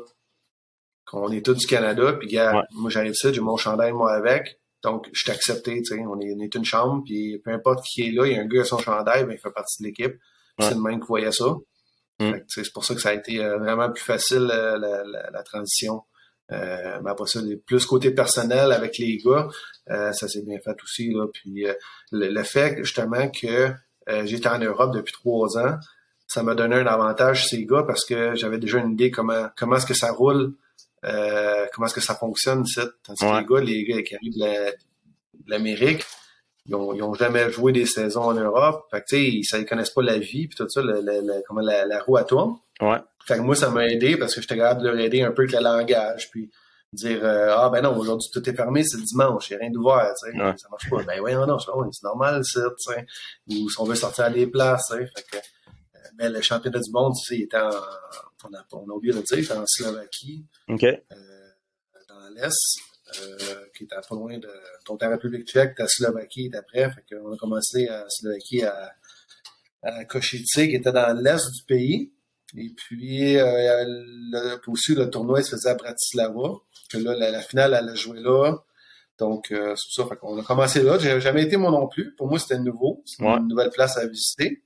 On 1.12 1.30
est 1.30 1.44
tous 1.44 1.54
du 1.54 1.66
Canada, 1.66 2.14
puis 2.14 2.28
gars, 2.28 2.64
moi 2.72 2.90
j'arrive 2.90 3.14
ça, 3.14 3.32
j'ai 3.32 3.40
mon 3.40 3.56
chandail 3.56 3.92
moi 3.92 4.12
avec. 4.12 4.58
Donc, 4.82 5.08
je 5.12 5.22
suis 5.22 5.30
accepté, 5.30 5.80
tu 5.82 5.96
sais, 5.96 6.00
on 6.06 6.20
est, 6.20 6.34
on 6.34 6.40
est 6.40 6.54
une 6.54 6.64
chambre, 6.64 7.02
puis 7.04 7.40
peu 7.42 7.52
importe 7.52 7.84
qui 7.84 8.08
est 8.08 8.10
là, 8.10 8.26
il 8.26 8.32
y 8.32 8.38
a 8.38 8.42
un 8.42 8.46
gars 8.46 8.62
à 8.62 8.64
son 8.64 8.78
chandail, 8.78 9.24
ben, 9.24 9.32
il 9.32 9.38
fait 9.38 9.50
partie 9.50 9.82
de 9.82 9.88
l'équipe. 9.88 10.14
C'est 10.60 10.74
le 10.74 10.80
même 10.80 11.00
qui 11.00 11.06
voyait 11.06 11.32
ça. 11.32 11.56
Mm. 12.20 12.32
C'est 12.48 12.72
pour 12.72 12.84
ça 12.84 12.94
que 12.94 13.00
ça 13.00 13.08
a 13.08 13.14
été 13.14 13.42
euh, 13.42 13.58
vraiment 13.58 13.90
plus 13.90 14.02
facile 14.02 14.48
euh, 14.52 14.78
la, 14.78 15.04
la, 15.04 15.30
la, 15.30 15.42
transition. 15.42 16.02
Euh, 16.52 17.00
mais 17.02 17.10
après 17.10 17.26
ça, 17.26 17.40
plus 17.66 17.86
côté 17.86 18.10
personnel 18.10 18.72
avec 18.72 18.98
les 18.98 19.16
gars, 19.18 19.48
euh, 19.90 20.12
ça 20.12 20.28
s'est 20.28 20.42
bien 20.42 20.58
fait 20.62 20.76
aussi. 20.82 21.10
Là. 21.10 21.26
Puis 21.32 21.66
euh, 21.66 21.72
le, 22.12 22.42
fait 22.42 22.76
justement 22.84 23.28
que 23.30 23.72
j'étais 24.24 24.48
en 24.48 24.58
Europe 24.58 24.94
depuis 24.94 25.12
trois 25.12 25.58
ans, 25.58 25.76
ça 26.26 26.42
m'a 26.42 26.54
donné 26.54 26.76
un 26.76 26.86
avantage 26.86 27.46
ces 27.46 27.64
gars 27.64 27.84
parce 27.86 28.04
que 28.04 28.34
j'avais 28.34 28.58
déjà 28.58 28.78
une 28.78 28.92
idée 28.92 29.10
comment 29.10 29.48
comment 29.56 29.76
est-ce 29.76 29.86
que 29.86 29.94
ça 29.94 30.12
roule, 30.12 30.54
comment 31.02 31.86
est-ce 31.86 31.94
que 31.94 32.00
ça 32.00 32.14
fonctionne 32.14 32.64
ici. 32.64 32.80
Tandis 33.02 33.20
que 33.20 33.26
les 33.26 33.46
gars, 33.46 33.60
les 33.60 33.84
gars 33.84 34.02
qui 34.02 34.14
arrivent 34.14 34.38
de 34.38 35.50
l'Amérique, 35.50 36.04
ils 36.66 36.74
ont, 36.74 36.94
ils 36.94 37.02
ont 37.02 37.14
jamais 37.14 37.50
joué 37.50 37.72
des 37.72 37.86
saisons 37.86 38.22
en 38.22 38.34
Europe. 38.34 38.86
Fait 38.90 39.00
que, 39.00 39.06
tu 39.08 39.42
sais, 39.44 39.60
ils, 39.60 39.66
connaissent 39.66 39.90
pas 39.90 40.02
la 40.02 40.18
vie 40.18 40.48
puis 40.48 40.56
tout 40.56 40.68
ça, 40.68 40.80
le, 40.80 41.00
le, 41.02 41.42
comment 41.46 41.60
la, 41.60 41.84
la 41.84 42.00
roue 42.02 42.16
à 42.16 42.24
tourne. 42.24 42.56
Ouais. 42.80 43.00
Fait 43.26 43.36
que 43.36 43.40
moi, 43.40 43.54
ça 43.54 43.70
m'a 43.70 43.86
aidé 43.86 44.16
parce 44.16 44.34
que 44.34 44.40
j'étais 44.40 44.56
capable 44.56 44.82
de 44.82 44.88
leur 44.88 44.98
aider 44.98 45.22
un 45.22 45.32
peu 45.32 45.42
avec 45.42 45.54
le 45.54 45.62
langage. 45.62 46.30
Puis 46.30 46.50
dire 46.94 47.24
euh, 47.24 47.54
Ah 47.56 47.70
ben 47.70 47.82
non, 47.82 47.96
aujourd'hui 47.96 48.28
tout 48.32 48.48
est 48.48 48.54
fermé, 48.54 48.84
c'est 48.84 48.96
le 48.96 49.02
dimanche, 49.02 49.50
il 49.50 49.54
n'y 49.54 49.56
a 49.56 49.60
rien 49.60 49.70
d'ouvert, 49.70 50.12
tu 50.22 50.30
sais. 50.30 50.38
Ouais. 50.38 50.54
Ça 50.56 50.68
marche 50.68 50.88
pas. 50.88 51.02
Ben 51.02 51.20
ouais, 51.20 51.34
non, 51.34 51.46
non, 51.46 51.58
c'est 51.58 52.02
normal, 52.02 52.42
tu 52.44 52.60
sais. 52.60 53.06
Ou 53.48 53.68
si 53.68 53.80
on 53.80 53.84
veut 53.84 53.94
sortir 53.94 54.24
à 54.24 54.30
des 54.30 54.46
places, 54.46 54.88
tu 54.90 54.96
sais. 54.96 55.06
Fait 55.06 55.24
que, 55.30 55.36
euh, 55.36 56.00
mais 56.18 56.28
le 56.28 56.40
championnat 56.40 56.80
du 56.80 56.90
monde, 56.92 57.14
tu 57.14 57.26
sais, 57.26 57.40
il 57.40 57.44
était 57.44 57.58
en. 57.58 57.70
On 58.46 58.52
a, 58.54 58.62
on 58.72 58.90
a 58.90 58.92
oublié 58.92 59.14
de 59.14 59.18
le 59.18 59.24
dire, 59.24 59.38
il 59.38 59.44
était 59.44 59.54
en 59.54 59.64
Slovaquie. 59.66 60.44
OK. 60.68 60.84
Euh, 60.84 60.98
dans 62.08 62.28
l'Est. 62.34 62.80
Euh, 63.20 63.66
qui 63.76 63.84
était 63.84 63.94
pas 63.94 64.14
loin 64.14 64.38
de 64.38 64.48
donc 64.86 65.00
la 65.00 65.10
République 65.10 65.46
tchèque, 65.46 65.78
la 65.78 65.86
Slovaquie 65.86 66.50
est 66.52 66.56
après, 66.56 66.90
fait 66.90 67.04
qu'on 67.08 67.32
a 67.32 67.36
commencé 67.36 67.86
à 67.86 68.04
Slovaquie 68.08 68.64
à, 68.64 68.92
à 69.82 70.04
Košice, 70.06 70.52
qui 70.52 70.74
était 70.74 70.90
dans 70.90 71.16
l'est 71.22 71.50
du 71.52 71.62
pays. 71.68 72.12
Et 72.56 72.70
puis 72.76 73.36
euh, 73.36 73.84
le, 73.86 74.60
aussi 74.68 74.94
le 74.94 75.10
tournoi 75.10 75.42
se 75.42 75.50
faisait 75.50 75.70
à 75.70 75.74
Bratislava, 75.74 76.50
que 76.90 76.98
là 76.98 77.14
la, 77.16 77.40
finale 77.40 77.76
elle 77.78 77.88
a 77.88 77.94
joué 77.94 78.20
là. 78.20 78.56
Donc 79.18 79.50
euh, 79.50 79.74
c'est 79.76 80.00
ça, 80.02 80.08
fait 80.08 80.16
qu'on 80.16 80.38
a 80.38 80.42
commencé 80.44 80.82
là. 80.82 80.98
J'ai 80.98 81.20
jamais 81.20 81.42
été 81.42 81.56
moi 81.56 81.70
non 81.70 81.88
plus. 81.88 82.14
Pour 82.14 82.28
moi 82.28 82.38
c'était 82.38 82.58
nouveau, 82.58 83.02
c'est 83.06 83.24
une 83.24 83.48
nouvelle 83.48 83.70
place 83.70 83.96
à 83.96 84.06
visiter. 84.06 84.62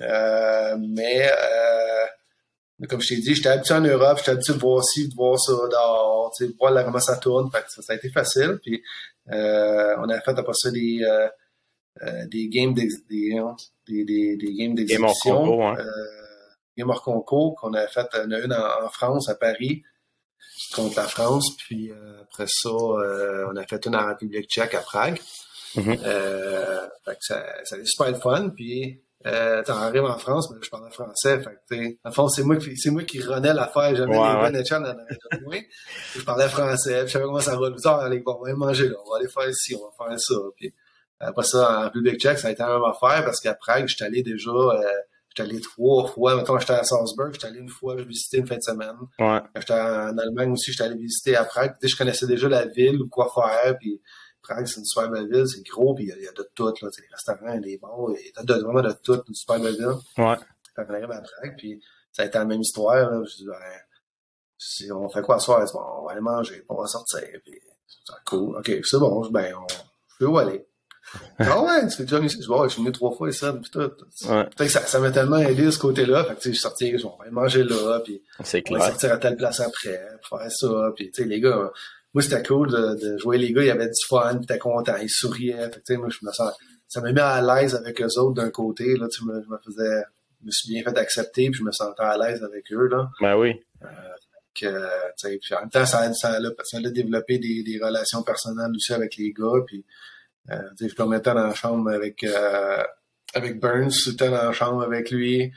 Euh, 0.00 0.76
mais 0.78 1.28
euh, 1.28 2.86
comme 2.88 3.00
je 3.00 3.08
t'ai 3.08 3.16
dit, 3.16 3.34
j'étais 3.34 3.48
habitué 3.48 3.74
en 3.74 3.80
Europe, 3.80 4.18
j'étais 4.18 4.30
habitué 4.30 4.54
de 4.54 4.58
voir 4.58 4.84
ci, 4.84 5.08
de 5.08 5.14
voir 5.14 5.38
ça 5.38 5.52
dehors, 5.52 6.32
de 6.40 6.54
voir 6.58 6.84
comment 6.84 7.00
ça 7.00 7.16
tourne. 7.16 7.50
Fait 7.50 7.64
ça, 7.68 7.92
a 7.92 7.96
été 7.96 8.10
facile. 8.10 8.58
Puis 8.62 8.82
euh, 9.32 9.96
on 9.98 10.08
a 10.08 10.20
fait 10.20 10.38
après 10.38 10.52
ça 10.54 10.70
des, 10.70 11.04
des 12.28 12.48
games 12.48 12.74
des, 12.74 12.88
des, 13.08 13.34
des, 13.86 14.36
des, 14.36 14.54
games. 14.54 14.74
Game 14.74 15.06
euh, 16.78 16.94
concours 17.04 17.56
qu'on 17.56 17.74
a 17.74 17.86
fait 17.86 18.06
on 18.14 18.30
a 18.30 18.38
une 18.38 18.52
en, 18.52 18.88
France, 18.88 19.28
à 19.28 19.34
Paris, 19.34 19.82
contre 20.74 20.96
la 20.96 21.06
France. 21.06 21.56
Puis 21.58 21.90
après 22.22 22.46
ça, 22.46 22.70
on 22.70 23.56
a 23.56 23.66
fait 23.66 23.84
une 23.86 23.96
en 23.96 24.06
République 24.06 24.48
tchèque 24.48 24.74
à 24.74 24.80
Prague. 24.80 25.20
Mm-hmm. 25.76 25.98
fait 27.04 27.12
que 27.12 27.22
ça, 27.22 27.44
ça 27.64 27.76
a 27.76 27.78
été 27.78 27.86
super 27.86 28.10
le 28.10 28.18
fun. 28.18 28.50
Puis 28.50 29.02
euh, 29.24 29.62
t'en 29.62 29.76
arrives 29.76 30.04
en 30.04 30.18
France, 30.18 30.50
mais 30.50 30.58
je 30.60 30.68
parle 30.68 30.90
français. 30.90 31.40
Fait 31.40 31.58
que, 31.70 32.08
en 32.08 32.10
fond, 32.10 32.28
c'est 32.28 32.42
moi 32.42 32.56
qui, 32.56 32.76
c'est 32.76 32.90
moi 32.90 33.04
qui 33.04 33.20
renais 33.20 33.54
l'affaire. 33.54 33.94
J'avais 33.94 34.16
ouais, 34.16 34.50
les 34.50 34.62
bonnes 34.62 34.82
dans 34.82 34.94
moi. 35.42 35.54
Je 36.16 36.24
parlais 36.24 36.48
français, 36.48 37.06
je 37.06 37.12
savais 37.12 37.24
comment 37.24 37.38
ça 37.38 37.56
va. 37.56 37.70
Bizarre, 37.70 38.00
allez, 38.00 38.18
bon, 38.18 38.36
on 38.38 38.42
va 38.42 38.48
aller 38.48 38.58
manger 38.58 38.88
là. 38.88 38.96
On 39.06 39.10
va 39.10 39.18
aller 39.18 39.28
faire 39.28 39.48
ici, 39.48 39.76
on 39.76 39.84
va 39.84 40.08
faire 40.08 40.18
ça. 40.18 40.34
Puis, 40.56 40.74
après 41.20 41.44
ça, 41.44 41.78
en 41.78 41.82
République 41.84 42.20
tchèque, 42.20 42.38
ça 42.38 42.48
a 42.48 42.50
été 42.50 42.62
la 42.62 42.78
même 42.78 42.84
affaire 42.84 43.24
parce 43.24 43.40
qu'à 43.40 43.54
Prague, 43.54 43.86
j'étais 43.86 44.04
allé 44.04 44.22
déjà, 44.22 44.50
euh, 44.50 44.82
j'étais 45.34 45.48
allé 45.48 45.60
trois 45.60 46.06
fois. 46.08 46.36
Mettons, 46.36 46.58
j'étais 46.58 46.74
à 46.74 46.84
Salzburg, 46.84 47.30
j'étais 47.32 47.46
allé 47.46 47.60
une 47.60 47.68
fois 47.68 47.96
visiter 47.96 48.38
une 48.38 48.46
fin 48.46 48.56
de 48.56 48.62
semaine. 48.62 48.96
Ouais. 49.18 49.40
J'étais 49.56 49.72
en 49.72 50.16
Allemagne 50.18 50.52
aussi, 50.52 50.72
j'étais 50.72 50.84
allé 50.84 50.96
visiter 50.96 51.36
à 51.36 51.44
Prague. 51.44 51.76
je 51.82 51.96
connaissais 51.96 52.26
déjà 52.26 52.48
la 52.48 52.66
ville 52.66 53.00
ou 53.00 53.08
quoi 53.08 53.32
faire. 53.34 53.76
Puis, 53.78 54.00
Prague, 54.42 54.66
c'est 54.66 54.80
une 54.80 54.84
super 54.84 55.08
belle 55.08 55.30
ville, 55.30 55.46
c'est 55.46 55.62
gros, 55.62 55.94
puis 55.94 56.04
il 56.04 56.22
y, 56.22 56.28
a 56.28 56.32
de 56.32 56.50
tout, 56.54 56.66
là, 56.66 56.72
les 56.82 57.08
restaurants, 57.12 57.58
les 57.60 57.78
bars, 57.78 58.08
il 58.10 58.26
y 58.26 58.32
a 58.36 58.42
de, 58.42 58.54
vraiment 58.54 58.82
de 58.82 58.92
tout, 59.02 59.22
une 59.28 59.34
super 59.34 59.60
belle 59.60 59.76
ville. 59.76 59.94
Ouais. 60.18 60.36
Qu'on 60.74 60.94
arrive 60.94 61.10
à 61.10 61.20
Prague, 61.20 61.54
puis 61.56 61.80
ça 62.10 62.22
a 62.22 62.26
été 62.26 62.38
la 62.38 62.44
même 62.44 62.60
histoire, 62.60 63.10
là. 63.10 63.22
Je 63.24 63.36
dis, 63.36 63.46
ben, 63.46 63.54
si 64.58 64.90
on 64.90 65.08
fait 65.08 65.22
quoi 65.22 65.38
ce 65.38 65.46
soir? 65.46 65.64
Bon, 65.72 65.80
on 66.00 66.06
va 66.06 66.12
aller 66.12 66.20
manger, 66.20 66.64
on 66.68 66.74
va 66.74 66.86
sortir, 66.86 67.22
puis 67.44 67.60
c'est 67.86 68.24
cool. 68.26 68.56
OK, 68.56 68.72
c'est 68.82 68.98
bon, 68.98 69.28
ben, 69.30 69.54
on, 69.54 69.66
je 69.68 70.16
peux 70.18 70.26
où 70.26 70.38
aller. 70.38 70.66
Ah 71.38 71.62
ouais, 71.62 71.88
tu 71.88 71.96
fais 71.96 72.02
déjà 72.04 72.18
ici. 72.20 72.38
Je, 72.40 72.62
je 72.64 72.68
suis 72.68 72.82
venu 72.82 72.92
trois 72.92 73.12
fois 73.12 73.28
ici, 73.28 73.44
puis 73.60 73.70
tout. 73.70 74.28
Ouais. 74.28 74.48
que 74.56 74.68
ça, 74.68 74.80
ça 74.80 74.98
m'a 74.98 75.10
tellement 75.10 75.38
aidé 75.38 75.64
de 75.66 75.70
ce 75.70 75.78
côté-là. 75.78 76.24
Fait 76.24 76.34
que, 76.34 76.40
tu 76.40 76.42
sais, 76.42 76.48
je 76.50 76.54
suis 76.54 76.62
sorti, 76.62 76.94
on 77.04 77.16
va 77.16 77.24
aller 77.24 77.30
manger 77.32 77.64
là, 77.64 78.00
puis 78.00 78.22
on 78.38 78.74
va 78.76 78.86
sortir 78.86 79.12
à 79.12 79.18
telle 79.18 79.36
place 79.36 79.60
après, 79.60 80.00
faire 80.28 80.50
ça, 80.50 80.92
puis 80.96 81.10
tu 81.10 81.22
sais, 81.22 81.28
les 81.28 81.40
gars, 81.40 81.70
moi, 82.14 82.22
c'était 82.22 82.42
cool 82.42 82.70
de, 82.70 82.94
de, 83.00 83.18
jouer 83.18 83.38
les 83.38 83.52
gars, 83.52 83.62
il 83.62 83.68
y 83.68 83.70
avait 83.70 83.86
du 83.86 84.06
fun, 84.06 84.36
puis 84.36 84.46
t'es 84.46 84.58
content, 84.58 84.96
ils 85.00 85.08
souriaient. 85.08 85.70
Fait 85.70 85.96
moi, 85.96 86.08
je 86.10 86.26
me 86.26 86.32
sens, 86.32 86.52
ça 86.88 87.00
me 87.00 87.12
met 87.12 87.20
à 87.20 87.40
l'aise 87.40 87.74
avec 87.74 88.00
eux 88.02 88.18
autres 88.18 88.34
d'un 88.34 88.50
côté, 88.50 88.96
là, 88.96 89.08
tu 89.08 89.24
me, 89.24 89.42
je 89.42 89.48
me 89.48 89.56
faisais, 89.64 90.02
je 90.40 90.46
me 90.46 90.50
suis 90.50 90.72
bien 90.72 90.82
fait 90.82 90.98
accepter, 90.98 91.50
puis 91.50 91.60
je 91.60 91.64
me 91.64 91.72
sentais 91.72 92.02
à 92.02 92.18
l'aise 92.18 92.42
avec 92.42 92.70
eux, 92.72 92.86
là. 92.88 93.08
Ben 93.20 93.36
oui. 93.36 93.54
Euh, 93.82 93.86
que, 94.54 95.38
puis 95.38 95.54
en 95.54 95.60
même 95.60 95.70
temps, 95.70 95.86
ça, 95.86 96.12
ça, 96.12 96.32
a, 96.32 96.40
ça 96.64 96.76
a 96.76 96.90
développé 96.90 97.38
des, 97.38 97.62
des 97.62 97.82
relations 97.82 98.22
personnelles 98.22 98.72
aussi 98.74 98.92
avec 98.92 99.16
les 99.16 99.32
gars, 99.32 99.62
puis 99.66 99.84
je 100.48 101.02
me 101.02 101.06
mettais 101.06 101.34
dans 101.34 101.46
la 101.46 101.54
chambre 101.54 101.90
avec, 101.90 102.24
euh, 102.24 102.82
avec 103.34 103.60
Burns, 103.60 103.90
j'étais 103.90 104.28
dans 104.28 104.44
la 104.44 104.52
chambre 104.52 104.82
avec 104.82 105.10
lui. 105.10 105.52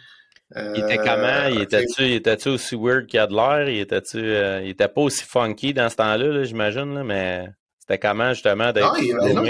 Il 0.56 0.84
était 0.84 0.98
comment? 0.98 1.48
Il 1.50 1.62
était-tu 1.62 2.14
était 2.14 2.48
aussi 2.48 2.76
weird 2.76 3.08
qu'il 3.08 3.20
a 3.20 3.28
de 3.28 3.34
l'air? 3.34 3.68
Il 3.68 3.80
était-tu 3.80 4.20
euh, 4.20 4.62
il 4.62 4.70
était 4.70 4.88
pas 4.88 5.02
aussi 5.02 5.24
funky 5.24 5.74
dans 5.74 5.90
ce 5.90 5.96
temps-là, 5.96 6.28
-là, 6.28 6.44
j'imagine, 6.44 6.94
là, 6.94 7.04
mais 7.04 7.50
c'était 7.80 8.00
comment 8.00 8.34
justement 8.34 8.72
d'être 8.72 8.86
Non, 8.86 9.44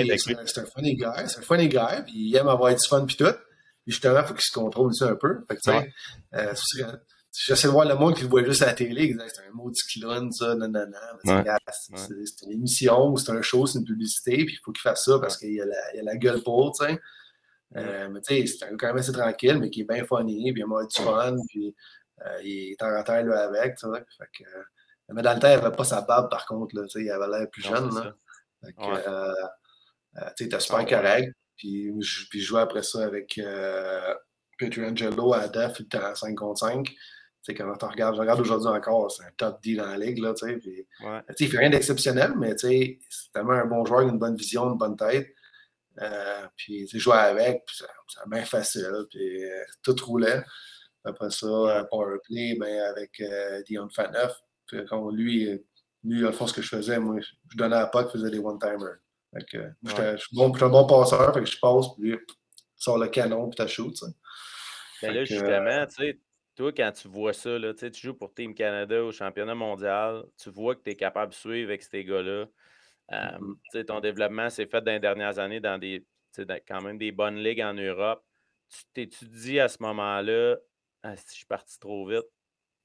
c'est 0.48 0.60
un 0.60 0.66
funny 0.66 0.96
guy, 0.96 1.06
c'est 1.28 1.40
un 1.40 1.42
funny 1.42 1.70
guy, 1.70 2.02
puis 2.06 2.14
il 2.16 2.36
aime 2.36 2.48
avoir 2.48 2.74
du 2.74 2.88
fun 2.88 3.06
puis 3.06 3.18
tout. 3.18 3.26
Puis 3.84 3.94
justement, 3.94 4.20
il 4.22 4.26
faut 4.26 4.34
qu'il 4.34 4.44
se 4.44 4.54
contrôle 4.54 4.88
aussi 4.88 5.04
un 5.04 5.16
peu. 5.16 5.46
Fait 5.48 5.58
que, 5.58 5.72
ouais. 5.72 5.94
euh, 6.34 6.54
j'essaie 7.38 7.68
de 7.68 7.74
voir 7.74 7.88
le 7.88 7.96
monde 7.96 8.16
qui 8.16 8.24
le 8.24 8.30
voit 8.30 8.44
juste 8.44 8.62
à 8.62 8.68
la 8.68 8.74
télé, 8.74 9.16
c'est 9.28 9.42
un 9.42 9.52
maudit 9.52 9.82
clown, 9.84 10.32
ça, 10.32 10.56
non, 10.56 10.68
non, 10.68 10.86
non. 10.88 11.44
C'est 11.94 12.46
une 12.46 12.52
émission, 12.52 13.16
c'est 13.16 13.32
un 13.32 13.42
show, 13.42 13.66
c'est 13.66 13.80
une 13.80 13.86
publicité, 13.86 14.46
puis 14.46 14.56
il 14.56 14.60
faut 14.64 14.72
qu'il 14.72 14.82
fasse 14.82 15.06
ça 15.06 15.20
parce 15.20 15.38
qu'il 15.38 15.60
a, 15.60 15.66
a, 15.66 16.04
la 16.04 16.16
gueule 16.16 16.42
pour, 16.44 16.72
tu 16.78 16.86
sais. 16.86 17.00
Euh, 17.78 18.10
mais 18.10 18.22
tu 18.22 18.48
sais, 18.48 18.58
c'est 18.60 18.78
quand 18.78 18.88
même 18.88 18.98
assez 18.98 19.12
tranquille, 19.12 19.58
mais 19.60 19.70
qui 19.70 19.82
est 19.82 19.86
bien 19.86 20.06
funny, 20.06 20.54
puis 20.54 20.64
il 20.66 20.74
a 20.74 20.86
du 20.86 21.04
fun, 21.04 21.36
puis 21.50 21.76
euh, 22.26 22.42
il 22.44 22.72
est 22.72 22.84
en 22.84 23.04
terre 23.04 23.26
là 23.26 23.44
avec, 23.44 23.76
tu 23.76 23.88
sais. 23.88 24.06
Fait 24.18 24.30
que, 24.38 24.50
euh, 24.50 24.64
mais 25.10 25.22
dans 25.22 25.34
le 25.34 25.40
temps, 25.40 25.50
il 25.50 25.60
n'avait 25.60 25.76
pas 25.76 25.84
sa 25.84 26.02
barbe, 26.02 26.30
par 26.30 26.46
contre, 26.46 26.76
là, 26.76 26.84
tu 26.84 26.90
sais, 26.90 27.02
il 27.02 27.12
avait 27.12 27.28
l'air 27.28 27.50
plus 27.50 27.64
jeune, 27.64 27.94
là. 27.94 28.16
Fait 28.64 28.74
que, 28.74 28.82
tu 28.82 30.24
sais, 30.24 30.34
il 30.40 30.46
était 30.46 30.60
super 30.60 30.86
correct, 30.86 31.34
puis, 31.58 31.92
puis 32.30 32.40
je 32.40 32.46
jouais 32.46 32.62
après 32.62 32.84
ça 32.84 33.04
avec 33.04 33.40
Angelo 34.62 35.34
à 35.34 35.48
Def, 35.48 35.80
il 35.80 35.86
était 35.86 35.98
en 35.98 36.16
5 36.16 36.36
contre 36.36 36.60
5. 36.60 36.96
Tu 37.46 37.52
sais, 37.52 37.54
quand 37.54 37.84
on 37.84 37.88
regarde, 37.88 38.16
je 38.16 38.22
regarde 38.22 38.40
aujourd'hui 38.40 38.70
encore, 38.70 39.12
c'est 39.12 39.24
un 39.24 39.32
top 39.38 39.62
D 39.62 39.76
dans 39.76 39.86
la 39.86 39.98
ligue, 39.98 40.18
là, 40.18 40.34
tu 40.34 40.48
sais. 40.48 40.58
Puis, 40.58 40.88
ouais. 41.02 41.22
il 41.40 41.48
fait 41.48 41.58
rien 41.60 41.70
d'exceptionnel, 41.70 42.34
mais 42.36 42.56
tu 42.56 42.68
sais, 42.68 43.00
c'est 43.08 43.32
tellement 43.32 43.52
un 43.52 43.66
bon 43.66 43.86
joueur, 43.86 44.02
une 44.02 44.18
bonne 44.18 44.36
vision, 44.36 44.72
une 44.72 44.80
bonne 44.80 44.98
tête. 44.98 45.28
Euh, 46.02 46.48
puis 46.58 46.88
jouer 46.88 47.18
avec, 47.18 47.64
c'est 47.72 47.86
bien 48.28 48.44
facile, 48.44 49.06
puis 49.12 49.46
euh, 49.46 49.64
tout 49.84 49.96
roulait. 50.06 50.44
Après 51.04 51.30
ça, 51.30 51.46
euh, 51.46 51.84
Powerplay, 51.84 52.58
ben, 52.60 52.82
avec 52.90 53.22
euh, 53.22 53.62
Dion 53.64 53.88
Faneuf, 53.90 54.34
puis 54.66 54.84
quand 54.90 55.12
lui, 55.12 55.48
lui, 56.04 56.26
au 56.26 56.32
fond, 56.32 56.48
ce 56.48 56.54
que 56.54 56.64
je 56.64 56.68
faisais, 56.68 56.98
moi, 57.00 57.20
je 57.22 57.58
donnais 57.58 57.76
à 57.76 57.86
Puck, 57.86 58.08
je 58.08 58.18
faisais 58.18 58.32
des 58.32 58.40
one-timers. 58.40 58.98
Je 59.36 60.18
suis 60.18 60.36
bon, 60.36 60.52
un 60.52 60.70
bon 60.70 60.88
passeur, 60.88 61.32
fait 61.32 61.42
que 61.42 61.46
je 61.46 61.60
passe, 61.60 61.86
puis 61.96 62.10
lui, 62.10 62.18
sort 62.76 62.98
le 62.98 63.08
canon, 63.08 63.50
puis 63.50 63.64
tu 63.64 63.72
shoot. 63.72 63.96
Ben 65.02 65.14
là, 65.14 65.24
justement, 65.24 65.86
tu 65.86 65.96
sais, 65.96 66.20
toi, 66.56 66.72
quand 66.72 66.92
tu 66.92 67.08
vois 67.08 67.34
ça, 67.34 67.60
là, 67.60 67.74
tu 67.74 67.92
joues 67.94 68.14
pour 68.14 68.34
Team 68.34 68.54
Canada 68.54 69.04
au 69.04 69.12
championnat 69.12 69.56
mondial, 69.56 70.24
tu 70.42 70.50
vois 70.50 70.76
que 70.76 70.82
tu 70.82 70.92
es 70.92 70.96
capable 70.96 71.32
de 71.32 71.38
suivre 71.38 71.70
avec 71.70 71.84
ces 71.84 72.04
gars-là. 72.04 72.46
Mmh 73.12 73.84
ton 73.88 74.00
développement 74.00 74.50
s'est 74.50 74.66
fait 74.66 74.82
dans 74.82 74.94
les 74.94 75.00
dernières 75.00 75.38
années 75.38 75.60
dans 75.60 75.78
des 75.78 76.04
quand 76.68 76.82
même 76.82 76.98
des 76.98 77.12
bonnes 77.12 77.38
ligues 77.38 77.62
en 77.62 77.74
Europe. 77.74 78.24
Tu 78.70 78.84
t'étudies 78.94 79.60
à 79.60 79.68
ce 79.68 79.78
moment-là, 79.82 80.58
ah, 81.04 81.16
si 81.16 81.26
je 81.30 81.34
suis 81.36 81.46
parti 81.46 81.80
trop 81.80 82.08
vite, 82.08 82.26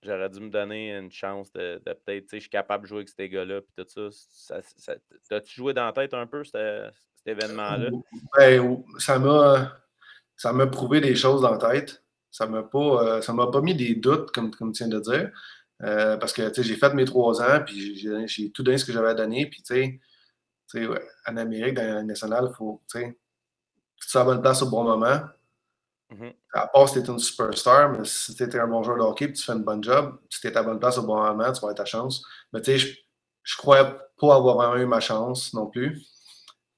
j'aurais 0.03 0.29
dû 0.29 0.41
me 0.41 0.51
donner 0.51 0.95
une 0.95 1.11
chance 1.11 1.53
de, 1.53 1.81
peut-être, 1.85 2.27
je 2.33 2.39
suis 2.39 2.51
capable 2.51 2.85
de 2.85 2.89
jouer 2.89 2.99
avec 2.99 3.09
ces 3.09 3.29
gars-là, 3.29 3.61
puis 3.63 3.73
tout 3.77 4.11
ça. 4.11 4.61
ça, 4.61 4.95
T'as-tu 5.29 5.55
joué 5.55 5.73
dans 5.73 5.87
la 5.87 5.93
tête 5.93 6.15
un 6.15 6.27
peu, 6.27 6.45
cet, 6.45 6.93
événement-là? 7.25 7.91
Ben, 8.37 8.85
ça 8.99 9.19
m'a 9.19 9.77
ça 10.37 10.53
m'a 10.53 10.67
prouvé 10.67 11.01
des 11.01 11.15
choses 11.15 11.43
dans 11.43 11.53
la 11.53 11.59
tête. 11.59 12.03
Ça 12.31 12.47
m'a 12.47 12.63
pas, 12.63 12.79
euh, 12.79 13.23
ça 13.23 13.33
m'a 13.33 13.49
pas 13.49 13.61
mis 13.61 13.75
des 13.75 13.95
doutes, 13.95 14.31
comme, 14.33 14.55
comme 14.55 14.73
tu 14.73 14.85
viens 14.85 14.99
de 14.99 15.01
dire. 15.01 15.31
Euh, 15.83 16.17
parce 16.17 16.33
que 16.33 16.51
j'ai 16.63 16.77
fait 16.77 16.95
mes 16.95 17.05
trois 17.05 17.41
ans, 17.43 17.63
puis 17.65 17.97
j'ai 18.29 18.51
tout 18.53 18.63
donné 18.63 18.79
ce 18.79 18.85
que 18.85 18.93
j'avais 18.93 19.09
à 19.09 19.15
donner. 19.15 19.47
Puis, 19.47 19.63
tu 19.63 20.01
sais, 20.67 20.89
en 21.27 21.37
Amérique, 21.37 21.75
dans 21.75 21.83
la 21.83 22.03
nationale, 22.03 22.49
il 22.51 22.55
faut, 22.55 22.83
tu 22.91 23.01
sais, 23.01 23.19
tu 24.09 24.19
à 24.19 24.25
bonne 24.25 24.43
place 24.43 24.63
au 24.63 24.71
bon 24.71 24.85
moment. 24.85 25.21
Mm-hmm. 26.11 26.35
À 26.53 26.67
part 26.67 26.89
si 26.89 26.95
tu 26.95 27.01
es 27.01 27.13
une 27.13 27.19
superstar, 27.19 27.93
mais 27.93 28.05
si 28.05 28.35
tu 28.35 28.61
un 28.61 28.67
bon 28.67 28.83
joueur 28.83 28.99
de 28.99 29.03
hockey 29.03 29.27
et 29.27 29.33
tu 29.33 29.43
fais 29.43 29.53
un 29.53 29.57
bon 29.57 29.83
job, 29.83 30.19
si 30.29 30.41
tu 30.41 30.49
es 30.49 30.57
à 30.57 30.63
bonne 30.63 30.81
place 30.81 30.99
au 30.99 31.03
bon 31.03 31.17
moment, 31.17 31.53
tu 31.53 31.61
vas 31.61 31.69
avoir 31.69 31.75
ta 31.75 31.85
chance. 31.85 32.25
Mais 32.53 32.61
tu 32.61 32.73
sais, 32.73 32.79
je, 32.79 32.97
je 33.43 33.57
crois 33.57 33.85
pas 34.19 34.35
avoir 34.35 34.57
vraiment 34.57 34.77
eu 34.77 34.87
ma 34.87 35.01
chance 35.01 35.55
non 35.55 35.67
plus. 35.67 36.05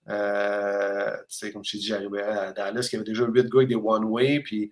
Euh, 0.09 1.17
comme 1.53 1.65
je 1.65 1.73
t'ai 1.73 1.79
dit, 1.79 1.87
j'arrivais 1.87 2.23
à 2.23 2.53
Dallas, 2.53 2.89
il 2.91 2.95
y 2.95 2.97
avait 2.97 3.05
déjà 3.05 3.25
8 3.25 3.45
gars 3.45 3.59
avec 3.59 3.69
des 3.69 3.75
one-way, 3.77 4.41
puis 4.41 4.71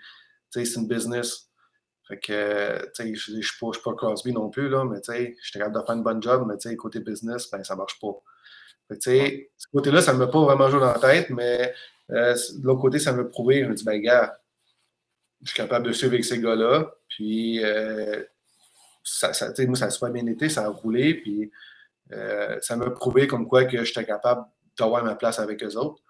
c'est 0.50 0.74
une 0.74 0.88
business. 0.88 1.50
Fait 2.10 2.18
que, 2.18 2.90
je 2.98 3.36
ne 3.36 3.40
suis 3.40 3.58
pas, 3.60 3.94
Crosby 3.94 4.32
non 4.32 4.50
plus, 4.50 4.68
là, 4.68 4.84
mais 4.84 5.00
sais, 5.02 5.36
j'étais 5.42 5.60
capable 5.60 5.80
de 5.80 5.86
faire 5.86 5.94
une 5.94 6.02
bonne 6.02 6.20
job, 6.20 6.44
mais 6.48 6.76
côté 6.76 6.98
business, 6.98 7.48
ben, 7.50 7.62
ça 7.62 7.76
marche 7.76 8.00
pas. 8.00 8.12
Fait 8.88 8.98
que, 8.98 9.46
ce 9.56 9.66
côté-là, 9.72 10.02
ça 10.02 10.12
ne 10.12 10.18
m'a 10.18 10.26
pas 10.26 10.40
vraiment 10.40 10.68
joué 10.68 10.80
dans 10.80 10.92
la 10.92 10.98
tête, 10.98 11.30
mais 11.30 11.72
euh, 12.10 12.34
de 12.34 12.66
l'autre 12.66 12.80
côté, 12.80 12.98
ça 12.98 13.12
m'a 13.12 13.22
prouvé, 13.22 13.62
je 13.62 13.68
me 13.68 13.74
dis, 13.74 13.84
ben, 13.84 14.00
gars, 14.00 14.40
je 15.42 15.50
suis 15.50 15.56
capable 15.56 15.86
de 15.86 15.92
suivre 15.92 16.14
avec 16.14 16.24
ces 16.24 16.40
gars-là, 16.40 16.92
puis 17.08 17.64
euh, 17.64 18.24
ça, 19.04 19.32
ça, 19.32 19.52
moi, 19.66 19.76
ça 19.76 19.86
a 19.86 19.90
super 19.90 20.10
bien 20.10 20.26
été, 20.26 20.48
ça 20.48 20.64
a 20.64 20.68
roulé, 20.68 21.14
puis 21.14 21.50
euh, 22.10 22.58
ça 22.60 22.74
m'a 22.74 22.90
prouvé 22.90 23.28
comme 23.28 23.46
quoi 23.46 23.66
que 23.66 23.84
j'étais 23.84 24.04
capable 24.04 24.44
d'avoir 24.76 25.04
ma 25.04 25.14
place 25.14 25.38
avec 25.38 25.62
eux 25.62 25.76
autres. 25.76 26.02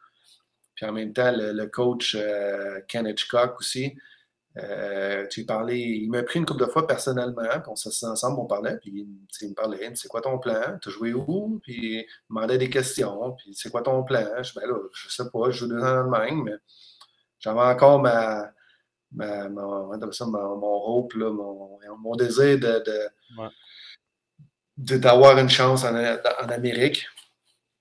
Puis 0.74 0.86
en 0.86 0.92
même 0.92 1.12
temps, 1.12 1.30
le, 1.30 1.66
coach 1.66 2.16
Ken 2.88 3.06
Hitchcock 3.06 3.58
aussi, 3.58 3.94
euh, 4.56 5.26
tu 5.28 5.44
parlais, 5.46 5.78
il 5.78 6.10
m'a 6.10 6.24
pris 6.24 6.40
une 6.40 6.46
couple 6.46 6.60
de 6.60 6.70
fois 6.70 6.86
personnellement, 6.86 7.48
puis 7.48 7.68
on 7.68 7.76
s'est 7.76 8.06
ensemble, 8.06 8.40
on 8.40 8.46
parlait, 8.46 8.78
puis 8.78 9.06
il 9.42 9.48
me 9.48 9.54
parlait, 9.54 9.92
c'est 9.94 10.08
quoi 10.08 10.20
ton 10.20 10.38
plan? 10.38 10.78
Tu 10.82 10.88
as 10.88 10.92
joué 10.92 11.12
où? 11.14 11.60
Puis 11.62 11.74
il 11.74 12.06
me 12.30 12.40
demandait 12.40 12.58
des 12.58 12.68
questions, 12.68 13.32
puis 13.38 13.54
c'est 13.54 13.70
quoi 13.70 13.82
ton 13.82 14.02
plan? 14.02 14.42
Je 14.42 14.52
ben 14.54 14.66
là, 14.66 14.74
je 14.92 15.08
sais 15.08 15.30
pas, 15.32 15.50
je 15.50 15.58
joue 15.58 15.68
deux 15.68 15.78
ans 15.78 15.82
en 15.82 16.12
Allemagne, 16.12 16.42
mais 16.44 16.54
j'avais 17.38 17.60
encore 17.60 18.00
ma, 18.00 18.50
ma, 19.12 19.48
mon, 19.48 19.86
mon 19.86 20.82
hope, 20.84 21.14
là, 21.14 21.30
mon, 21.30 21.78
mon, 21.98 22.16
désir 22.16 22.58
de, 22.58 22.82
de, 24.78 24.96
d'avoir 24.96 25.38
une 25.38 25.48
chance 25.48 25.84
en, 25.84 25.94
en, 25.94 26.48
Amérique. 26.48 27.06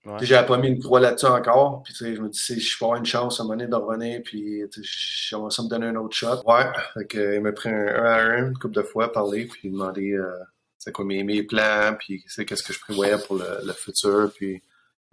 Ouais. 0.06 0.18
J'avais 0.22 0.48
pas 0.48 0.58
mis 0.58 0.70
une 0.70 0.80
croix 0.80 1.02
là-dessus 1.02 1.26
encore. 1.26 1.84
Puis, 1.84 1.94
je 2.00 2.22
me 2.22 2.30
dis, 2.30 2.40
si 2.40 2.60
je 2.60 2.78
peux 2.78 2.86
avoir 2.86 3.00
une 3.00 3.06
chance 3.06 3.40
à 3.40 3.44
un 3.44 3.48
moment 3.48 3.64
de 3.64 3.76
revenir, 3.76 4.22
puis 4.24 4.62
ça 4.72 5.38
me 5.38 5.70
donner 5.70 5.88
un 5.88 5.96
autre 5.98 6.16
shot. 6.16 6.42
Ouais. 6.46 6.66
Fait 6.94 7.36
il 7.36 7.42
m'a 7.42 7.52
pris 7.52 7.70
un 7.70 7.74
1 7.74 8.06
à 8.06 8.22
1 8.38 8.48
une 8.48 8.58
couple 8.58 8.76
de 8.76 8.82
fois, 8.82 9.12
parler, 9.12 9.46
puis 9.46 9.70
demandé 9.70 10.14
euh, 10.14 10.32
c'est 10.78 10.94
quoi 10.94 11.04
mes, 11.04 11.24
mes, 11.24 11.44
plans, 11.44 11.96
puis 12.00 12.24
c'est 12.28 12.46
qu'est-ce 12.46 12.64
que 12.64 12.72
je 12.72 12.80
prévoyais 12.80 13.18
pour 13.28 13.36
le, 13.36 13.74
futur. 13.74 14.32
Puis 14.34 14.64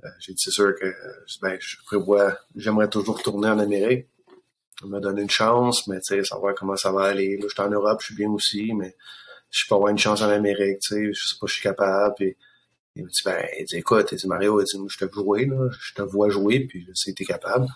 euh, 0.05 0.09
j'ai 0.21 0.33
dit, 0.33 0.43
c'est 0.43 0.53
sûr 0.53 0.73
que 0.79 0.95
ben, 1.43 1.57
je 1.61 1.77
prévois, 1.85 2.39
j'aimerais 2.55 2.89
toujours 2.89 3.19
retourner 3.19 3.49
en 3.49 3.59
Amérique. 3.59 4.07
Il 4.83 4.91
m'a 4.91 5.01
donné 5.01 5.23
une 5.23 5.31
chance, 5.31 5.89
mais 5.89 5.97
tu 6.01 6.15
sais, 6.15 6.25
savoir 6.25 6.55
comment 6.55 6.77
ça 6.77 6.93
va 6.93 7.05
aller. 7.05 7.39
Là, 7.39 7.47
je 7.49 7.55
suis 7.55 7.63
en 7.63 7.71
Europe, 7.71 7.99
je 8.03 8.07
suis 8.07 8.15
bien 8.15 8.31
aussi, 8.31 8.73
mais 8.75 8.95
je 9.51 9.65
peux 9.69 9.75
avoir 9.75 9.91
une 9.91 9.99
chance 9.99 10.23
en 10.23 10.29
Amérique, 10.29 10.79
tu 10.81 10.95
sais, 10.95 11.13
je 11.13 11.27
sais 11.27 11.37
pas 11.41 11.47
je 11.47 11.55
suis 11.55 11.63
capable. 11.63 12.15
Il 12.97 13.05
me 13.05 13.09
dit, 13.09 13.23
ben, 13.25 13.47
il 13.59 13.65
dit, 13.67 13.77
écoute, 13.77 14.09
il 14.13 14.19
dit, 14.19 14.27
Mario, 14.27 14.61
il 14.61 14.65
dit, 14.65 14.79
je 14.89 14.99
te 14.99 15.05
vois 15.05 15.23
jouer, 15.23 15.47
là, 15.47 15.69
je 15.79 15.95
te 15.95 16.03
vois 16.03 16.31
jouer, 16.31 16.61
puis 16.61 16.87
je 16.89 16.93
sais 16.95 17.13
que 17.13 17.19
t'es 17.19 17.25
capable. 17.25 17.67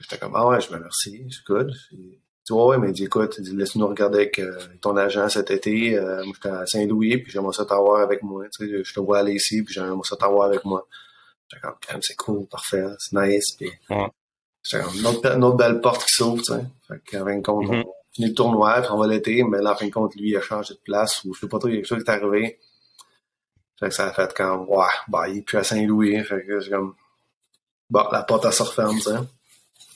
J'étais 0.00 0.18
comme, 0.18 0.34
ah 0.34 0.48
ouais, 0.48 0.60
je 0.60 0.70
me 0.70 0.76
remercie, 0.76 1.24
c'est 1.30 1.44
good. 1.46 1.72
Il 1.92 2.18
dit, 2.44 2.52
ouais, 2.52 2.78
mais 2.78 2.88
il 2.88 2.92
dit, 2.92 3.04
écoute, 3.04 3.38
laisse-nous 3.38 3.86
regarder 3.86 4.18
avec 4.18 4.38
euh, 4.40 4.58
ton 4.80 4.96
agent 4.96 5.28
cet 5.28 5.52
été. 5.52 5.96
Euh, 5.96 6.24
moi, 6.24 6.34
j'étais 6.34 6.48
à 6.48 6.66
Saint-Louis, 6.66 7.18
puis 7.18 7.30
j'aimerais 7.30 7.52
ça 7.52 7.64
t'avoir 7.64 8.00
avec 8.00 8.22
moi. 8.22 8.44
Tu 8.46 8.66
sais, 8.66 8.84
je 8.84 8.92
te 8.92 9.00
vois 9.00 9.18
aller 9.18 9.34
ici, 9.34 9.62
puis 9.62 9.72
j'aimerais 9.72 9.96
ça 10.02 10.16
t'avoir 10.16 10.48
avec 10.48 10.64
moi. 10.64 10.86
J'étais 11.48 11.62
comme, 11.62 12.02
c'est 12.02 12.16
cool, 12.16 12.46
parfait, 12.48 12.84
c'est 12.98 13.16
nice. 13.20 13.56
Puis, 13.56 13.70
ouais. 13.90 14.08
j'étais 14.64 14.82
comme, 14.84 14.96
une 14.96 15.06
autre, 15.06 15.26
une 15.26 15.44
autre, 15.44 15.56
belle 15.56 15.80
porte 15.80 16.04
qui 16.04 16.14
s'ouvre, 16.14 16.42
tu 16.42 16.54
sais. 16.54 16.64
Fait 16.88 17.00
qu'en 17.08 17.24
fin 17.24 17.36
de 17.36 17.42
compte, 17.42 17.66
mm 17.66 17.70
-hmm. 17.70 17.84
on 17.84 18.14
finit 18.14 18.28
le 18.28 18.34
tournoi, 18.34 18.80
puis 18.80 18.90
on 18.90 18.98
va 18.98 19.06
l'été, 19.06 19.44
mais 19.44 19.60
là, 19.62 19.72
en 19.72 19.76
fin 19.76 19.86
de 19.86 19.92
compte, 19.92 20.16
lui, 20.16 20.30
il 20.30 20.36
a 20.36 20.40
changé 20.40 20.74
de 20.74 20.80
place, 20.80 21.22
ou 21.24 21.34
je 21.34 21.40
sais 21.40 21.48
pas 21.48 21.58
trop, 21.58 21.68
il 21.68 21.74
y 21.74 21.76
a 21.76 21.80
quelque 21.80 21.92
chose 21.94 22.04
qui 22.04 22.10
est 22.10 22.14
arrivé 22.14 22.58
fait 23.80 23.88
que 23.88 23.94
ça 23.94 24.08
a 24.08 24.12
fait 24.12 24.32
comme, 24.34 24.68
ouais, 24.68 24.84
bah, 25.08 25.26
il 25.28 25.38
est 25.38 25.42
plus 25.42 25.56
à 25.56 25.64
Saint-Louis. 25.64 26.22
Fait 26.22 26.44
que 26.44 26.60
c'est 26.60 26.70
comme, 26.70 26.94
bon, 27.88 28.04
la 28.12 28.22
porte, 28.22 28.44
elle 28.44 28.52
se 28.52 28.62
referme, 28.62 28.96
tu 28.96 29.02
sais. 29.02 29.16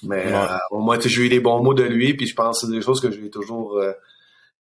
Mais 0.03 0.27
ouais. 0.27 0.35
euh, 0.35 0.57
au 0.71 0.81
moins, 0.81 0.99
j'ai 0.99 1.23
eu 1.23 1.29
des 1.29 1.41
bons 1.41 1.63
mots 1.63 1.75
de 1.75 1.83
lui, 1.83 2.15
puis 2.15 2.27
je 2.27 2.35
pense 2.35 2.61
que 2.61 2.67
c'est 2.67 2.73
des 2.73 2.81
choses 2.81 3.01
que 3.01 3.11
j'ai 3.11 3.31
toujours 3.31 3.79
euh, 3.79 3.93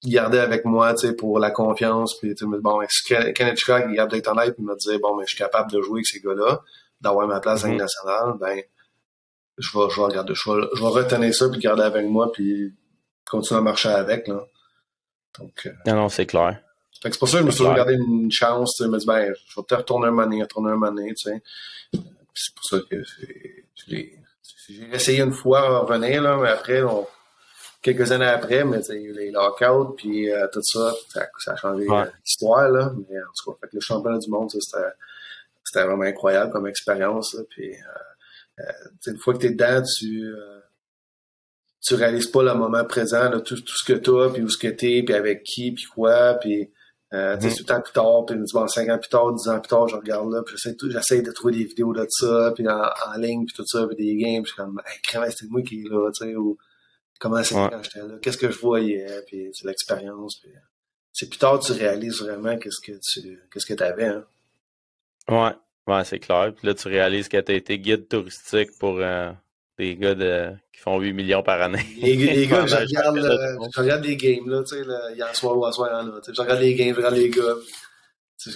gardé 0.04 0.38
avec 0.38 0.64
moi, 0.64 0.94
tu 0.94 1.06
sais, 1.06 1.14
pour 1.14 1.38
la 1.38 1.52
confiance. 1.52 2.18
Puis, 2.18 2.34
bon, 2.60 2.80
Kenneth 3.06 3.58
Hitchcock, 3.58 3.84
il 3.88 3.94
garde 3.94 4.12
en 4.12 4.34
puis 4.36 4.54
il 4.58 4.64
me 4.64 4.76
disait, 4.76 4.98
bon, 4.98 5.16
mais 5.16 5.24
je 5.24 5.30
suis 5.30 5.38
capable 5.38 5.70
de 5.70 5.80
jouer 5.80 5.98
avec 5.98 6.06
ces 6.06 6.20
gars-là, 6.20 6.60
d'avoir 7.00 7.28
ma 7.28 7.38
place 7.38 7.64
mm 7.64 7.70
-hmm. 7.70 7.76
nationale, 7.76 8.34
ben, 8.40 8.60
je 9.58 9.78
vais, 9.78 9.90
je 9.90 9.96
vais 10.00 10.06
regarder, 10.06 10.34
je 10.34 10.50
vais, 10.50 10.66
je 10.74 10.80
vais 10.80 10.88
retenir 10.88 11.34
ça, 11.34 11.48
puis 11.48 11.60
garder 11.60 11.82
avec 11.82 12.06
moi, 12.06 12.32
puis 12.32 12.72
continuer 13.24 13.58
à 13.58 13.62
marcher 13.62 13.90
avec, 13.90 14.26
là. 14.26 14.44
Donc, 15.38 15.66
euh, 15.66 15.70
non, 15.86 15.94
non, 15.94 16.08
c'est 16.08 16.26
clair 16.26 16.60
c'est 17.02 17.18
pour 17.18 17.28
ça 17.28 17.38
que 17.38 17.42
je 17.42 17.46
me 17.46 17.50
suis 17.50 17.58
toujours 17.58 17.74
gardé 17.74 17.94
une 17.94 18.30
chance, 18.30 18.76
sais, 18.76 18.86
me 18.86 18.98
dis, 18.98 19.06
ben, 19.06 19.34
je 19.46 19.60
vais 19.60 19.64
peut-être 19.66 19.80
retourner 19.80 20.08
un 20.08 20.18
année, 20.18 20.42
retourner 20.42 20.70
un 20.70 20.82
année, 20.82 21.14
tu 21.14 21.30
sais. 21.30 21.42
C'est 22.34 22.54
pour 22.54 22.64
ça 22.64 22.78
que 22.88 23.02
j'ai 23.74 24.18
essayé 24.92 25.20
une 25.20 25.32
fois 25.32 25.60
à 25.60 25.78
revenir, 25.80 26.22
là, 26.22 26.38
mais 26.40 26.48
après, 26.48 26.82
on, 26.82 27.06
quelques 27.82 28.12
années 28.12 28.26
après, 28.26 28.64
mais 28.64 28.78
les 28.88 29.30
lockouts, 29.30 29.94
puis 29.96 30.30
euh, 30.30 30.46
tout 30.52 30.62
ça, 30.62 30.92
ça, 31.08 31.28
ça, 31.38 31.52
a 31.52 31.56
changé 31.56 31.86
ouais. 31.88 32.04
l'histoire, 32.24 32.70
là. 32.70 32.92
Mais 32.96 33.18
en 33.18 33.32
tout 33.36 33.50
cas, 33.50 33.58
fait 33.62 33.66
que 33.68 33.76
le 33.76 33.80
championnat 33.80 34.18
du 34.18 34.30
monde, 34.30 34.50
c'était 34.50 35.84
vraiment 35.84 36.04
incroyable 36.04 36.52
comme 36.52 36.66
expérience, 36.68 37.34
là, 37.34 37.42
puis 37.50 37.72
euh, 37.74 38.60
euh, 38.60 38.72
une 39.08 39.18
fois 39.18 39.34
que 39.34 39.40
tu 39.40 39.46
es 39.46 39.50
dedans, 39.50 39.82
tu... 39.82 40.24
Euh, 40.24 40.60
tu 41.84 41.94
réalises 41.94 42.28
pas 42.28 42.44
le 42.44 42.54
moment 42.54 42.84
présent, 42.84 43.28
là, 43.28 43.40
tout, 43.40 43.56
tout 43.56 43.74
ce 43.76 43.84
que 43.84 43.98
tu 43.98 44.10
as, 44.16 44.30
puis 44.30 44.42
où 44.42 44.48
ce 44.48 44.56
que 44.56 44.68
tu 44.68 44.98
es, 44.98 45.02
puis 45.02 45.16
avec 45.16 45.42
qui, 45.42 45.72
puis 45.72 45.86
quoi, 45.86 46.34
puis 46.34 46.70
euh, 47.12 47.36
tu 47.36 47.50
sais, 47.50 47.56
tout 47.56 47.62
le 47.62 47.66
temps 47.66 47.80
plus 47.80 47.92
tard, 47.92 48.26
puis 48.26 48.36
bon, 48.52 48.66
5 48.66 48.88
ans 48.88 48.98
plus 48.98 49.08
tard, 49.08 49.32
10 49.32 49.48
ans 49.48 49.60
plus 49.60 49.68
tard, 49.68 49.88
je 49.88 49.96
regarde 49.96 50.32
là, 50.32 50.42
puis 50.42 50.56
j'essaie 50.56 51.22
de 51.22 51.32
trouver 51.32 51.54
des 51.54 51.64
vidéos 51.64 51.92
de 51.92 52.06
ça, 52.08 52.52
puis 52.54 52.66
en, 52.68 52.82
en 52.82 53.18
ligne, 53.18 53.44
puis 53.44 53.54
tout 53.54 53.66
ça, 53.66 53.86
puis 53.86 53.96
des 53.96 54.16
games, 54.16 54.42
puis 54.42 54.52
je 54.56 54.62
suis 54.62 54.62
comme, 54.62 54.80
hey, 54.86 55.30
c'était 55.30 55.50
moi 55.50 55.62
qui 55.62 55.80
est 55.80 55.88
là, 55.88 56.10
tu 56.10 56.24
sais, 56.24 56.36
ou 56.36 56.56
comment 57.20 57.42
c'était 57.42 57.60
ouais. 57.60 57.68
quand 57.70 57.82
j'étais 57.82 58.00
là, 58.00 58.14
qu'est-ce 58.22 58.38
que 58.38 58.50
je 58.50 58.58
voyais, 58.58 59.22
puis 59.26 59.50
c'est 59.52 59.66
l'expérience, 59.66 60.40
puis 60.40 60.52
c'est 61.12 61.28
plus 61.28 61.38
tard 61.38 61.60
tu 61.60 61.72
réalises 61.72 62.20
vraiment 62.22 62.56
qu'est-ce 62.56 62.80
que 62.80 62.98
tu 63.02 63.38
qu'est-ce 63.52 63.66
que 63.66 63.82
avais, 63.82 64.06
hein. 64.06 64.24
Ouais, 65.28 65.52
ouais, 65.86 66.04
c'est 66.04 66.18
clair. 66.18 66.52
Puis 66.54 66.66
là, 66.66 66.74
tu 66.74 66.88
réalises 66.88 67.28
que 67.28 67.40
tu 67.40 67.52
as 67.52 67.54
été 67.54 67.78
guide 67.78 68.08
touristique 68.08 68.70
pour 68.78 68.98
euh, 68.98 69.32
des 69.78 69.96
gars 69.96 70.14
de, 70.14 70.50
qui 70.72 70.80
font 70.80 70.98
8 70.98 71.12
millions 71.12 71.42
par 71.42 71.60
année. 71.60 71.84
Les, 72.00 72.16
les 72.16 72.46
gars, 72.48 72.66
je 72.66 72.76
regarde, 72.76 73.18
euh, 73.18 73.68
je 73.74 73.80
regarde 73.80 74.02
des 74.02 74.16
games, 74.16 74.48
là, 74.48 74.62
tu 74.62 74.76
sais, 74.76 74.84
hier 75.14 75.34
soir 75.34 75.56
ou 75.56 75.64
à 75.64 75.72
soir, 75.72 75.90
là, 75.90 76.20
je 76.26 76.40
regarde 76.40 76.60
les 76.60 76.74
games, 76.74 76.90
je 76.90 76.96
regarde 76.96 77.14
les 77.14 77.30
gars. 77.30 77.54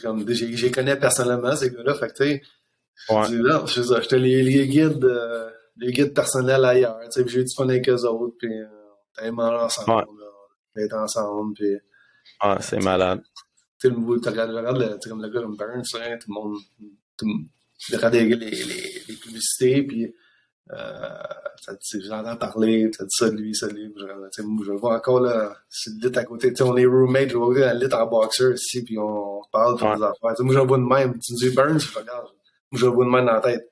Comme, 0.03 0.29
je 0.29 0.45
les 0.45 0.71
connais 0.73 0.97
personnellement, 0.97 1.55
ces 1.55 1.71
gars-là, 1.71 1.95
fait 1.95 2.09
que, 2.09 2.15
tu 2.15 2.25
sais, 2.25 2.43
je 3.09 4.01
j'étais 4.03 4.19
les, 4.19 4.43
les 4.43 4.67
guides, 4.67 5.05
euh, 5.05 5.49
les 5.77 5.93
guides 5.93 6.13
personnels 6.13 6.65
ailleurs, 6.65 6.99
tu 7.05 7.23
sais, 7.23 7.29
j'ai 7.29 7.41
eu 7.41 7.45
du 7.45 7.55
fun 7.55 7.69
avec 7.69 7.89
eux 7.89 8.05
autres, 8.05 8.35
puis 8.37 8.53
euh, 8.53 8.67
on 9.23 9.29
était 9.29 9.41
ensemble, 9.41 9.91
ouais. 9.91 10.03
là, 10.03 10.27
on 10.75 10.85
était 10.85 10.95
ensemble, 10.95 11.55
puis... 11.55 11.77
Ah, 12.41 12.59
c'est 12.61 12.83
malade. 12.83 13.23
Tu 13.81 13.89
regardes, 13.89 14.51
tu 14.51 14.57
regardes 14.57 14.79
le, 14.79 15.09
comme 15.09 15.23
le 15.23 15.29
gars 15.29 15.41
comme 15.43 15.57
Burns, 15.57 15.85
hein, 15.95 16.19
tout 16.21 16.31
le 16.31 16.35
monde, 16.35 16.57
tout, 17.17 17.27
tu 17.79 17.95
regardes 17.95 18.15
les, 18.15 18.25
les, 18.25 18.51
les, 18.51 19.03
les 19.09 19.15
publicités, 19.15 19.85
puis 19.85 20.13
euh, 20.73 21.23
j'entends 22.09 22.37
parler, 22.37 22.91
tu 22.91 23.03
dit 23.05 23.09
ça 23.11 23.31
de 23.31 23.37
lui, 23.37 23.55
ça 23.55 23.69
de 23.69 23.75
lui? 23.75 23.95
Je, 23.97 24.05
je 24.65 24.73
le 24.73 24.77
vois 24.77 24.97
encore 24.97 25.21
là, 25.21 25.57
c'est 25.69 25.91
le 26.01 26.09
lit 26.09 26.19
à 26.19 26.25
côté. 26.25 26.55
sais 26.55 26.63
on 26.65 26.77
est 26.77 26.87
roommates, 26.87 27.31
je 27.31 27.37
vois 27.37 27.73
le 27.73 27.87
lit 27.87 27.95
en 27.95 28.07
boxer 28.07 28.55
ici, 28.55 28.83
puis 28.83 28.99
on 28.99 29.43
parle, 29.53 29.75
ouais. 29.75 29.97
des 29.97 30.03
affaires. 30.03 30.35
T'sais, 30.35 30.43
moi, 30.43 30.55
je 30.55 30.59
le 30.59 30.67
vois 30.67 30.79
de 30.79 30.83
même. 30.83 31.19
Tu 31.21 31.35
me 31.35 31.39
dis 31.39 31.55
Burns, 31.55 31.79
je 31.79 31.99
regarde. 31.99 32.27
Moi, 32.73 32.81
je 32.81 32.87
le 32.87 32.93
vois 32.93 33.05
de 33.05 33.11
même 33.11 33.27
dans 33.27 33.33
la 33.35 33.41
tête. 33.41 33.71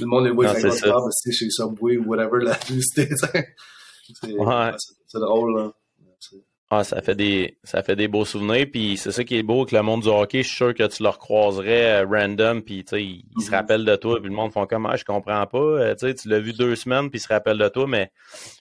Le 0.00 0.06
monde 0.06 0.24
les 0.24 0.30
voit 0.32 0.48
avec 0.48 0.64
un 0.64 0.76
câble, 0.76 1.10
chez 1.30 1.50
Subway 1.50 1.96
ou 1.98 2.08
whatever, 2.08 2.42
la 2.42 2.54
publicité, 2.66 3.08
c'est 3.16 4.32
ouais. 4.32 4.72
drôle, 5.14 5.56
là. 5.56 5.72
Ah, 6.76 6.84
ça 6.84 7.00
fait 7.02 7.14
des 7.14 7.56
ça 7.62 7.82
fait 7.82 7.96
des 7.96 8.08
beaux 8.08 8.24
souvenirs. 8.24 8.66
Puis 8.70 8.96
c'est 8.96 9.12
ça 9.12 9.22
qui 9.22 9.36
est 9.36 9.42
beau 9.42 9.60
avec 9.62 9.72
le 9.72 9.82
monde 9.82 10.02
du 10.02 10.08
hockey. 10.08 10.42
Je 10.42 10.48
suis 10.48 10.56
sûr 10.56 10.74
que 10.74 10.86
tu 10.86 11.02
le 11.02 11.08
recroiserais 11.08 12.02
euh, 12.02 12.06
random, 12.06 12.62
puis 12.62 12.78
ils, 12.78 12.82
mm 12.82 12.96
-hmm. 12.96 13.40
se 13.40 13.46
mm-hmm. 13.46 13.54
rappellent 13.54 13.84
de 13.84 13.96
toi, 13.96 14.20
puis 14.20 14.28
le 14.28 14.34
monde 14.34 14.52
font 14.52 14.66
comme 14.66 14.86
ah, 14.86 14.96
je 14.96 15.04
comprends 15.04 15.46
pas. 15.46 15.58
Euh, 15.58 15.94
tu 15.94 16.28
l'as 16.28 16.40
vu 16.40 16.52
deux 16.52 16.74
semaines, 16.74 17.10
puis 17.10 17.18
ils 17.18 17.22
se 17.22 17.28
rappellent 17.28 17.58
de 17.58 17.68
toi, 17.68 17.86
mais 17.86 18.10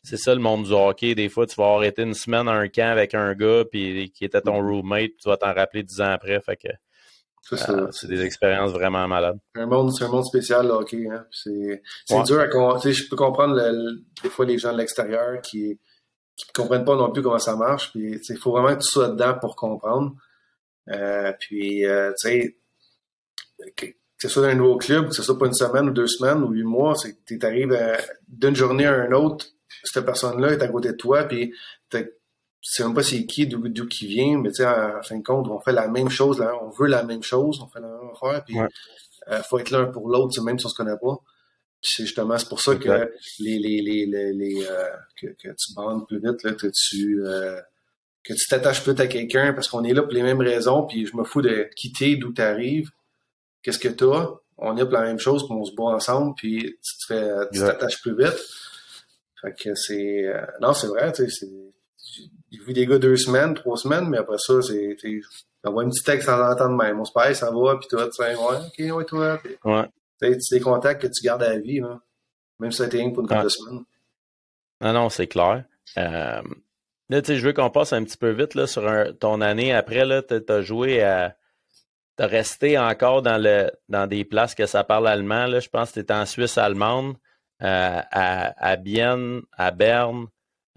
c'est 0.04 0.18
ça 0.18 0.34
le 0.36 0.42
monde 0.42 0.64
du 0.66 0.74
hockey. 0.74 1.16
Des 1.16 1.30
fois, 1.30 1.46
tu 1.48 1.56
vas 1.56 1.70
arrêter 1.76 2.04
une 2.04 2.14
semaine 2.14 2.48
à 2.48 2.54
un 2.54 2.68
camp 2.68 2.92
avec 2.92 3.14
un 3.16 3.34
gars 3.34 3.64
puis 3.72 4.12
qui 4.16 4.26
était 4.26 4.42
ton 4.42 4.62
mm-hmm. 4.62 4.70
roommate, 4.70 5.12
puis 5.14 5.22
tu 5.24 5.30
vas 5.30 5.38
t'en 5.38 5.54
rappeler 5.54 5.84
dix 5.84 6.00
ans 6.02 6.14
après. 6.18 6.40
Fait 6.42 6.58
que 6.58 6.70
euh, 7.52 7.88
c'est 7.92 8.08
des 8.08 8.22
expériences 8.22 8.72
vraiment 8.72 9.08
malades. 9.08 9.38
Un 9.56 9.66
monde, 9.66 9.92
c'est 9.94 10.06
un 10.06 10.10
monde 10.10 10.26
spécial, 10.26 10.66
le 10.68 10.74
hockey. 10.74 11.08
Hein? 11.12 11.26
C'est 11.32 11.82
ouais. 12.12 12.24
dur 12.24 12.40
à 12.40 12.48
comprendre. 12.48 12.90
Je 12.90 13.10
peux 13.10 13.16
comprendre 13.16 13.56
le, 13.56 14.02
des 14.24 14.30
fois 14.30 14.46
les 14.46 14.58
gens 14.58 14.72
de 14.72 14.78
l'extérieur 14.78 15.42
qui 15.42 15.80
qui 16.36 16.46
ne 16.48 16.54
comprennent 16.54 16.86
pas 16.86 16.96
non 16.96 17.12
plus 17.12 17.22
comment 17.22 17.40
ça 17.40 17.56
marche. 17.56 17.92
Puis, 17.92 18.20
il 18.28 18.38
faut 18.38 18.52
vraiment 18.52 18.76
que 18.76 18.82
tu 18.82 18.90
sois 18.90 19.10
dedans 19.10 19.36
pour 19.40 19.56
comprendre. 19.56 20.14
Euh, 20.90 21.32
puis, 21.40 21.86
euh, 21.86 22.12
tu 22.20 22.30
sais, 22.30 22.58
que, 23.76 23.86
que 23.86 23.94
ce 24.18 24.30
soit 24.30 24.44
dans 24.44 24.50
un 24.50 24.56
nouveau 24.56 24.78
club, 24.78 25.10
que 25.10 25.16
ce 25.16 25.24
soit 25.24 25.38
pas 25.38 25.48
une 25.48 25.54
semaine 25.54 25.90
ou 25.90 25.92
deux 25.92 26.08
semaines 26.08 26.44
ou 26.44 26.52
huit 26.52 26.64
mois, 26.64 26.96
c'est 26.96 27.14
que 27.14 27.20
tu 27.26 27.46
arrives 27.46 27.78
d'une 28.28 28.56
journée 28.56 28.86
à 28.86 29.06
une 29.06 29.14
autre, 29.14 29.48
cette 29.84 30.06
personne-là 30.06 30.54
est 30.54 30.62
à 30.62 30.68
côté 30.68 30.90
de 30.90 30.98
toi, 30.98 31.24
puis 31.24 31.54
tu 31.90 32.00
sais 32.62 32.84
même 32.84 32.94
pas 32.94 33.04
c'est 33.04 33.26
qui, 33.26 33.48
d'où 33.48 33.88
qui 33.88 34.08
vient, 34.08 34.38
mais 34.40 34.50
tu 34.50 34.56
sais, 34.56 34.66
en, 34.66 35.02
fin 35.04 35.18
de 35.18 35.24
compte, 35.24 35.48
on 35.50 35.60
fait 35.60 35.74
la 35.74 35.88
même 35.88 36.10
chose, 36.10 36.40
là, 36.40 36.54
on 36.62 36.70
veut 36.70 36.88
la 36.88 37.04
même 37.04 37.24
chose, 37.24 37.60
on 37.62 37.68
fait 37.68 37.82
la 37.82 37.88
même 37.88 38.10
affaire, 38.14 38.44
puis 38.46 38.56
il 38.56 38.62
ouais. 38.62 38.68
euh, 39.30 39.42
faut 39.44 39.60
être 39.60 39.72
l'un 39.72 39.86
pour 39.86 40.08
l'autre, 40.08 40.42
même 40.42 40.58
si 40.58 40.66
on 40.66 40.70
se 40.70 40.76
connaît 40.76 40.98
pas 41.02 41.18
c'est 41.84 42.04
justement 42.04 42.38
c'est 42.38 42.48
pour 42.48 42.62
ça 42.62 42.76
que 42.76 43.12
les, 43.40 43.60
les, 43.60 43.82
les, 43.82 44.06
les, 44.06 44.66
euh, 44.66 44.90
que, 45.20 45.28
que, 45.28 45.50
tu 45.50 45.74
bandes 45.76 46.08
plus 46.08 46.20
vite, 46.20 46.42
là, 46.44 46.54
que 46.54 46.68
tu 46.68 47.22
euh, 47.26 47.60
que 48.24 48.34
tu 48.34 48.48
t'attaches 48.48 48.84
plus 48.84 49.00
à 49.00 49.08
quelqu'un 49.08 49.54
parce 49.54 49.68
qu'on 49.68 49.84
est 49.84 49.94
là 49.94 50.02
pour 50.02 50.14
les 50.14 50.24
mêmes 50.24 50.42
raisons, 50.42 50.88
puis 50.88 51.06
je 51.06 51.16
me 51.16 51.26
fous 51.26 51.42
de 51.42 51.70
quitter 51.76 52.16
d'où 52.16 52.32
tu 52.32 52.42
arrives. 52.42 52.90
Qu'est-ce 53.62 53.80
que 53.80 53.90
tu 53.90 54.06
as? 54.06 54.32
On 54.58 54.78
est 54.78 54.84
pour 54.84 54.94
la 54.94 55.02
même 55.02 55.20
chose, 55.20 55.46
puis 55.46 55.54
on 55.54 55.66
se 55.66 55.74
bat 55.74 55.84
ensemble, 55.84 56.34
puis 56.36 56.78
tu 56.82 56.98
te 57.00 57.06
fais 57.08 57.30
tu 57.52 57.60
t'attaches 57.60 58.02
plus 58.02 58.16
vite. 58.18 58.40
Fait 59.42 59.54
que 59.54 59.76
c'est. 59.76 60.26
Euh, 60.26 60.46
non, 60.62 60.74
c'est 60.74 60.88
vrai, 60.88 61.12
tu 61.12 61.30
sais, 61.30 61.48
j'ai 62.50 62.60
vu 62.60 62.72
des 62.72 62.86
gars 62.86 62.98
deux 62.98 63.18
semaines, 63.18 63.54
trois 63.56 63.76
semaines, 63.76 64.08
mais 64.08 64.20
après 64.20 64.38
ça, 64.38 64.62
c'est. 64.62 64.96
voit 65.66 65.84
une 65.84 65.90
petite 65.90 66.06
texte 66.06 66.30
en 66.30 66.54
de 66.54 66.76
même. 66.76 67.00
On 67.00 67.06
se 67.06 67.12
paye, 67.12 67.36
ça 67.36 67.52
va, 67.52 67.78
puis 67.78 67.90
toi, 67.90 68.06
tu 68.06 68.24
sais, 68.24 68.36
ouais, 68.36 68.90
ok, 68.90 68.98
ouais, 68.98 69.06
toi. 69.06 69.42
Ouais. 69.66 69.86
C'est 70.20 70.38
des 70.52 70.60
contacts 70.60 71.02
que 71.02 71.08
tu 71.08 71.24
gardes 71.24 71.44
à 71.44 71.50
la 71.50 71.60
vie, 71.60 71.80
là. 71.80 72.02
même 72.60 72.72
si 72.72 72.78
ça 72.78 72.84
a 72.84 72.88
été 72.88 72.98
rien 72.98 73.12
pour 73.12 73.22
une 73.22 73.28
couple 73.28 73.44
de 73.44 73.50
semaines. 73.50 73.84
Non, 74.82 74.94
non, 74.94 75.10
c'est 75.10 75.28
clair. 75.28 75.64
Euh, 75.98 76.42
là, 77.10 77.22
tu 77.22 77.28
sais, 77.28 77.36
je 77.38 77.46
veux 77.46 77.54
qu'on 77.54 77.70
passe 77.70 77.94
un 77.94 78.04
petit 78.04 78.18
peu 78.18 78.32
vite 78.32 78.56
là, 78.56 78.68
sur 78.68 78.88
un, 78.88 79.14
ton 79.14 79.42
année 79.42 79.74
après. 79.74 80.06
Tu 80.24 80.52
as 80.52 80.62
joué 80.62 81.02
à. 81.04 81.36
Tu 82.18 82.24
as 82.24 82.28
resté 82.28 82.78
encore 82.78 83.22
dans, 83.22 83.42
le, 83.42 83.72
dans 83.90 84.08
des 84.08 84.24
places 84.24 84.56
que 84.56 84.66
ça 84.66 84.84
parle 84.84 85.08
allemand. 85.08 85.48
Là. 85.48 85.60
Je 85.60 85.70
pense 85.70 85.90
que 85.90 85.94
tu 85.96 86.00
étais 86.02 86.14
en 86.14 86.26
Suisse 86.26 86.58
allemande, 86.58 87.16
euh, 87.64 88.02
à, 88.12 88.72
à 88.72 88.76
Bienne, 88.76 89.42
à 89.54 89.72
Berne. 89.72 90.28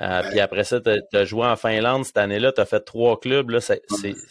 Euh, 0.01 0.23
ouais. 0.23 0.31
Puis 0.31 0.41
après 0.41 0.65
ça, 0.65 0.81
tu 0.81 0.91
as, 0.91 1.25
joué 1.25 1.47
en 1.47 1.57
Finlande 1.57 2.05
cette 2.05 2.17
année-là. 2.17 2.53
Tu 2.53 2.61
as 2.61 2.67
fait 2.67 2.81
trois 2.81 3.19
clubs. 3.19 3.51
Là. 3.51 3.61
Ça, 3.61 3.75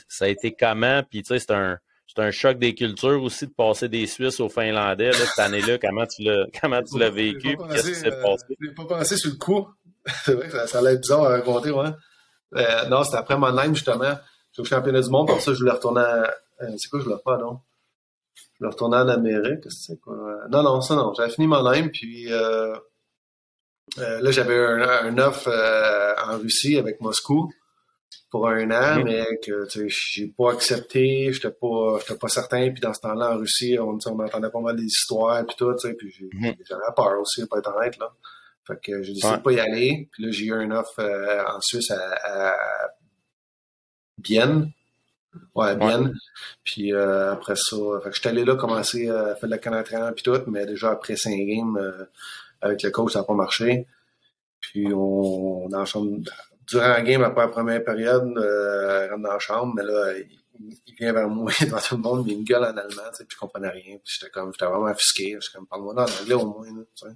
ça 0.07 0.25
a 0.25 0.27
été 0.27 0.55
comment? 0.55 1.03
Puis 1.03 1.21
tu 1.21 1.27
sais, 1.27 1.39
c'est 1.39 1.51
un 1.51 1.79
c'est 2.07 2.21
un 2.21 2.31
choc 2.31 2.57
des 2.59 2.73
cultures 2.75 3.21
aussi 3.21 3.47
de 3.47 3.53
passer 3.53 3.89
des 3.89 4.07
Suisses 4.07 4.39
aux 4.39 4.49
Finlandais. 4.49 5.11
Là, 5.11 5.13
cette 5.13 5.39
année-là, 5.39 5.77
comment 5.81 6.05
tu 6.05 6.23
l'as, 6.23 6.45
comment 6.61 6.81
tu 6.81 6.97
l'as 6.97 7.09
vécu? 7.09 7.57
Qu'est-ce 7.71 7.87
qui 7.89 7.95
s'est 7.95 8.13
euh, 8.13 8.21
passé? 8.21 8.45
Je 8.59 8.69
pas 8.71 8.85
pensé 8.85 9.17
sur 9.17 9.31
le 9.31 9.37
coup. 9.37 9.67
c'est 10.23 10.33
vrai 10.33 10.47
que 10.47 10.53
ça, 10.53 10.67
ça 10.67 10.79
allait 10.79 10.93
être 10.93 11.01
bizarre 11.01 11.23
à 11.25 11.29
raconter, 11.29 11.71
ouais. 11.71 11.89
Euh, 12.55 12.85
non, 12.89 13.03
c'était 13.03 13.17
après 13.17 13.37
Mannheim, 13.37 13.73
justement. 13.73 14.13
J'étais 14.51 14.61
au 14.61 14.65
championnat 14.65 15.01
du 15.01 15.09
monde, 15.09 15.27
pour 15.27 15.41
ça, 15.41 15.53
je 15.53 15.59
voulais 15.59 15.71
retourner 15.71 16.01
à... 16.01 16.33
euh, 16.61 16.71
c'est 16.77 16.89
quoi, 16.89 16.99
je 16.99 17.05
voulais 17.05 17.21
pas, 17.25 17.37
non? 17.37 17.59
Je 18.35 18.59
voulais 18.59 18.71
retourner 18.71 18.97
en 18.97 19.07
Amérique, 19.09 19.63
c'est 19.69 19.99
quoi? 19.99 20.13
Euh, 20.15 20.47
Non, 20.49 20.63
non, 20.63 20.79
ça, 20.81 20.95
non. 20.95 21.13
J'avais 21.13 21.31
fini 21.31 21.47
Mannheim, 21.47 21.89
puis 21.89 22.31
euh, 22.31 22.75
euh, 23.97 24.21
là, 24.21 24.31
j'avais 24.31 24.57
un, 24.57 24.81
un 24.81 25.17
offre 25.17 25.47
euh, 25.49 26.13
en 26.25 26.37
Russie 26.37 26.77
avec 26.77 27.01
Moscou 27.01 27.51
pour 28.35 28.49
un 28.49 28.69
an, 28.71 28.97
Mhm. 28.97 29.03
mais 29.05 29.25
que 29.41 29.65
tu 29.67 29.89
sais, 29.89 29.95
j'ai 30.11 30.27
pas 30.27 30.51
accepté, 30.51 31.31
j'étais 31.31 31.51
pas, 31.51 31.99
j'étais 32.01 32.19
pas 32.19 32.27
certain. 32.27 32.69
Puis 32.71 32.81
dans 32.81 32.93
ce 32.93 32.99
temps-là, 32.99 33.33
en 33.33 33.37
Russie, 33.37 33.77
on, 33.79 33.97
on 34.05 34.19
entendait 34.19 34.49
pas 34.49 34.59
mal 34.59 34.75
des 34.75 34.83
histoires 34.83 35.45
puis 35.45 35.55
tout, 35.57 35.73
tu 35.75 35.87
sais, 35.87 35.93
puis 35.93 36.13
Mhm. 36.33 36.53
j'avais 36.67 36.81
peur 36.97 37.17
aussi, 37.21 37.39
de 37.41 37.45
pas 37.45 37.59
être 37.59 37.73
honnête 37.73 37.97
là. 37.97 38.11
Fait 38.67 38.77
que 38.83 39.01
j'ai 39.03 39.13
décidé 39.13 39.31
Ouais. 39.31 39.37
de 39.37 39.41
pas 39.43 39.51
y 39.53 39.59
aller. 39.61 40.09
Puis 40.11 40.23
là, 40.25 40.31
j'ai 40.31 40.45
eu 40.47 40.53
un 40.53 40.69
offre 40.71 40.99
euh, 40.99 41.43
en 41.45 41.61
Suisse 41.61 41.89
à, 41.91 42.49
à 42.51 42.55
Bienne. 44.17 44.71
Ouais, 45.53 45.75
Bienne. 45.77 46.13
Puis 46.65 46.93
euh, 46.93 47.31
après 47.33 47.55
ça, 47.55 47.75
fait 48.03 48.09
que 48.09 48.15
j'étais 48.17 48.29
allé 48.29 48.43
là 48.43 48.55
commencer 48.55 49.07
à 49.09 49.35
faire 49.35 49.47
de 49.49 49.55
la 49.55 49.57
canne 49.59 50.13
puis 50.13 50.23
tout, 50.23 50.41
mais 50.47 50.65
déjà 50.65 50.91
après 50.91 51.15
cinq 51.15 51.37
games 51.37 51.77
euh, 51.77 52.05
avec 52.61 52.83
le 52.83 52.89
coach, 52.91 53.13
ça 53.13 53.19
n'a 53.19 53.25
pas 53.25 53.33
marché. 53.33 53.87
Puis 54.59 54.87
on, 54.93 55.67
la 55.69 55.85
chambre, 55.85 56.17
durant 56.67 56.87
la 56.87 57.01
game, 57.01 57.23
après 57.23 57.41
la 57.41 57.47
première 57.49 57.83
période, 57.83 58.37
euh, 58.37 59.05
il 59.05 59.11
rentre 59.11 59.23
dans 59.23 59.33
la 59.33 59.39
chambre, 59.39 59.73
mais 59.75 59.83
là, 59.83 60.17
il, 60.17 60.77
il 60.87 60.95
vient 60.95 61.11
vers 61.13 61.27
moi 61.29 61.51
devant 61.61 61.79
tout 61.79 61.95
le 61.95 62.01
monde, 62.01 62.25
mais 62.25 62.33
il 62.33 62.39
me 62.39 62.43
gueule 62.45 62.63
en 62.63 62.77
allemand, 62.77 63.09
tu 63.11 63.17
sais, 63.17 63.25
puis 63.25 63.35
je 63.35 63.37
comprenais 63.39 63.69
rien. 63.69 63.97
Puis 64.03 64.15
j'étais 64.19 64.31
comme, 64.31 64.51
j'étais 64.53 64.65
vraiment 64.65 64.85
offusqué. 64.91 65.37
J'étais 65.41 65.57
comme, 65.57 65.67
parle-moi 65.67 65.93
en 65.93 66.21
anglais 66.21 66.33
au 66.35 66.45
moins, 66.45 66.67
là, 66.67 66.83
tu 66.95 67.07
sais. 67.07 67.15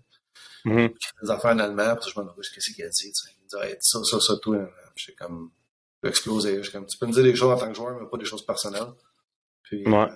Mhm. 0.65 0.89
Des 1.23 1.29
affaires 1.31 1.51
en 1.51 1.59
allemand, 1.59 1.95
puis 1.95 2.11
je 2.13 2.19
me 2.19 2.25
demandais, 2.25 2.41
qu'est-ce 2.53 2.73
qu'il 2.73 2.83
a 2.83 2.89
dit, 2.89 3.11
tu 3.11 3.13
sais. 3.13 3.29
Il 3.37 3.43
me 3.43 3.47
dit, 3.61 3.67
Hey, 3.67 3.73
dis 3.75 3.79
ça, 3.81 3.99
ça, 4.03 4.19
ça, 4.19 4.33
tout. 4.41 4.53
Puis 4.53 5.05
j'étais 5.05 5.15
comme, 5.15 5.51
explosé. 6.03 6.61
J'étais 6.63 6.77
comme, 6.77 6.85
tu 6.87 6.97
peux 6.97 7.05
me 7.07 7.13
dire 7.13 7.23
des 7.23 7.35
choses 7.35 7.51
en 7.53 7.57
tant 7.57 7.67
que 7.69 7.75
joueur, 7.75 7.99
mais 7.99 8.07
pas 8.09 8.17
des 8.17 8.25
choses 8.25 8.45
personnelles. 8.45 8.91
Puis, 9.63 9.87
Ouais. 9.87 9.95
euh, 9.95 10.07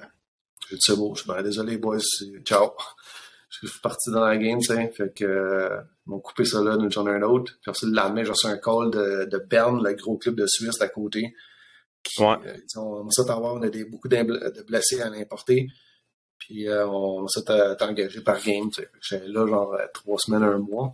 j'ai 0.70 0.76
dit, 0.76 0.82
c'est 0.86 0.96
beau. 0.98 1.14
Je 1.16 1.22
suis 1.22 1.30
ben, 1.30 1.42
désolé, 1.42 1.78
boys, 1.78 2.00
c'est- 2.02 2.42
ciao. 2.44 2.74
Je 3.62 3.68
suis 3.68 3.80
parti 3.82 4.10
dans 4.12 4.26
la 4.26 4.36
game, 4.38 4.60
tu 4.60 4.68
sais. 4.74 4.92
Fait 4.98 5.14
que, 5.14 5.24
euh, 5.26 5.80
ils 6.06 6.10
m'ont 6.10 6.20
coupé 6.20 6.44
ça 6.44 6.62
là 6.62 6.76
d'une 6.76 6.92
journée 6.92 7.12
à 7.12 7.18
une 7.18 7.24
autre. 7.24 7.54
Puis 7.62 7.70
ensuite, 7.70 7.90
le 7.92 7.96
lendemain, 7.96 8.24
j'ai 8.24 8.32
reçu 8.32 8.48
un 8.48 8.58
call 8.58 8.90
de, 8.92 9.26
de 9.26 9.38
Berne, 9.38 9.84
le 9.84 9.94
gros 9.94 10.18
club 10.18 10.36
de 10.36 10.46
Suisse 10.48 10.78
d'à 10.80 10.88
côté. 10.90 11.34
Qui, 12.04 12.22
Ouais. 12.24 12.36
euh, 12.46 12.58
ils 12.58 12.80
ont, 12.80 13.06
on 13.06 13.10
s'est 13.12 13.30
envoyé, 13.30 13.58
on 13.60 13.62
a 13.62 13.70
des, 13.70 13.86
beaucoup 13.86 14.08
de 14.08 14.64
blessés 14.68 15.02
à 15.02 15.10
l'importer. 15.10 15.68
Puis 16.40 16.68
euh, 16.68 16.88
on 16.88 17.28
s'est 17.28 17.50
engagé 17.82 18.22
par 18.22 18.42
game. 18.44 18.70
tu 18.72 18.82
sais. 18.82 18.90
J'étais 19.02 19.28
là 19.28 19.46
genre 19.48 19.78
trois 19.94 20.18
semaines, 20.18 20.44
un 20.44 20.58
mois 20.58 20.94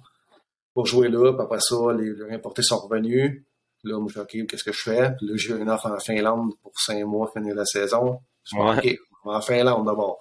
pour 0.73 0.86
jouer 0.86 1.07
là. 1.10 1.31
Puis 1.34 1.41
après 1.41 1.60
ça, 1.61 1.76
les, 1.98 2.14
les 2.14 2.34
importés 2.36 2.61
sont 2.61 2.77
revenus. 2.77 3.44
Là, 3.86 3.98
moi, 3.98 4.07
je 4.10 4.19
suis 4.19 4.41
OK, 4.41 4.48
qu'est-ce 4.49 4.64
que 4.65 4.73
je 4.73 4.81
fais? 4.81 5.11
Puis 5.18 5.26
là, 5.27 5.34
j'ai 5.38 5.53
eu 5.53 5.60
une 5.61 5.69
offre 5.69 5.86
en 5.90 5.98
Finlande 5.99 6.52
pour 6.61 6.73
cinq 6.80 7.03
mois, 7.06 7.31
finir 7.34 7.56
la 7.56 7.65
saison. 7.65 8.19
Je 8.44 8.57
Ouais. 8.57 8.77
OK, 8.77 8.98
on 9.23 9.31
va 9.31 9.38
en 9.38 9.41
Finlande 9.41 9.86
d'abord. 9.86 10.19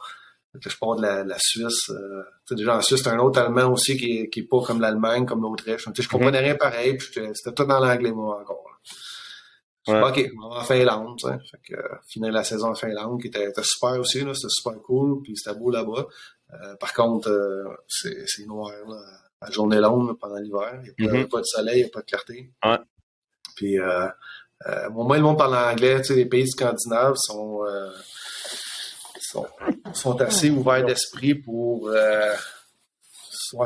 Que 0.62 0.70
je 0.70 0.78
pars 0.78 0.96
de 0.96 1.02
la, 1.02 1.24
la 1.24 1.36
Suisse. 1.38 1.90
Euh, 1.90 2.22
tu 2.46 2.48
sais, 2.48 2.54
déjà 2.56 2.76
en 2.76 2.80
Suisse, 2.82 3.02
c'est 3.02 3.10
un 3.10 3.18
autre 3.18 3.38
Allemand 3.40 3.70
aussi 3.72 3.96
qui 3.96 4.18
est, 4.20 4.28
qui 4.30 4.40
est 4.40 4.48
pas 4.48 4.60
comme 4.62 4.80
l'Allemagne, 4.80 5.26
comme 5.26 5.42
l'Autriche. 5.42 5.86
Je 5.94 6.08
comprenais 6.08 6.38
rien 6.38 6.54
pareil, 6.56 6.98
c'était 7.00 7.52
tout 7.54 7.64
dans 7.64 7.78
l'anglais, 7.80 8.10
moi, 8.12 8.40
encore. 8.40 8.64
Je 9.86 9.92
Ouais. 9.92 10.02
OK, 10.02 10.30
on 10.42 10.48
va 10.50 10.56
en 10.60 10.64
Finlande. 10.64 11.20
Fait 11.22 11.58
que, 11.66 11.74
euh, 11.80 11.96
finir 12.08 12.32
la 12.32 12.44
saison 12.44 12.68
en 12.70 12.74
Finlande, 12.74 13.20
qui 13.20 13.28
était, 13.28 13.48
était 13.48 13.62
super 13.62 13.98
aussi. 14.00 14.18
C'était 14.20 14.48
super 14.48 14.74
cool, 14.82 15.22
puis 15.22 15.34
c'était 15.36 15.56
beau 15.58 15.70
là-bas. 15.70 16.06
Euh, 16.52 16.76
par 16.76 16.92
contre, 16.92 17.30
euh, 17.30 17.64
c'est 17.86 18.46
noir, 18.46 18.70
là, 18.88 18.96
la 19.42 19.50
journée 19.50 19.78
longue, 19.80 20.08
là, 20.08 20.14
pendant 20.20 20.36
l'hiver. 20.38 20.82
Il 20.98 21.04
n'y 21.04 21.08
a, 21.08 21.12
pas- 21.12 21.18
Mhm. 21.18 21.28
pas 21.28 21.40
de 21.40 21.44
soleil, 21.46 21.76
il 21.80 21.82
n'y 21.84 21.88
a 21.88 21.92
pas 21.92 22.00
de 22.00 22.06
clarté. 22.06 22.50
Ouais. 22.64 22.78
Puis, 23.56 23.78
euh, 23.78 24.08
euh, 24.66 24.90
moi, 24.90 25.16
le 25.16 25.22
monde 25.22 25.38
parle 25.38 25.56
anglais, 25.56 26.02
les 26.10 26.26
pays 26.26 26.48
scandinaves 26.48 27.14
sont, 27.16 27.64
euh, 27.64 27.90
sont, 29.28 29.46
sont 29.92 30.20
assez 30.20 30.50
ouverts 30.50 30.84
d'esprit 30.84 31.34
pour, 31.34 31.88
euh, 31.88 32.32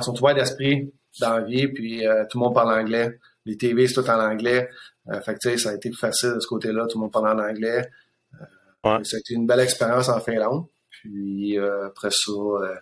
sont 0.00 0.18
ouverts 0.20 0.34
d'esprit 0.34 0.92
dans 1.20 1.38
la 1.38 1.42
vie, 1.42 1.68
puis 1.68 2.06
euh, 2.06 2.24
tout 2.28 2.38
le 2.38 2.44
monde 2.44 2.54
parle 2.54 2.78
anglais. 2.80 3.18
Les 3.44 3.56
TV, 3.56 3.86
c'est 3.86 3.94
tout 3.94 4.08
en 4.08 4.20
anglais. 4.20 4.68
Euh, 5.10 5.20
fait 5.20 5.36
que, 5.36 5.56
ça 5.56 5.70
a 5.70 5.74
été 5.74 5.90
plus 5.90 5.98
facile 5.98 6.34
de 6.34 6.40
ce 6.40 6.46
côté-là, 6.46 6.86
tout 6.86 6.98
le 6.98 7.02
monde 7.02 7.12
parle 7.12 7.28
en 7.28 7.42
anglais. 7.42 7.88
Euh, 8.34 8.44
Ouais. 8.84 8.98
Ça 9.04 9.16
a 9.16 9.20
été 9.20 9.34
une 9.34 9.46
belle 9.46 9.60
expérience 9.60 10.08
en 10.08 10.18
Finlande. 10.18 10.66
Puis 10.90 11.56
euh, 11.56 11.86
après 11.86 12.10
ça, 12.10 12.32
euh, 12.32 12.74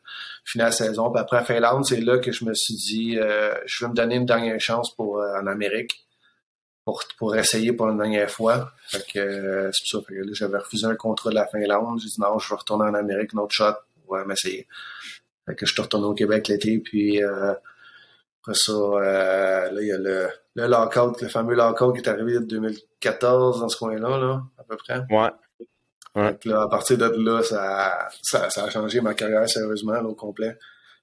fini 0.47 0.65
la 0.65 0.73
saison. 0.73 1.11
Puis 1.11 1.21
après 1.21 1.45
Finlande, 1.45 1.85
c'est 1.85 2.01
là 2.01 2.17
que 2.19 2.33
je 2.33 2.47
me 2.47 2.55
suis 2.55 2.75
dit, 2.75 3.19
je 3.67 3.85
vais 3.85 3.91
me 3.91 3.95
donner 3.95 4.15
une 4.15 4.25
dernière 4.25 4.59
chance 4.59 4.95
pour 4.97 5.19
en 5.19 5.47
Amérique 5.47 6.07
pour, 6.91 7.05
pour 7.19 7.37
essayer 7.37 7.73
pour 7.73 7.89
une 7.89 7.99
dernière 7.99 8.31
fois. 8.31 8.73
Fait 8.89 9.05
que 9.13 9.19
euh, 9.19 9.71
c'est 9.73 9.93
pour 9.93 10.03
ça. 10.03 10.07
Fait 10.09 10.15
que 10.17 10.27
là, 10.27 10.33
j'avais 10.33 10.59
refusé 10.59 10.87
un 10.87 10.97
contrat 10.97 11.31
de 11.31 11.37
la 11.37 11.47
Finlande. 11.47 12.01
J'ai 12.01 12.09
dit 12.09 12.21
non, 12.21 12.39
je 12.39 12.49
vais 12.49 12.57
retourner 12.57 12.85
en 12.85 12.95
Amérique, 12.95 13.33
une 13.33 13.39
autre 13.39 13.55
shot 13.55 13.75
pour 14.05 14.17
euh, 14.17 14.25
m'essayer. 14.25 14.67
Fait 15.47 15.55
que 15.55 15.67
je 15.67 15.73
suis 15.73 15.83
retourné 15.83 16.07
au 16.07 16.15
Québec 16.15 16.49
l'été, 16.49 16.79
puis 16.79 17.23
euh, 17.23 17.53
après 18.43 18.55
ça, 18.55 18.73
euh, 18.73 19.71
là, 19.71 19.81
il 19.81 19.87
y 19.87 19.93
a 19.93 19.99
le, 19.99 20.29
le 20.57 20.67
lockout, 20.67 21.21
le 21.23 21.29
fameux 21.29 21.55
lockout 21.55 21.93
qui 21.95 22.01
est 22.01 22.09
arrivé 22.09 22.39
en 22.39 22.43
2014 22.43 23.61
dans 23.61 23.69
ce 23.69 23.77
coin-là, 23.77 24.19
là, 24.19 24.43
à 24.59 24.65
peu 24.65 24.77
près. 24.77 25.01
Ouais. 25.11 25.31
Fait 26.15 26.41
que 26.41 26.49
là, 26.49 26.63
à 26.63 26.69
partir 26.69 26.99
de 26.99 27.05
là, 27.05 27.43
ça, 27.45 28.09
ça, 28.21 28.51
ça 28.51 28.65
a 28.65 28.71
changé 28.71 29.01
ma 29.01 29.15
carrière 29.15 29.49
sérieusement 29.49 29.93
là, 29.93 30.05
au 30.05 30.15
complet. 30.15 30.59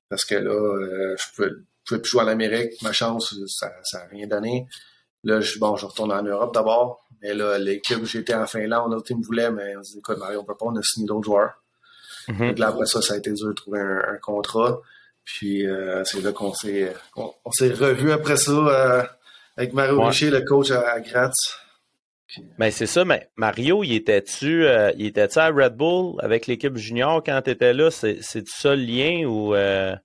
Parce 0.10 0.26
que 0.26 0.36
là, 0.36 1.16
je 1.18 1.24
pouvais, 1.34 1.50
je 1.50 1.88
pouvais 1.88 2.02
plus 2.02 2.12
jouer 2.12 2.24
en 2.24 2.28
Amérique. 2.28 2.82
Ma 2.82 2.92
chance, 2.92 3.34
ça 3.48 3.70
n'a 3.94 4.06
rien 4.12 4.28
donné. 4.28 4.68
Là, 5.24 5.42
je, 5.42 5.60
bon, 5.60 5.76
je 5.76 5.86
retourne 5.86 6.12
en 6.12 6.24
Europe 6.24 6.54
d'abord. 6.54 7.06
Mais 7.22 7.34
là, 7.34 7.58
l'équipe, 7.58 8.04
j'étais 8.06 8.36
en 8.36 8.46
Finlande, 8.46 8.92
l'autre 8.92 9.08
team 9.08 9.20
me 9.20 9.24
voulait, 9.24 9.52
mais 9.52 9.76
on 9.76 9.84
se 9.84 9.94
dit, 9.94 10.00
écoute, 10.00 10.18
Mario, 10.20 10.42
on 10.42 10.44
peut 10.44 10.56
pas, 10.56 10.68
on 10.68 10.76
a 10.76 10.84
signé 10.84 11.08
d'autres 11.08 11.26
joueurs. 11.26 11.64
Mhm. 12.28 12.50
Donc 12.50 12.60
là, 12.60 12.68
après 12.68 12.86
ça, 12.86 13.02
ça 13.02 13.16
a 13.16 13.18
été 13.18 13.32
dur 13.32 13.48
de 13.48 13.54
trouver 13.54 13.80
un, 13.80 14.14
un 14.14 14.18
contrat. 14.18 14.82
Puis 15.24 15.68
euh, 15.68 16.04
c'est 16.06 16.22
là 16.22 16.32
qu'on 16.32 16.54
s'est 16.54 16.94
on, 17.18 17.34
on 17.44 17.52
s'est 17.52 17.74
revu 17.74 18.12
après 18.12 18.38
ça 18.38 18.52
euh, 18.52 19.04
avec 19.58 19.74
Mario 19.74 19.98
Ouais. 19.98 20.06
Richer, 20.06 20.30
le 20.30 20.42
coach 20.42 20.72
à, 20.72 20.90
à 20.90 21.00
Graz. 21.02 21.34
Ben 22.58 22.72
c'est 22.72 22.86
ça, 22.86 23.06
mais 23.06 23.30
Mario, 23.36 23.84
il 23.84 23.94
était-tu 23.96 24.66
euh, 24.66 24.92
était-tu 24.98 25.40
à 25.40 25.48
Red 25.48 25.76
Bull 25.76 26.16
avec 26.20 26.48
l'équipe 26.48 26.76
junior 26.78 27.24
quand 27.26 27.42
tu 27.42 27.52
étais 27.52 27.74
là? 27.74 27.90
C'est, 27.90 28.20
ça 28.22 28.76
le 28.76 28.84
lien 28.84 29.26
ou 29.26 29.56
euh, 29.56 29.96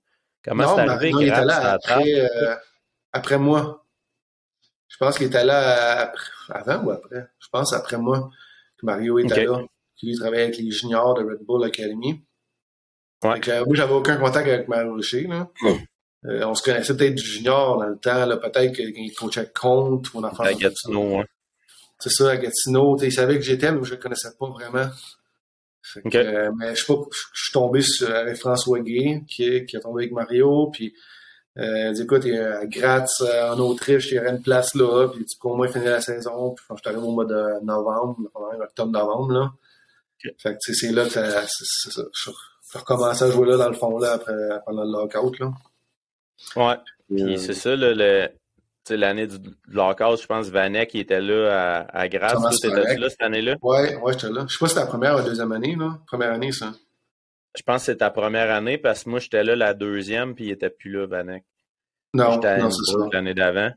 comment 0.43 0.75
c'est 0.75 0.81
arrivé? 0.81 1.11
non, 1.11 1.19
il 1.21 1.27
était 1.27 1.45
là 1.45 1.73
après, 1.73 2.03
euh, 2.19 2.55
après 3.11 3.37
moi. 3.37 3.82
Je 4.93 4.97
pense 4.99 5.17
qu'il 5.17 5.25
était 5.27 5.43
là 5.43 6.01
après- 6.03 6.29
avant 6.49 6.83
ou 6.85 6.91
après? 6.91 7.25
Je 7.39 7.47
pense 7.51 7.73
après 7.73 7.97
moi 7.97 8.29
que 8.79 8.85
Mario 8.85 9.17
était 9.19 9.45
là. 9.45 9.57
Lui, 10.01 10.11
il 10.11 10.19
travaillait 10.19 10.43
avec 10.43 10.57
les 10.57 10.69
juniors 10.71 11.15
de 11.15 11.23
Red 11.23 11.39
Bull 11.47 11.63
Academy. 11.63 12.23
Ouais. 13.23 13.33
Fait 13.35 13.39
que, 13.39 13.51
euh, 13.51 13.65
moi, 13.65 13.75
j'avais 13.75 13.93
aucun 13.93 14.17
contact 14.17 14.47
avec 14.47 14.67
Mario 14.67 14.93
Richer. 14.93 15.27
Là. 15.27 15.49
Euh, 16.25 16.45
on 16.45 16.53
se 16.55 16.61
connaissait 16.63 16.95
peut-être 16.95 17.15
du 17.15 17.23
junior 17.23 17.77
dans 17.79 17.87
le 17.87 17.97
temps. 17.97 18.25
Là, 18.25 18.37
peut-être 18.37 18.73
qu'il 18.75 19.13
coachait 19.13 19.49
contre 19.53 20.15
ou 20.15 20.19
on 20.19 20.23
en 20.23 20.29
À 20.29 20.53
Gatineau. 20.53 21.23
C'est 21.99 22.09
ça, 22.11 22.31
à 22.31 22.37
Gatineau. 22.37 22.97
Il 23.01 23.11
savait 23.11 23.35
que 23.35 23.41
j'étais, 23.43 23.71
mais 23.71 23.83
je 23.83 23.91
le 23.91 23.97
connaissais 23.97 24.29
pas 24.37 24.49
vraiment. 24.49 24.87
Fait 25.81 26.01
que, 26.01 26.17
euh, 26.17 26.51
mais 26.57 26.75
je 26.75 26.81
sais 26.85 26.93
pas, 26.93 27.01
je 27.11 27.17
je 27.33 27.43
suis 27.43 27.51
tombé 27.53 27.81
sur, 27.81 28.09
avec 28.13 28.35
François 28.37 28.79
Gay, 28.79 29.21
qui, 29.27 29.43
est- 29.43 29.65
qui 29.65 29.75
est 29.75 29.79
tombé 29.81 30.03
avec 30.03 30.13
Mario, 30.13 30.69
puis 30.71 30.93
euh, 31.57 31.89
il 31.89 31.93
dit, 31.93 32.01
écoute, 32.03 32.25
à 32.25 32.65
Graz, 32.65 33.05
euh, 33.21 33.51
en 33.53 33.59
Autriche, 33.59 34.11
il 34.11 34.15
y 34.15 34.19
aurait 34.19 34.31
une 34.31 34.41
place 34.41 34.73
là, 34.75 35.07
puis 35.09 35.23
tu 35.25 35.37
peux 35.39 35.49
au 35.49 35.55
moins 35.55 35.67
finir 35.67 35.91
la 35.91 36.01
saison, 36.01 36.51
puis 36.51 36.65
quand 36.67 36.75
je 36.75 36.81
suis 36.81 36.89
arrivé 36.89 37.07
au 37.07 37.11
mois 37.11 37.25
de 37.25 37.63
novembre, 37.63 38.17
octobre-novembre, 38.61 39.31
là. 39.31 39.51
Fait 40.37 40.53
que, 40.53 40.57
tu 40.63 40.73
sais, 40.73 40.87
c'est 40.87 40.93
là 40.93 41.03
que 41.03 41.09
ça. 41.09 41.43
Je 42.71 42.77
recommençais 42.79 43.25
à 43.25 43.29
jouer 43.29 43.47
là, 43.49 43.57
dans 43.57 43.67
le 43.69 43.75
fond, 43.75 43.97
là, 43.99 44.13
après, 44.13 44.33
pendant 44.65 44.83
le 44.83 44.91
lockout, 44.91 45.37
là. 45.39 45.51
Ouais. 46.55 46.75
Puis 47.09 47.35
Euh, 47.35 47.37
c'est 47.37 47.53
ça, 47.53 47.75
là, 47.75 47.93
le, 47.93 48.27
tu 48.29 48.33
sais, 48.85 48.97
l'année 48.97 49.27
du 49.27 49.37
lockout, 49.67 50.19
je 50.19 50.25
pense, 50.25 50.47
Vanek, 50.47 50.93
il 50.93 51.01
était 51.01 51.21
là 51.21 51.85
à, 51.93 52.01
à 52.01 52.09
Toi, 52.09 52.19
là 52.97 53.09
cette 53.09 53.21
année-là? 53.21 53.55
Ouais, 53.61 53.95
ouais, 53.97 54.13
j'étais 54.13 54.29
là. 54.29 54.45
Je 54.47 54.53
sais 54.53 54.59
pas 54.59 54.67
si 54.67 54.73
c'était 54.73 54.85
la 54.85 54.87
première 54.87 55.13
ou 55.13 55.17
la 55.17 55.23
deuxième 55.23 55.51
année, 55.51 55.75
là. 55.77 55.99
Première 56.07 56.31
année, 56.31 56.51
ça. 56.51 56.71
Je 57.55 57.61
pense 57.61 57.81
que 57.81 57.85
c'est 57.87 57.97
ta 57.97 58.09
première 58.09 58.51
année 58.51 58.77
parce 58.77 59.03
que 59.03 59.09
moi, 59.09 59.19
j'étais 59.19 59.43
là 59.43 59.55
la 59.55 59.73
deuxième, 59.73 60.33
puis 60.35 60.45
il 60.45 60.51
était 60.51 60.69
plus 60.69 60.91
là, 60.91 61.05
Vanek. 61.05 61.43
Non, 62.13 62.39
non, 62.39 62.71
c'est 62.71 62.91
ça. 62.91 62.97
L'année 63.11 63.33
d'avant. 63.33 63.71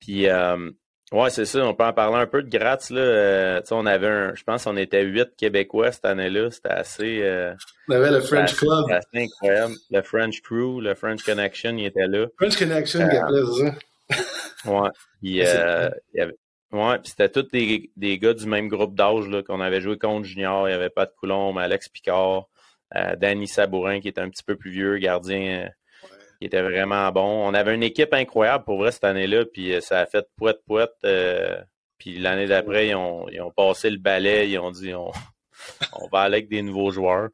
Puis, 0.00 0.28
euh, 0.28 0.70
ouais, 1.12 1.30
c'est 1.30 1.44
ça, 1.44 1.60
on 1.66 1.74
peut 1.74 1.84
en 1.84 1.92
parler 1.92 2.16
un 2.16 2.26
peu 2.26 2.42
de 2.42 2.48
Graz. 2.48 2.88
Là. 2.90 3.00
Euh, 3.00 3.60
tu 3.60 3.68
sais, 3.68 3.74
on 3.74 3.86
avait 3.86 4.08
un, 4.08 4.34
je 4.34 4.42
pense 4.42 4.64
qu'on 4.64 4.76
était 4.76 5.02
huit 5.04 5.28
Québécois 5.36 5.92
cette 5.92 6.04
année-là. 6.04 6.50
C'était 6.50 6.68
assez, 6.70 7.20
euh, 7.22 7.54
On 7.88 7.94
avait 7.94 8.10
le 8.10 8.20
French 8.20 8.52
assez- 8.52 8.56
Club. 8.66 8.84
c'était 8.86 8.94
assez 8.94 9.24
incroyable. 9.26 9.74
Le 9.90 10.02
French 10.02 10.40
Crew, 10.42 10.80
le 10.80 10.94
French 10.94 11.22
Connection, 11.22 11.76
il 11.76 11.86
était 11.86 12.06
là. 12.06 12.26
French 12.38 12.58
Connection, 12.58 13.08
qui 13.08 13.16
appelait 13.16 13.42
ça. 13.42 14.70
Ouais. 14.70 14.90
Puis, 15.20 15.40
il 16.14 16.20
y 16.20 16.34
Ouais, 16.72 16.98
c'était 17.04 17.28
tous 17.28 17.42
des, 17.52 17.92
des, 17.96 18.18
gars 18.18 18.34
du 18.34 18.46
même 18.46 18.66
groupe 18.66 18.96
d'âge 18.96 19.26
qu'on 19.46 19.60
avait 19.60 19.80
joué 19.80 19.96
contre 19.96 20.26
Junior. 20.26 20.66
Il 20.68 20.72
n'y 20.72 20.74
avait 20.76 20.90
pas 20.90 21.06
de 21.06 21.12
Coulombe, 21.16 21.56
Alex 21.56 21.88
Picard, 21.88 22.48
Danny 23.16 23.48
Sabourin 23.48 24.00
qui 24.00 24.08
était 24.08 24.20
un 24.20 24.30
petit 24.30 24.42
peu 24.44 24.56
plus 24.56 24.70
vieux, 24.70 24.98
gardien 24.98 25.64
euh, 25.64 25.68
qui 26.40 26.46
était 26.46 26.62
vraiment 26.62 27.10
bon. 27.12 27.48
On 27.48 27.54
avait 27.54 27.74
une 27.74 27.82
équipe 27.82 28.12
incroyable 28.12 28.64
pour 28.64 28.78
vrai 28.78 28.92
cette 28.92 29.04
année-là, 29.04 29.44
puis 29.44 29.74
euh, 29.74 29.80
ça 29.80 30.00
a 30.00 30.06
fait 30.06 30.26
poète 30.36 30.60
poète. 30.66 30.94
puis 31.98 32.18
l'année 32.18 32.46
d'après, 32.46 32.88
ils 32.88 32.94
ont, 32.94 33.28
ils 33.30 33.40
ont, 33.40 33.50
passé 33.50 33.90
le 33.90 33.98
balai, 33.98 34.50
ils 34.50 34.58
ont 34.58 34.70
dit 34.70 34.94
on, 34.94 35.10
on 35.92 36.08
va 36.08 36.20
aller 36.20 36.36
avec 36.36 36.48
des 36.48 36.62
nouveaux 36.62 36.90
joueurs. 36.90 37.28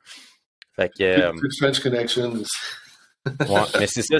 Fait 0.76 0.90
que. 0.90 1.32
French 1.58 1.80
Connections. 1.80 2.42
ouais, 3.26 3.60
mais 3.78 3.86
c'est 3.86 4.02
ça, 4.02 4.16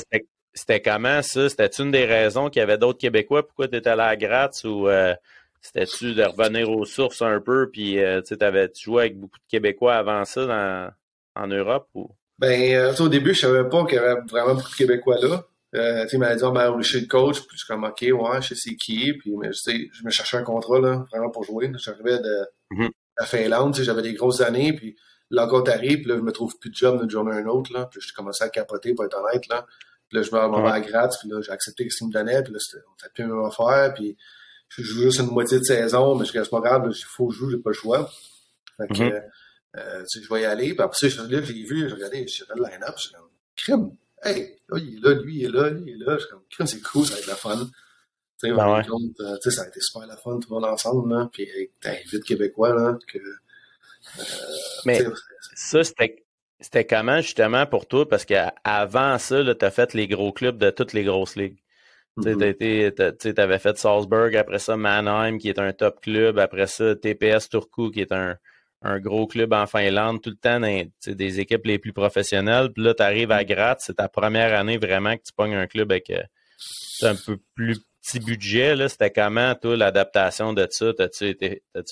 c'était 0.53 0.83
comment 0.83 1.23
ça? 1.23 1.49
C'était 1.49 1.69
une 1.79 1.91
des 1.91 2.05
raisons 2.05 2.51
qu'il 2.51 2.61
y 2.61 2.63
avait 2.63 2.79
d'autres 2.79 2.99
Québécois? 2.99 3.47
Pourquoi 3.47 3.69
tu 3.69 3.77
étais 3.77 3.91
allé 3.91 4.03
à 4.03 4.17
Gratz 4.17 4.65
ou 4.65 4.89
euh, 4.89 5.15
c'était-tu 5.61 6.15
de 6.15 6.25
revenir 6.25 6.71
aux 6.71 6.85
sources 6.85 7.23
un 7.23 7.41
peu? 7.41 7.71
Puis 7.71 7.99
euh, 7.99 8.21
tu 8.23 8.37
avais 8.41 8.71
joué 8.79 9.03
avec 9.03 9.19
beaucoup 9.19 9.39
de 9.39 9.45
Québécois 9.49 9.95
avant 9.95 10.25
ça 10.25 10.47
dans, 10.47 10.91
en 11.41 11.47
Europe? 11.49 11.89
Ou? 11.95 12.11
Ben, 12.39 12.75
euh, 12.75 12.95
au 12.99 13.09
début, 13.09 13.35
je 13.35 13.41
savais 13.41 13.69
pas 13.69 13.85
qu'il 13.85 13.97
y 13.97 13.99
avait 13.99 14.21
vraiment 14.29 14.55
beaucoup 14.55 14.71
de 14.71 14.77
Québécois 14.77 15.19
là. 15.21 15.45
Euh, 15.77 16.05
tu 16.07 16.19
m'as 16.19 16.35
dit, 16.35 16.43
oh, 16.43 16.51
ben, 16.51 16.75
je 16.81 16.89
suis 16.89 17.01
le 17.01 17.07
coach, 17.07 17.41
puis 17.43 17.51
je 17.53 17.59
suis 17.59 17.67
comme, 17.69 17.85
OK, 17.85 18.01
ouais, 18.03 18.43
je 18.43 18.49
sais 18.49 18.55
c'est 18.57 18.75
qui, 18.75 19.13
puis 19.13 19.37
mais, 19.37 19.51
je 19.53 20.05
me 20.05 20.11
cherchais 20.11 20.37
un 20.37 20.43
contrat, 20.43 20.81
là, 20.81 21.07
vraiment 21.13 21.31
pour 21.31 21.45
jouer. 21.45 21.71
J'arrivais 21.77 22.19
de 22.19 22.47
mm 22.73 22.87
-hmm. 22.87 23.27
Finlande, 23.27 23.77
j'avais 23.77 24.03
des 24.03 24.15
grosses 24.15 24.41
années, 24.41 24.73
puis 24.73 24.97
là, 25.31 25.47
quand 25.49 25.63
t'arrives, 25.63 25.99
puis 25.99 26.09
là, 26.11 26.17
je 26.17 26.23
me 26.23 26.33
trouve 26.33 26.59
plus 26.59 26.71
de 26.71 26.75
job 26.75 27.01
d'une 27.01 27.11
journée 27.11 27.37
à 27.37 27.41
une 27.41 27.49
autre, 27.49 27.73
là, 27.73 27.87
puis 27.87 28.01
je 28.01 28.13
commençais 28.13 28.45
à 28.45 28.49
capoter, 28.49 28.95
pour 28.95 29.05
être 29.05 29.17
honnête, 29.23 29.47
là. 29.49 29.65
Puis 30.09 30.19
là, 30.19 30.23
je 30.25 30.31
me 30.33 30.63
vais 30.63 30.69
à 30.69 30.81
Gratz, 30.81 31.19
puis 31.21 31.29
là, 31.31 31.41
j'ai 31.41 31.53
accepté 31.53 31.89
ce 31.89 31.99
qu'il 31.99 32.09
me 32.09 32.13
donnait, 32.13 32.43
puis 32.43 32.53
là, 32.53 32.59
on 32.91 32.97
fait 33.01 33.13
plus 33.15 33.25
même 33.27 33.45
affaire, 33.45 33.95
puis 33.95 34.17
je 34.69 34.83
joue 34.83 35.03
juste 35.03 35.21
une 35.21 35.33
moitié 35.39 35.59
de 35.59 35.65
saison, 35.65 36.17
mais 36.17 36.25
je 36.25 36.33
reste 36.33 36.51
pas 36.51 36.61
grave, 36.61 36.83
il 36.91 37.05
faut 37.05 37.29
que 37.29 37.35
je 37.35 37.39
joue, 37.39 37.51
j'ai 37.51 37.59
pas 37.59 37.71
le 37.71 37.81
choix. 37.85 38.11
Fait 38.77 38.89
que, 38.89 39.03
euh, 39.03 39.21
tu 39.75 39.81
sais, 40.07 40.21
je 40.23 40.33
vais 40.33 40.43
y 40.43 40.45
aller, 40.45 40.75
puis 40.75 40.83
après 40.83 41.09
ça, 41.09 41.23
là, 41.23 41.43
j'ai 41.43 41.53
vu, 41.53 41.89
j'ai 41.89 41.95
regardé, 41.95 42.27
j'ai 42.27 42.45
fait 42.45 42.55
le 42.55 42.63
line-up, 42.63 42.95
je 42.97 43.03
suis 43.03 43.13
comme, 43.13 43.29
crime, 43.57 43.97
hey, 44.23 44.57
là, 44.69 44.79
il 44.79 44.97
est 44.97 45.01
là, 45.01 45.15
lui, 45.15 45.37
il 45.37 45.45
est 45.45 45.49
là, 45.49 45.71
lui, 45.71 45.93
il 45.93 46.03
est 46.03 46.05
là, 46.05 46.15
je 46.15 46.21
suis 46.21 46.31
comme, 46.31 46.43
crime, 46.51 46.67
c'est 46.67 46.83
cool, 46.83 47.07
ça 47.07 47.15
va 47.15 47.21
être 47.21 47.27
la 47.27 47.37
fun. 47.37 47.57
Tu 47.59 48.49
sais, 48.49 48.55
ben 48.55 48.75
ouais. 48.75 48.83
euh, 49.21 49.37
tu 49.43 49.51
sais, 49.51 49.57
ça 49.57 49.63
a 49.63 49.69
été 49.69 49.81
super 49.81 50.07
la 50.07 50.17
fun, 50.17 50.39
tout 50.41 50.49
le 50.49 50.55
monde 50.55 50.65
ensemble, 50.65 51.15
là, 51.15 51.29
puis 51.33 51.47
t'as 51.81 51.95
vite 52.11 52.25
québécois, 52.25 52.75
là, 52.75 52.99
que, 53.07 53.19
euh, 53.19 54.25
mais 54.87 55.05
ça, 55.55 55.85
c'était 55.85 56.25
c'était 56.61 56.87
comment 56.87 57.21
justement 57.21 57.67
pour 57.67 57.87
toi? 57.87 58.09
Parce 58.09 58.25
qu'avant 58.25 59.19
ça, 59.19 59.55
tu 59.55 59.65
as 59.65 59.71
fait 59.71 59.95
les 59.95 60.09
gros 60.09 60.33
clubs 60.33 60.59
de 60.59 60.71
toutes 60.71 60.93
les 60.93 61.05
grosses 61.05 61.37
ligues. 61.37 61.59
Tu 62.23 62.29
avais 63.37 63.59
fait 63.59 63.79
Salzburg, 63.79 64.37
après 64.37 64.59
ça 64.59 64.77
Mannheim, 64.77 65.39
qui 65.39 65.49
est 65.49 65.59
un 65.59 65.73
top 65.73 66.01
club, 66.01 66.39
après 66.39 66.67
ça 66.67 66.95
TPS 66.95 67.49
Turku, 67.49 67.91
qui 67.91 68.01
est 68.01 68.13
un, 68.13 68.37
un 68.83 68.99
gros 68.99 69.27
club 69.27 69.53
en 69.53 69.67
Finlande, 69.67 70.23
tout 70.23 70.31
le 70.31 70.37
temps 70.37 70.61
des 70.61 71.41
équipes 71.41 71.67
les 71.67 71.79
plus 71.79 71.93
professionnelles. 71.93 72.73
Puis 72.73 72.83
là, 72.83 72.95
tu 72.95 73.03
arrives 73.03 73.31
à 73.31 73.43
mm-hmm. 73.43 73.47
Graz, 73.47 73.77
c'est 73.81 73.97
ta 73.97 74.09
première 74.09 74.59
année 74.59 74.79
vraiment 74.79 75.17
que 75.17 75.23
tu 75.23 75.33
pognes 75.35 75.55
un 75.55 75.67
club 75.67 75.93
avec 75.93 76.11
euh, 76.11 76.23
un 77.03 77.15
peu 77.15 77.39
plus 77.55 77.81
petit 78.03 78.21
budget. 78.21 78.89
C'était 78.89 79.11
comment, 79.11 79.55
toi, 79.55 79.77
l'adaptation 79.77 80.53
de 80.53 80.67
ça? 80.71 80.93
T'as-tu 80.95 81.37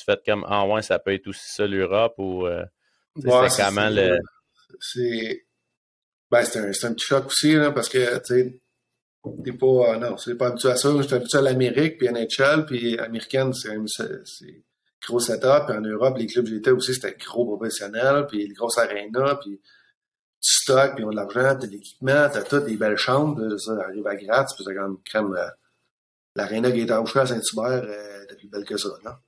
fait 0.05 0.21
comme 0.25 0.47
Ah 0.49 0.67
ouais, 0.67 0.83
ça 0.83 0.99
peut 0.99 1.13
être 1.13 1.27
aussi 1.27 1.53
ça 1.53 1.67
l'Europe? 1.67 2.15
Ou 2.19 2.47
euh, 2.47 2.65
c'était 3.17 3.65
comment 3.65 3.89
le 3.91 4.19
c'est 4.81 5.45
ben, 6.31 6.45
c'est 6.45 6.59
un, 6.59 6.91
un, 6.91 6.93
petit 6.93 7.07
choc 7.07 7.27
aussi, 7.27 7.55
là, 7.55 7.71
parce 7.73 7.89
que, 7.89 8.19
tu 8.19 8.35
sais, 8.35 8.61
t'es 9.45 9.53
pas, 9.53 9.67
euh, 9.67 9.97
non, 9.97 10.17
c'est 10.19 10.35
pas 10.37 10.49
habitué 10.49 10.69
à 10.69 10.77
ça. 10.77 10.91
J'étais 11.01 11.15
habitué 11.15 11.39
à 11.39 11.43
l'Amérique, 11.43 11.97
puis 11.97 12.09
NHL, 12.09 12.67
puis 12.67 12.99
américaine, 12.99 13.53
c'est 13.55 13.75
gros 15.07 15.21
setup. 15.21 15.67
Puis 15.67 15.77
en 15.77 15.81
Europe, 15.81 16.17
les 16.19 16.27
clubs 16.27 16.45
que 16.45 16.51
j'étais 16.51 16.71
aussi, 16.71 16.95
c'était 16.95 17.17
gros 17.19 17.57
professionnel, 17.57 18.27
puis 18.29 18.47
les 18.47 18.55
grosses 18.55 18.79
arénas, 18.79 19.37
puis 19.37 19.61
du 20.41 20.51
stock, 20.53 20.95
puis 20.95 21.05
on 21.05 21.09
a 21.09 21.11
de 21.11 21.17
l'argent, 21.17 21.59
t'as 21.59 21.67
de 21.67 21.73
l'équipement, 21.73 22.29
t'as 22.33 22.43
toutes 22.43 22.67
des 22.67 22.77
belles 22.77 22.97
chambres, 22.97 23.57
ça 23.59 23.73
arrive 23.73 24.07
à 24.07 24.15
Gratz, 24.15 24.55
puis 24.55 24.65
c'est 24.65 24.75
comme 24.75 25.03
crème, 25.03 25.35
euh, 25.35 25.49
l'aréna 26.37 26.71
qui 26.71 26.81
est 26.81 26.91
à 26.91 27.05
Saint-Hubert, 27.05 27.83
euh, 27.85 28.25
est 28.29 28.37
plus 28.37 28.49
belle 28.49 28.65
que 28.65 28.77
ça, 28.77 28.91
là 29.05 29.21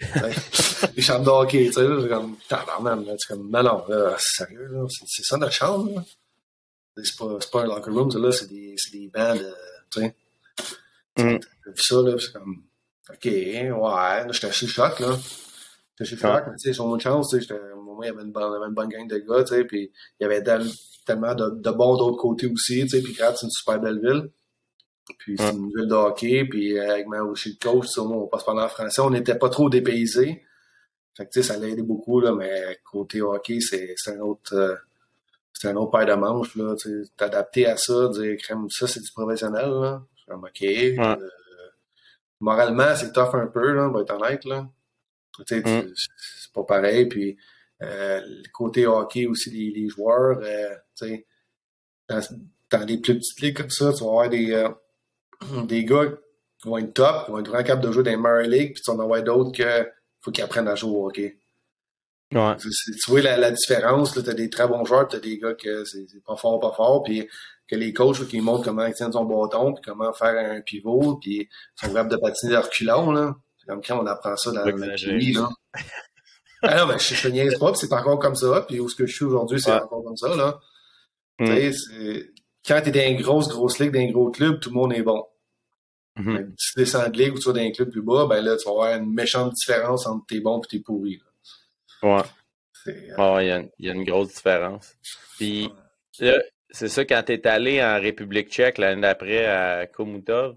les 0.96 1.02
chambres 1.02 1.24
de 1.24 1.30
hockey, 1.30 1.66
tu 1.66 1.72
sais, 1.72 1.86
c'est 2.02 2.08
comme, 2.08 2.36
tabarnak, 2.48 3.04
là, 3.04 3.14
c'est 3.18 3.34
comme, 3.34 3.50
non, 3.50 3.62
non, 3.64 3.84
là, 3.88 4.16
sérieux, 4.18 4.68
là, 4.70 4.86
c'est 4.88 5.24
ça 5.24 5.36
notre 5.36 5.52
chambre, 5.52 5.92
là? 5.92 6.04
C'est 7.02 7.16
pas, 7.16 7.38
pas 7.52 7.62
un 7.62 7.66
locker 7.66 7.90
room, 7.90 8.10
là, 8.10 8.32
c'est 8.32 8.48
des, 8.48 8.74
des 8.92 9.08
bancs 9.08 9.38
de, 9.38 9.54
tu 9.90 10.00
sais. 10.00 10.16
Mm. 11.16 11.38
vu 11.66 11.72
ça, 11.76 11.96
là, 11.96 12.16
c'est 12.18 12.32
comme, 12.32 12.62
ok, 13.10 13.24
ouais, 13.24 13.70
là, 13.72 14.28
j'étais 14.30 14.46
assez 14.46 14.66
choc, 14.66 15.00
là. 15.00 15.16
J'étais 15.98 16.14
assez 16.14 16.16
choc, 16.16 16.44
mais 16.46 16.56
tu 16.56 16.68
sais, 16.68 16.72
sur 16.72 16.86
mon 16.86 16.98
chance, 16.98 17.30
tu 17.30 17.40
sais, 17.40 17.46
il 17.46 18.06
y 18.06 18.08
avait 18.08 18.22
une 18.22 18.32
bonne, 18.32 18.62
une 18.62 18.74
bonne 18.74 18.88
gang 18.88 19.08
de 19.08 19.18
gars, 19.18 19.44
tu 19.44 19.54
sais, 19.54 19.64
puis 19.64 19.90
il 20.20 20.22
y 20.22 20.26
avait 20.26 20.42
tellement 21.06 21.34
de, 21.34 21.50
de 21.50 21.70
bons 21.70 21.96
d'autres 21.96 22.18
côtés 22.18 22.46
aussi, 22.46 22.82
tu 22.82 22.88
sais, 22.88 23.02
puis 23.02 23.12
Graz, 23.14 23.34
c'est 23.36 23.46
une 23.46 23.50
super 23.50 23.80
belle 23.80 24.00
ville. 24.00 24.30
Puis 25.18 25.36
c'est 25.38 25.52
une 25.52 25.70
ville 25.74 25.88
de 25.88 25.94
hockey, 25.94 26.44
puis 26.44 26.78
euh, 26.78 26.92
avec 26.92 27.06
ma 27.06 27.22
aussi 27.22 27.50
le 27.60 27.70
coach, 27.70 27.86
on 27.96 28.26
passe 28.26 28.44
parler 28.44 28.62
en 28.62 28.68
français, 28.68 29.00
on 29.00 29.10
n'était 29.10 29.36
pas 29.36 29.48
trop 29.48 29.70
dépaysés. 29.70 30.44
Fait 31.16 31.24
que 31.24 31.30
tu 31.30 31.42
sais, 31.42 31.48
ça 31.48 31.58
l'a 31.58 31.68
aidé 31.68 31.82
beaucoup, 31.82 32.20
là, 32.20 32.32
mais 32.32 32.78
côté 32.84 33.22
hockey, 33.22 33.58
c'est 33.60 33.96
un 34.08 34.20
autre 34.20 34.54
euh, 34.54 34.74
c'est 35.52 35.68
un 35.68 35.76
autre 35.76 35.90
paire 35.90 36.06
de 36.06 36.20
manches, 36.20 36.54
là. 36.56 36.74
T'adapter 37.16 37.66
à 37.66 37.76
ça, 37.76 38.08
dire 38.08 38.36
crème, 38.36 38.68
ça 38.70 38.86
c'est 38.86 39.00
du 39.00 39.10
professionnel, 39.10 39.70
là. 39.70 40.02
Comme 40.28 40.44
OK. 40.44 40.62
Euh, 40.62 41.16
moralement, 42.40 42.94
c'est 42.94 43.12
tough 43.12 43.34
un 43.34 43.46
peu, 43.46 43.72
là, 43.72 43.88
on 43.88 43.92
va 43.92 44.00
être 44.00 44.14
honnête, 44.14 44.44
là. 44.44 44.68
Tu 45.38 45.44
sais, 45.46 45.60
mm. 45.60 45.92
c'est 45.94 46.52
pas 46.52 46.64
pareil. 46.64 47.06
Puis 47.06 47.36
le 47.80 48.50
côté 48.52 48.86
hockey 48.86 49.26
aussi, 49.26 49.50
les, 49.50 49.70
les 49.70 49.88
joueurs, 49.88 50.40
tu 50.40 51.06
sais, 51.06 51.26
dans, 52.08 52.20
dans, 52.70 52.84
des 52.84 52.98
plus 52.98 53.18
petites 53.18 53.40
ligues 53.40 53.56
comme 53.56 53.70
ça, 53.70 53.92
tu 53.92 54.02
vas 54.02 54.10
avoir 54.10 54.28
des 54.28 54.68
des 55.64 55.84
gars 55.84 56.06
qui 56.60 56.68
vont 56.68 56.78
être 56.78 56.94
top, 56.94 57.24
qui 57.24 57.30
vont 57.30 57.38
être 57.38 57.48
vraiment 57.48 57.64
capables 57.64 57.82
de 57.82 57.92
jouer 57.92 58.02
dans 58.02 58.10
les 58.10 58.16
meilleures 58.16 58.42
ligues, 58.42 58.74
puis 58.74 58.82
tu 58.82 58.90
en 58.90 59.12
as 59.12 59.20
d'autres 59.20 59.52
que 59.52 59.90
faut 60.20 60.30
qu'ils 60.30 60.44
apprennent 60.44 60.68
à 60.68 60.74
jouer 60.74 60.90
au 60.90 61.06
hockey. 61.06 61.37
Ouais. 62.32 62.56
Tu, 62.56 63.10
vois 63.10 63.22
la, 63.22 63.50
différence, 63.50 64.12
tu 64.12 64.18
as 64.18 64.34
des 64.34 64.50
très 64.50 64.68
bons 64.68 64.84
joueurs, 64.84 65.08
tu 65.08 65.16
as 65.16 65.20
des 65.20 65.38
gars 65.38 65.54
que 65.54 65.84
c'est 65.84 66.06
pas 66.26 66.36
fort, 66.36 66.60
pas 66.60 66.72
fort, 66.72 67.02
puis 67.02 67.26
que 67.66 67.76
les 67.76 67.92
coachs 67.92 68.26
qui 68.28 68.40
montrent 68.40 68.64
comment 68.64 68.84
extendre 68.84 69.14
son 69.14 69.24
bâton, 69.24 69.72
puis 69.72 69.82
comment 69.84 70.12
faire 70.12 70.52
un 70.52 70.60
pivot, 70.60 71.16
puis 71.16 71.48
ils 71.48 71.48
sont 71.74 71.88
capables 71.88 72.10
de 72.10 72.16
patiner 72.16 72.52
de 72.52 72.58
reculons, 72.58 73.12
là. 73.12 73.34
C'est 73.58 73.66
comme 73.66 73.82
quand 73.82 74.02
on 74.02 74.06
apprend 74.06 74.36
ça 74.36 74.52
dans 74.52 74.64
le 74.64 74.74
pays, 74.74 75.32
là. 75.32 75.48
ah 76.62 76.76
non, 76.76 76.86
mais 76.86 76.98
je, 76.98 77.14
je 77.14 77.28
niaise 77.28 77.58
pas, 77.58 77.72
c'est 77.74 77.92
encore 77.92 78.18
comme 78.18 78.36
ça, 78.36 78.64
puis 78.68 78.78
où 78.78 78.88
ce 78.88 78.94
que 78.94 79.06
je 79.06 79.14
suis 79.14 79.24
aujourd'hui, 79.24 79.60
c'est 79.60 79.72
encore 79.72 80.04
comme 80.04 80.16
ça, 80.16 80.34
là. 80.36 80.58
Mm. 81.38 81.46
Tu 81.46 81.72
sais, 81.72 82.30
quand 82.66 82.80
tu 82.82 82.88
es 82.88 82.92
dans 82.92 83.16
une 83.16 83.22
grosse, 83.22 83.48
grosse 83.48 83.78
ligue, 83.78 83.92
dans 83.92 84.00
un 84.00 84.10
gros 84.10 84.30
club, 84.30 84.60
tout 84.60 84.68
le 84.68 84.74
monde 84.74 84.92
est 84.92 85.02
bon. 85.02 85.24
Mm-hmm. 86.18 86.52
Si 86.58 86.72
tu 86.72 86.80
descends 86.80 87.08
de 87.08 87.16
ligue 87.16 87.34
ou 87.34 87.38
tu 87.38 87.48
vas 87.48 87.54
dans 87.54 87.60
un 87.60 87.70
club 87.70 87.90
plus 87.90 88.02
bas, 88.02 88.26
ben 88.26 88.42
là, 88.42 88.56
tu 88.56 88.64
vas 88.64 88.72
avoir 88.72 88.94
une 88.96 89.12
méchante 89.12 89.52
différence 89.52 90.06
entre 90.06 90.26
tes 90.26 90.40
bons 90.40 90.60
et 90.62 90.66
tes 90.66 90.80
pourris. 90.80 91.20
Ouais. 92.02 92.22
Euh, 92.86 93.64
il 93.78 93.86
y, 93.86 93.90
a 93.90 93.92
une 93.92 94.04
grosse 94.04 94.34
différence. 94.34 94.94
Puis, 95.36 95.70
c'est 96.12 96.88
ça, 96.88 97.04
quand 97.04 97.22
tu 97.26 97.32
es 97.32 97.46
allé 97.46 97.82
en 97.82 98.00
République 98.00 98.50
tchèque 98.50 98.78
l'année 98.78 99.02
d'après 99.02 99.46
à 99.46 99.86
Komutov, 99.86 100.56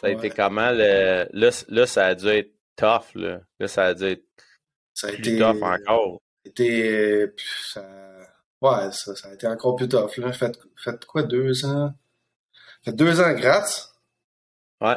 ça 0.00 0.08
a 0.08 0.10
été 0.10 0.30
comment? 0.30 0.70
Le... 0.70 1.26
Là, 1.32 1.64
là, 1.68 1.86
ça 1.86 2.06
a 2.06 2.14
dû 2.14 2.26
être 2.28 2.52
tough. 2.76 3.14
Là, 3.14 3.40
là 3.58 3.68
ça 3.68 3.86
a 3.86 3.94
dû 3.94 4.04
être 4.04 4.24
ça 4.94 5.08
a 5.08 5.12
plus 5.12 5.20
été, 5.20 5.38
tough 5.38 5.62
encore. 5.62 6.20
Ça 6.44 6.46
a 6.46 6.48
été, 6.48 7.32
ça, 7.72 7.86
Ouais, 8.62 8.92
ça, 8.92 9.16
ça 9.16 9.28
a 9.28 9.34
été 9.34 9.46
encore 9.46 9.76
plus 9.76 9.88
tough. 9.88 10.16
Là. 10.18 10.32
Fait, 10.32 10.58
fait 10.76 11.04
quoi, 11.06 11.22
deux 11.22 11.64
ans? 11.64 11.94
Fait 12.84 12.92
deux 12.92 13.20
ans 13.20 13.32
gratis? 13.32 13.88
Ouais. 14.80 14.96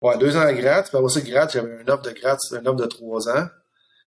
Ouais, 0.00 0.18
deux 0.18 0.36
ans 0.36 0.50
gratis. 0.52 0.90
Puis 0.90 0.98
après 0.98 1.10
ça, 1.10 1.20
gratis, 1.20 1.60
j'avais 1.60 1.82
un 1.82 1.88
offre 1.88 2.02
de 2.02 2.10
gratis, 2.10 2.52
un 2.52 2.64
offre 2.66 2.80
de 2.80 2.86
trois 2.86 3.28
ans. 3.28 3.48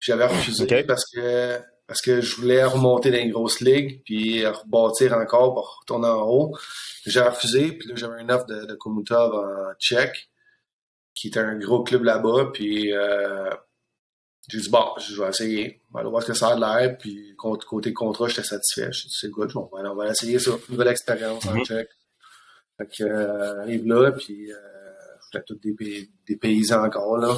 J'avais 0.06 0.26
refusé 0.26 0.84
parce 0.84 1.04
que 1.14 1.60
parce 1.88 2.02
que 2.02 2.20
je 2.20 2.36
voulais 2.38 2.64
remonter 2.64 3.12
dans 3.12 3.20
une 3.20 3.32
grosse 3.32 3.60
ligue, 3.60 4.02
puis 4.04 4.46
rebâtir 4.46 5.14
encore 5.14 5.54
pour 5.54 5.80
retourner 5.82 6.08
en 6.08 6.28
haut. 6.28 6.58
J'ai 7.06 7.22
refusé, 7.22 7.74
puis 7.74 7.90
là, 7.90 7.96
j'avais 7.96 8.22
une 8.22 8.32
offre 8.32 8.48
de, 8.48 8.66
de 8.66 8.74
Komutov 8.74 9.36
en 9.36 9.74
Tchèque, 9.80 10.30
qui 11.14 11.28
était 11.28 11.40
un 11.40 11.56
gros 11.60 11.84
club 11.84 12.04
là-bas, 12.04 12.50
puis 12.54 12.92
euh, 12.92 13.52
j'ai 14.48 14.60
dit, 14.60 14.70
bon, 14.70 14.86
je 15.00 15.22
vais 15.22 15.30
essayer. 15.30 15.82
On 15.94 16.04
va 16.04 16.10
voir 16.10 16.22
ce 16.22 16.28
que 16.28 16.34
ça 16.34 16.50
a 16.50 16.56
de 16.56 16.62
l'air. 16.62 16.98
Puis, 16.98 17.36
côté 17.38 17.94
contrat, 17.94 18.28
j'étais 18.28 18.44
satisfait. 18.44 18.92
Je 18.92 19.08
dit, 19.08 19.14
c'est 19.20 19.30
good. 19.30 19.52
Bon, 19.54 19.70
on 19.74 19.96
va 19.96 20.10
essayer 20.10 20.38
ça. 20.38 20.52
Nouvelle 20.70 20.90
expérience 20.90 21.46
en 21.48 21.56
mhm. 21.56 21.66
Tchèque. 21.66 21.90
Fait 22.78 22.88
que, 22.88 23.04
euh, 23.04 23.62
arrive 23.62 23.88
là, 23.88 24.12
puis, 24.12 24.52
euh, 24.52 24.58
j'étais 25.32 25.46
tous 25.48 25.56
des, 25.56 26.10
des, 26.28 26.36
paysans 26.36 26.84
encore, 26.84 27.18
là. 27.18 27.36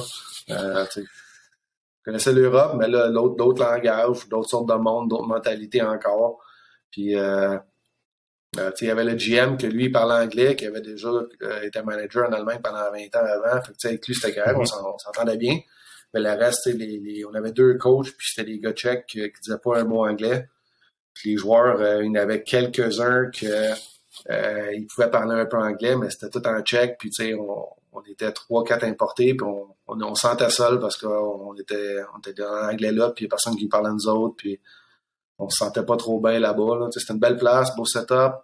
Euh, 0.50 0.84
connaissais 2.10 2.32
l'Europe, 2.32 2.74
mais 2.78 2.88
là, 2.88 3.10
d'autres 3.10 3.62
langages, 3.62 4.28
d'autres 4.28 4.48
sortes 4.48 4.68
de 4.68 4.74
monde, 4.74 5.10
d'autres 5.10 5.26
mentalités 5.26 5.82
encore. 5.82 6.38
Puis, 6.90 7.16
euh, 7.16 7.58
Euh, 8.56 8.70
il 8.80 8.86
y 8.86 8.90
avait 8.90 9.04
le 9.04 9.14
GM 9.14 9.58
que 9.58 9.66
lui 9.66 9.90
parlait 9.90 10.24
anglais, 10.24 10.56
qui 10.56 10.64
avait 10.64 10.80
déjà 10.80 11.08
euh, 11.08 11.62
été 11.62 11.82
manager 11.82 12.28
en 12.28 12.32
Allemagne 12.32 12.60
pendant 12.62 12.90
20 12.90 13.14
ans 13.16 13.26
avant. 13.26 13.62
Fait 13.62 13.72
que, 13.72 13.88
avec 13.88 14.06
lui, 14.06 14.14
c'était 14.14 14.34
correct, 14.34 14.58
mm-hmm. 14.58 14.94
on 14.94 14.98
s'entendait 14.98 15.36
bien. 15.36 15.58
Mais 16.14 16.20
le 16.20 16.30
reste, 16.30 16.66
les, 16.66 17.24
on 17.26 17.34
avait 17.34 17.52
deux 17.52 17.74
coachs, 17.74 18.10
puis 18.16 18.28
c'était 18.30 18.50
des 18.50 18.58
gars 18.58 18.72
tchèques 18.72 19.04
qui, 19.06 19.20
qui 19.20 19.40
disaient 19.42 19.58
pas 19.62 19.78
un 19.78 19.84
mot 19.84 20.06
anglais. 20.06 20.48
Puis 21.12 21.32
les 21.32 21.36
joueurs, 21.36 21.80
euh, 21.80 22.02
il 22.02 22.06
y 22.06 22.10
en 22.10 22.22
avait 22.22 22.42
quelques-uns 22.42 23.30
que 23.30 23.74
ils 24.74 24.86
pouvaient 24.86 25.10
parler 25.10 25.34
un 25.34 25.46
peu 25.46 25.58
anglais, 25.58 25.96
mais 25.96 26.08
c'était 26.10 26.30
tout 26.30 26.46
en 26.46 26.60
tchèque. 26.62 26.96
Puis 26.98 27.10
tu 27.10 27.24
sais, 27.24 27.34
on, 27.34 27.66
on, 27.98 28.10
était 28.10 28.32
trois, 28.32 28.64
quatre 28.64 28.84
importés, 28.84 29.34
puis 29.34 29.46
on, 29.46 29.74
on, 29.86 30.00
on 30.00 30.14
sentait 30.14 30.50
seul 30.50 30.78
parce 30.78 30.96
qu'on 30.96 31.54
était, 31.54 31.96
on 32.14 32.18
était 32.18 32.42
en 32.42 32.68
anglais 32.68 32.92
là, 32.92 33.10
puis 33.10 33.24
il 33.24 33.28
y 33.28 33.28
a 33.28 33.30
personne 33.30 33.56
qui 33.56 33.68
parlait 33.68 33.90
nous 33.90 34.08
autres, 34.08 34.36
puis 34.36 34.60
on 35.38 35.48
se 35.48 35.56
sentait 35.56 35.84
pas 35.84 35.96
trop 35.96 36.20
bien 36.20 36.38
là-bas. 36.38 36.78
Là. 36.78 36.88
C'était 36.90 37.12
une 37.12 37.20
belle 37.20 37.36
place, 37.36 37.74
beau 37.76 37.84
setup. 37.84 38.34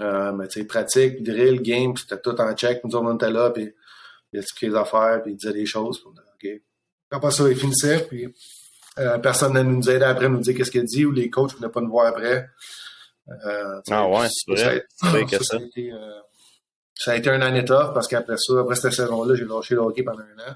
Euh, 0.00 0.32
mais 0.32 0.46
tu 0.48 0.60
sais, 0.60 0.66
pratique, 0.66 1.22
drill, 1.22 1.60
game, 1.60 1.96
c'était 1.96 2.20
tout 2.20 2.40
en 2.40 2.52
tchèque. 2.54 2.82
Nous 2.84 2.96
on 2.96 3.14
était 3.14 3.30
là, 3.30 3.50
puis 3.50 3.72
il 4.32 4.38
expliquait 4.38 4.72
les 4.72 4.78
affaires, 4.78 5.22
puis 5.22 5.32
il 5.32 5.36
disait 5.36 5.52
des 5.52 5.66
choses. 5.66 6.00
Puis, 6.00 6.54
OK. 6.54 6.62
Après 7.10 7.30
ça, 7.30 7.48
il 7.48 7.56
finissait, 7.56 8.06
puis 8.06 8.32
euh, 8.98 9.18
personne 9.18 9.54
ne 9.54 9.62
nous 9.62 9.88
aidait 9.88 10.04
après, 10.04 10.28
nous 10.28 10.40
dire 10.40 10.56
qu'est-ce 10.56 10.70
qu'il 10.70 10.84
dit, 10.84 11.04
ou 11.04 11.12
les 11.12 11.30
coachs 11.30 11.52
ne 11.54 11.58
venaient 11.58 11.72
pas 11.72 11.80
nous 11.80 11.90
voir 11.90 12.06
après. 12.06 12.48
Euh, 13.44 13.80
ah 13.90 14.08
ouais, 14.08 14.26
c'est 14.30 14.52
vrai. 14.52 14.84
Ça, 14.96 15.10
ça, 15.12 15.38
ça, 15.44 15.56
a 15.56 15.60
été, 15.60 15.92
euh, 15.92 16.20
ça 16.98 17.12
a 17.12 17.16
été 17.16 17.30
un 17.30 17.40
année 17.40 17.64
tough 17.64 17.94
parce 17.94 18.08
qu'après 18.08 18.36
ça, 18.36 18.60
après 18.60 18.74
cette 18.74 18.92
saison-là, 18.92 19.36
j'ai 19.36 19.44
lâché 19.44 19.74
le 19.74 19.82
hockey 19.82 20.02
pendant 20.02 20.20
un 20.20 20.50
an. 20.50 20.54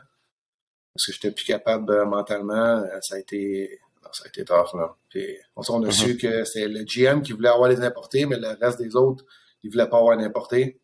Parce 0.93 1.07
que 1.07 1.13
j'étais 1.13 1.31
plus 1.31 1.45
capable 1.45 1.91
euh, 1.91 2.05
mentalement. 2.05 2.83
Euh, 2.83 2.99
ça 3.01 3.15
a 3.15 3.19
été 3.19 3.81
ça 4.13 4.25
a 4.25 4.29
été 4.29 4.45
tough. 4.45 4.75
Là. 4.75 4.95
Puis, 5.09 5.25
on, 5.57 5.83
a 5.85 5.91
su 5.91 6.17
que 6.17 6.45
c'était 6.45 6.69
le 6.69 6.85
GM 6.85 7.23
qui 7.23 7.33
voulait 7.33 7.49
avoir 7.49 7.69
les 7.69 7.81
importés, 7.81 8.27
mais 8.27 8.37
le 8.39 8.49
reste 8.61 8.79
des 8.79 8.95
autres, 8.97 9.25
ils 9.63 9.71
voulaient 9.71 9.89
pas 9.89 9.99
avoir 9.99 10.17
d'importés. 10.17 10.81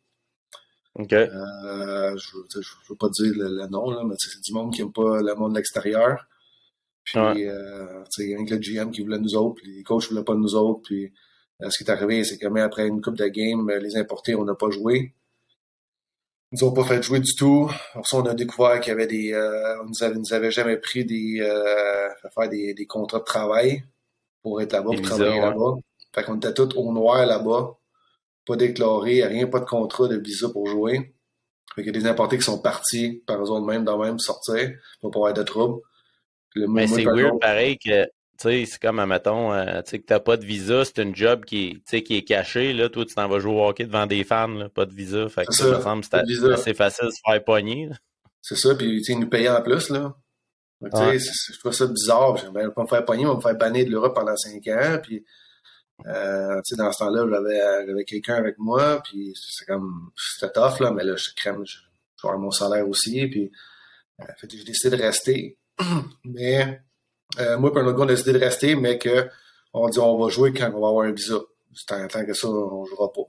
OK. 0.94 1.12
Euh, 1.12 2.16
je 2.16 2.36
ne 2.58 2.88
veux 2.88 2.96
pas 2.96 3.08
dire 3.10 3.32
le, 3.36 3.66
nom, 3.68 3.90
là, 3.90 4.02
mais 4.04 4.14
c'est 4.18 4.40
du 4.40 4.52
monde 4.52 4.72
qui 4.72 4.82
n'aime 4.82 4.92
pas 4.92 5.20
le 5.20 5.34
monde 5.34 5.52
de 5.52 5.56
l'extérieur. 5.56 6.26
Puis, 7.04 7.18
ouais. 7.18 7.48
euh, 7.48 8.04
rien 8.16 8.44
que 8.44 8.54
le 8.54 8.60
GM 8.60 8.90
qui 8.90 9.02
voulait 9.02 9.18
nous 9.18 9.34
autres, 9.34 9.56
puis 9.62 9.76
les 9.76 9.82
coachs 9.82 10.04
ne 10.04 10.08
voulaient 10.08 10.24
pas 10.24 10.34
nous 10.34 10.54
autres. 10.54 10.82
Puis, 10.84 11.12
euh, 11.62 11.70
ce 11.70 11.78
qui 11.78 11.84
est 11.84 11.92
arrivé, 11.92 12.24
c'est 12.24 12.38
que 12.38 12.46
même 12.46 12.64
après 12.64 12.86
une 12.86 13.00
coupe 13.00 13.16
de 13.16 13.26
game, 13.26 13.68
les 13.70 13.96
importés, 13.96 14.34
on 14.34 14.44
n'a 14.44 14.54
pas 14.54 14.70
joué. 14.70 15.14
Ils 16.50 16.58
nous 16.60 16.68
ont 16.68 16.72
pas 16.72 16.84
fait 16.84 17.02
jouer 17.02 17.20
du 17.20 17.34
tout. 17.34 17.70
Pour 17.92 18.06
ça, 18.06 18.16
on 18.18 18.26
a 18.26 18.34
découvert 18.34 18.80
qu'il 18.80 18.90
y 18.90 18.94
avait 18.94 19.06
des. 19.06 19.32
Euh, 19.32 19.82
on 19.82 19.86
nous 19.86 20.02
avait, 20.02 20.14
nous 20.14 20.32
avait 20.32 20.50
jamais 20.50 20.78
pris 20.78 21.04
des. 21.04 21.40
Euh, 21.40 22.08
faire 22.34 22.48
des, 22.48 22.72
des, 22.72 22.86
contrats 22.86 23.18
de 23.18 23.24
travail 23.24 23.84
pour 24.42 24.60
être 24.62 24.72
là-bas, 24.72 24.92
pour 24.92 25.02
travailler 25.02 25.40
là-bas. 25.40 25.74
Fait 26.14 26.24
qu'on 26.24 26.36
était 26.36 26.54
tous 26.54 26.74
au 26.76 26.92
noir 26.92 27.26
là-bas. 27.26 27.76
Pas 28.46 28.56
déclaré, 28.56 29.24
rien, 29.24 29.46
pas 29.46 29.60
de 29.60 29.66
contrat 29.66 30.08
de 30.08 30.16
visa 30.16 30.48
pour 30.48 30.66
jouer. 30.66 31.14
Fait 31.74 31.82
qu'il 31.82 31.94
y 31.94 31.96
a 31.96 32.00
des 32.00 32.06
importés 32.06 32.38
qui 32.38 32.44
sont 32.44 32.62
partis 32.62 33.22
par 33.26 33.42
eux 33.42 33.66
même, 33.66 33.84
dans 33.84 33.98
même, 33.98 34.18
sortir, 34.18 34.72
pour 35.02 35.10
pas 35.10 35.18
avoir 35.18 35.34
de 35.34 35.42
troubles. 35.42 35.82
Mais 36.56 36.86
c'est 36.86 37.04
weird, 37.04 37.38
pareil, 37.40 37.78
que 37.78 38.06
sais, 38.38 38.64
c'est 38.66 38.80
comme, 38.80 38.98
admettons, 38.98 39.52
euh, 39.52 39.82
tu 39.82 39.90
sais, 39.90 39.98
que 39.98 40.06
t'as 40.06 40.20
pas 40.20 40.36
de 40.36 40.44
visa, 40.44 40.84
c'est 40.84 40.98
une 40.98 41.14
job 41.14 41.44
qui 41.44 41.82
est, 41.90 42.02
qui 42.02 42.16
est 42.16 42.22
caché, 42.22 42.72
là. 42.72 42.88
Toi, 42.88 43.04
tu 43.04 43.14
t'en 43.14 43.28
vas 43.28 43.38
jouer 43.38 43.52
au 43.52 43.66
hockey 43.66 43.84
devant 43.84 44.06
des 44.06 44.24
fans, 44.24 44.48
là, 44.48 44.68
pas 44.68 44.86
de 44.86 44.94
visa. 44.94 45.28
Fait 45.28 45.44
que 45.44 45.52
ça, 45.52 45.78
me 45.78 45.82
semble 45.82 46.04
c'est 46.04 46.14
assez 46.52 46.74
facile 46.74 47.06
de 47.06 47.10
se 47.10 47.20
faire 47.24 47.44
pogner. 47.44 47.90
C'est 48.40 48.56
ça, 48.56 48.74
puis, 48.74 48.98
tu 48.98 49.04
sais, 49.04 49.12
ils 49.12 49.20
nous 49.20 49.28
payaient 49.28 49.48
en 49.48 49.62
plus, 49.62 49.90
là. 49.90 50.14
Tu 50.82 51.18
sais, 51.18 51.52
je 51.52 51.58
trouve 51.58 51.72
ça 51.72 51.86
bizarre. 51.86 52.36
Je 52.36 52.46
vais 52.46 52.70
pas 52.70 52.82
me 52.82 52.88
faire 52.88 53.04
pogner, 53.04 53.26
on 53.26 53.30
va 53.30 53.36
me 53.36 53.40
faire 53.40 53.56
bannir 53.56 53.86
de 53.86 53.90
l'Europe 53.90 54.14
pendant 54.14 54.36
cinq 54.36 54.66
ans, 54.68 54.98
puis, 55.02 55.24
euh, 56.06 56.60
tu 56.64 56.74
sais, 56.74 56.76
dans 56.76 56.92
ce 56.92 56.98
temps-là, 56.98 57.26
j'avais, 57.28 57.86
j'avais 57.86 58.04
quelqu'un 58.04 58.36
avec 58.36 58.56
moi, 58.58 59.02
puis 59.02 59.32
c'est 59.34 59.64
comme, 59.64 60.10
c'était 60.16 60.52
tough, 60.52 60.78
là, 60.80 60.92
mais 60.92 61.02
là, 61.02 61.16
je 61.16 61.30
crème, 61.34 61.64
je, 61.66 61.78
je 62.16 62.22
vais 62.22 62.28
avoir 62.28 62.38
mon 62.38 62.52
salaire 62.52 62.88
aussi, 62.88 63.26
puis, 63.26 63.50
euh, 64.20 64.24
fait 64.36 64.48
j'ai 64.50 64.64
décidé 64.64 64.96
de 64.96 65.02
rester. 65.02 65.58
mais, 66.24 66.80
euh, 67.38 67.58
moi 67.58 67.70
et 67.74 67.78
un 67.78 67.86
autre 67.86 67.96
gars, 67.98 68.04
on 68.04 68.08
a 68.08 68.12
décidé 68.12 68.32
de 68.32 68.38
rester, 68.38 68.74
mais 68.74 68.98
que 68.98 69.28
on 69.72 69.88
dit 69.88 69.98
on 69.98 70.18
va 70.18 70.28
jouer 70.28 70.52
quand 70.52 70.70
on 70.74 70.80
va 70.80 70.88
avoir 70.88 71.06
un 71.06 71.12
visa. 71.12 71.38
Tant, 71.86 72.08
tant 72.08 72.24
que 72.24 72.32
ça, 72.32 72.48
on 72.48 72.82
ne 72.82 72.88
jouera 72.88 73.12
pas. 73.12 73.22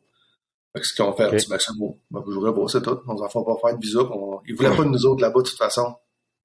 Fait 0.73 0.79
que 0.81 0.87
ce 0.87 0.93
qu'ils 0.93 1.03
ont 1.03 1.13
fait, 1.13 1.25
okay. 1.25 1.37
ben, 1.49 1.57
c'est 1.59 1.77
bon, 1.77 1.99
ben, 2.09 2.21
vous 2.21 2.31
jouerez 2.31 2.53
pas, 2.53 2.67
c'est 2.67 2.81
tout. 2.81 2.99
On 3.07 3.13
ne 3.13 3.19
va 3.19 3.27
pas 3.27 3.67
faire 3.67 3.77
de 3.77 3.81
visa. 3.81 3.99
On... 3.99 4.39
Ils 4.47 4.55
voulaient 4.55 4.75
pas 4.75 4.83
de 4.83 4.89
nous 4.89 5.05
autres 5.05 5.21
là-bas 5.21 5.41
de 5.41 5.47
toute 5.47 5.57
façon. 5.57 5.95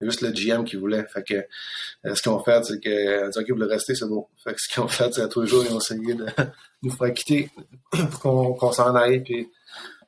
C'est 0.00 0.06
juste 0.06 0.22
le 0.22 0.30
GM 0.32 0.64
qui 0.64 0.76
voulait. 0.76 1.04
Fait 1.06 1.22
que 1.22 1.34
euh, 1.34 2.14
ce 2.14 2.22
qu'ils 2.22 2.32
ont 2.32 2.40
fait, 2.40 2.64
c'est 2.64 2.80
que 2.80 3.30
dit, 3.30 3.38
OK, 3.38 3.48
vous 3.48 3.54
voulez 3.54 3.72
rester, 3.72 3.94
c'est 3.94 4.08
bon. 4.08 4.26
Fait 4.42 4.52
que 4.52 4.60
ce 4.60 4.72
qu'ils 4.72 4.82
ont 4.82 4.88
fait, 4.88 5.12
c'est 5.12 5.22
à 5.22 5.28
tous 5.28 5.42
les 5.42 5.46
jours, 5.46 5.64
ils 5.64 5.72
ont 5.72 5.78
essayé 5.78 6.14
de 6.14 6.26
nous 6.82 6.90
faire 6.90 7.12
quitter 7.14 7.50
pour 8.10 8.20
qu'on 8.20 8.68
qu 8.70 8.74
s'en 8.74 8.94
aille, 8.94 9.22
puis 9.22 9.48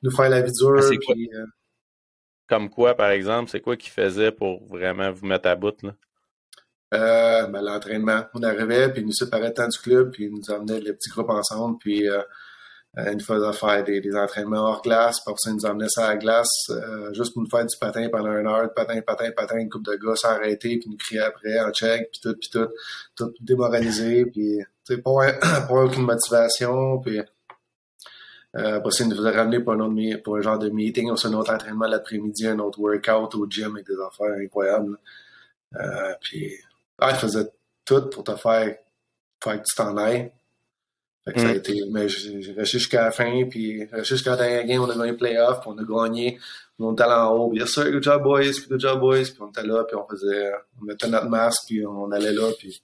nous 0.02 0.10
faire 0.10 0.28
la 0.28 0.42
vie 0.42 0.52
dure. 0.52 0.80
Puis, 1.00 1.30
euh... 1.34 1.46
Comme 2.48 2.68
quoi, 2.68 2.94
par 2.94 3.10
exemple, 3.10 3.50
c'est 3.50 3.60
quoi 3.60 3.76
qu'ils 3.76 3.92
faisaient 3.92 4.32
pour 4.32 4.66
vraiment 4.66 5.10
vous 5.12 5.26
mettre 5.26 5.48
à 5.48 5.56
bout, 5.56 5.82
là? 5.82 5.94
Euh, 6.94 7.46
ben, 7.48 7.62
l'entraînement. 7.62 8.26
On 8.34 8.42
arrivait, 8.42 8.92
puis 8.92 9.02
ils 9.02 9.06
nous 9.06 9.12
séparaient 9.12 9.52
tant 9.52 9.66
du 9.66 9.78
club, 9.78 10.12
puis 10.12 10.26
ils 10.26 10.32
nous 10.32 10.50
emmenaient 10.54 10.80
les 10.80 10.92
petits 10.92 11.10
groupes 11.10 11.30
ensemble, 11.30 11.78
puis 11.78 12.08
euh, 12.08 12.22
euh, 12.98 13.10
ils 13.10 13.18
nous 13.18 13.24
faisaient 13.24 13.52
faire 13.52 13.84
des, 13.84 14.16
entraînements 14.16 14.68
hors 14.68 14.82
glace, 14.82 15.20
puis 15.20 15.34
ça, 15.36 15.50
ils 15.50 15.56
nous 15.56 15.66
emmenaient 15.66 15.88
ça 15.88 16.06
à 16.06 16.08
la 16.10 16.16
glace, 16.16 16.70
euh, 16.70 17.12
juste 17.12 17.34
pour 17.34 17.42
nous 17.42 17.50
faire 17.50 17.66
du 17.66 17.76
patin 17.76 18.08
pendant 18.08 18.32
une 18.32 18.46
heure, 18.46 18.72
patin, 18.72 19.00
patin, 19.02 19.30
patin, 19.32 19.58
une 19.58 19.68
coupe 19.68 19.84
de 19.84 19.96
gars 19.96 20.14
sans 20.14 20.28
arrêter, 20.28 20.78
puis 20.78 20.88
nous 20.88 20.96
crier 20.96 21.20
après 21.20 21.58
en 21.58 21.72
check, 21.72 22.08
puis 22.10 22.20
tout, 22.22 22.36
puis 22.40 22.48
tout, 22.50 22.68
tout 23.16 23.34
démoralisé, 23.40 24.24
puis 24.26 24.60
pas, 25.04 25.32
pas 25.68 25.74
aucune 25.74 26.04
motivation, 26.04 27.00
puis 27.00 27.20
euh, 28.56 28.76
après 28.76 28.90
ils 29.00 29.08
nous 29.08 29.16
faisaient 29.16 29.30
ramener 29.30 29.60
pour 29.60 29.74
un, 29.74 29.80
autre, 29.80 30.22
pour 30.22 30.36
un 30.36 30.40
genre 30.40 30.58
de 30.58 30.70
meeting, 30.70 31.10
on 31.10 31.26
un 31.26 31.32
autre 31.34 31.52
entraînement 31.52 31.86
l'après-midi, 31.86 32.46
un 32.46 32.60
autre 32.60 32.80
workout 32.80 33.34
au 33.34 33.46
gym 33.46 33.74
avec 33.74 33.86
des 33.86 34.00
affaires 34.00 34.34
incroyables. 34.40 34.96
Euh, 35.74 36.14
puis 36.22 36.54
ah, 36.98 37.10
il 37.10 37.16
faisait 37.16 37.46
tout 37.84 38.08
pour 38.10 38.24
te 38.24 38.34
faire, 38.36 38.76
faire 39.42 39.62
que 39.62 39.66
tu 39.66 39.74
t'en 39.76 39.96
ailles. 39.96 40.32
Fait 41.24 41.32
que 41.32 41.40
mm. 41.40 41.42
ça 41.42 41.48
a 41.48 41.52
mm. 41.52 41.56
été, 41.56 41.80
mais 41.90 42.08
j'ai 42.08 42.52
resté 42.52 42.78
jusqu'à 42.78 43.04
la 43.04 43.10
fin, 43.10 43.44
puis 43.50 43.88
jusqu'à 44.04 44.30
la 44.30 44.36
dernière 44.36 44.64
game, 44.64 44.82
on 44.82 44.90
a 44.90 44.96
gagné 44.96 45.10
le 45.10 45.16
playoff, 45.16 45.60
puis 45.60 45.70
on 45.72 45.78
a 45.78 45.84
gagné, 45.84 46.38
on 46.78 46.92
était 46.92 47.06
là 47.06 47.28
en 47.28 47.34
haut, 47.34 47.50
bien 47.50 47.66
sûr, 47.66 47.90
good 47.90 48.02
job 48.02 48.22
boys, 48.22 48.42
puis 48.42 48.66
good 48.68 48.80
job 48.80 49.00
boys, 49.00 49.24
puis 49.24 49.40
on 49.40 49.48
était 49.48 49.64
là, 49.64 49.84
puis 49.84 49.96
on 49.96 50.06
faisait, 50.08 50.52
on 50.80 50.84
mettait 50.84 51.08
notre 51.08 51.28
masque, 51.28 51.64
puis 51.66 51.84
on 51.84 52.10
allait 52.12 52.32
là, 52.32 52.52
puis 52.58 52.80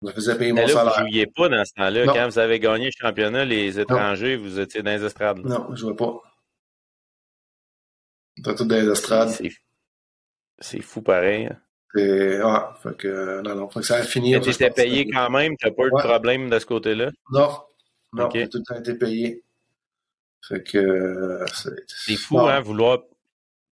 on 0.00 0.10
faisait 0.12 0.36
payer 0.36 0.52
mon 0.52 0.62
là, 0.62 0.68
salaire. 0.68 0.94
Vous 0.96 1.04
ne 1.04 1.10
jouiez 1.10 1.26
pas 1.26 1.48
dans 1.48 1.64
ce 1.64 1.72
temps-là, 1.74 2.06
quand 2.06 2.28
vous 2.28 2.38
avez 2.38 2.58
gagné 2.58 2.86
le 2.86 3.06
championnat, 3.06 3.44
les 3.44 3.80
étrangers, 3.80 4.36
non. 4.36 4.42
vous 4.42 4.60
étiez 4.60 4.82
dans 4.82 4.92
les 4.92 5.04
estrades. 5.04 5.38
Non, 5.38 5.66
je 5.68 5.72
ne 5.72 5.76
jouais 5.76 5.96
pas. 5.96 6.22
On 8.38 8.40
était 8.40 8.54
tous 8.54 8.64
dans 8.64 8.76
les 8.76 8.88
estrades. 8.88 9.30
C'est 10.58 10.80
fou 10.80 11.02
pareil. 11.02 11.46
Hein. 11.46 11.60
Et, 11.96 12.40
ah, 12.42 12.74
fait 12.82 12.96
que, 12.96 13.40
non, 13.42 13.54
non, 13.54 13.68
fait 13.68 13.80
que 13.80 13.86
ça 13.86 13.96
a 13.96 14.02
fini. 14.02 14.38
Tu 14.40 14.50
étais 14.50 14.70
payé 14.70 15.08
quand 15.10 15.30
même, 15.30 15.56
tu 15.56 15.66
n'as 15.66 15.72
pas 15.72 15.84
eu 15.84 15.90
de 15.90 16.08
problème 16.08 16.50
de 16.50 16.58
ce 16.58 16.66
côté-là? 16.66 17.10
Non, 17.30 17.48
non, 18.12 18.24
okay. 18.24 18.48
tout 18.48 18.58
le 18.58 18.64
temps 18.64 18.78
été 18.78 18.94
payé. 18.94 19.42
Fait 20.46 20.62
que, 20.62 21.44
c'est 21.86 22.16
fou, 22.16 22.40
hein, 22.40 22.60
vouloir 22.60 22.98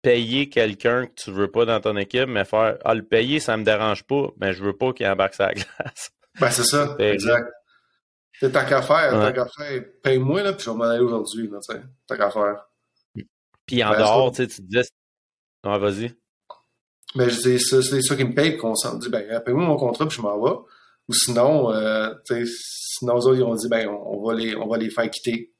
payer 0.01 0.49
quelqu'un 0.49 1.07
que 1.07 1.13
tu 1.13 1.31
veux 1.31 1.49
pas 1.49 1.65
dans 1.65 1.79
ton 1.79 1.95
équipe, 1.97 2.27
mais 2.27 2.45
faire, 2.45 2.77
ah, 2.83 2.93
le 2.93 3.03
payer, 3.03 3.39
ça 3.39 3.57
me 3.57 3.63
dérange 3.63 4.03
pas, 4.03 4.29
mais 4.39 4.53
je 4.53 4.63
veux 4.63 4.75
pas 4.75 4.93
qu'il 4.93 5.07
embarque 5.07 5.35
sa 5.35 5.51
glace. 5.53 6.11
Ben, 6.39 6.49
c'est 6.49 6.63
ça, 6.63 6.95
exact. 6.99 7.51
C'est 8.39 8.51
ta 8.51 8.63
qu'à 8.65 8.81
faire, 8.81 9.13
ouais. 9.13 9.33
qu'à 9.33 9.45
faire, 9.45 9.83
paye-moi, 10.01 10.41
là, 10.41 10.53
puis 10.53 10.65
je 10.65 10.71
vais 10.71 10.75
m'en 10.75 10.85
aller 10.85 11.03
aujourd'hui, 11.03 11.47
tu 11.47 11.55
sais, 11.61 11.81
t'as 12.07 12.17
qu'à 12.17 12.31
faire. 12.31 12.65
Puis 13.65 13.83
en 13.83 13.91
ben, 13.91 13.99
dehors, 13.99 14.31
tu 14.31 14.37
sais, 14.37 14.47
tu 14.47 14.61
disais, 14.63 14.87
non, 15.63 15.77
vas-y. 15.77 16.15
Mais 17.15 17.29
je 17.29 17.41
dis, 17.41 17.59
c'est 17.59 18.01
ça 18.01 18.15
qui 18.15 18.23
me 18.23 18.33
paye, 18.33 18.57
qu'on 18.57 18.75
s'en 18.75 18.95
dit, 18.97 19.09
ben, 19.09 19.41
paye-moi 19.41 19.65
mon 19.65 19.77
contrat, 19.77 20.07
puis 20.07 20.17
je 20.17 20.21
m'en 20.21 20.41
vais. 20.41 20.57
Ou 21.07 21.13
sinon, 21.13 21.73
euh, 21.73 22.13
sinon, 22.25 23.15
eux 23.15 23.27
autres, 23.27 23.35
ils 23.35 23.43
ont 23.43 23.55
dit, 23.55 23.67
ben, 23.67 23.89
on, 23.89 24.17
on, 24.17 24.25
va 24.25 24.33
les, 24.33 24.55
on 24.55 24.67
va 24.67 24.77
les 24.77 24.89
faire 24.89 25.09
quitter. 25.09 25.51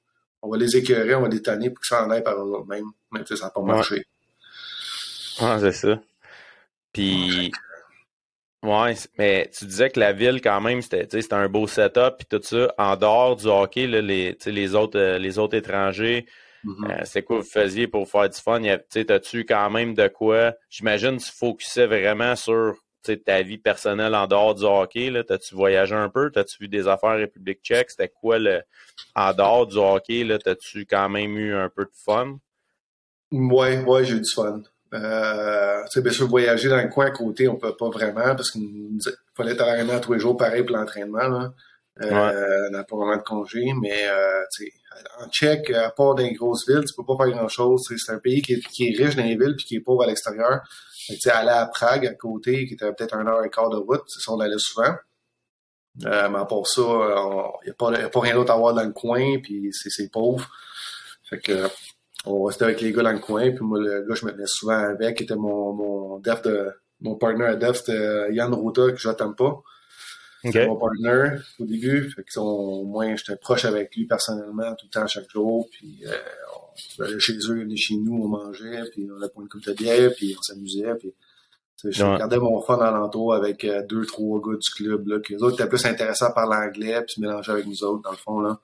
On 0.42 0.50
va 0.50 0.58
les 0.58 0.76
écœurer, 0.76 1.14
on 1.16 1.22
va 1.22 1.28
les 1.28 1.42
tanner 1.42 1.70
pour 1.70 1.84
qu'ils 1.84 1.96
s'en 1.96 2.10
aillent 2.10 2.24
par 2.24 2.36
eux-mêmes. 2.36 2.90
Mais 3.12 3.22
ça 3.26 3.46
n'a 3.46 3.52
pas 3.52 3.62
marché. 3.62 4.06
Ah, 5.40 5.58
c'est 5.60 5.72
ça. 5.72 6.00
Puis, 6.94 7.52
ouais, 8.64 8.96
mais 9.18 9.50
tu 9.58 9.66
disais 9.66 9.90
que 9.90 10.00
la 10.00 10.14
ville, 10.14 10.42
quand 10.42 10.62
même, 10.62 10.82
c'était 10.82 11.34
un 11.34 11.48
beau 11.48 11.68
setup, 11.68 12.18
puis 12.18 12.28
tout 12.30 12.42
ça. 12.44 12.74
En 12.78 12.96
dehors 12.96 13.36
du 13.36 13.48
hockey, 13.48 13.88
là, 13.88 14.02
les, 14.02 14.38
les, 14.46 14.76
autres, 14.76 15.00
euh, 15.00 15.18
les 15.18 15.38
autres 15.38 15.56
étrangers, 15.56 16.26
Mm-hmm. 16.64 16.92
Euh, 16.92 17.02
c'est 17.06 17.24
quoi 17.24 17.38
vous 17.38 17.44
faisiez 17.44 17.88
pour 17.88 18.08
faire 18.08 18.30
du 18.30 18.40
fun? 18.40 18.62
T'as-tu 18.90 19.46
quand 19.46 19.70
même 19.70 19.94
de 19.94 20.08
quoi? 20.08 20.54
J'imagine 20.70 21.18
que 21.18 21.24
tu 21.24 21.32
focusais 21.32 21.88
vraiment 21.88 22.36
sur 22.36 22.76
ta 23.26 23.42
vie 23.42 23.58
personnelle 23.58 24.14
en 24.14 24.28
dehors 24.28 24.54
du 24.54 24.64
hockey. 24.64 25.12
T'as-tu 25.28 25.56
voyagé 25.56 25.96
un 25.96 26.10
peu? 26.10 26.30
T'as-tu 26.30 26.58
vu 26.60 26.68
des 26.68 26.88
affaires 26.88 27.18
République 27.18 27.62
tchèque? 27.64 27.92
C'était 27.92 28.10
quoi 28.10 28.38
le 28.38 28.62
en 29.16 29.34
dehors 29.34 29.68
du 29.68 29.78
hockey? 29.78 30.28
T'as-tu 30.44 30.86
quand 30.86 31.10
même 31.10 31.38
eu 31.38 31.56
un 31.56 31.70
peu 31.70 31.86
de 31.86 31.92
fun? 31.94 32.38
Oui, 33.32 33.78
ouais, 33.78 34.06
j'ai 34.06 34.16
eu 34.16 34.22
du 34.22 34.30
fun. 34.30 34.62
Euh, 34.94 35.84
bien 35.96 36.12
sûr, 36.12 36.28
voyager 36.28 36.68
dans 36.68 36.82
le 36.82 36.90
coin 36.90 37.08
à 37.08 37.12
côté, 37.12 37.48
on 37.48 37.56
peut 37.56 37.76
pas 37.78 37.90
vraiment 37.90 38.36
parce 38.36 38.52
qu'il 38.52 39.00
fallait 39.36 39.54
être 39.54 39.62
à 39.62 40.00
tous 40.00 40.14
les 40.14 40.20
jours 40.20 40.36
pareil 40.36 40.64
pour 40.64 40.76
l'entraînement. 40.76 41.50
Euh, 42.02 42.70
n'a 42.70 42.84
pas 42.84 42.96
vraiment 42.96 43.18
de 43.18 43.22
congé, 43.22 43.74
mais 43.80 44.08
euh, 44.08 44.44
en 45.20 45.28
Tchèque, 45.30 45.70
à 45.72 45.90
part 45.92 46.16
dans 46.16 46.24
les 46.24 46.34
grosses 46.34 46.68
villes, 46.68 46.84
tu 46.86 46.94
peux 46.96 47.06
pas 47.06 47.16
faire 47.18 47.36
grand-chose. 47.36 47.82
C'est 47.98 48.12
un 48.12 48.20
pays 48.20 48.42
qui 48.42 48.54
est, 48.54 48.98
riche 48.98 49.16
dans 49.16 49.24
les 49.24 49.36
villes 49.36 49.56
puis 49.56 49.66
qui 49.66 49.76
est 49.76 49.80
pauvre 49.80 50.04
à 50.04 50.08
l'extérieur. 50.08 50.62
Aller 51.26 51.50
à 51.50 51.66
Prague, 51.66 52.06
à 52.06 52.14
côté, 52.14 52.66
qui 52.66 52.76
était 52.76 52.92
peut-être 52.94 53.16
un 53.16 53.26
heure 53.28 53.44
et 53.44 53.50
quart 53.50 53.70
de 53.70 53.78
route, 53.78 54.04
c'est 54.08 54.22
ça, 54.22 54.32
on 54.32 54.40
allait 54.40 54.58
souvent. 54.58 54.94
Euh, 56.06 56.30
mais 56.30 56.40
à 56.40 56.46
part 56.46 56.66
ça, 56.66 56.82
il 56.82 57.66
n'y 57.66 57.72
a, 57.72 58.10
pas 58.10 58.20
rien 58.20 58.36
d'autre 58.36 58.52
à 58.52 58.58
voir 58.58 58.74
dans 58.74 58.84
le 58.84 58.94
coin, 58.94 59.40
puis 59.42 59.72
c'est 59.72 60.10
pauvre. 60.10 60.48
Fait 61.30 61.40
que 61.40 61.68
on 62.26 62.44
restait 62.44 62.66
avec 62.66 62.82
les 62.82 62.92
gars 62.92 63.04
dans 63.04 63.12
le 63.12 63.20
coin, 63.20 63.50
puis 63.50 63.62
moi, 63.62 63.80
le 63.80 64.06
gars, 64.08 64.16
je 64.16 64.26
me 64.26 64.32
tenais 64.32 64.46
souvent 64.46 64.78
avec, 64.78 65.18
qui 65.18 65.24
était 65.24 65.36
mon, 65.36 65.74
mon 65.74 66.20
de 66.20 66.72
mon 67.02 67.16
partner 67.16 67.46
à 67.46 67.56
def, 67.56 67.78
c'était 67.78 68.32
Yann 68.32 68.54
Ruta, 68.54 68.92
que 68.92 68.98
je 68.98 69.08
n'attends 69.08 69.34
pas. 69.34 69.62
C'était 70.44 70.68
mon 70.68 70.76
partner 70.76 71.38
au 71.60 71.66
début. 71.66 72.10
Fait 72.10 72.24
que, 72.24 72.40
au 72.40 72.84
moins, 72.86 73.16
j'étais 73.16 73.36
proche 73.36 73.66
avec 73.66 73.96
lui 73.96 74.06
personnellement 74.06 74.74
tout 74.76 74.88
le 74.88 75.00
temps, 75.00 75.08
chaque 75.08 75.30
jour. 75.30 75.68
Puis 75.72 76.04
euh, 76.06 76.12
on 77.00 77.04
allait 77.04 77.20
chez 77.20 77.38
eux, 77.38 77.60
on 77.60 77.62
allait 77.62 77.76
chez 77.76 77.96
nous, 77.96 78.24
on 78.24 78.28
mangeait, 78.28 78.84
puis 78.92 79.08
on 79.12 79.18
allait 79.18 79.30
pour 79.30 79.42
une 79.44 79.50
coupe 79.50 79.66
de 79.66 79.74
bière, 79.74 80.12
puis 80.16 80.36
on 80.38 80.42
s'amusait. 80.42 80.96
Puis 80.96 81.14
je 81.84 82.04
regardais 82.04 82.40
mon 82.40 82.62
fun 82.62 82.80
alentour 82.80 83.34
avec 83.34 83.64
euh, 83.66 83.84
deux, 83.86 84.06
trois 84.06 84.40
gars 84.42 84.58
du 84.58 84.70
club. 84.72 85.08
Là, 85.08 85.20
que 85.20 85.34
les 85.34 85.44
autres 85.44 85.60
étaient 85.60 85.70
plus 85.70 85.86
intéressants 85.86 86.32
par 86.32 86.48
l'anglais, 86.48 87.02
puis 87.06 87.16
se 87.16 87.22
mélanger 87.22 87.52
avec 87.52 87.68
nous 87.68 87.84
autres, 87.84 88.02
dans 88.02 88.12
le 88.12 88.18
fond. 88.18 88.40
là. 88.40 88.60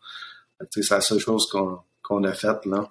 C'est 0.72 0.90
la 0.90 1.02
seule 1.02 1.20
chose 1.20 1.48
qu'on 1.50 1.80
qu'on 2.02 2.24
a 2.24 2.34
faite. 2.34 2.66
là. 2.66 2.90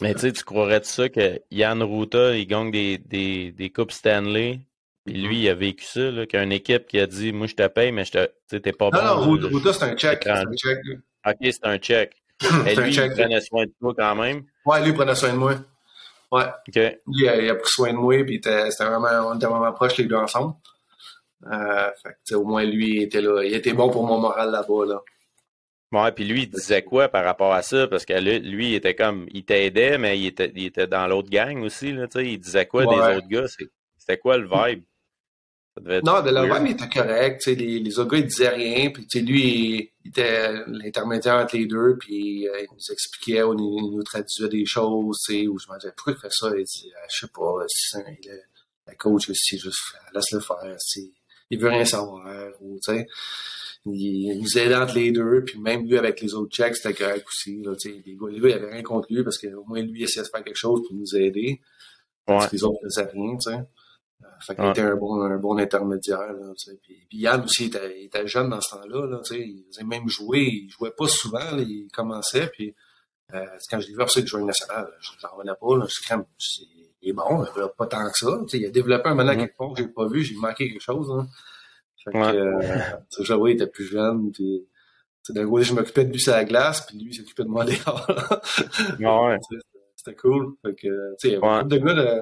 Mais 0.00 0.14
tu 0.14 0.20
sais, 0.20 0.32
tu 0.32 0.44
croirais 0.44 0.80
de 0.80 0.84
ça 0.84 1.08
que 1.08 1.40
Yann 1.50 1.82
Ruta, 1.82 2.36
il 2.36 2.46
gagne 2.46 2.70
des, 2.70 2.98
des, 2.98 3.50
des 3.52 3.70
Coupes 3.70 3.92
Stanley, 3.92 4.60
puis 5.06 5.14
mm-hmm. 5.14 5.28
lui, 5.28 5.40
il 5.42 5.48
a 5.48 5.54
vécu 5.54 5.84
ça, 5.84 6.00
qu'il 6.00 6.34
y 6.34 6.36
a 6.36 6.42
une 6.42 6.52
équipe 6.52 6.86
qui 6.86 6.98
a 6.98 7.06
dit 7.06 7.32
Moi, 7.32 7.46
je 7.46 7.54
te 7.54 7.66
paye, 7.68 7.92
mais 7.92 8.04
je 8.04 8.12
te, 8.12 8.56
t'es 8.56 8.72
pas 8.72 8.90
bon. 8.90 8.98
Non, 8.98 9.36
non, 9.36 9.48
Ruta, 9.48 9.72
c'est 9.72 9.84
un 9.84 9.96
check. 9.96 10.26
Ok, 11.26 11.36
c'est 11.40 11.64
un 11.64 11.78
check. 11.78 12.12
Et 12.66 12.74
lui, 12.74 12.94
il 12.94 13.10
prenait 13.12 13.40
soin 13.40 13.64
de 13.64 13.72
toi 13.80 13.94
quand 13.96 14.14
même? 14.16 14.44
Ouais, 14.66 14.80
lui, 14.80 14.90
il 14.90 14.94
prenait 14.94 15.14
soin 15.14 15.32
de 15.32 15.38
moi. 15.38 15.54
Ouais. 16.30 16.44
OK. 16.68 16.74
Lui, 16.74 17.24
il 17.24 17.50
a, 17.50 17.54
pris 17.54 17.70
soin 17.70 17.92
de 17.92 17.98
moi, 17.98 18.22
puis 18.24 18.40
c'était 18.42 18.84
vraiment, 18.84 19.30
on 19.30 19.36
était 19.36 19.46
vraiment 19.46 19.72
proches 19.72 19.96
les 19.96 20.04
deux 20.04 20.16
ensemble. 20.16 20.54
Euh, 21.50 21.90
fait 22.02 22.16
que, 22.28 22.34
au 22.34 22.44
moins, 22.44 22.64
lui, 22.64 22.96
il 22.96 23.02
était 23.02 23.22
là. 23.22 23.42
Il 23.42 23.54
était 23.54 23.72
bon 23.72 23.90
pour 23.90 24.06
mon 24.06 24.18
moral 24.18 24.50
là-bas, 24.50 24.86
là. 24.86 25.02
Ouais, 25.92 26.12
puis 26.12 26.24
lui, 26.24 26.42
il 26.42 26.50
disait 26.50 26.82
quoi 26.82 27.08
par 27.08 27.24
rapport 27.24 27.52
à 27.54 27.62
ça? 27.62 27.86
Parce 27.86 28.04
que 28.04 28.12
lui, 28.12 28.70
il 28.70 28.74
était 28.74 28.94
comme, 28.94 29.26
il 29.32 29.44
t'aidait, 29.44 29.98
mais 29.98 30.18
il 30.18 30.26
était, 30.26 30.52
il 30.54 30.66
était 30.66 30.88
dans 30.88 31.06
l'autre 31.06 31.30
gang 31.30 31.62
aussi, 31.62 31.92
là, 31.92 32.06
tu 32.08 32.18
sais. 32.18 32.26
Il 32.26 32.38
disait 32.38 32.66
quoi 32.66 32.84
des 32.84 33.16
autres 33.16 33.28
gars? 33.28 33.46
C'était 33.96 34.18
quoi 34.18 34.36
le 34.36 34.48
vibe? 34.48 34.82
Non, 35.82 36.22
de 36.22 36.30
la 36.30 36.60
il 36.60 36.70
était 36.72 36.88
correct, 36.88 37.42
tu 37.42 37.50
sais. 37.50 37.56
Les, 37.56 37.78
les, 37.80 37.98
autres 37.98 38.10
gars, 38.10 38.18
ils 38.18 38.26
disaient 38.26 38.48
rien, 38.48 38.90
puis 38.90 39.06
tu 39.06 39.18
sais, 39.18 39.24
lui, 39.24 39.92
il, 40.04 40.08
était 40.08 40.52
l'intermédiaire 40.66 41.36
entre 41.36 41.56
les 41.56 41.66
deux, 41.66 41.96
puis 41.98 42.48
euh, 42.48 42.60
il 42.60 42.68
nous 42.72 42.92
expliquait, 42.92 43.40
il, 43.40 43.56
nous 43.56 44.02
traduisait 44.02 44.48
des 44.48 44.64
choses, 44.64 44.90
où 44.90 45.12
je 45.58 45.72
me 45.72 45.78
disais, 45.78 45.92
pourquoi 45.96 46.14
il 46.14 46.18
fait 46.18 46.32
ça? 46.32 46.50
Il 46.56 46.64
dit, 46.64 46.92
ah, 46.96 47.06
je 47.10 47.26
sais 47.26 47.32
pas, 47.32 47.64
si 47.68 47.96
il 47.98 48.30
le 48.88 48.94
coach, 48.96 49.30
c'est 49.32 49.58
juste, 49.58 49.80
laisse-le 50.14 50.40
faire, 50.40 50.76
il 51.50 51.58
veut 51.58 51.68
rien 51.68 51.84
savoir, 51.84 52.26
ou, 52.60 52.78
tu 52.82 52.92
sais 52.92 53.06
il, 53.94 54.40
nous 54.40 54.58
aidait 54.58 54.74
entre 54.74 54.94
les 54.94 55.12
deux, 55.12 55.44
puis 55.44 55.58
même 55.58 55.86
lui 55.86 55.96
avec 55.96 56.20
les 56.20 56.34
autres 56.34 56.50
checks, 56.54 56.76
c'était 56.76 56.94
correct 56.94 57.26
aussi. 57.26 57.62
Là, 57.62 57.72
les, 57.84 58.14
gars, 58.14 58.26
les 58.30 58.40
gars, 58.40 58.48
il 58.48 58.54
avait 58.54 58.72
rien 58.72 58.82
contre 58.82 59.12
lui 59.12 59.22
parce 59.22 59.38
qu'au 59.38 59.64
moins 59.66 59.80
lui, 59.80 60.00
il 60.00 60.02
essayait 60.04 60.24
de 60.24 60.28
faire 60.28 60.44
quelque 60.44 60.56
chose 60.56 60.82
pour 60.86 60.96
nous 60.96 61.16
aider. 61.16 61.60
Parce 62.24 62.48
que 62.48 62.56
les 62.56 62.64
autres 62.64 62.80
ne 62.82 62.88
faisaient 62.88 63.10
rien, 63.12 63.36
tu 63.36 63.50
sais. 63.50 63.58
Fait 64.40 64.54
qu'il 64.54 64.64
était 64.66 64.82
un 64.82 64.96
bon, 64.96 65.20
un 65.22 65.38
bon 65.38 65.58
intermédiaire. 65.58 66.32
Là, 66.32 66.52
puis, 66.82 67.06
puis 67.08 67.18
Yann 67.18 67.42
aussi, 67.42 67.64
il 67.64 67.66
était, 67.68 68.00
il 68.00 68.04
était, 68.06 68.26
jeune 68.26 68.50
dans 68.50 68.60
ce 68.60 68.76
temps-là. 68.76 69.06
Là, 69.06 69.20
il 69.30 69.64
faisait 69.70 69.84
même 69.84 70.08
jouer. 70.08 70.40
Il 70.64 70.70
jouait 70.70 70.92
pas 70.96 71.08
souvent. 71.08 71.38
Là, 71.38 71.62
il 71.62 71.88
commençait. 71.92 72.48
Puis 72.48 72.74
euh, 73.34 73.44
quand 73.70 73.80
je 73.80 73.88
l'ai 73.88 73.94
vu 73.94 74.02
après 74.02 74.20
qu'il 74.20 74.26
jouait 74.26 74.42
national, 74.42 74.88
j'en 75.20 75.28
revenais 75.30 75.54
pas. 75.58 75.76
Là, 75.78 75.84
je 75.88 75.94
suis 75.94 76.08
comme, 76.08 76.24
il 77.02 77.10
est 77.10 77.12
bon, 77.12 77.44
il 77.44 77.68
pas 77.76 77.86
tant 77.86 78.08
que 78.10 78.18
ça. 78.18 78.38
il 78.52 78.66
a 78.66 78.70
développé 78.70 79.08
un 79.08 79.14
moment 79.14 79.30
mm-hmm. 79.30 79.36
quelque 79.36 79.56
part 79.56 79.72
que 79.72 79.82
j'ai 79.82 79.88
pas 79.88 80.06
vu. 80.06 80.22
J'ai 80.22 80.36
manqué 80.36 80.68
quelque 80.68 80.82
chose. 80.82 81.10
Hein. 81.10 81.26
Fait 82.04 82.12
que, 82.12 82.18
ouais. 82.18 83.40
euh, 83.40 83.46
il 83.48 83.52
était 83.52 83.66
plus 83.66 83.86
jeune, 83.86 84.30
puis 84.32 84.66
d'un 85.30 85.48
côté, 85.48 85.64
je 85.64 85.74
m'occupais 85.74 86.04
de 86.04 86.12
lui 86.12 86.20
sur 86.20 86.32
la 86.32 86.44
glace, 86.44 86.86
puis 86.86 86.98
lui, 86.98 87.10
il 87.10 87.14
s'occupait 87.14 87.42
de 87.42 87.48
moi 87.48 87.64
dehors. 89.00 89.28
ouais. 89.28 89.38
C'était 89.96 90.16
cool. 90.16 90.54
Fait 90.64 90.74
que, 90.74 90.86
tu 90.86 91.16
sais, 91.18 91.28
il 91.28 91.32
y 91.32 91.36
a 91.36 91.40
beaucoup 91.40 91.68
de 91.68 91.78
gars 91.78 91.94
de 91.94 92.20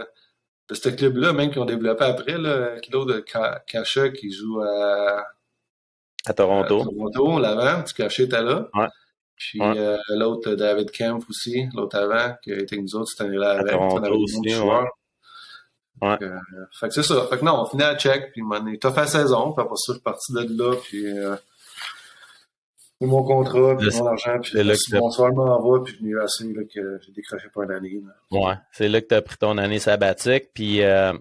ce 0.71 0.89
club-là, 0.89 1.33
même 1.33 1.51
qui 1.51 1.59
ont 1.59 1.65
développé 1.65 2.05
après, 2.05 2.39
là, 2.39 2.79
Kilo 2.81 3.05
de 3.05 3.25
Kacha 3.67 4.09
qui 4.11 4.31
joue 4.31 4.61
à, 4.61 5.25
à 6.27 6.33
Toronto. 6.33 6.81
À 6.81 6.85
Toronto, 6.85 7.39
l'avant, 7.39 7.83
tu 7.83 7.95
Kacha 7.95 8.23
était 8.23 8.43
là. 8.43 8.69
Ouais. 8.75 8.87
Puis 9.37 9.61
euh, 9.61 9.99
l'autre, 10.11 10.55
David 10.55 10.91
Kemp 10.91 11.25
aussi, 11.29 11.67
l'autre 11.75 11.99
avant, 11.99 12.35
qui 12.43 12.53
a 12.53 12.57
été 12.57 12.77
avec 12.77 12.83
nous 12.83 12.97
autres 12.97 13.11
cette 13.11 13.27
année-là 13.27 13.51
avec. 13.59 13.75
À 13.75 13.79
Toronto 13.79 14.15
aussi, 14.15 14.39
ouais. 14.39 14.85
Ouais. 16.03 16.17
Euh, 16.23 16.39
fait 16.79 16.89
que 16.89 16.95
c'est 16.95 17.03
ça. 17.03 17.27
Fait 17.29 17.39
que 17.39 17.45
non, 17.45 17.63
on 17.63 17.67
finit 17.67 17.83
à 17.83 17.97
check, 17.97 18.33
puis 18.33 18.43
t'as 18.81 18.93
fait 18.93 19.01
la 19.01 19.07
saison, 19.07 19.53
puis 19.53 19.63
après 19.63 19.77
ça, 19.77 19.93
je 19.93 19.93
suis 19.93 20.03
parti 20.03 20.33
de 20.33 20.63
là, 20.63 20.77
puis 20.83 21.07
euh, 21.07 21.37
mon 23.07 23.23
contrat, 23.23 23.77
puis 23.77 23.89
mon 23.99 24.07
argent, 24.07 24.39
puis 24.41 24.63
là 24.63 24.75
que 24.75 24.97
mon 24.97 25.11
soir 25.11 25.33
m'en 25.33 25.61
va, 25.61 25.83
puis 25.85 25.97
je 25.99 26.05
n'ai 26.05 26.15
assez 26.23 26.45
là, 26.45 26.63
que 26.63 26.99
j'ai 27.05 27.13
décroché 27.13 27.49
pour 27.53 27.63
une 27.63 27.73
année. 27.73 28.03
Là. 28.05 28.39
Ouais, 28.39 28.55
c'est 28.73 28.89
là 28.89 29.01
que 29.01 29.07
tu 29.07 29.15
as 29.15 29.23
pris 29.23 29.37
ton 29.37 29.59
année 29.59 29.79
sabbatique, 29.79 30.51
puis 30.55 30.83
euh, 30.83 31.13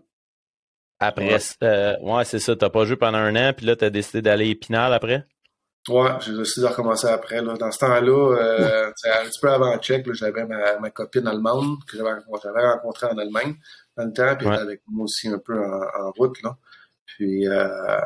après, 0.99 1.33
ouais, 1.33 1.39
euh, 1.63 1.95
ouais 2.01 2.23
c'est 2.25 2.39
ça, 2.39 2.55
t'as 2.55 2.69
pas 2.69 2.85
joué 2.85 2.95
pendant 2.95 3.17
un 3.17 3.35
an, 3.35 3.53
puis 3.55 3.65
là, 3.65 3.75
tu 3.75 3.85
as 3.85 3.89
décidé 3.89 4.21
d'aller 4.21 4.49
Épinal 4.49 4.93
après? 4.93 5.25
Ouais, 5.89 6.11
j'ai 6.21 6.33
décidé 6.33 6.65
de 6.65 6.71
recommencer 6.71 7.07
après. 7.07 7.41
Là. 7.41 7.55
Dans 7.55 7.71
ce 7.71 7.79
temps-là, 7.79 8.37
euh, 8.37 8.87
un 8.87 9.25
petit 9.25 9.39
peu 9.41 9.49
avant 9.49 9.77
Tchèque, 9.79 10.11
j'avais 10.13 10.45
ma, 10.45 10.79
ma, 10.79 10.89
copine 10.91 11.27
allemande 11.27 11.75
que 11.85 11.97
j'avais 11.97 12.65
rencontrée 12.65 13.07
en 13.07 13.17
Allemagne 13.17 13.55
dans 13.97 14.05
le 14.05 14.13
temps, 14.13 14.35
puis 14.37 14.47
elle 14.47 14.53
était 14.53 14.61
avec 14.61 14.81
moi 14.87 15.03
aussi 15.03 15.27
un 15.27 15.39
peu 15.39 15.59
en, 15.59 15.81
en 16.07 16.11
route. 16.11 16.41
Là. 16.41 16.55
Puis 17.05 17.47
euh, 17.47 17.99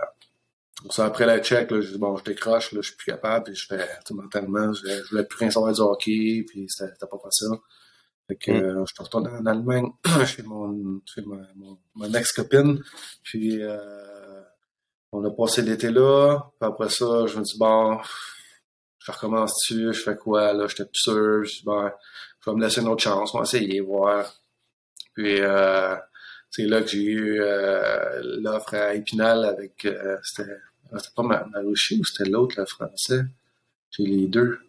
ça, 0.90 1.06
après 1.06 1.26
la 1.26 1.40
Tchèque, 1.40 1.72
là, 1.72 1.82
je 1.82 1.92
dis 1.92 1.98
bon, 1.98 2.16
je 2.18 2.24
décroche, 2.24 2.72
là, 2.72 2.82
je 2.82 2.90
suis 2.90 2.98
plus 2.98 3.12
capable, 3.12 3.46
puis 3.46 3.56
je 3.56 3.66
fais 3.66 3.88
mentalement, 4.12 4.74
je, 4.74 4.88
je 4.88 5.10
voulais 5.10 5.24
plus 5.24 5.40
rien 5.40 5.52
savoir 5.52 5.74
du 5.74 5.82
hockey, 5.82 6.46
puis 6.48 6.68
c'était 6.70 7.08
pas 7.10 7.18
facile. 7.24 7.58
Fait 8.28 8.36
que 8.36 8.52
mm. 8.52 8.56
euh, 8.56 8.86
je 8.86 8.94
suis 8.94 9.04
retourné 9.04 9.30
en 9.30 9.46
Allemagne 9.46 9.92
chez 10.26 10.44
mon, 10.44 11.02
chez 11.06 11.22
ma, 11.22 11.38
mon, 11.56 11.78
mon 11.96 12.14
ex-copine. 12.14 12.82
Puis 13.24 13.62
euh, 13.62 14.42
on 15.12 15.24
a 15.24 15.32
passé 15.32 15.62
l'été 15.62 15.90
là. 15.90 16.52
Puis 16.60 16.70
après 16.70 16.90
ça, 16.90 17.26
je 17.26 17.38
me 17.38 17.44
dis, 17.44 17.58
bon, 17.58 18.00
je 19.00 19.12
recommence-tu, 19.12 19.94
je 19.94 20.02
fais 20.02 20.18
quoi, 20.18 20.54
là, 20.54 20.68
j'étais 20.68 20.86
plus 20.86 21.00
sûr. 21.00 21.44
Je 21.44 21.60
dis, 21.60 21.64
bon, 21.64 21.90
je 22.42 22.50
vais 22.50 22.56
me 22.56 22.62
laisser 22.62 22.82
une 22.82 22.90
autre 22.90 23.04
chance, 23.04 23.34
on 23.34 23.38
va 23.38 23.44
essayer, 23.44 23.80
voir. 23.80 24.34
Puis, 25.14 25.42
euh, 25.42 25.96
c'est 26.50 26.66
là 26.66 26.82
que 26.82 26.88
j'ai 26.88 27.04
eu 27.04 27.42
euh, 27.42 28.22
l'offre 28.42 28.76
à 28.76 28.96
Épinal 28.96 29.46
avec, 29.46 29.86
euh, 29.86 30.18
c'était, 30.24 30.58
c'était 30.98 31.10
pas 31.16 31.24
Marouchi 31.24 32.00
ou 32.00 32.06
c'était 32.06 32.30
l'autre, 32.30 32.56
le 32.60 32.66
français? 32.66 33.22
J'ai 33.92 34.04
les 34.04 34.28
deux. 34.28 34.60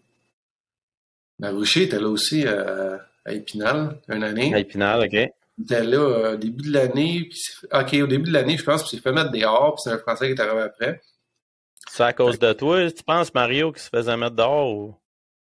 Marouchi 1.38 1.82
était 1.82 2.00
là 2.00 2.08
aussi 2.08 2.46
euh, 2.46 2.96
à 3.24 3.32
Épinal, 3.32 4.00
une 4.08 4.24
année. 4.24 4.54
À 4.54 4.58
Épinal, 4.58 5.04
OK 5.04 5.32
était 5.60 5.82
là 5.82 6.32
au 6.32 6.36
début 6.36 6.68
de 6.68 6.72
l'année. 6.72 7.28
OK, 7.72 7.94
au 7.94 8.06
début 8.06 8.28
de 8.28 8.32
l'année, 8.32 8.56
je 8.56 8.64
pense, 8.64 8.82
puis 8.82 8.90
il 8.92 8.96
s'est 8.96 9.02
fait 9.02 9.12
mettre 9.12 9.30
dehors, 9.30 9.74
puis 9.74 9.82
c'est 9.84 9.90
un 9.90 9.98
Français 9.98 10.26
qui 10.26 10.32
est 10.32 10.40
arrivé 10.40 10.62
après. 10.62 11.00
C'est 11.90 12.04
à 12.04 12.12
cause 12.12 12.38
de 12.38 12.52
toi, 12.52 12.90
tu 12.90 13.02
penses, 13.02 13.32
Mario, 13.34 13.72
qui 13.72 13.82
se 13.82 13.88
faisait 13.88 14.16
mettre 14.16 14.36
dehors? 14.36 14.72
Ou... 14.72 14.94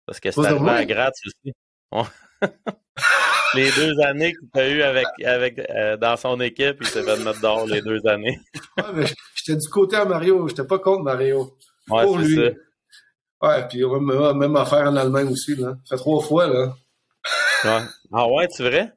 Parce 0.07 0.21
que 0.21 0.31
c'était 0.31 0.47
arrivé 0.47 0.71
à 0.71 0.85
Gratz 0.85 1.21
aussi. 1.27 1.53
les 3.55 3.71
deux 3.73 4.01
années 4.01 4.33
que 4.33 4.41
tu 4.53 4.61
as 4.61 4.69
eues 4.69 4.83
avec, 4.83 5.07
avec, 5.25 5.59
euh, 5.71 5.97
dans 5.97 6.17
son 6.17 6.41
équipe, 6.41 6.79
il 6.81 6.87
s'est 6.87 7.03
fait 7.03 7.25
mettre 7.25 7.41
dehors 7.41 7.67
les 7.67 7.83
deux 7.83 8.07
années. 8.07 8.39
ouais, 8.79 8.85
mais 8.95 9.07
j'étais 9.35 9.59
du 9.59 9.69
côté 9.69 9.97
à 9.97 10.05
Mario, 10.05 10.49
j'étais 10.49 10.65
pas 10.65 10.79
contre 10.79 11.03
Mario. 11.03 11.57
Ouais, 11.89 12.05
pour 12.05 12.19
lui. 12.19 12.35
Ça. 12.37 12.51
Ouais, 13.49 13.69
puis 13.69 13.85
même, 13.85 14.39
même 14.39 14.57
affaire 14.57 14.87
en 14.89 14.97
Allemagne 14.97 15.29
aussi, 15.29 15.55
là. 15.57 15.77
Ça 15.85 15.97
fait 15.97 16.03
trois 16.03 16.23
fois, 16.23 16.47
là. 16.47 16.75
ouais. 17.65 17.83
Ah 18.13 18.29
ouais, 18.29 18.47
c'est 18.51 18.65
vrai? 18.69 18.93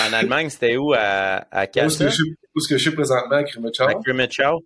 En 0.00 0.12
Allemagne, 0.12 0.48
c'était 0.48 0.76
où? 0.76 0.92
À, 0.94 1.46
à 1.50 1.64
Où 1.64 1.68
est-ce 1.86 2.68
que, 2.68 2.76
je 2.76 2.82
suis 2.82 2.90
présentement, 2.92 3.36
à 3.36 3.44
Krimitschau? 3.44 3.84
À 3.84 3.94
Krimitschau? 3.94 4.64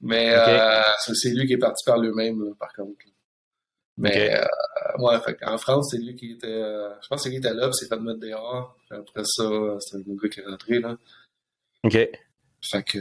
Mais 0.00 0.34
euh, 0.34 0.82
c'est 0.98 1.30
lui 1.30 1.46
qui 1.46 1.54
est 1.54 1.58
parti 1.58 1.82
par 1.84 1.98
lui-même, 1.98 2.54
par 2.58 2.72
contre. 2.72 2.90
Mais 3.96 4.34
euh, 4.34 4.44
ouais, 4.98 5.20
fait 5.20 5.36
en 5.44 5.56
France, 5.56 5.90
c'est 5.90 5.98
lui 5.98 6.16
qui 6.16 6.32
était. 6.32 6.46
Euh, 6.48 6.90
je 7.00 7.08
pense 7.08 7.18
que 7.18 7.22
c'est 7.24 7.28
lui 7.28 7.40
qui 7.40 7.46
était 7.46 7.54
là, 7.54 7.68
puis 7.68 7.74
s'est 7.74 7.86
fait 7.86 8.00
mettre 8.00 8.18
dehors. 8.18 8.76
après 8.90 9.24
ça, 9.24 9.44
c'est 9.78 9.98
le 9.98 10.20
gars 10.20 10.28
qui 10.28 10.40
est 10.40 10.44
rentré 10.44 10.80
là. 10.80 10.96
OK. 11.84 11.92
Fait 11.92 12.82
que 12.82 12.98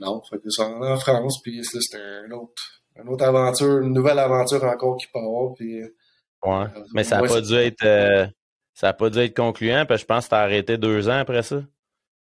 non, 0.00 0.22
fait 0.28 0.38
que 0.38 0.50
ça 0.50 0.66
en 0.68 0.96
France, 0.96 1.40
puis 1.42 1.62
c'était 1.64 2.02
un 2.02 2.30
autre, 2.32 2.62
une 2.96 3.08
autre 3.08 3.24
aventure, 3.24 3.78
une 3.78 3.92
nouvelle 3.92 4.18
aventure 4.18 4.64
encore 4.64 4.96
qui 4.96 5.06
part. 5.12 5.54
Puis, 5.56 5.82
ouais. 5.82 6.64
Mais 6.94 7.04
ça 7.04 7.20
n'a 7.20 7.28
pas 7.28 7.40
dû 7.40 7.54
être 7.54 8.32
ça 8.74 8.88
n'a 8.88 8.92
pas 8.94 9.10
dû 9.10 9.18
être 9.18 9.36
concluant, 9.36 9.84
parce 9.86 10.00
que 10.00 10.02
je 10.02 10.06
pense 10.06 10.24
que 10.24 10.30
tu 10.30 10.34
as 10.34 10.40
arrêté 10.40 10.78
deux 10.78 11.08
ans 11.08 11.18
après 11.18 11.42
ça. 11.42 11.62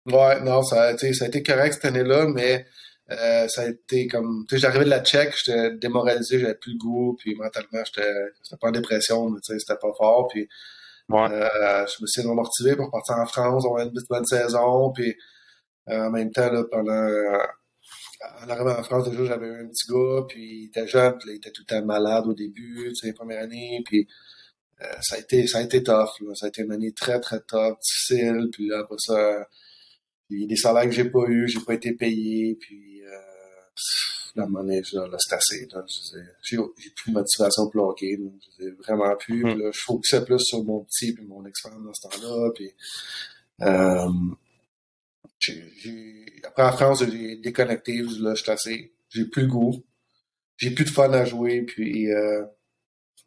Ouais, 0.07 0.41
non, 0.41 0.63
ça, 0.63 0.97
ça 0.97 1.25
a 1.25 1.29
été 1.29 1.43
correct 1.43 1.75
cette 1.75 1.85
année-là, 1.85 2.27
mais 2.27 2.67
Euh, 3.11 3.49
ça 3.49 3.63
a 3.63 3.69
été 3.69 4.07
comme, 4.07 4.45
tu 4.49 4.55
sais, 4.55 4.61
j'arrivais 4.61 4.85
de 4.85 4.91
la 4.91 5.03
Tchèque, 5.03 5.35
j'étais 5.43 5.71
démoralisé, 5.77 6.39
j'avais 6.39 6.55
plus 6.55 6.73
le 6.73 6.79
goût, 6.79 7.17
puis 7.19 7.35
mentalement, 7.35 7.83
j'étais, 7.85 8.13
pas 8.61 8.69
en 8.69 8.71
dépression, 8.71 9.31
mais 9.31 9.41
tu 9.41 9.55
sais, 9.55 9.59
c'était 9.59 9.79
pas 9.81 9.93
fort, 9.97 10.29
puis 10.29 10.47
euh, 11.11 11.87
je 11.87 12.03
me 12.03 12.07
suis 12.07 12.23
motivé 12.23 12.77
pour 12.77 12.91
partir 12.91 13.17
en 13.17 13.25
France, 13.25 13.65
on 13.65 13.77
a 13.77 13.85
une 13.85 13.93
bonne 14.11 14.27
saison, 14.27 14.93
puis 14.93 15.17
euh, 15.89 16.07
en 16.07 16.11
même 16.11 16.31
temps, 16.33 16.53
là, 16.53 16.65
pendant, 16.71 17.09
en 18.43 18.49
arrivant 18.51 18.79
en 18.79 18.83
France, 18.83 19.09
déjà, 19.11 19.25
j'avais 19.25 19.49
un 19.49 19.69
petit 19.69 19.91
gars, 19.91 20.27
puis 20.29 20.65
il 20.65 20.67
était 20.67 20.87
jeune, 20.87 21.17
puis 21.17 21.31
il 21.31 21.37
était 21.37 21.51
tout 21.51 21.63
le 21.67 21.81
temps 21.81 21.87
malade 21.87 22.27
au 22.27 22.35
début, 22.35 22.89
tu 22.91 22.95
sais, 22.95 23.15
première 23.15 23.43
année, 23.43 23.81
puis 23.87 24.07
ça 25.01 25.17
a 25.17 25.19
été, 25.19 25.47
ça 25.47 25.59
a 25.59 25.63
été 25.63 25.83
tough, 25.83 26.21
là. 26.21 26.35
ça 26.35 26.47
a 26.47 26.49
été 26.51 26.63
une 26.63 26.73
année 26.73 26.93
très, 26.93 27.21
très 27.21 27.41
tough, 27.41 27.79
difficile, 27.81 28.49
puis 28.53 28.69
là, 28.69 28.81
après 28.81 28.97
ça, 28.99 29.49
puis 30.29 30.47
des 30.47 30.57
salaires 30.57 30.85
que 30.85 30.91
j'ai 30.91 31.09
pas 31.09 31.25
eu, 31.27 31.49
j'ai 31.49 31.61
pas 31.61 31.75
été 31.75 31.93
payé, 31.93 32.57
puis 32.61 33.03
euh, 33.03 33.17
la 34.39 34.47
monnaie, 34.47 34.83
là, 34.93 35.17
c'est 35.19 35.35
assez. 35.35 35.69
J'ai 36.43 36.57
plus 36.57 37.11
de 37.11 37.13
motivation 37.13 37.69
pour 37.71 37.89
hockey. 37.89 38.19
J'ai 38.59 38.71
vraiment 38.71 39.15
plus. 39.17 39.45
Mm. 39.45 39.59
là, 39.59 39.71
je 39.73 39.81
focusais 39.81 40.25
plus 40.25 40.41
sur 40.41 40.65
mon 40.65 40.85
petit 40.85 41.13
puis 41.13 41.25
mon 41.27 41.45
ex-femme 41.45 41.85
dans 41.85 41.93
ce 41.93 42.09
temps-là. 42.09 42.51
Puis, 42.55 42.73
euh, 43.63 44.09
après 46.45 46.63
en 46.63 46.73
France, 46.73 47.05
j'ai 47.05 47.37
déconnecté. 47.37 48.03
Là, 48.21 48.35
je 48.35 48.43
suis 48.43 48.51
assez. 48.51 48.93
J'ai 49.11 49.25
plus 49.27 49.43
le 49.43 49.49
goût. 49.49 49.85
J'ai 50.57 50.71
plus 50.71 50.85
de 50.85 50.91
fun 50.91 51.13
à 51.13 51.25
jouer. 51.25 51.63
Puis, 51.63 52.11
euh, 52.13 52.43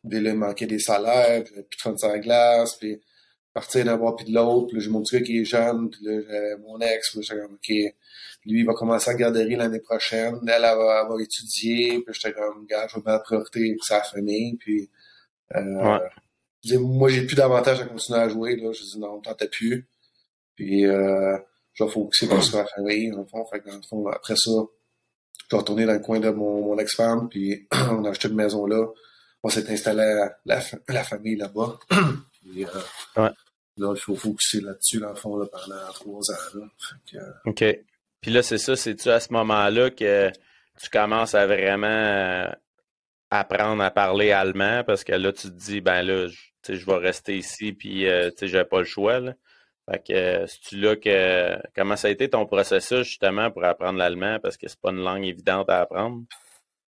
là, 0.04 0.32
il 0.32 0.36
manquait 0.36 0.68
des 0.68 0.80
salaires. 0.80 1.44
Puis, 1.44 1.54
plus 1.54 1.78
de 1.78 1.82
fun 1.82 1.98
sur 1.98 2.10
la 2.10 2.20
glace. 2.20 2.76
Puis, 2.78 3.00
partir 3.54 3.86
d'un 3.86 3.98
bord 3.98 4.16
puis 4.16 4.26
de 4.26 4.34
l'autre. 4.34 4.68
Puis 4.68 4.78
là, 4.78 4.84
j'ai 4.84 4.90
mon 4.90 5.04
truc 5.04 5.26
qui 5.26 5.40
est 5.40 5.46
jeune, 5.46 5.90
puis 5.90 6.00
là, 6.04 6.22
j'ai 6.22 6.62
mon 6.64 6.80
ex, 6.80 7.12
puis 7.12 7.24
j'étais 7.24 7.42
comme, 7.42 7.54
OK, 7.54 7.70
lui, 8.46 8.60
il 8.62 8.66
va 8.66 8.74
commencer 8.74 9.12
à 9.12 9.14
garderie 9.16 9.56
l'année 9.56 9.80
prochaine. 9.80 10.40
Elle, 10.44 10.54
elle 10.54 10.62
va, 10.62 11.00
avoir 11.00 11.20
étudié, 11.20 12.02
puis 12.02 12.14
j'étais 12.14 12.34
comme, 12.34 12.66
gars, 12.66 12.88
je 12.88 12.96
vais 12.96 13.12
mettre 13.12 13.24
priorité 13.24 13.76
pour 13.76 13.86
sa 13.86 14.02
famille, 14.04 14.56
puis 14.58 14.90
euh, 15.56 15.98
ouais. 16.00 16.78
moi, 16.78 17.10
j'ai 17.10 17.26
plus 17.26 17.36
d'avantage 17.36 17.82
à 17.82 17.86
continuer 17.86 18.20
à 18.20 18.30
jouer, 18.30 18.56
là. 18.56 18.72
Je 18.72 18.84
dis, 18.84 19.00
non, 19.00 19.20
t'entends 19.20 19.46
plus. 19.52 19.88
Puis, 20.56 20.86
euh, 20.86 21.38
je 21.74 21.84
vais 21.84 21.90
focuser 21.90 22.42
sur 22.42 22.58
la 22.58 22.66
famille, 22.66 23.12
en 23.14 23.26
fond. 23.26 23.46
Fait 23.46 23.60
que, 23.60 23.70
dans 23.70 23.76
le 23.76 23.82
fond, 23.82 24.08
après 24.08 24.36
ça, 24.36 24.52
je 24.52 25.56
vais 25.56 25.60
retourner 25.60 25.86
dans 25.86 25.94
le 25.94 26.00
coin 26.00 26.20
de 26.20 26.30
mon, 26.30 26.62
mon 26.66 26.78
ex-femme, 26.78 27.28
puis 27.30 27.68
on 27.92 28.06
a 28.06 28.10
acheté 28.10 28.28
une 28.28 28.36
maison 28.36 28.66
là. 28.66 28.88
On 29.44 29.50
s'est 29.50 29.68
installé 29.72 30.04
à 30.04 30.38
la, 30.46 30.62
la 30.88 31.04
famille 31.04 31.36
là-bas. 31.36 31.80
puis, 32.42 32.66
euh, 32.66 32.70
ouais. 33.18 33.30
Là, 33.78 33.94
il 33.96 34.00
faut 34.00 34.16
focuser 34.16 34.62
là-dessus, 34.62 35.00
dans 35.00 35.10
le 35.10 35.16
fond, 35.16 35.38
là, 35.38 35.48
pendant 35.52 35.92
trois 35.94 36.32
ans. 36.32 36.60
Là. 36.60 36.66
Fait 36.78 37.12
que, 37.12 37.24
euh, 37.24 37.32
OK. 37.46 37.80
Puis 38.20 38.32
là, 38.32 38.44
c'est 38.44 38.58
ça, 38.58 38.76
c'est-tu 38.76 39.10
à 39.10 39.20
ce 39.20 39.32
moment-là 39.34 39.90
que 39.90 40.30
tu 40.82 40.90
commences 40.90 41.36
à 41.36 41.48
vraiment 41.48 41.88
euh, 41.88 42.52
apprendre 43.30 43.82
à 43.82 43.90
parler 43.90 44.32
allemand? 44.32 44.84
Parce 44.86 45.04
que 45.04 45.14
là, 45.14 45.32
tu 45.32 45.50
te 45.50 45.54
dis, 45.56 45.82
ben 45.82 46.02
là, 46.04 46.28
je, 46.28 46.74
je 46.76 46.86
vais 46.86 46.98
rester 46.98 47.38
ici, 47.38 47.74
puis 47.74 48.08
euh, 48.08 48.30
tu 48.32 48.40
sais, 48.40 48.48
j'ai 48.48 48.64
pas 48.66 48.80
le 48.80 48.86
choix. 48.86 49.20
Là. 49.20 49.34
Fait 49.90 50.04
que 50.06 50.46
c'est-tu 50.48 50.78
là 50.78 50.96
que. 50.96 51.58
Comment 51.76 51.96
ça 51.96 52.10
a 52.10 52.12
été 52.12 52.30
ton 52.30 52.46
processus 52.46 53.08
justement 53.08 53.50
pour 53.52 53.64
apprendre 53.64 53.98
l'allemand? 53.98 54.38
Parce 54.42 54.58
que 54.58 54.68
c'est 54.68 54.80
pas 54.80 54.92
une 54.92 55.04
langue 55.04 55.26
évidente 55.26 55.70
à 55.70 55.82
apprendre? 55.82 56.24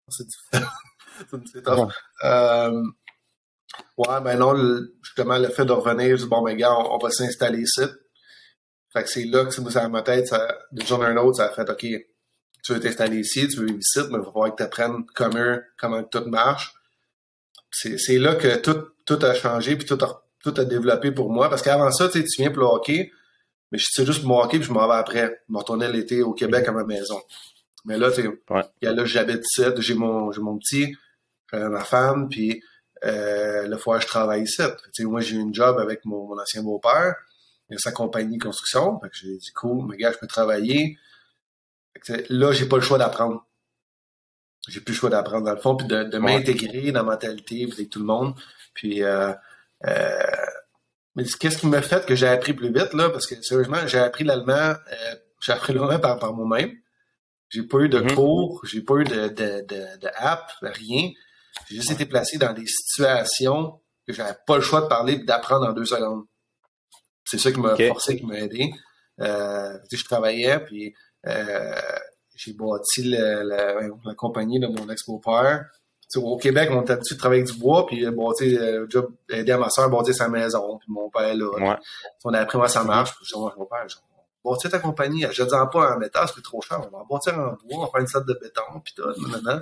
C'est 0.08 0.24
c'est 1.52 1.62
tough. 1.62 1.92
Euh, 2.24 2.82
ouais, 3.96 4.20
ben 4.22 4.38
non, 4.38 4.54
justement, 5.02 5.38
le 5.38 5.48
fait 5.48 5.64
de 5.64 5.72
revenir, 5.72 6.16
je 6.16 6.22
dis, 6.22 6.28
bon, 6.28 6.42
ben 6.42 6.56
gars, 6.56 6.74
on, 6.76 6.94
on 6.94 6.98
va 6.98 7.10
s'installer 7.10 7.62
ici. 7.62 7.82
Fait 8.92 9.02
que 9.02 9.08
c'est 9.08 9.24
là 9.24 9.44
que 9.44 9.50
ça 9.50 9.62
nous 9.62 9.76
a 9.76 9.82
dans 9.82 9.90
ma 9.90 10.02
tête, 10.02 10.28
ça, 10.28 10.48
de 10.72 10.84
jour 10.84 11.02
à 11.02 11.08
un 11.08 11.16
autre, 11.18 11.38
ça 11.38 11.46
a 11.46 11.50
fait, 11.50 11.68
OK, 11.68 11.86
tu 12.64 12.72
veux 12.72 12.80
t'installer 12.80 13.18
ici, 13.18 13.48
tu 13.48 13.58
veux 13.58 13.66
vivre 13.66 13.78
ici, 13.78 14.00
mais 14.10 14.18
il 14.18 14.18
va 14.18 14.24
falloir 14.24 14.50
que 14.50 14.56
tu 14.56 14.62
apprennes 14.62 15.04
comment, 15.14 15.58
comment 15.78 16.02
tout 16.02 16.24
marche. 16.26 16.74
C'est 17.70 18.18
là 18.18 18.34
que 18.34 18.56
tout, 18.56 18.88
tout 19.04 19.18
a 19.22 19.34
changé, 19.34 19.76
puis 19.76 19.86
tout 19.86 20.02
a, 20.02 20.22
tout 20.42 20.54
a 20.56 20.64
développé 20.64 21.12
pour 21.12 21.30
moi. 21.30 21.50
Parce 21.50 21.62
qu'avant 21.62 21.90
ça, 21.92 22.08
tu 22.08 22.22
viens 22.38 22.50
pour 22.50 22.60
le 22.60 22.66
hockey, 22.66 23.12
mais 23.70 23.78
je 23.78 23.84
suis 23.90 24.06
juste 24.06 24.20
pour 24.20 24.28
mon 24.28 24.42
hockey, 24.42 24.58
puis 24.58 24.68
je 24.68 24.72
m'en 24.72 24.88
vais 24.88 24.94
après. 24.94 25.42
Je 25.48 25.52
me 25.52 25.58
retournais 25.58 25.92
l'été 25.92 26.22
au 26.22 26.32
Québec 26.32 26.66
à 26.66 26.72
ma 26.72 26.84
maison. 26.84 27.20
Mais 27.84 27.98
là, 27.98 28.10
tu 28.10 28.22
sais, 28.22 28.28
ouais. 28.28 28.62
là, 28.80 29.04
j'habite 29.04 29.44
ici, 29.44 29.62
j'ai 29.78 29.94
mon, 29.94 30.30
mon 30.38 30.58
petit, 30.58 30.94
j'ai 31.52 31.58
ma 31.58 31.84
femme, 31.84 32.28
puis 32.28 32.62
euh, 33.04 33.66
le 33.66 33.76
fois 33.76 34.00
je 34.00 34.06
travaille 34.06 34.42
ici. 34.42 34.62
Moi, 35.00 35.20
j'ai 35.20 35.36
eu 35.36 35.40
une 35.40 35.54
job 35.54 35.78
avec 35.78 36.04
mon, 36.04 36.26
mon 36.26 36.40
ancien 36.40 36.62
beau-père 36.62 37.14
sa 37.76 37.92
compagnie 37.92 38.38
de 38.38 38.42
construction. 38.42 38.98
Fait 39.00 39.10
que 39.10 39.16
j'ai 39.16 39.36
dit, 39.36 39.52
cool, 39.52 39.86
mes 39.86 39.96
gars, 39.96 40.12
je 40.12 40.18
peux 40.18 40.26
travailler. 40.26 40.96
là, 42.30 42.52
j'ai 42.52 42.66
pas 42.66 42.76
le 42.76 42.82
choix 42.82 42.98
d'apprendre. 42.98 43.44
J'ai 44.68 44.80
plus 44.80 44.92
le 44.92 44.98
choix 44.98 45.10
d'apprendre 45.10 45.44
dans 45.44 45.54
le 45.54 45.60
fond, 45.60 45.76
puis 45.76 45.86
de, 45.86 46.04
de 46.04 46.18
m'intégrer 46.18 46.92
dans 46.92 47.00
la 47.00 47.10
mentalité 47.10 47.68
avec 47.70 47.90
tout 47.90 47.98
le 47.98 48.04
monde. 48.04 48.34
Puis, 48.74 49.02
euh, 49.02 49.32
euh, 49.86 50.18
mais 51.14 51.24
qu'est-ce 51.24 51.58
qui 51.58 51.66
m'a 51.66 51.82
fait 51.82 52.04
que 52.06 52.14
j'ai 52.14 52.28
appris 52.28 52.52
plus 52.52 52.72
vite, 52.72 52.92
là? 52.94 53.10
Parce 53.10 53.26
que 53.26 53.40
sérieusement, 53.42 53.86
j'ai 53.86 53.98
appris 53.98 54.24
l'allemand, 54.24 54.52
euh, 54.52 55.14
j'ai 55.40 55.52
appris 55.52 55.72
l'allemand 55.72 55.98
par, 55.98 56.18
par 56.18 56.34
moi-même. 56.34 56.72
J'ai 57.48 57.62
pas 57.62 57.78
eu 57.78 57.88
de 57.88 57.98
mm-hmm. 57.98 58.14
cours, 58.14 58.60
j'ai 58.66 58.82
pas 58.82 58.96
eu 58.96 59.04
de, 59.04 59.28
de, 59.28 59.64
de, 59.66 59.98
de 60.00 60.08
app, 60.16 60.52
rien. 60.60 61.10
J'ai 61.68 61.76
juste 61.76 61.90
été 61.90 62.06
placé 62.06 62.38
dans 62.38 62.52
des 62.52 62.66
situations 62.66 63.80
que 64.06 64.12
j'avais 64.12 64.36
pas 64.46 64.56
le 64.56 64.62
choix 64.62 64.80
de 64.80 64.86
parler 64.86 65.14
et 65.14 65.18
d'apprendre 65.18 65.68
en 65.68 65.72
deux 65.72 65.84
secondes. 65.84 66.24
C'est 67.24 67.38
ça 67.38 67.52
qui 67.52 67.60
m'a 67.60 67.76
forcé, 67.76 68.16
qui 68.16 68.24
m'a 68.24 68.38
aidé. 68.38 68.72
Euh, 69.20 69.76
je 69.92 70.04
travaillais, 70.04 70.60
puis 70.60 70.94
euh, 71.26 71.74
j'ai 72.34 72.54
bâti 72.54 73.02
le, 73.04 73.42
la 73.42 74.14
compagnie 74.14 74.60
de 74.60 74.66
mon 74.66 74.88
ex-beau-père. 74.88 75.66
Au 76.16 76.38
Québec, 76.38 76.70
on 76.72 76.80
était 76.80 76.94
habitué 76.94 77.16
de 77.16 77.20
travailler 77.20 77.42
avec 77.42 77.52
du 77.52 77.60
bois, 77.60 77.84
puis 77.86 78.06
bon, 78.10 78.32
euh, 78.40 78.86
job, 78.88 79.12
aider 79.28 79.52
à 79.52 79.58
ma 79.58 79.68
soeur 79.68 79.86
à 79.86 79.88
bâtir 79.88 80.14
sa 80.14 80.28
maison, 80.28 80.78
puis 80.78 80.88
mon 80.90 81.10
père 81.10 81.34
là. 81.34 81.50
Ouais. 81.50 81.76
On 82.24 82.32
a 82.32 82.40
appris 82.40 82.56
moi 82.56 82.68
ça 82.68 82.82
marche, 82.82 83.14
puis 83.14 83.26
mon 83.36 83.66
père, 83.66 83.86
bâtir 84.42 84.70
ta 84.70 84.78
compagnie, 84.78 85.26
je 85.30 85.42
ne 85.42 85.70
pas 85.70 85.94
en 85.94 85.98
métal, 85.98 86.26
c'est 86.34 86.42
trop 86.42 86.62
cher, 86.62 86.80
on 86.80 86.96
va 86.96 87.04
bâtir 87.10 87.34
en 87.34 87.58
bois, 87.62 87.80
on 87.80 87.84
va 87.84 87.90
faire 87.90 88.00
une 88.00 88.06
sorte 88.06 88.26
de 88.26 88.38
béton, 88.40 88.80
puis 88.82 88.94
tout, 88.96 89.02
maintenant. 89.28 89.60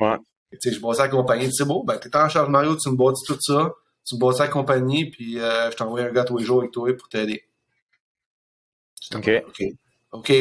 Ouais. 0.00 0.16
Tu 0.52 0.70
sais, 0.70 0.72
je 0.72 0.80
bâtis 0.80 1.00
la 1.00 1.08
compagnie, 1.08 1.52
c'est 1.52 1.64
beau, 1.64 1.82
ben 1.84 1.98
t'es 1.98 2.14
en 2.16 2.28
charge 2.28 2.48
Mario, 2.48 2.76
tu 2.76 2.90
me 2.90 2.96
bâtis 2.96 3.24
tout 3.26 3.38
ça 3.40 3.72
tu 4.04 4.16
me 4.16 4.38
la 4.38 4.48
compagnie, 4.48 5.10
puis 5.10 5.38
euh, 5.38 5.70
je 5.70 5.76
t'envoie 5.76 6.00
un 6.02 6.12
gars 6.12 6.24
tous 6.24 6.38
les 6.38 6.44
jours 6.44 6.60
avec 6.60 6.72
toi 6.72 6.92
pour 6.96 7.08
t'aider. 7.08 7.44
OK. 9.14 9.30
OK. 9.48 9.62
OK. 10.12 10.32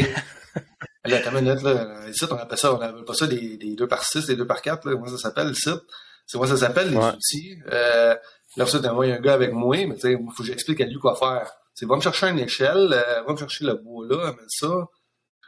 Allez, 1.04 1.16
attends 1.16 1.38
une 1.38 1.46
minute, 1.46 1.62
là. 1.64 2.10
Ici, 2.10 2.26
on 2.30 2.36
appelle 2.36 2.58
ça, 2.58 2.74
on 2.74 2.80
appelle 2.80 3.04
pas 3.04 3.14
ça 3.14 3.28
des, 3.28 3.58
des 3.58 3.76
2 3.76 3.88
par 3.88 4.04
6, 4.04 4.26
des 4.28 4.36
2 4.36 4.46
par 4.46 4.62
4, 4.62 4.86
là. 4.88 4.96
Comment 4.96 5.08
ça 5.08 5.18
s'appelle, 5.18 5.50
le 5.50 5.54
site? 5.54 5.82
C'est 6.26 6.38
moi 6.38 6.48
ça 6.48 6.58
s'appelle, 6.58 6.90
les 6.90 6.98
outils? 6.98 7.60
Euh, 7.72 8.16
là, 8.56 8.66
ça, 8.66 8.80
t'envoies 8.80 9.08
un 9.08 9.20
gars 9.20 9.34
avec 9.34 9.52
moi, 9.52 9.76
mais 9.86 9.96
tu 9.96 10.02
sais, 10.02 10.18
faut 10.36 10.44
que 10.44 10.48
j'explique 10.48 10.82
à 10.82 10.86
lui 10.86 10.98
quoi 10.98 11.16
faire. 11.16 11.52
C'est 11.74 11.86
va 11.86 11.96
me 11.96 12.02
chercher 12.02 12.30
une 12.30 12.40
échelle, 12.40 12.94
euh, 12.94 13.24
va 13.24 13.34
me 13.34 13.38
chercher 13.38 13.66
le 13.66 13.76
bois 13.76 14.06
là, 14.08 14.28
amène 14.30 14.46
ça. 14.48 14.68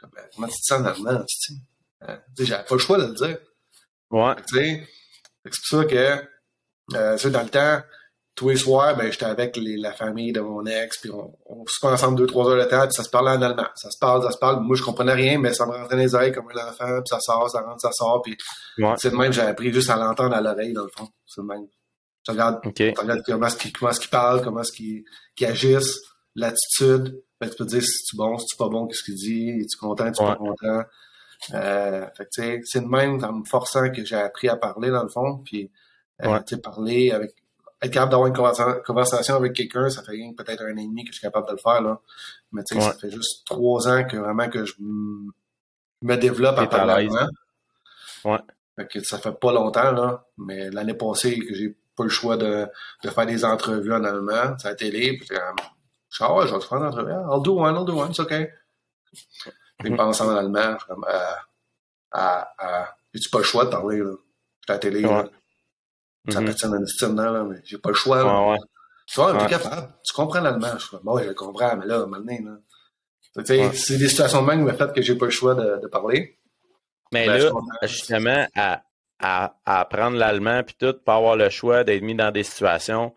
Ben, 0.02 0.22
comment 0.34 0.48
tu 0.48 0.60
te 0.60 0.66
sens 0.66 0.80
en 0.80 0.84
allemand, 0.84 1.24
tu 1.24 1.36
sais? 1.38 1.54
Euh, 2.08 2.16
j'avais 2.38 2.64
pas 2.64 2.74
le 2.74 2.80
choix 2.80 2.98
de 2.98 3.06
le 3.06 3.14
dire. 3.14 3.38
Ouais. 4.10 4.34
Tu 4.48 4.56
sais, 4.56 4.88
c'est 5.44 5.50
pour 5.50 5.80
ça 5.80 5.84
que, 5.84 6.24
euh, 6.94 7.30
dans 7.30 7.42
le 7.42 7.48
temps, 7.48 7.82
tous 8.34 8.48
les 8.48 8.56
soirs, 8.56 8.96
ben, 8.96 9.10
j'étais 9.12 9.26
avec 9.26 9.56
les, 9.56 9.76
la 9.76 9.92
famille 9.92 10.32
de 10.32 10.40
mon 10.40 10.66
ex, 10.66 10.98
puis 10.98 11.10
on, 11.10 11.32
on 11.46 11.64
se 11.66 11.86
ensemble 11.86 12.18
deux, 12.18 12.26
trois 12.26 12.50
heures 12.50 12.64
de 12.64 12.68
temps, 12.68 12.82
puis 12.82 12.92
ça 12.92 13.04
se 13.04 13.10
parlait 13.10 13.30
en 13.30 13.42
allemand. 13.42 13.68
Ça 13.76 13.90
se 13.90 13.98
parle, 13.98 14.24
ça 14.24 14.32
se 14.32 14.38
parle. 14.38 14.60
Moi, 14.60 14.76
je 14.76 14.82
comprenais 14.82 15.12
rien, 15.12 15.38
mais 15.38 15.54
ça 15.54 15.66
me 15.66 15.72
rentrait 15.72 15.96
dans 15.96 16.02
les 16.02 16.14
oreilles 16.14 16.32
comme 16.32 16.48
un 16.50 16.68
enfant, 16.68 17.00
puis 17.00 17.08
ça 17.08 17.18
sort, 17.20 17.48
ça 17.48 17.60
rentre, 17.60 17.80
ça 17.80 17.92
sort, 17.92 18.22
puis 18.22 18.36
c'est 18.96 19.10
de 19.10 19.16
même 19.16 19.32
j'ai 19.32 19.42
appris 19.42 19.72
juste 19.72 19.90
à 19.90 19.96
l'entendre 19.96 20.34
à 20.34 20.40
l'oreille, 20.40 20.72
dans 20.72 20.82
le 20.82 20.90
fond. 20.96 21.08
C'est 21.26 21.40
le 21.42 21.46
même. 21.46 21.66
Tu 22.24 22.30
regardes, 22.30 22.60
tu 22.74 22.82
regardes 22.98 23.22
comment 23.24 23.46
est-ce 23.46 23.56
qu'il 23.56 23.72
comment 23.72 23.92
est 23.92 24.10
parle, 24.10 24.42
comment 24.42 24.60
est-ce 24.62 24.72
qu'il 24.72 25.04
qu 25.36 25.44
agisse, 25.44 26.00
l'attitude. 26.34 27.22
Ben, 27.40 27.50
tu 27.50 27.56
peux 27.56 27.64
te 27.64 27.70
dire 27.70 27.82
si 27.82 28.04
tu 28.04 28.16
es 28.16 28.18
bon, 28.18 28.38
si 28.38 28.46
tu 28.46 28.54
es 28.54 28.58
pas 28.58 28.68
bon, 28.68 28.86
qu'est-ce 28.86 29.04
qu'il 29.04 29.14
dit, 29.14 29.50
es-tu 29.60 29.76
content, 29.76 30.06
es-tu 30.06 30.22
pas 30.22 30.36
content? 30.36 30.82
Euh, 31.52 32.06
c'est 32.30 32.80
de 32.80 32.86
même, 32.86 33.22
en 33.24 33.32
me 33.32 33.44
forçant 33.44 33.90
que 33.90 34.04
j'ai 34.04 34.16
appris 34.16 34.48
à 34.48 34.56
parler, 34.56 34.90
dans 34.90 35.02
le 35.02 35.08
fond, 35.08 35.38
puis, 35.44 35.70
euh, 36.22 36.38
tu 36.40 36.54
sais, 36.54 36.60
parler 36.60 37.10
avec 37.10 37.34
être 37.82 37.92
capable 37.92 38.12
d'avoir 38.12 38.28
une 38.28 38.82
conversation 38.82 39.36
avec 39.36 39.52
quelqu'un, 39.52 39.90
ça 39.90 40.02
fait 40.02 40.18
peut-être 40.36 40.62
un 40.62 40.72
an 40.72 40.78
et 40.78 40.86
demi 40.86 41.04
que 41.04 41.10
je 41.10 41.18
suis 41.18 41.22
capable 41.22 41.46
de 41.48 41.52
le 41.52 41.58
faire, 41.58 41.82
là. 41.82 42.00
Mais 42.52 42.62
tu 42.64 42.74
sais, 42.74 42.80
ça 42.80 42.94
fait 42.94 43.10
juste 43.10 43.46
trois 43.46 43.88
ans 43.88 44.04
que 44.04 44.16
vraiment 44.16 44.48
que 44.48 44.64
je 44.64 44.74
me 44.80 46.16
développe 46.16 46.58
à 46.58 46.66
parler 46.66 47.08
Ouais. 48.24 48.38
Fait 48.76 48.86
que 48.86 49.00
ça 49.04 49.18
fait 49.18 49.38
pas 49.38 49.52
longtemps, 49.52 49.92
là. 49.92 50.24
Mais 50.38 50.70
l'année 50.70 50.94
passée, 50.94 51.38
que 51.38 51.54
j'ai 51.54 51.76
pas 51.94 52.04
le 52.04 52.10
choix 52.10 52.36
de, 52.36 52.66
de 53.02 53.10
faire 53.10 53.26
des 53.26 53.44
entrevues 53.44 53.92
en 53.92 54.02
allemand, 54.02 54.56
ça 54.58 54.68
a 54.68 54.72
été 54.72 54.90
libre. 54.90 55.24
Puis, 55.28 55.36
je 56.08 56.24
ah 56.24 56.34
ouais, 56.34 56.46
je 56.46 56.54
vais 56.54 56.60
te 56.60 56.64
faire 56.64 56.78
une 56.78 56.86
entrevue. 56.86 57.12
I'll 57.12 57.42
do 57.42 57.58
one, 57.58 57.76
I'll 57.76 57.84
do 57.84 58.00
one, 58.00 58.14
c'est 58.14 58.22
OK. 58.22 58.32
Mm 59.82 59.96
-hmm. 59.96 60.22
en 60.22 60.36
allemand, 60.36 60.76
comme, 60.86 61.04
euh, 61.08 61.34
ah, 62.12 62.48
ah, 62.58 62.96
j'ai-tu 63.12 63.28
pas 63.30 63.38
le 63.38 63.44
choix 63.44 63.64
de 63.64 63.70
parler, 63.70 63.98
là? 63.98 64.12
À 64.68 64.72
la 64.72 64.78
télé, 64.78 65.00
là. 65.02 65.24
Ça 66.30 66.40
mm 66.40 66.44
-hmm. 66.46 67.06
peut 67.06 67.22
là, 67.22 67.44
mais 67.44 67.60
j'ai 67.64 67.78
pas 67.78 67.90
le 67.90 67.94
choix. 67.96 68.22
Là. 68.22 68.48
Ouais, 68.50 68.58
Tu 69.06 69.20
vois, 69.20 69.46
capable. 69.46 69.88
Tu 70.06 70.12
comprends 70.14 70.40
l'allemand. 70.40 70.78
Je 70.78 70.96
bon, 71.06 71.18
je 71.18 71.28
le 71.28 71.34
comprends, 71.34 71.76
mais 71.76 71.86
là, 71.86 72.06
maintenant, 72.06 72.38
là. 72.48 72.56
C'est 73.44 73.98
des 73.98 74.08
situations 74.08 74.42
de 74.42 74.46
même 74.46 74.60
qui 74.60 74.70
m'ont 74.70 74.78
fait 74.78 74.92
que 74.94 75.02
j'ai 75.02 75.16
pas 75.16 75.24
le 75.26 75.30
choix 75.40 75.54
de, 75.54 75.80
de 75.82 75.88
parler. 75.88 76.38
Mais 77.12 77.26
Ben, 77.26 77.36
là, 77.42 77.50
comprends. 77.50 77.86
justement, 77.94 78.46
à, 78.54 78.82
à, 79.18 79.54
à 79.64 79.80
apprendre 79.80 80.16
l'allemand, 80.16 80.62
puis 80.66 80.76
tout, 80.78 80.94
pas 81.04 81.16
avoir 81.16 81.36
le 81.36 81.50
choix 81.50 81.82
d'être 81.84 82.02
mis 82.02 82.14
dans 82.14 82.30
des 82.30 82.44
situations, 82.44 83.14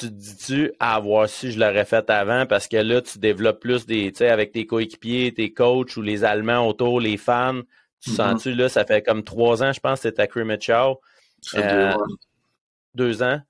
tu, 0.00 0.06
te 0.08 0.12
dis-tu, 0.12 0.72
à 0.80 0.96
avoir 0.96 1.28
su, 1.28 1.50
je 1.52 1.58
l'aurais 1.58 1.84
fait 1.84 2.08
avant, 2.10 2.46
parce 2.46 2.66
que 2.68 2.76
là, 2.76 3.00
tu 3.02 3.18
développes 3.18 3.60
plus 3.60 3.86
des, 3.86 4.10
tu 4.12 4.18
sais, 4.18 4.28
avec 4.28 4.52
tes 4.52 4.66
coéquipiers, 4.66 5.32
tes 5.32 5.52
coachs 5.52 5.96
ou 5.96 6.02
les 6.02 6.24
Allemands 6.24 6.66
autour, 6.66 7.00
les 7.00 7.16
fans. 7.16 7.60
Tu 8.02 8.10
Mhm. 8.10 8.16
sens-tu, 8.16 8.54
là, 8.54 8.68
ça 8.68 8.84
fait 8.84 9.02
comme 9.02 9.22
trois 9.22 9.62
ans, 9.62 9.72
je 9.72 9.80
pense, 9.80 10.00
que 10.00 10.08
c'était 10.08 10.22
à 10.22 10.26
fait 10.26 11.62
Euh, 11.62 11.92
deux 11.92 11.96
deux 12.94 13.22
ans. 13.22 13.40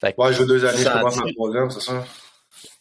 Fait 0.00 0.12
que, 0.12 0.20
Ouais, 0.20 0.32
je 0.32 0.40
veux 0.40 0.46
deux 0.46 0.64
années, 0.64 0.78
je 0.82 0.88
commence 0.88 1.16
ma 1.16 1.32
troisième, 1.32 1.70
c'est 1.70 1.80
ça? 1.80 2.04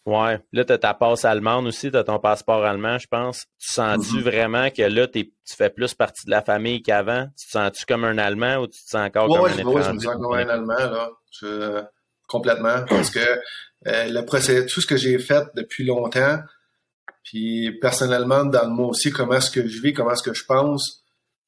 Ouais. 0.06 0.40
Là, 0.54 0.64
tu 0.66 0.72
as 0.72 0.78
ta 0.78 0.94
passe 0.94 1.26
allemande 1.26 1.68
aussi, 1.68 1.92
tu 1.92 1.98
as 1.98 2.04
ton 2.04 2.18
passeport 2.20 2.64
allemand, 2.64 2.98
je 2.98 3.08
pense. 3.08 3.40
Tu 3.60 3.72
sens-tu 3.72 4.18
Mhm. 4.18 4.24
vraiment 4.24 4.70
que 4.70 4.82
là, 4.84 5.08
tu 5.08 5.30
fais 5.46 5.70
plus 5.70 5.94
partie 5.94 6.26
de 6.26 6.32
la 6.32 6.42
famille 6.42 6.82
qu'avant? 6.82 7.28
Tu 7.38 7.46
te 7.46 7.52
sens-tu 7.52 7.86
comme 7.86 8.06
un 8.06 8.18
Allemand 8.18 8.58
ou 8.58 8.68
tu 8.68 8.82
te 8.84 8.90
sens 8.90 9.06
encore 9.08 9.28
Ouais, 9.30 9.36
comme 9.36 9.44
ouais, 9.44 9.50
un 9.50 9.54
je, 9.54 9.60
étranger? 9.60 9.78
ouais, 9.78 9.84
je 9.84 9.92
me 9.92 10.00
sens 10.00 10.16
comme 10.16 10.34
un 10.34 10.50
Allemand, 10.50 10.74
là. 10.78 11.10
Je- 11.32 11.84
complètement. 12.28 12.84
Parce 12.90 13.10
que 13.10 13.20
euh, 13.20 14.06
le 14.08 14.22
procès, 14.26 14.66
tout 14.66 14.82
ce 14.82 14.88
que 14.88 14.98
j'ai 14.98 15.18
fait 15.20 15.46
depuis 15.56 15.86
longtemps, 15.86 16.40
puis 17.24 17.72
personnellement, 17.80 18.46
dans 18.46 18.64
le 18.64 18.70
moi 18.70 18.88
aussi, 18.88 19.12
comment 19.12 19.34
est-ce 19.34 19.52
que 19.52 19.68
je 19.68 19.82
vis, 19.82 19.94
comment 19.94 20.12
est-ce 20.12 20.24
que 20.24 20.34
je 20.34 20.46
pense, 20.46 21.04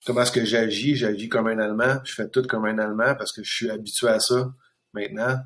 comment 0.05 0.21
est-ce 0.21 0.31
que 0.31 0.45
j'agis, 0.45 0.95
j'agis 0.95 1.29
comme 1.29 1.47
un 1.47 1.59
Allemand, 1.59 1.99
je 2.03 2.13
fais 2.13 2.27
tout 2.29 2.43
comme 2.43 2.65
un 2.65 2.77
Allemand 2.79 3.15
parce 3.15 3.31
que 3.31 3.43
je 3.43 3.51
suis 3.51 3.69
habitué 3.69 4.09
à 4.09 4.19
ça 4.19 4.51
maintenant, 4.93 5.37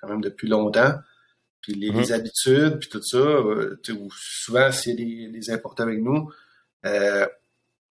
quand 0.00 0.08
même 0.08 0.20
depuis 0.20 0.48
longtemps. 0.48 0.94
Puis 1.62 1.74
les, 1.74 1.90
les 1.90 2.12
habitudes, 2.12 2.78
puis 2.78 2.88
tout 2.88 3.02
ça, 3.02 3.18
euh, 3.18 3.78
souvent, 4.16 4.72
s'il 4.72 4.98
y 4.98 5.24
a 5.24 5.28
des, 5.28 5.38
des 5.38 5.50
importés 5.50 5.82
avec 5.82 6.00
nous, 6.00 6.30
euh, 6.86 7.26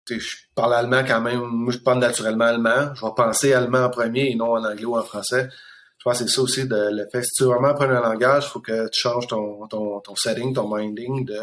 tu 0.07 0.15
sais, 0.15 0.21
je 0.21 0.37
parle 0.55 0.75
allemand 0.75 1.05
quand 1.07 1.21
même. 1.21 1.41
Moi, 1.41 1.73
je 1.73 1.79
parle 1.79 1.99
naturellement 1.99 2.47
allemand. 2.47 2.95
Je 2.95 3.05
vais 3.05 3.13
penser 3.15 3.53
allemand 3.53 3.85
en 3.85 3.91
premier 3.91 4.31
et 4.31 4.35
non 4.35 4.53
en 4.53 4.65
anglais 4.65 4.87
ou 4.87 4.97
en 4.97 5.03
français. 5.03 5.49
Je 5.99 6.05
pense 6.05 6.19
que 6.21 6.27
c'est 6.29 6.35
ça 6.35 6.43
aussi 6.43 6.67
de, 6.69 6.91
le 6.93 7.07
fait. 7.11 7.23
Si 7.23 7.33
tu 7.35 7.43
veux 7.45 7.51
vraiment 7.51 7.69
apprendre 7.69 7.93
un 7.93 8.01
langage, 8.01 8.47
il 8.47 8.51
faut 8.51 8.61
que 8.61 8.89
tu 8.89 9.01
changes 9.01 9.27
ton, 9.27 9.67
ton, 9.67 10.01
ton 10.01 10.15
setting, 10.15 10.55
ton 10.55 10.75
minding 10.75 11.25
de 11.25 11.41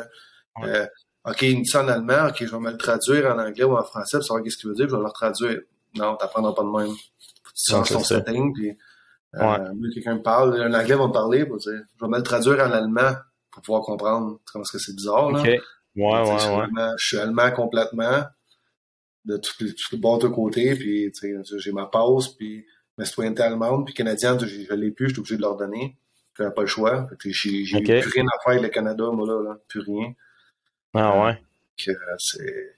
euh, 0.63 0.85
OK, 1.25 1.41
il 1.41 1.57
me 1.59 1.63
dit 1.63 1.69
ça 1.69 1.83
en 1.83 1.87
allemand, 1.87 2.27
OK, 2.29 2.37
je 2.39 2.51
vais 2.51 2.59
me 2.59 2.71
le 2.71 2.77
traduire 2.77 3.25
en 3.33 3.39
anglais 3.39 3.63
ou 3.65 3.75
en 3.75 3.83
français 3.83 4.17
pour 4.17 4.25
savoir 4.25 4.43
qu'est-ce 4.43 4.57
qu'il 4.57 4.69
veut 4.69 4.75
dire, 4.75 4.85
puis 4.85 4.91
je 4.91 4.95
vais 4.95 5.01
le 5.01 5.07
retraduire. 5.07 5.59
Non, 5.95 6.15
t'apprendras 6.15 6.53
pas 6.53 6.63
de 6.63 6.67
même. 6.69 6.87
Faut 6.95 7.49
que 7.49 7.53
tu 7.55 7.71
changes 7.71 7.89
ton 7.89 7.99
ça. 7.99 8.17
setting, 8.19 8.53
puis 8.53 8.69
euh, 8.69 8.75
Ouais. 9.37 9.89
quelqu'un 9.93 10.15
me 10.15 10.21
parle, 10.21 10.61
un 10.61 10.73
anglais 10.73 10.95
va 10.95 11.07
me 11.07 11.11
parler, 11.11 11.45
pour 11.45 11.57
dire, 11.57 11.73
je 11.99 12.05
vais 12.05 12.09
me 12.09 12.17
le 12.17 12.23
traduire 12.23 12.59
en 12.59 12.71
allemand 12.71 13.13
pour 13.51 13.61
pouvoir 13.63 13.81
comprendre. 13.81 14.39
Tu 14.45 14.53
comprends 14.53 14.63
ce 14.63 14.77
que 14.77 14.81
c'est 14.81 14.95
bizarre, 14.95 15.31
là? 15.31 15.39
OK. 15.41 15.47
Ouais, 15.47 15.59
Tu 16.23 16.27
sais, 16.27 16.33
je, 16.33 16.39
suis 16.39 16.49
ouais, 16.49 16.55
ouais. 16.55 16.61
allemand, 16.63 16.91
je 16.97 17.05
suis 17.07 17.17
allemand 17.17 17.51
complètement, 17.51 18.23
de 19.25 19.37
tous 19.37 19.63
les, 19.63 19.73
tous 19.73 19.91
les 19.93 19.97
bords 19.97 20.19
de 20.19 20.27
côté, 20.27 20.75
puis 20.75 21.11
tu 21.11 21.43
sais, 21.43 21.59
j'ai 21.59 21.71
ma 21.71 21.87
passe, 21.87 22.29
puis 22.29 22.65
ma 22.97 23.05
citoyenneté 23.05 23.43
allemande, 23.43 23.85
puis 23.85 23.93
canadienne, 23.93 24.39
je, 24.39 24.45
je 24.47 24.73
l'ai 24.73 24.91
plus, 24.91 25.07
je 25.09 25.13
suis 25.13 25.19
obligé 25.19 25.37
de 25.37 25.41
leur 25.41 25.57
donner. 25.57 25.97
J'avais 26.37 26.51
pas 26.53 26.61
le 26.61 26.67
choix. 26.67 27.07
J'ai 27.23 27.63
j'ai 27.65 27.77
Ok. 27.77 27.83
plus 27.85 28.09
rien 28.11 28.25
à 28.27 28.39
faire 28.43 28.51
avec 28.53 28.61
le 28.63 28.69
Canada, 28.69 29.05
moi, 29.11 29.25
là, 29.27 29.41
là. 29.41 29.57
plus 29.67 29.79
rien. 29.81 30.13
Ah 30.93 31.23
ouais. 31.25 31.41
Que 31.77 31.91
euh, 31.91 32.15
c'est... 32.17 32.75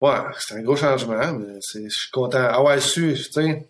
Ouais, 0.00 0.14
c'est 0.38 0.54
un 0.54 0.62
gros 0.62 0.76
changement, 0.76 1.32
mais 1.32 1.58
je 1.74 1.88
suis 1.88 2.10
content. 2.12 2.38
Ah 2.50 2.62
ouais, 2.62 2.80
su, 2.80 3.14
tu 3.14 3.22
sais. 3.32 3.68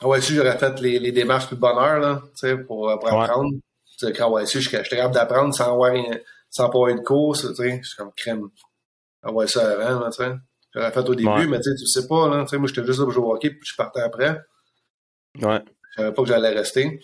Ah 0.00 0.08
ouais, 0.08 0.20
su, 0.20 0.34
j'aurais 0.34 0.58
fait 0.58 0.80
les, 0.80 0.98
les 0.98 1.12
démarches 1.12 1.46
plus 1.46 1.56
de 1.56 1.60
bonheur, 1.60 2.00
là, 2.00 2.22
tu 2.32 2.48
sais, 2.48 2.56
pour, 2.56 2.90
pour 2.98 3.12
Ouais. 3.12 3.22
apprendre. 3.24 3.50
Tu 3.98 4.06
sais, 4.06 4.12
quand 4.12 4.30
ouais, 4.30 4.46
su, 4.46 4.60
je 4.60 4.68
suis 4.68 4.76
j'étais 4.78 4.96
capable 4.96 5.14
d'apprendre 5.14 5.54
sans 5.54 5.72
avoir, 5.72 5.92
rien- 5.92 6.18
sans 6.48 6.68
pas 6.70 6.78
avoir 6.78 6.94
de 6.94 7.00
course, 7.00 7.46
tu 7.48 7.54
sais. 7.54 7.80
Je 7.82 7.86
suis 7.88 7.96
comme 7.96 8.10
crème. 8.16 8.48
Ah 9.22 9.30
ouais, 9.30 9.46
ça 9.46 9.70
avant, 9.70 10.00
là, 10.00 10.10
tu 10.10 10.24
sais. 10.24 10.32
J'aurais 10.74 10.90
fait 10.90 11.08
au 11.08 11.14
début, 11.14 11.28
Ouais. 11.28 11.46
mais 11.46 11.58
tu 11.60 11.70
sais, 11.70 11.76
tu 11.76 11.86
sais 11.86 12.08
pas, 12.08 12.28
là, 12.28 12.42
tu 12.42 12.48
sais, 12.48 12.58
moi, 12.58 12.66
j'étais 12.66 12.84
juste 12.84 12.98
là 12.98 13.04
pour 13.04 13.12
jouer 13.12 13.24
au 13.26 13.34
hockey, 13.34 13.50
puis 13.50 13.60
je 13.62 13.76
partais 13.76 14.00
après. 14.00 14.40
Ouais. 15.38 15.60
Je 15.92 16.02
savais 16.02 16.12
pas 16.14 16.22
que 16.22 16.28
j'allais 16.28 16.50
rester. 16.50 17.00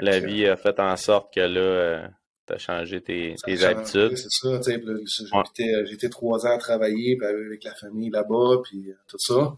La 0.00 0.20
que, 0.20 0.26
vie 0.26 0.46
a 0.46 0.56
fait 0.56 0.78
en 0.80 0.96
sorte 0.96 1.34
que 1.34 1.40
là, 1.40 2.08
tu 2.46 2.52
as 2.54 2.58
changé 2.58 3.00
tes, 3.02 3.36
changé, 3.36 3.64
habitudes. 3.64 4.16
C'est 4.16 4.28
ça, 4.30 4.48
Ouais. 4.48 5.42
été- 5.50 5.74
euh, 5.74 5.84
été 5.92 6.08
trois 6.10 6.46
ans 6.46 6.54
à 6.54 6.58
travailler 6.58 7.16
puis 7.16 7.26
avec 7.26 7.64
la 7.64 7.74
famille 7.74 8.10
là-bas, 8.10 8.60
puis 8.64 8.90
euh, 8.90 8.94
tout 9.08 9.18
ça. 9.18 9.56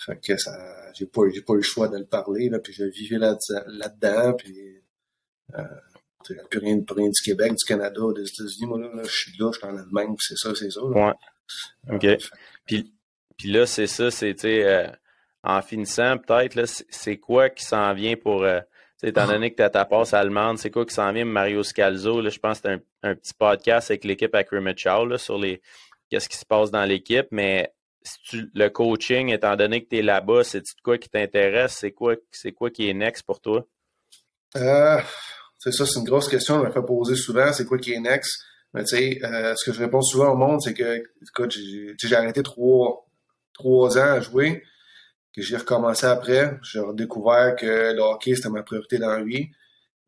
Fait 0.00 0.18
que 0.24 0.36
ça, 0.36 0.52
j'ai 0.94 1.06
pas, 1.06 1.22
j'ai 1.34 1.42
pas 1.42 1.54
eu 1.54 1.56
le 1.56 1.62
choix 1.62 1.88
de 1.88 1.98
le 1.98 2.06
parler, 2.06 2.48
là, 2.48 2.60
puis 2.60 2.72
je 2.72 2.84
vivais 2.84 3.18
là, 3.18 3.36
là-dedans, 3.66 4.34
puis 4.34 4.56
euh, 5.54 5.62
plus 6.50 6.58
rien, 6.60 6.80
plus 6.80 6.94
rien 6.94 7.08
du 7.08 7.20
Québec, 7.24 7.52
du 7.52 7.64
Canada, 7.66 8.00
des 8.14 8.22
États-Unis, 8.28 8.66
moi, 8.66 8.78
là, 8.78 8.90
là, 8.94 9.02
je 9.04 9.10
suis 9.10 9.32
là, 9.38 9.50
je 9.52 9.58
suis 9.58 9.66
en 9.66 9.76
Allemagne, 9.76 10.14
puis 10.16 10.26
c'est 10.28 10.36
ça, 10.36 10.54
c'est 10.54 10.70
ça. 10.70 10.80
là. 10.82 11.06
Ouais. 11.88 11.94
OK. 11.96 12.04
Euh, 12.04 12.16
Puis, 12.66 12.92
puis 13.36 13.50
là, 13.50 13.66
c'est 13.66 13.86
ça, 13.88 14.10
c'est, 14.12 14.34
tu 14.34 14.42
sais, 14.42 14.64
euh, 14.64 14.86
en 15.42 15.62
finissant, 15.62 16.18
peut-être, 16.18 16.64
c'est- 16.66 17.16
quoi 17.18 17.48
qui 17.50 17.64
s'en 17.64 17.94
vient 17.94 18.16
pour, 18.16 18.42
euh, 18.42 18.60
étant 19.02 19.26
donné 19.26 19.50
que 19.50 19.56
tu 19.56 19.62
as 19.62 19.70
ta 19.70 19.84
passe 19.84 20.12
allemande, 20.14 20.58
c'est 20.58 20.70
quoi 20.70 20.84
qui 20.84 20.94
s'en 20.94 21.12
vient, 21.12 21.24
Mario 21.24 21.62
Scalzo, 21.62 22.20
là, 22.20 22.30
je 22.30 22.38
pense 22.38 22.60
que 22.60 22.68
c'est 22.68 22.74
un, 22.74 23.10
un 23.10 23.14
petit 23.14 23.34
podcast 23.34 23.90
avec 23.90 24.04
l'équipe 24.04 24.34
à 24.34 24.42
là, 24.42 25.18
sur 25.18 25.38
les, 25.38 25.60
qu'est-ce 26.10 26.28
qui 26.28 26.36
se 26.36 26.46
passe 26.46 26.70
dans 26.70 26.84
l'équipe, 26.84 27.28
mais 27.30 27.72
si 28.02 28.18
tu, 28.22 28.50
le 28.54 28.68
coaching, 28.68 29.28
étant 29.28 29.56
donné 29.56 29.84
que 29.84 29.88
tu 29.88 29.98
es 29.98 30.02
là-bas, 30.02 30.44
c'est 30.44 30.62
quoi 30.82 30.98
qui 30.98 31.08
t'intéresse, 31.08 31.76
c'est 31.78 31.92
quoi, 31.92 32.14
c'est 32.30 32.52
quoi 32.52 32.70
qui 32.70 32.88
est 32.88 32.94
next 32.94 33.22
pour 33.24 33.40
toi? 33.40 33.66
Euh, 34.56 35.00
c'est 35.58 35.72
ça, 35.72 35.84
c'est 35.86 35.98
une 35.98 36.06
grosse 36.06 36.28
question. 36.28 36.56
On 36.56 36.64
me 36.64 36.70
fait 36.70 36.82
poser 36.82 37.16
souvent, 37.16 37.52
c'est 37.52 37.64
quoi 37.66 37.78
qui 37.78 37.92
est 37.92 38.00
next? 38.00 38.40
Mais 38.74 38.84
tu 38.84 38.96
sais, 38.96 39.18
euh, 39.24 39.54
ce 39.56 39.64
que 39.64 39.74
je 39.74 39.80
réponds 39.80 40.02
souvent 40.02 40.32
au 40.32 40.36
monde, 40.36 40.60
c'est 40.62 40.74
que, 40.74 41.02
j'ai 41.50 42.16
arrêté 42.16 42.42
trois, 42.42 43.06
trois 43.54 43.98
ans 43.98 44.12
à 44.12 44.20
jouer, 44.20 44.62
j'ai 45.42 45.56
recommencé 45.56 46.06
après. 46.06 46.58
J'ai 46.62 46.80
redécouvert 46.80 47.56
que 47.56 47.92
le 47.94 48.00
hockey, 48.00 48.34
c'était 48.34 48.48
ma 48.50 48.62
priorité 48.62 48.98
dans 48.98 49.08
la 49.10 49.22
vie. 49.22 49.48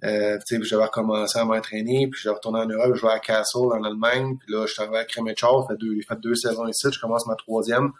Euh, 0.02 0.38
j'avais 0.62 0.84
recommencé 0.84 1.38
à 1.38 1.44
m'entraîner, 1.44 2.08
puis 2.08 2.20
j'ai 2.22 2.30
retourné 2.30 2.60
en 2.60 2.66
Europe, 2.66 2.94
je 2.94 3.00
jouais 3.00 3.12
à 3.12 3.18
Castle 3.18 3.58
en 3.58 3.84
Allemagne, 3.84 4.38
puis 4.38 4.50
là, 4.52 4.64
je 4.66 4.72
suis 4.72 4.82
arrivé 4.82 4.96
à 4.98 5.04
Kremechov, 5.04 5.66
j'ai 5.68 5.74
fait 5.74 5.78
deux, 5.78 5.94
j'ai 5.94 6.02
fait 6.08 6.20
deux 6.20 6.34
saisons 6.34 6.66
ici, 6.66 6.88
je 6.90 6.98
commence 6.98 7.26
ma 7.26 7.34
troisième. 7.34 7.90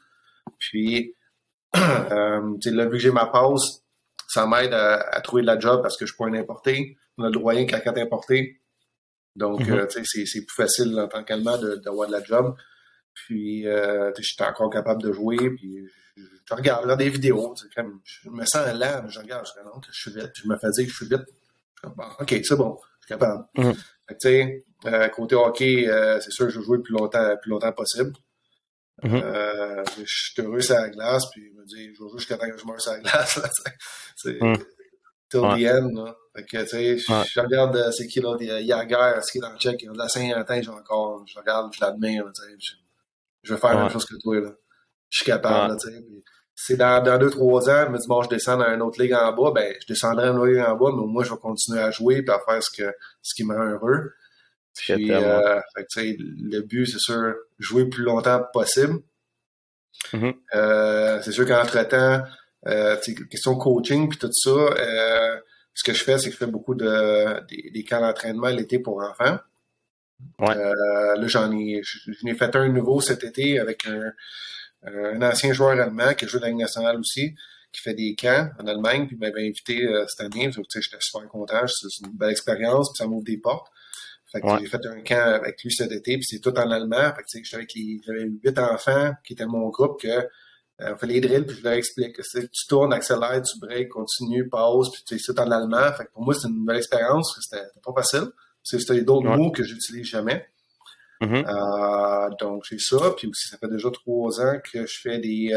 Puis, 0.58 1.14
euh, 1.76 2.54
tu 2.60 2.70
sais, 2.70 2.74
là, 2.74 2.84
vu 2.86 2.92
que 2.92 2.98
j'ai 2.98 3.10
ma 3.10 3.26
pause, 3.26 3.82
ça 4.28 4.46
m'aide 4.46 4.72
à, 4.72 4.96
à 5.14 5.20
trouver 5.20 5.42
de 5.42 5.46
la 5.46 5.58
job 5.58 5.82
parce 5.82 5.96
que 5.98 6.06
je 6.06 6.12
suis 6.12 6.16
pas 6.18 6.26
un 6.30 6.34
importé. 6.34 6.96
On 7.18 7.24
a 7.24 7.26
le 7.26 7.32
droit 7.32 7.52
rien 7.52 7.66
qu'à 7.66 7.80
quatre 7.80 7.98
importés. 7.98 8.60
Donc, 9.36 9.60
Mhm. 9.60 9.72
euh, 9.74 9.86
c'est, 9.90 10.40
plus 10.46 10.54
facile 10.56 10.98
en 10.98 11.06
tant 11.08 11.22
qu'Allemand 11.22 11.58
de- 11.58 11.76
d'avoir 11.76 12.08
de 12.08 12.12
la 12.12 12.22
job. 12.22 12.54
Puis, 13.14 13.66
euh, 13.68 14.10
j'étais 14.18 14.44
encore 14.48 14.70
capable 14.70 15.02
de 15.02 15.12
jouer. 15.12 15.36
Puis, 15.50 15.86
je, 16.44 16.54
regarde, 16.54 16.98
des 16.98 17.08
vidéos. 17.08 17.54
Comme, 17.76 18.00
je 18.04 18.28
me 18.30 18.44
sens 18.44 18.66
lent, 18.74 19.08
je 19.08 19.18
regarde. 19.20 19.46
Je 19.46 19.60
regarde, 19.60 19.84
je 19.90 20.00
suis 20.00 20.10
vite. 20.12 20.30
Je 20.34 20.48
me 20.48 20.56
fais 20.58 20.68
dire 20.70 20.84
que 20.86 20.90
je 20.90 20.96
suis 20.96 21.06
vite. 21.06 21.24
Je 21.82 21.88
suis 21.88 21.96
bon, 21.96 22.04
OK, 22.20 22.40
c'est 22.44 22.56
bon. 22.56 22.78
Je 23.00 23.06
suis 23.06 23.08
capable. 23.18 23.44
Mhm. 23.56 23.74
Fait 23.74 24.14
que, 24.14 24.18
tu 24.20 24.28
sais, 24.28 24.64
euh, 24.86 25.08
côté 25.08 25.34
hockey, 25.36 25.88
euh, 25.88 26.20
c'est 26.20 26.30
sûr 26.30 26.46
que 26.46 26.52
je 26.52 26.58
veux 26.58 26.64
jouer 26.64 26.76
le 26.78 26.82
plus 26.82 26.94
longtemps, 26.94 27.28
le 27.28 27.38
plus 27.40 27.50
longtemps 27.50 27.72
possible. 27.72 28.12
Mhm. 29.02 29.14
Euh, 29.24 29.82
je 29.98 30.04
suis 30.06 30.42
heureux 30.42 30.60
sur 30.60 30.74
la 30.74 30.90
glace, 30.90 31.24
puis 31.32 31.42
je 31.48 31.58
me 31.58 31.64
dis, 31.64 31.84
je 31.86 31.90
vais 31.90 31.94
jouer 32.10 32.18
jusqu'à 32.18 32.36
temps 32.36 32.50
que 32.50 32.58
je 32.58 32.66
meurs 32.66 32.80
sur 32.80 32.92
la 32.92 33.00
glace. 33.00 33.36
là, 33.42 33.48
c'est 34.16 34.40
Mhm. 34.42 34.56
till 35.30 35.40
Ouais. 35.40 35.62
the 35.64 35.68
end. 35.74 35.90
Là. 36.04 36.16
Fait 36.36 36.44
que, 36.44 36.62
tu 36.62 36.68
sais, 36.68 36.98
je, 36.98 37.12
Ouais. 37.12 37.24
je 37.26 37.40
regarde 37.40 37.90
c'est 37.92 38.06
qui 38.06 38.20
y 38.20 38.50
a 38.50 38.60
Yager, 38.60 39.20
ce 39.22 39.32
qui 39.32 39.38
est 39.38 39.40
dans 39.40 39.52
le 39.52 39.58
check, 39.58 39.80
il 39.82 39.88
a 39.88 39.92
de 39.92 39.98
la 39.98 40.08
Saint-Antin, 40.08 40.60
j'ai 40.60 40.68
encore, 40.68 41.24
je 41.26 41.38
regarde, 41.38 41.72
je 41.74 41.80
l'admire, 41.80 42.24
là. 42.26 42.32
Je, 42.58 42.72
je 43.42 43.54
vais 43.54 43.60
faire 43.60 43.74
la 43.74 43.82
même 43.84 43.90
chose 43.90 44.04
que 44.04 44.16
toi, 44.20 44.38
là. 44.40 44.50
Je 45.10 45.18
suis 45.18 45.26
capable, 45.26 45.74
Ouais. 45.74 45.90
là, 45.90 46.00
C'est 46.54 46.76
dans, 46.76 47.02
dans 47.02 47.18
deux, 47.18 47.30
trois 47.30 47.68
ans, 47.68 47.84
je 47.86 47.90
me 47.90 47.98
dis, 47.98 48.06
bon, 48.06 48.22
je 48.22 48.28
descends 48.28 48.56
dans 48.56 48.72
une 48.72 48.82
autre 48.82 49.00
ligue 49.02 49.14
en 49.14 49.32
bas, 49.32 49.50
ben, 49.54 49.74
je 49.80 49.86
descendrai 49.86 50.26
dans 50.26 50.32
une 50.34 50.38
autre 50.38 50.50
ligue 50.50 50.64
en 50.64 50.76
bas, 50.76 50.90
mais 50.96 51.06
moi, 51.06 51.24
je 51.24 51.30
vais 51.30 51.38
continuer 51.38 51.80
à 51.80 51.90
jouer 51.90 52.22
puis 52.22 52.34
à 52.34 52.38
faire 52.38 52.62
ce 52.62 52.70
que, 52.70 52.94
ce 53.22 53.34
qui 53.34 53.44
me 53.44 53.54
rend 53.54 53.64
heureux. 53.70 54.12
Puis, 54.76 55.10
euh, 55.12 55.60
fait 55.74 55.82
que, 55.82 55.86
tu 55.90 56.00
sais, 56.00 56.16
le 56.18 56.60
but, 56.60 56.86
c'est 56.86 56.98
sûr, 57.00 57.34
jouer 57.58 57.84
le 57.84 57.90
plus 57.90 58.04
longtemps 58.04 58.42
possible. 58.52 59.00
Mhm. 60.12 60.32
Euh, 60.54 61.20
c'est 61.22 61.32
sûr 61.32 61.46
qu'entre-temps, 61.46 62.22
euh, 62.66 62.96
question 63.30 63.56
coaching 63.56 64.08
puis 64.08 64.18
tout 64.18 64.30
ça, 64.32 64.50
euh, 64.50 65.36
ce 65.74 65.82
que 65.82 65.92
je 65.92 66.04
fais, 66.04 66.18
c'est 66.18 66.26
que 66.28 66.34
je 66.34 66.38
fais 66.38 66.46
beaucoup 66.46 66.74
de 66.74 67.40
des, 67.48 67.70
des 67.70 67.84
camps 67.84 68.00
d'entraînement 68.00 68.48
l'été 68.48 68.78
pour 68.78 69.02
enfants. 69.02 69.38
Ouais. 70.38 70.56
Euh, 70.56 71.16
là, 71.16 71.26
j'en 71.26 71.50
ai, 71.52 71.80
j'en 71.82 72.28
ai 72.28 72.34
fait 72.34 72.54
un 72.54 72.68
nouveau 72.68 73.00
cet 73.00 73.24
été 73.24 73.58
avec 73.58 73.86
un, 73.86 74.12
un 74.84 75.20
ancien 75.22 75.52
joueur 75.52 75.70
allemand 75.80 76.14
qui 76.14 76.26
joue 76.26 76.38
dans 76.38 76.44
la 76.46 76.50
Ligue 76.50 76.60
nationale 76.60 76.98
aussi, 76.98 77.34
qui 77.72 77.80
fait 77.82 77.94
des 77.94 78.14
camps 78.14 78.48
en 78.58 78.66
Allemagne, 78.66 79.06
puis 79.06 79.16
il 79.16 79.20
m'avait 79.20 79.46
invité 79.46 79.84
euh, 79.86 80.04
cette 80.08 80.26
année. 80.26 80.46
Donc, 80.48 80.66
tu 80.68 80.80
sais, 80.80 80.82
j'étais 80.82 80.96
super 81.00 81.28
content. 81.28 81.66
C'est 81.66 81.88
c'est 81.88 82.06
une 82.06 82.16
belle 82.16 82.30
expérience, 82.30 82.90
puis 82.90 82.96
ça 82.98 83.06
m'ouvre 83.06 83.24
des 83.24 83.38
portes. 83.38 83.68
Fait 84.32 84.40
que 84.40 84.46
Ouais. 84.46 84.58
j'ai 84.60 84.66
fait 84.66 84.84
un 84.86 85.00
camp 85.02 85.34
avec 85.34 85.62
lui 85.62 85.72
cet 85.72 85.90
été, 85.92 86.14
puis 86.16 86.24
c'est 86.24 86.40
tout 86.40 86.56
en 86.58 86.70
allemand. 86.70 87.12
Fait 87.14 87.22
que, 87.22 87.26
tu 87.28 87.38
sais, 87.38 87.44
j'étais 87.44 87.56
avec 87.56 87.74
les, 87.74 88.00
j'avais 88.06 88.24
huit 88.24 88.58
enfants 88.58 89.12
qui 89.24 89.32
étaient 89.34 89.46
mon 89.46 89.68
groupe 89.68 90.00
que 90.00 90.08
euh, 90.08 90.94
on 90.94 90.96
fait 90.96 91.06
les 91.08 91.20
drills, 91.20 91.44
puis 91.44 91.56
je 91.56 91.62
leur 91.64 91.74
explique. 91.74 92.16
C'est 92.22 92.42
que 92.42 92.46
tu 92.52 92.66
tournes, 92.68 92.92
accélères, 92.92 93.42
tu 93.42 93.58
breaks, 93.60 93.88
continue, 93.90 94.48
pause, 94.48 94.90
puis 94.92 95.02
tu 95.06 95.18
sais, 95.18 95.24
c'est 95.26 95.34
tout 95.34 95.40
en 95.40 95.50
allemand. 95.50 95.92
Fait 95.96 96.04
que 96.06 96.12
pour 96.12 96.22
moi, 96.22 96.32
c'était 96.34 96.48
une 96.48 96.60
nouvelle 96.60 96.78
expérience. 96.78 97.36
C'était 97.48 97.64
pas 97.84 97.92
facile. 98.02 98.28
C'est- 98.62 98.78
C'était 98.78 99.02
d'autres 99.02 99.28
Ouais. 99.28 99.36
mots 99.36 99.50
que 99.50 99.62
j'utilise 99.62 100.06
jamais. 100.06 100.46
Mm-hmm. 101.20 102.38
donc, 102.38 102.64
j'ai 102.68 102.78
ça. 102.78 103.12
Puis 103.16 103.28
aussi, 103.28 103.48
ça 103.48 103.58
fait 103.58 103.68
déjà 103.68 103.90
trois 103.90 104.40
ans 104.40 104.58
que 104.72 104.86
je 104.86 105.00
fais 105.02 105.18
des, 105.18 105.52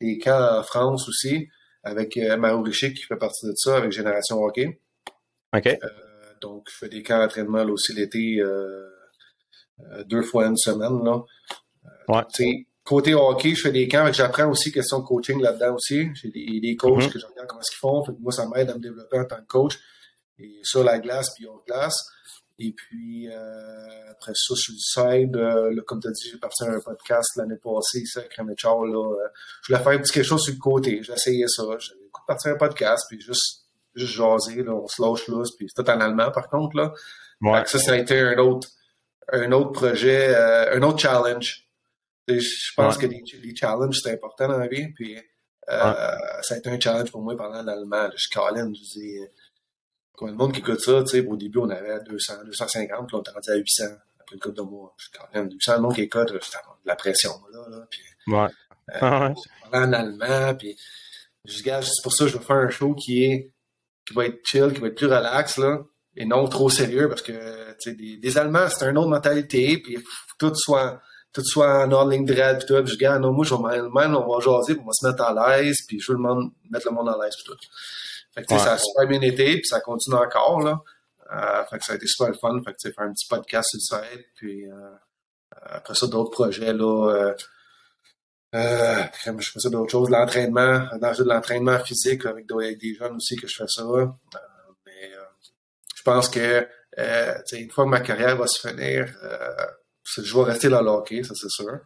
des 0.00 0.18
camps 0.18 0.58
en 0.58 0.62
France 0.62 1.08
aussi, 1.08 1.48
avec 1.82 2.16
Mario 2.16 2.62
Richic 2.62 2.96
qui 2.96 3.02
fait 3.02 3.16
partie 3.16 3.46
de 3.46 3.54
ça, 3.56 3.76
avec 3.76 3.92
Génération 3.92 4.42
Hockey. 4.42 4.80
OK. 5.56 5.78
donc, 6.40 6.68
je 6.70 6.76
fais 6.78 6.88
des 6.88 7.02
camps 7.02 7.18
d'entraînement 7.18 7.64
aussi 7.64 7.92
l'été, 7.94 8.42
deux 10.06 10.22
fois 10.22 10.46
une 10.46 10.56
semaine. 10.56 11.02
Là. 11.04 11.22
Ouais 12.08 12.66
côté 12.84 13.14
hockey, 13.14 13.54
je 13.54 13.62
fais 13.62 13.72
des 13.72 13.88
camps, 13.88 14.12
j'apprends 14.12 14.48
aussi 14.50 14.70
question 14.70 15.00
de 15.00 15.04
coaching 15.04 15.40
là-dedans 15.40 15.74
aussi. 15.74 16.10
J'ai 16.14 16.28
des, 16.28 16.60
des, 16.60 16.76
coachs 16.76 17.02
mm-hmm. 17.02 17.12
que 17.12 17.18
je 17.18 17.26
regarde 17.26 17.48
comment 17.48 17.62
ils 17.62 17.76
font. 17.76 18.04
Fait 18.04 18.12
que 18.12 18.20
moi, 18.20 18.30
ça 18.30 18.46
m'aide 18.46 18.70
à 18.70 18.74
me 18.74 18.80
développer 18.80 19.18
en 19.18 19.24
tant 19.24 19.36
que 19.36 19.46
coach. 19.46 19.78
Et 20.38 20.60
sur 20.62 20.84
la 20.84 20.98
glace, 20.98 21.32
puis 21.34 21.46
hors 21.46 21.64
glace. 21.66 21.96
Et 22.58 22.72
puis, 22.72 23.28
euh, 23.28 24.10
après 24.10 24.32
ça, 24.34 24.54
sur 24.54 24.72
le 24.72 24.78
side, 24.78 25.36
euh, 25.36 25.82
comme 25.86 26.00
tu 26.00 26.08
as 26.08 26.12
dit, 26.12 26.30
j'ai 26.30 26.38
parti 26.38 26.62
à 26.64 26.68
un 26.68 26.80
podcast 26.80 27.30
l'année 27.36 27.56
passée, 27.62 28.00
ici, 28.00 28.18
avec 28.18 28.36
Là, 28.36 28.44
euh, 28.44 29.28
je 29.62 29.72
voulais 29.72 29.82
faire 29.82 29.92
un 29.92 29.98
petit 29.98 30.12
quelque 30.12 30.24
chose 30.24 30.42
sur 30.42 30.54
le 30.54 30.60
côté. 30.60 31.02
J'ai 31.02 31.12
essayé 31.12 31.46
ça. 31.48 31.64
J'ai 31.78 31.94
parti 32.26 32.48
à 32.48 32.52
un 32.52 32.56
podcast, 32.56 33.04
puis 33.08 33.20
juste, 33.20 33.66
juste 33.94 34.14
jaser, 34.14 34.62
là, 34.62 34.72
on 34.72 34.86
se 34.86 35.02
lâche 35.02 35.26
là, 35.28 35.42
puis 35.58 35.66
c'est 35.68 35.82
tout 35.82 35.90
en 35.90 36.00
allemand, 36.00 36.30
par 36.30 36.48
contre, 36.48 36.76
là. 36.76 36.92
Ouais. 37.40 37.64
ça, 37.66 37.78
ça 37.78 37.92
a 37.92 37.96
été 37.96 38.18
un 38.20 38.38
autre, 38.38 38.68
un 39.32 39.50
autre 39.50 39.72
projet, 39.72 40.34
euh, 40.34 40.76
un 40.76 40.82
autre 40.82 41.00
challenge 41.00 41.64
je 42.28 42.74
pense 42.76 42.96
que 42.96 43.06
les, 43.06 43.22
challenges, 43.54 44.00
c'est 44.02 44.12
important 44.12 44.48
dans 44.48 44.58
la 44.58 44.68
vie. 44.68 44.88
Puis, 44.92 45.16
euh, 45.16 45.94
ça 46.42 46.54
a 46.54 46.58
été 46.58 46.70
un 46.70 46.80
challenge 46.80 47.10
pour 47.10 47.22
moi 47.22 47.36
pendant 47.36 47.62
l'allemand. 47.62 48.08
Je 48.14 48.18
suis 48.18 48.30
je 48.34 48.98
dis, 48.98 49.18
combien 50.16 50.32
de 50.34 50.38
monde 50.38 50.52
qui 50.52 50.60
écoute 50.60 50.80
ça, 50.80 51.02
tu 51.02 51.10
sais, 51.10 51.26
au 51.26 51.36
début, 51.36 51.58
on 51.58 51.70
avait 51.70 52.00
200, 52.04 52.44
250, 52.46 53.08
puis 53.08 53.16
on 53.16 53.22
est 53.22 53.30
rendu 53.30 53.50
à 53.50 53.56
800 53.56 53.84
après 54.20 54.36
le 54.36 54.40
couple 54.40 54.56
de 54.56 54.62
mois. 54.62 54.94
Je 54.96 55.04
suis 55.04 55.12
Colin, 55.12 55.48
800 55.50 55.80
monde 55.80 55.94
qui 55.94 56.02
écoute, 56.02 56.28
j'ai 56.28 56.38
de 56.38 56.86
la 56.86 56.96
pression, 56.96 57.32
là, 57.52 57.68
là. 57.68 57.86
Puis, 57.90 58.02
ouais. 58.28 58.48
Euh, 59.02 59.34
en 59.72 59.92
allemand, 59.92 60.54
puis, 60.54 60.76
je 61.44 61.62
dis, 61.62 61.62
c'est 61.62 62.02
pour 62.02 62.12
ça 62.12 62.24
que 62.24 62.30
je 62.30 62.38
veux 62.38 62.44
faire 62.44 62.56
un 62.56 62.70
show 62.70 62.94
qui 62.94 63.24
est, 63.24 63.52
qui 64.06 64.14
va 64.14 64.26
être 64.26 64.40
chill, 64.44 64.72
qui 64.72 64.80
va 64.80 64.88
être 64.88 64.96
plus 64.96 65.06
relax, 65.06 65.58
là, 65.58 65.82
et 66.16 66.24
non 66.24 66.46
trop 66.48 66.70
sérieux, 66.70 67.08
parce 67.08 67.22
que, 67.22 67.32
tu 67.32 67.90
sais, 67.90 67.94
des, 67.94 68.16
des 68.18 68.38
Allemands, 68.38 68.68
c'est 68.68 68.88
une 68.88 68.98
autre 68.98 69.08
mentalité, 69.08 69.78
puis 69.78 69.98
tout 70.38 70.52
soit, 70.54 71.00
tout 71.32 71.42
soit 71.44 71.84
en 71.84 71.90
ordre 71.90 72.12
ligne 72.12 72.24
droite, 72.24 72.58
puis 72.58 72.66
tout. 72.66 72.82
Puis 72.82 72.92
je 72.92 72.98
dis, 72.98 73.20
non, 73.20 73.32
moi, 73.32 73.44
je 73.44 73.54
vais 73.54 73.82
même, 73.82 74.14
on 74.16 74.32
va 74.32 74.40
jaser, 74.40 74.74
puis 74.74 74.82
on 74.82 74.86
va 74.86 74.92
se 74.92 75.06
mettre 75.06 75.22
à 75.22 75.58
l'aise, 75.58 75.78
puis 75.88 75.98
je 76.00 76.12
veux 76.12 76.18
le 76.18 76.22
monde, 76.22 76.52
mettre 76.70 76.88
le 76.88 76.94
monde 76.94 77.08
à 77.08 77.16
l'aise, 77.22 77.34
puis 77.36 77.44
tout. 77.46 77.58
Fait 78.34 78.42
que, 78.42 78.48
tu 78.48 78.54
sais, 78.54 78.64
ça 78.64 78.72
a 78.72 78.78
super 78.78 79.06
bien 79.06 79.20
été, 79.20 79.52
puis 79.56 79.66
ça 79.66 79.80
continue 79.80 80.16
encore, 80.16 80.60
là. 80.60 80.82
Euh, 81.32 81.64
fait 81.66 81.78
que 81.78 81.84
ça 81.84 81.92
a 81.92 81.96
été 81.96 82.06
super 82.06 82.28
le 82.28 82.34
fun. 82.34 82.60
Fait 82.64 82.72
que, 82.72 82.92
faire 82.92 83.04
un 83.04 83.12
petit 83.12 83.26
podcast 83.28 83.68
sur 83.70 83.98
le 83.98 84.04
site, 84.04 84.26
puis 84.34 84.70
euh, 84.70 84.90
après 85.66 85.94
ça, 85.94 86.06
d'autres 86.06 86.30
projets, 86.30 86.72
là. 86.72 87.10
Euh, 87.10 87.34
euh, 88.54 89.02
je 89.38 89.50
fais 89.50 89.60
ça 89.60 89.68
d'autres 89.68 89.90
choses, 89.90 90.10
l'entraînement, 90.10 90.86
dans 91.00 91.12
de 91.12 91.24
l'entraînement 91.24 91.78
physique, 91.80 92.24
avec, 92.26 92.46
des 92.46 92.94
jeunes 92.94 93.16
aussi 93.16 93.36
que 93.36 93.48
je 93.48 93.56
fais 93.56 93.68
ça. 93.68 93.82
Euh, 93.82 94.06
mais 94.86 95.10
je 95.96 96.02
pense 96.02 96.28
que, 96.28 96.68
euh, 96.98 97.34
une 97.52 97.70
fois 97.70 97.84
que 97.84 97.90
ma 97.90 98.00
carrière 98.00 98.36
va 98.36 98.46
se 98.46 98.68
finir, 98.68 99.12
je 100.18 100.36
vais 100.36 100.44
rester 100.44 100.68
dans 100.68 100.82
le 100.82 100.90
hockey, 100.90 101.22
ça 101.24 101.34
c'est 101.34 101.50
sûr. 101.50 101.80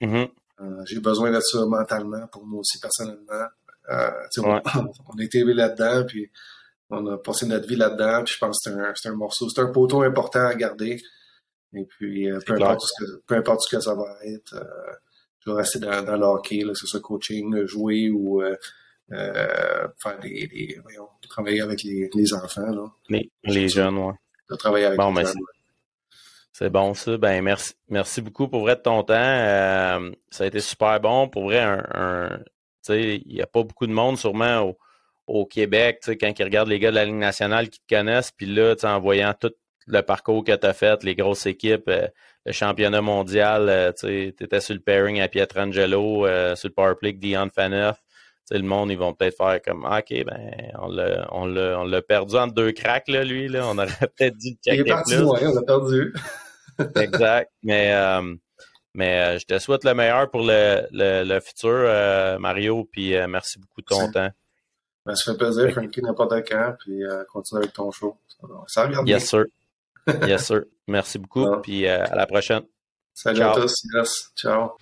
Mm-hmm. 0.00 0.30
Euh, 0.60 0.82
j'ai 0.84 1.00
besoin 1.00 1.30
de 1.30 1.40
ça 1.40 1.64
mentalement 1.66 2.26
pour 2.28 2.44
moi 2.46 2.60
aussi 2.60 2.78
personnellement. 2.78 3.46
Euh, 3.90 4.10
on, 4.38 4.60
on, 5.14 5.18
a 5.18 5.22
été 5.22 5.38
élevé 5.38 5.54
là-dedans, 5.54 6.04
puis 6.06 6.30
on 6.90 7.06
a 7.06 7.18
passé 7.18 7.46
notre 7.46 7.66
vie 7.66 7.76
là-dedans, 7.76 8.24
puis 8.24 8.34
je 8.34 8.38
pense 8.38 8.58
que 8.64 8.70
c'est 8.94 9.08
un, 9.08 9.12
un, 9.12 9.16
morceau, 9.16 9.48
c'est 9.48 9.60
un 9.60 9.72
poteau 9.72 10.02
important 10.02 10.46
à 10.46 10.54
garder. 10.54 11.00
Et 11.74 11.84
puis, 11.84 12.30
euh, 12.30 12.38
peu, 12.46 12.54
importe 12.54 12.82
ce 12.82 13.04
que, 13.04 13.22
peu 13.26 13.34
importe 13.36 13.62
ce 13.62 13.76
que 13.76 13.82
ça 13.82 13.94
va 13.94 14.16
être, 14.24 14.54
je 15.40 15.50
vais 15.50 15.56
rester 15.56 15.78
dans, 15.78 16.02
dans 16.02 16.16
le 16.16 16.26
hockey, 16.26 16.64
là, 16.64 16.72
que 16.72 16.78
ce 16.78 16.86
soit 16.86 17.00
coaching, 17.00 17.64
jouer 17.66 18.10
ou 18.10 18.42
faire 19.08 20.20
des, 20.20 20.46
des 20.46 20.78
voyons, 20.82 21.08
travailler 21.28 21.62
avec 21.62 21.82
les, 21.82 22.10
les 22.14 22.34
enfants. 22.34 22.70
Là. 22.70 22.84
Les, 23.08 23.30
les 23.44 23.68
jeunes, 23.68 23.98
ouais. 23.98 24.14
De 24.50 24.56
travailler 24.56 24.86
avec 24.86 25.00
les 25.00 25.24
jeunes. 25.24 25.34
C'est 26.52 26.68
bon 26.70 26.92
ça. 26.92 27.16
Ben 27.16 27.42
merci, 27.42 27.72
merci 27.88 28.20
beaucoup 28.20 28.46
pour 28.46 28.60
vrai 28.60 28.76
de 28.76 28.82
ton 28.82 29.02
temps. 29.02 29.14
Euh, 29.16 30.12
ça 30.30 30.44
a 30.44 30.46
été 30.46 30.60
super 30.60 31.00
bon. 31.00 31.28
Pour 31.28 31.44
vrai, 31.44 31.60
un, 31.60 32.38
il 32.88 33.22
n'y 33.26 33.42
a 33.42 33.46
pas 33.46 33.62
beaucoup 33.62 33.86
de 33.86 33.92
monde 33.92 34.18
sûrement 34.18 34.60
au, 34.60 34.78
au 35.26 35.46
Québec, 35.46 36.00
quand 36.20 36.38
ils 36.38 36.44
regardent 36.44 36.68
les 36.68 36.78
gars 36.78 36.90
de 36.90 36.96
la 36.96 37.04
Ligue 37.04 37.14
nationale 37.14 37.68
qui 37.68 37.80
te 37.80 37.94
connaissent, 37.94 38.30
puis 38.30 38.46
là, 38.46 38.74
en 38.82 39.00
voyant 39.00 39.34
tout 39.38 39.52
le 39.86 40.00
parcours 40.02 40.44
que 40.44 40.54
tu 40.54 40.66
as 40.66 40.72
fait, 40.72 41.02
les 41.02 41.14
grosses 41.14 41.46
équipes, 41.46 41.88
euh, 41.88 42.06
le 42.46 42.52
championnat 42.52 43.00
mondial, 43.00 43.68
euh, 43.68 43.92
tu 43.92 44.28
étais 44.28 44.60
sur 44.60 44.74
le 44.74 44.80
pairing 44.80 45.20
à 45.20 45.28
Pietrangelo, 45.28 46.26
sur 46.56 46.68
le 46.68 46.74
powerplay 46.74 47.10
avec 47.10 47.20
Dion 47.20 47.48
Faneuf. 47.54 47.98
le 48.50 48.62
monde, 48.62 48.90
ils 48.90 48.98
vont 48.98 49.12
peut-être 49.12 49.36
faire 49.36 49.60
comme 49.62 49.86
ah, 49.88 50.00
OK, 50.00 50.24
ben 50.24 50.50
on 51.30 51.46
l'a 51.46 52.02
perdu 52.02 52.36
entre 52.36 52.54
deux 52.54 52.72
cracks, 52.72 53.08
là, 53.08 53.24
lui. 53.24 53.48
Là. 53.48 53.66
On 53.66 53.78
aurait 53.78 53.86
peut-être 54.16 54.36
dû 54.38 54.50
le 54.50 54.56
checker. 54.62 54.76
Il 54.76 54.80
est 54.80 54.84
parti 54.84 55.14
plus. 55.14 55.24
on 55.24 55.54
l'a 55.54 55.62
perdu 55.62 56.12
exact. 56.96 57.50
Mais, 57.62 57.92
euh, 57.92 58.34
mais 58.94 59.20
euh, 59.20 59.38
je 59.38 59.46
te 59.46 59.58
souhaite 59.58 59.84
le 59.84 59.94
meilleur 59.94 60.30
pour 60.30 60.42
le, 60.42 60.86
le, 60.90 61.40
futur, 61.40 61.70
euh, 61.70 62.38
Mario. 62.38 62.88
Puis 62.90 63.14
merci 63.28 63.58
beaucoup 63.58 63.80
de 63.80 63.86
ton 63.86 64.10
temps. 64.10 64.30
Ben, 65.04 65.14
ça 65.14 65.32
fait 65.32 65.38
plaisir, 65.38 65.70
Frankie, 65.72 66.02
n'importe 66.02 66.48
quand. 66.48 66.74
Puis 66.80 67.02
continue 67.32 67.60
avec 67.62 67.72
ton 67.72 67.90
show. 67.90 68.16
Ça 68.66 68.86
regarde 68.86 69.08
Yes, 69.08 69.28
sir. 69.28 69.44
yes, 70.26 70.46
sir. 70.46 70.62
Merci 70.86 71.18
beaucoup. 71.18 71.46
Puis 71.62 71.86
à 71.86 72.14
la 72.14 72.26
prochaine. 72.26 72.62
Salut 73.14 73.42
à 73.42 73.52
tous. 73.52 73.74
Yes. 73.94 74.30
Ciao. 74.36 74.72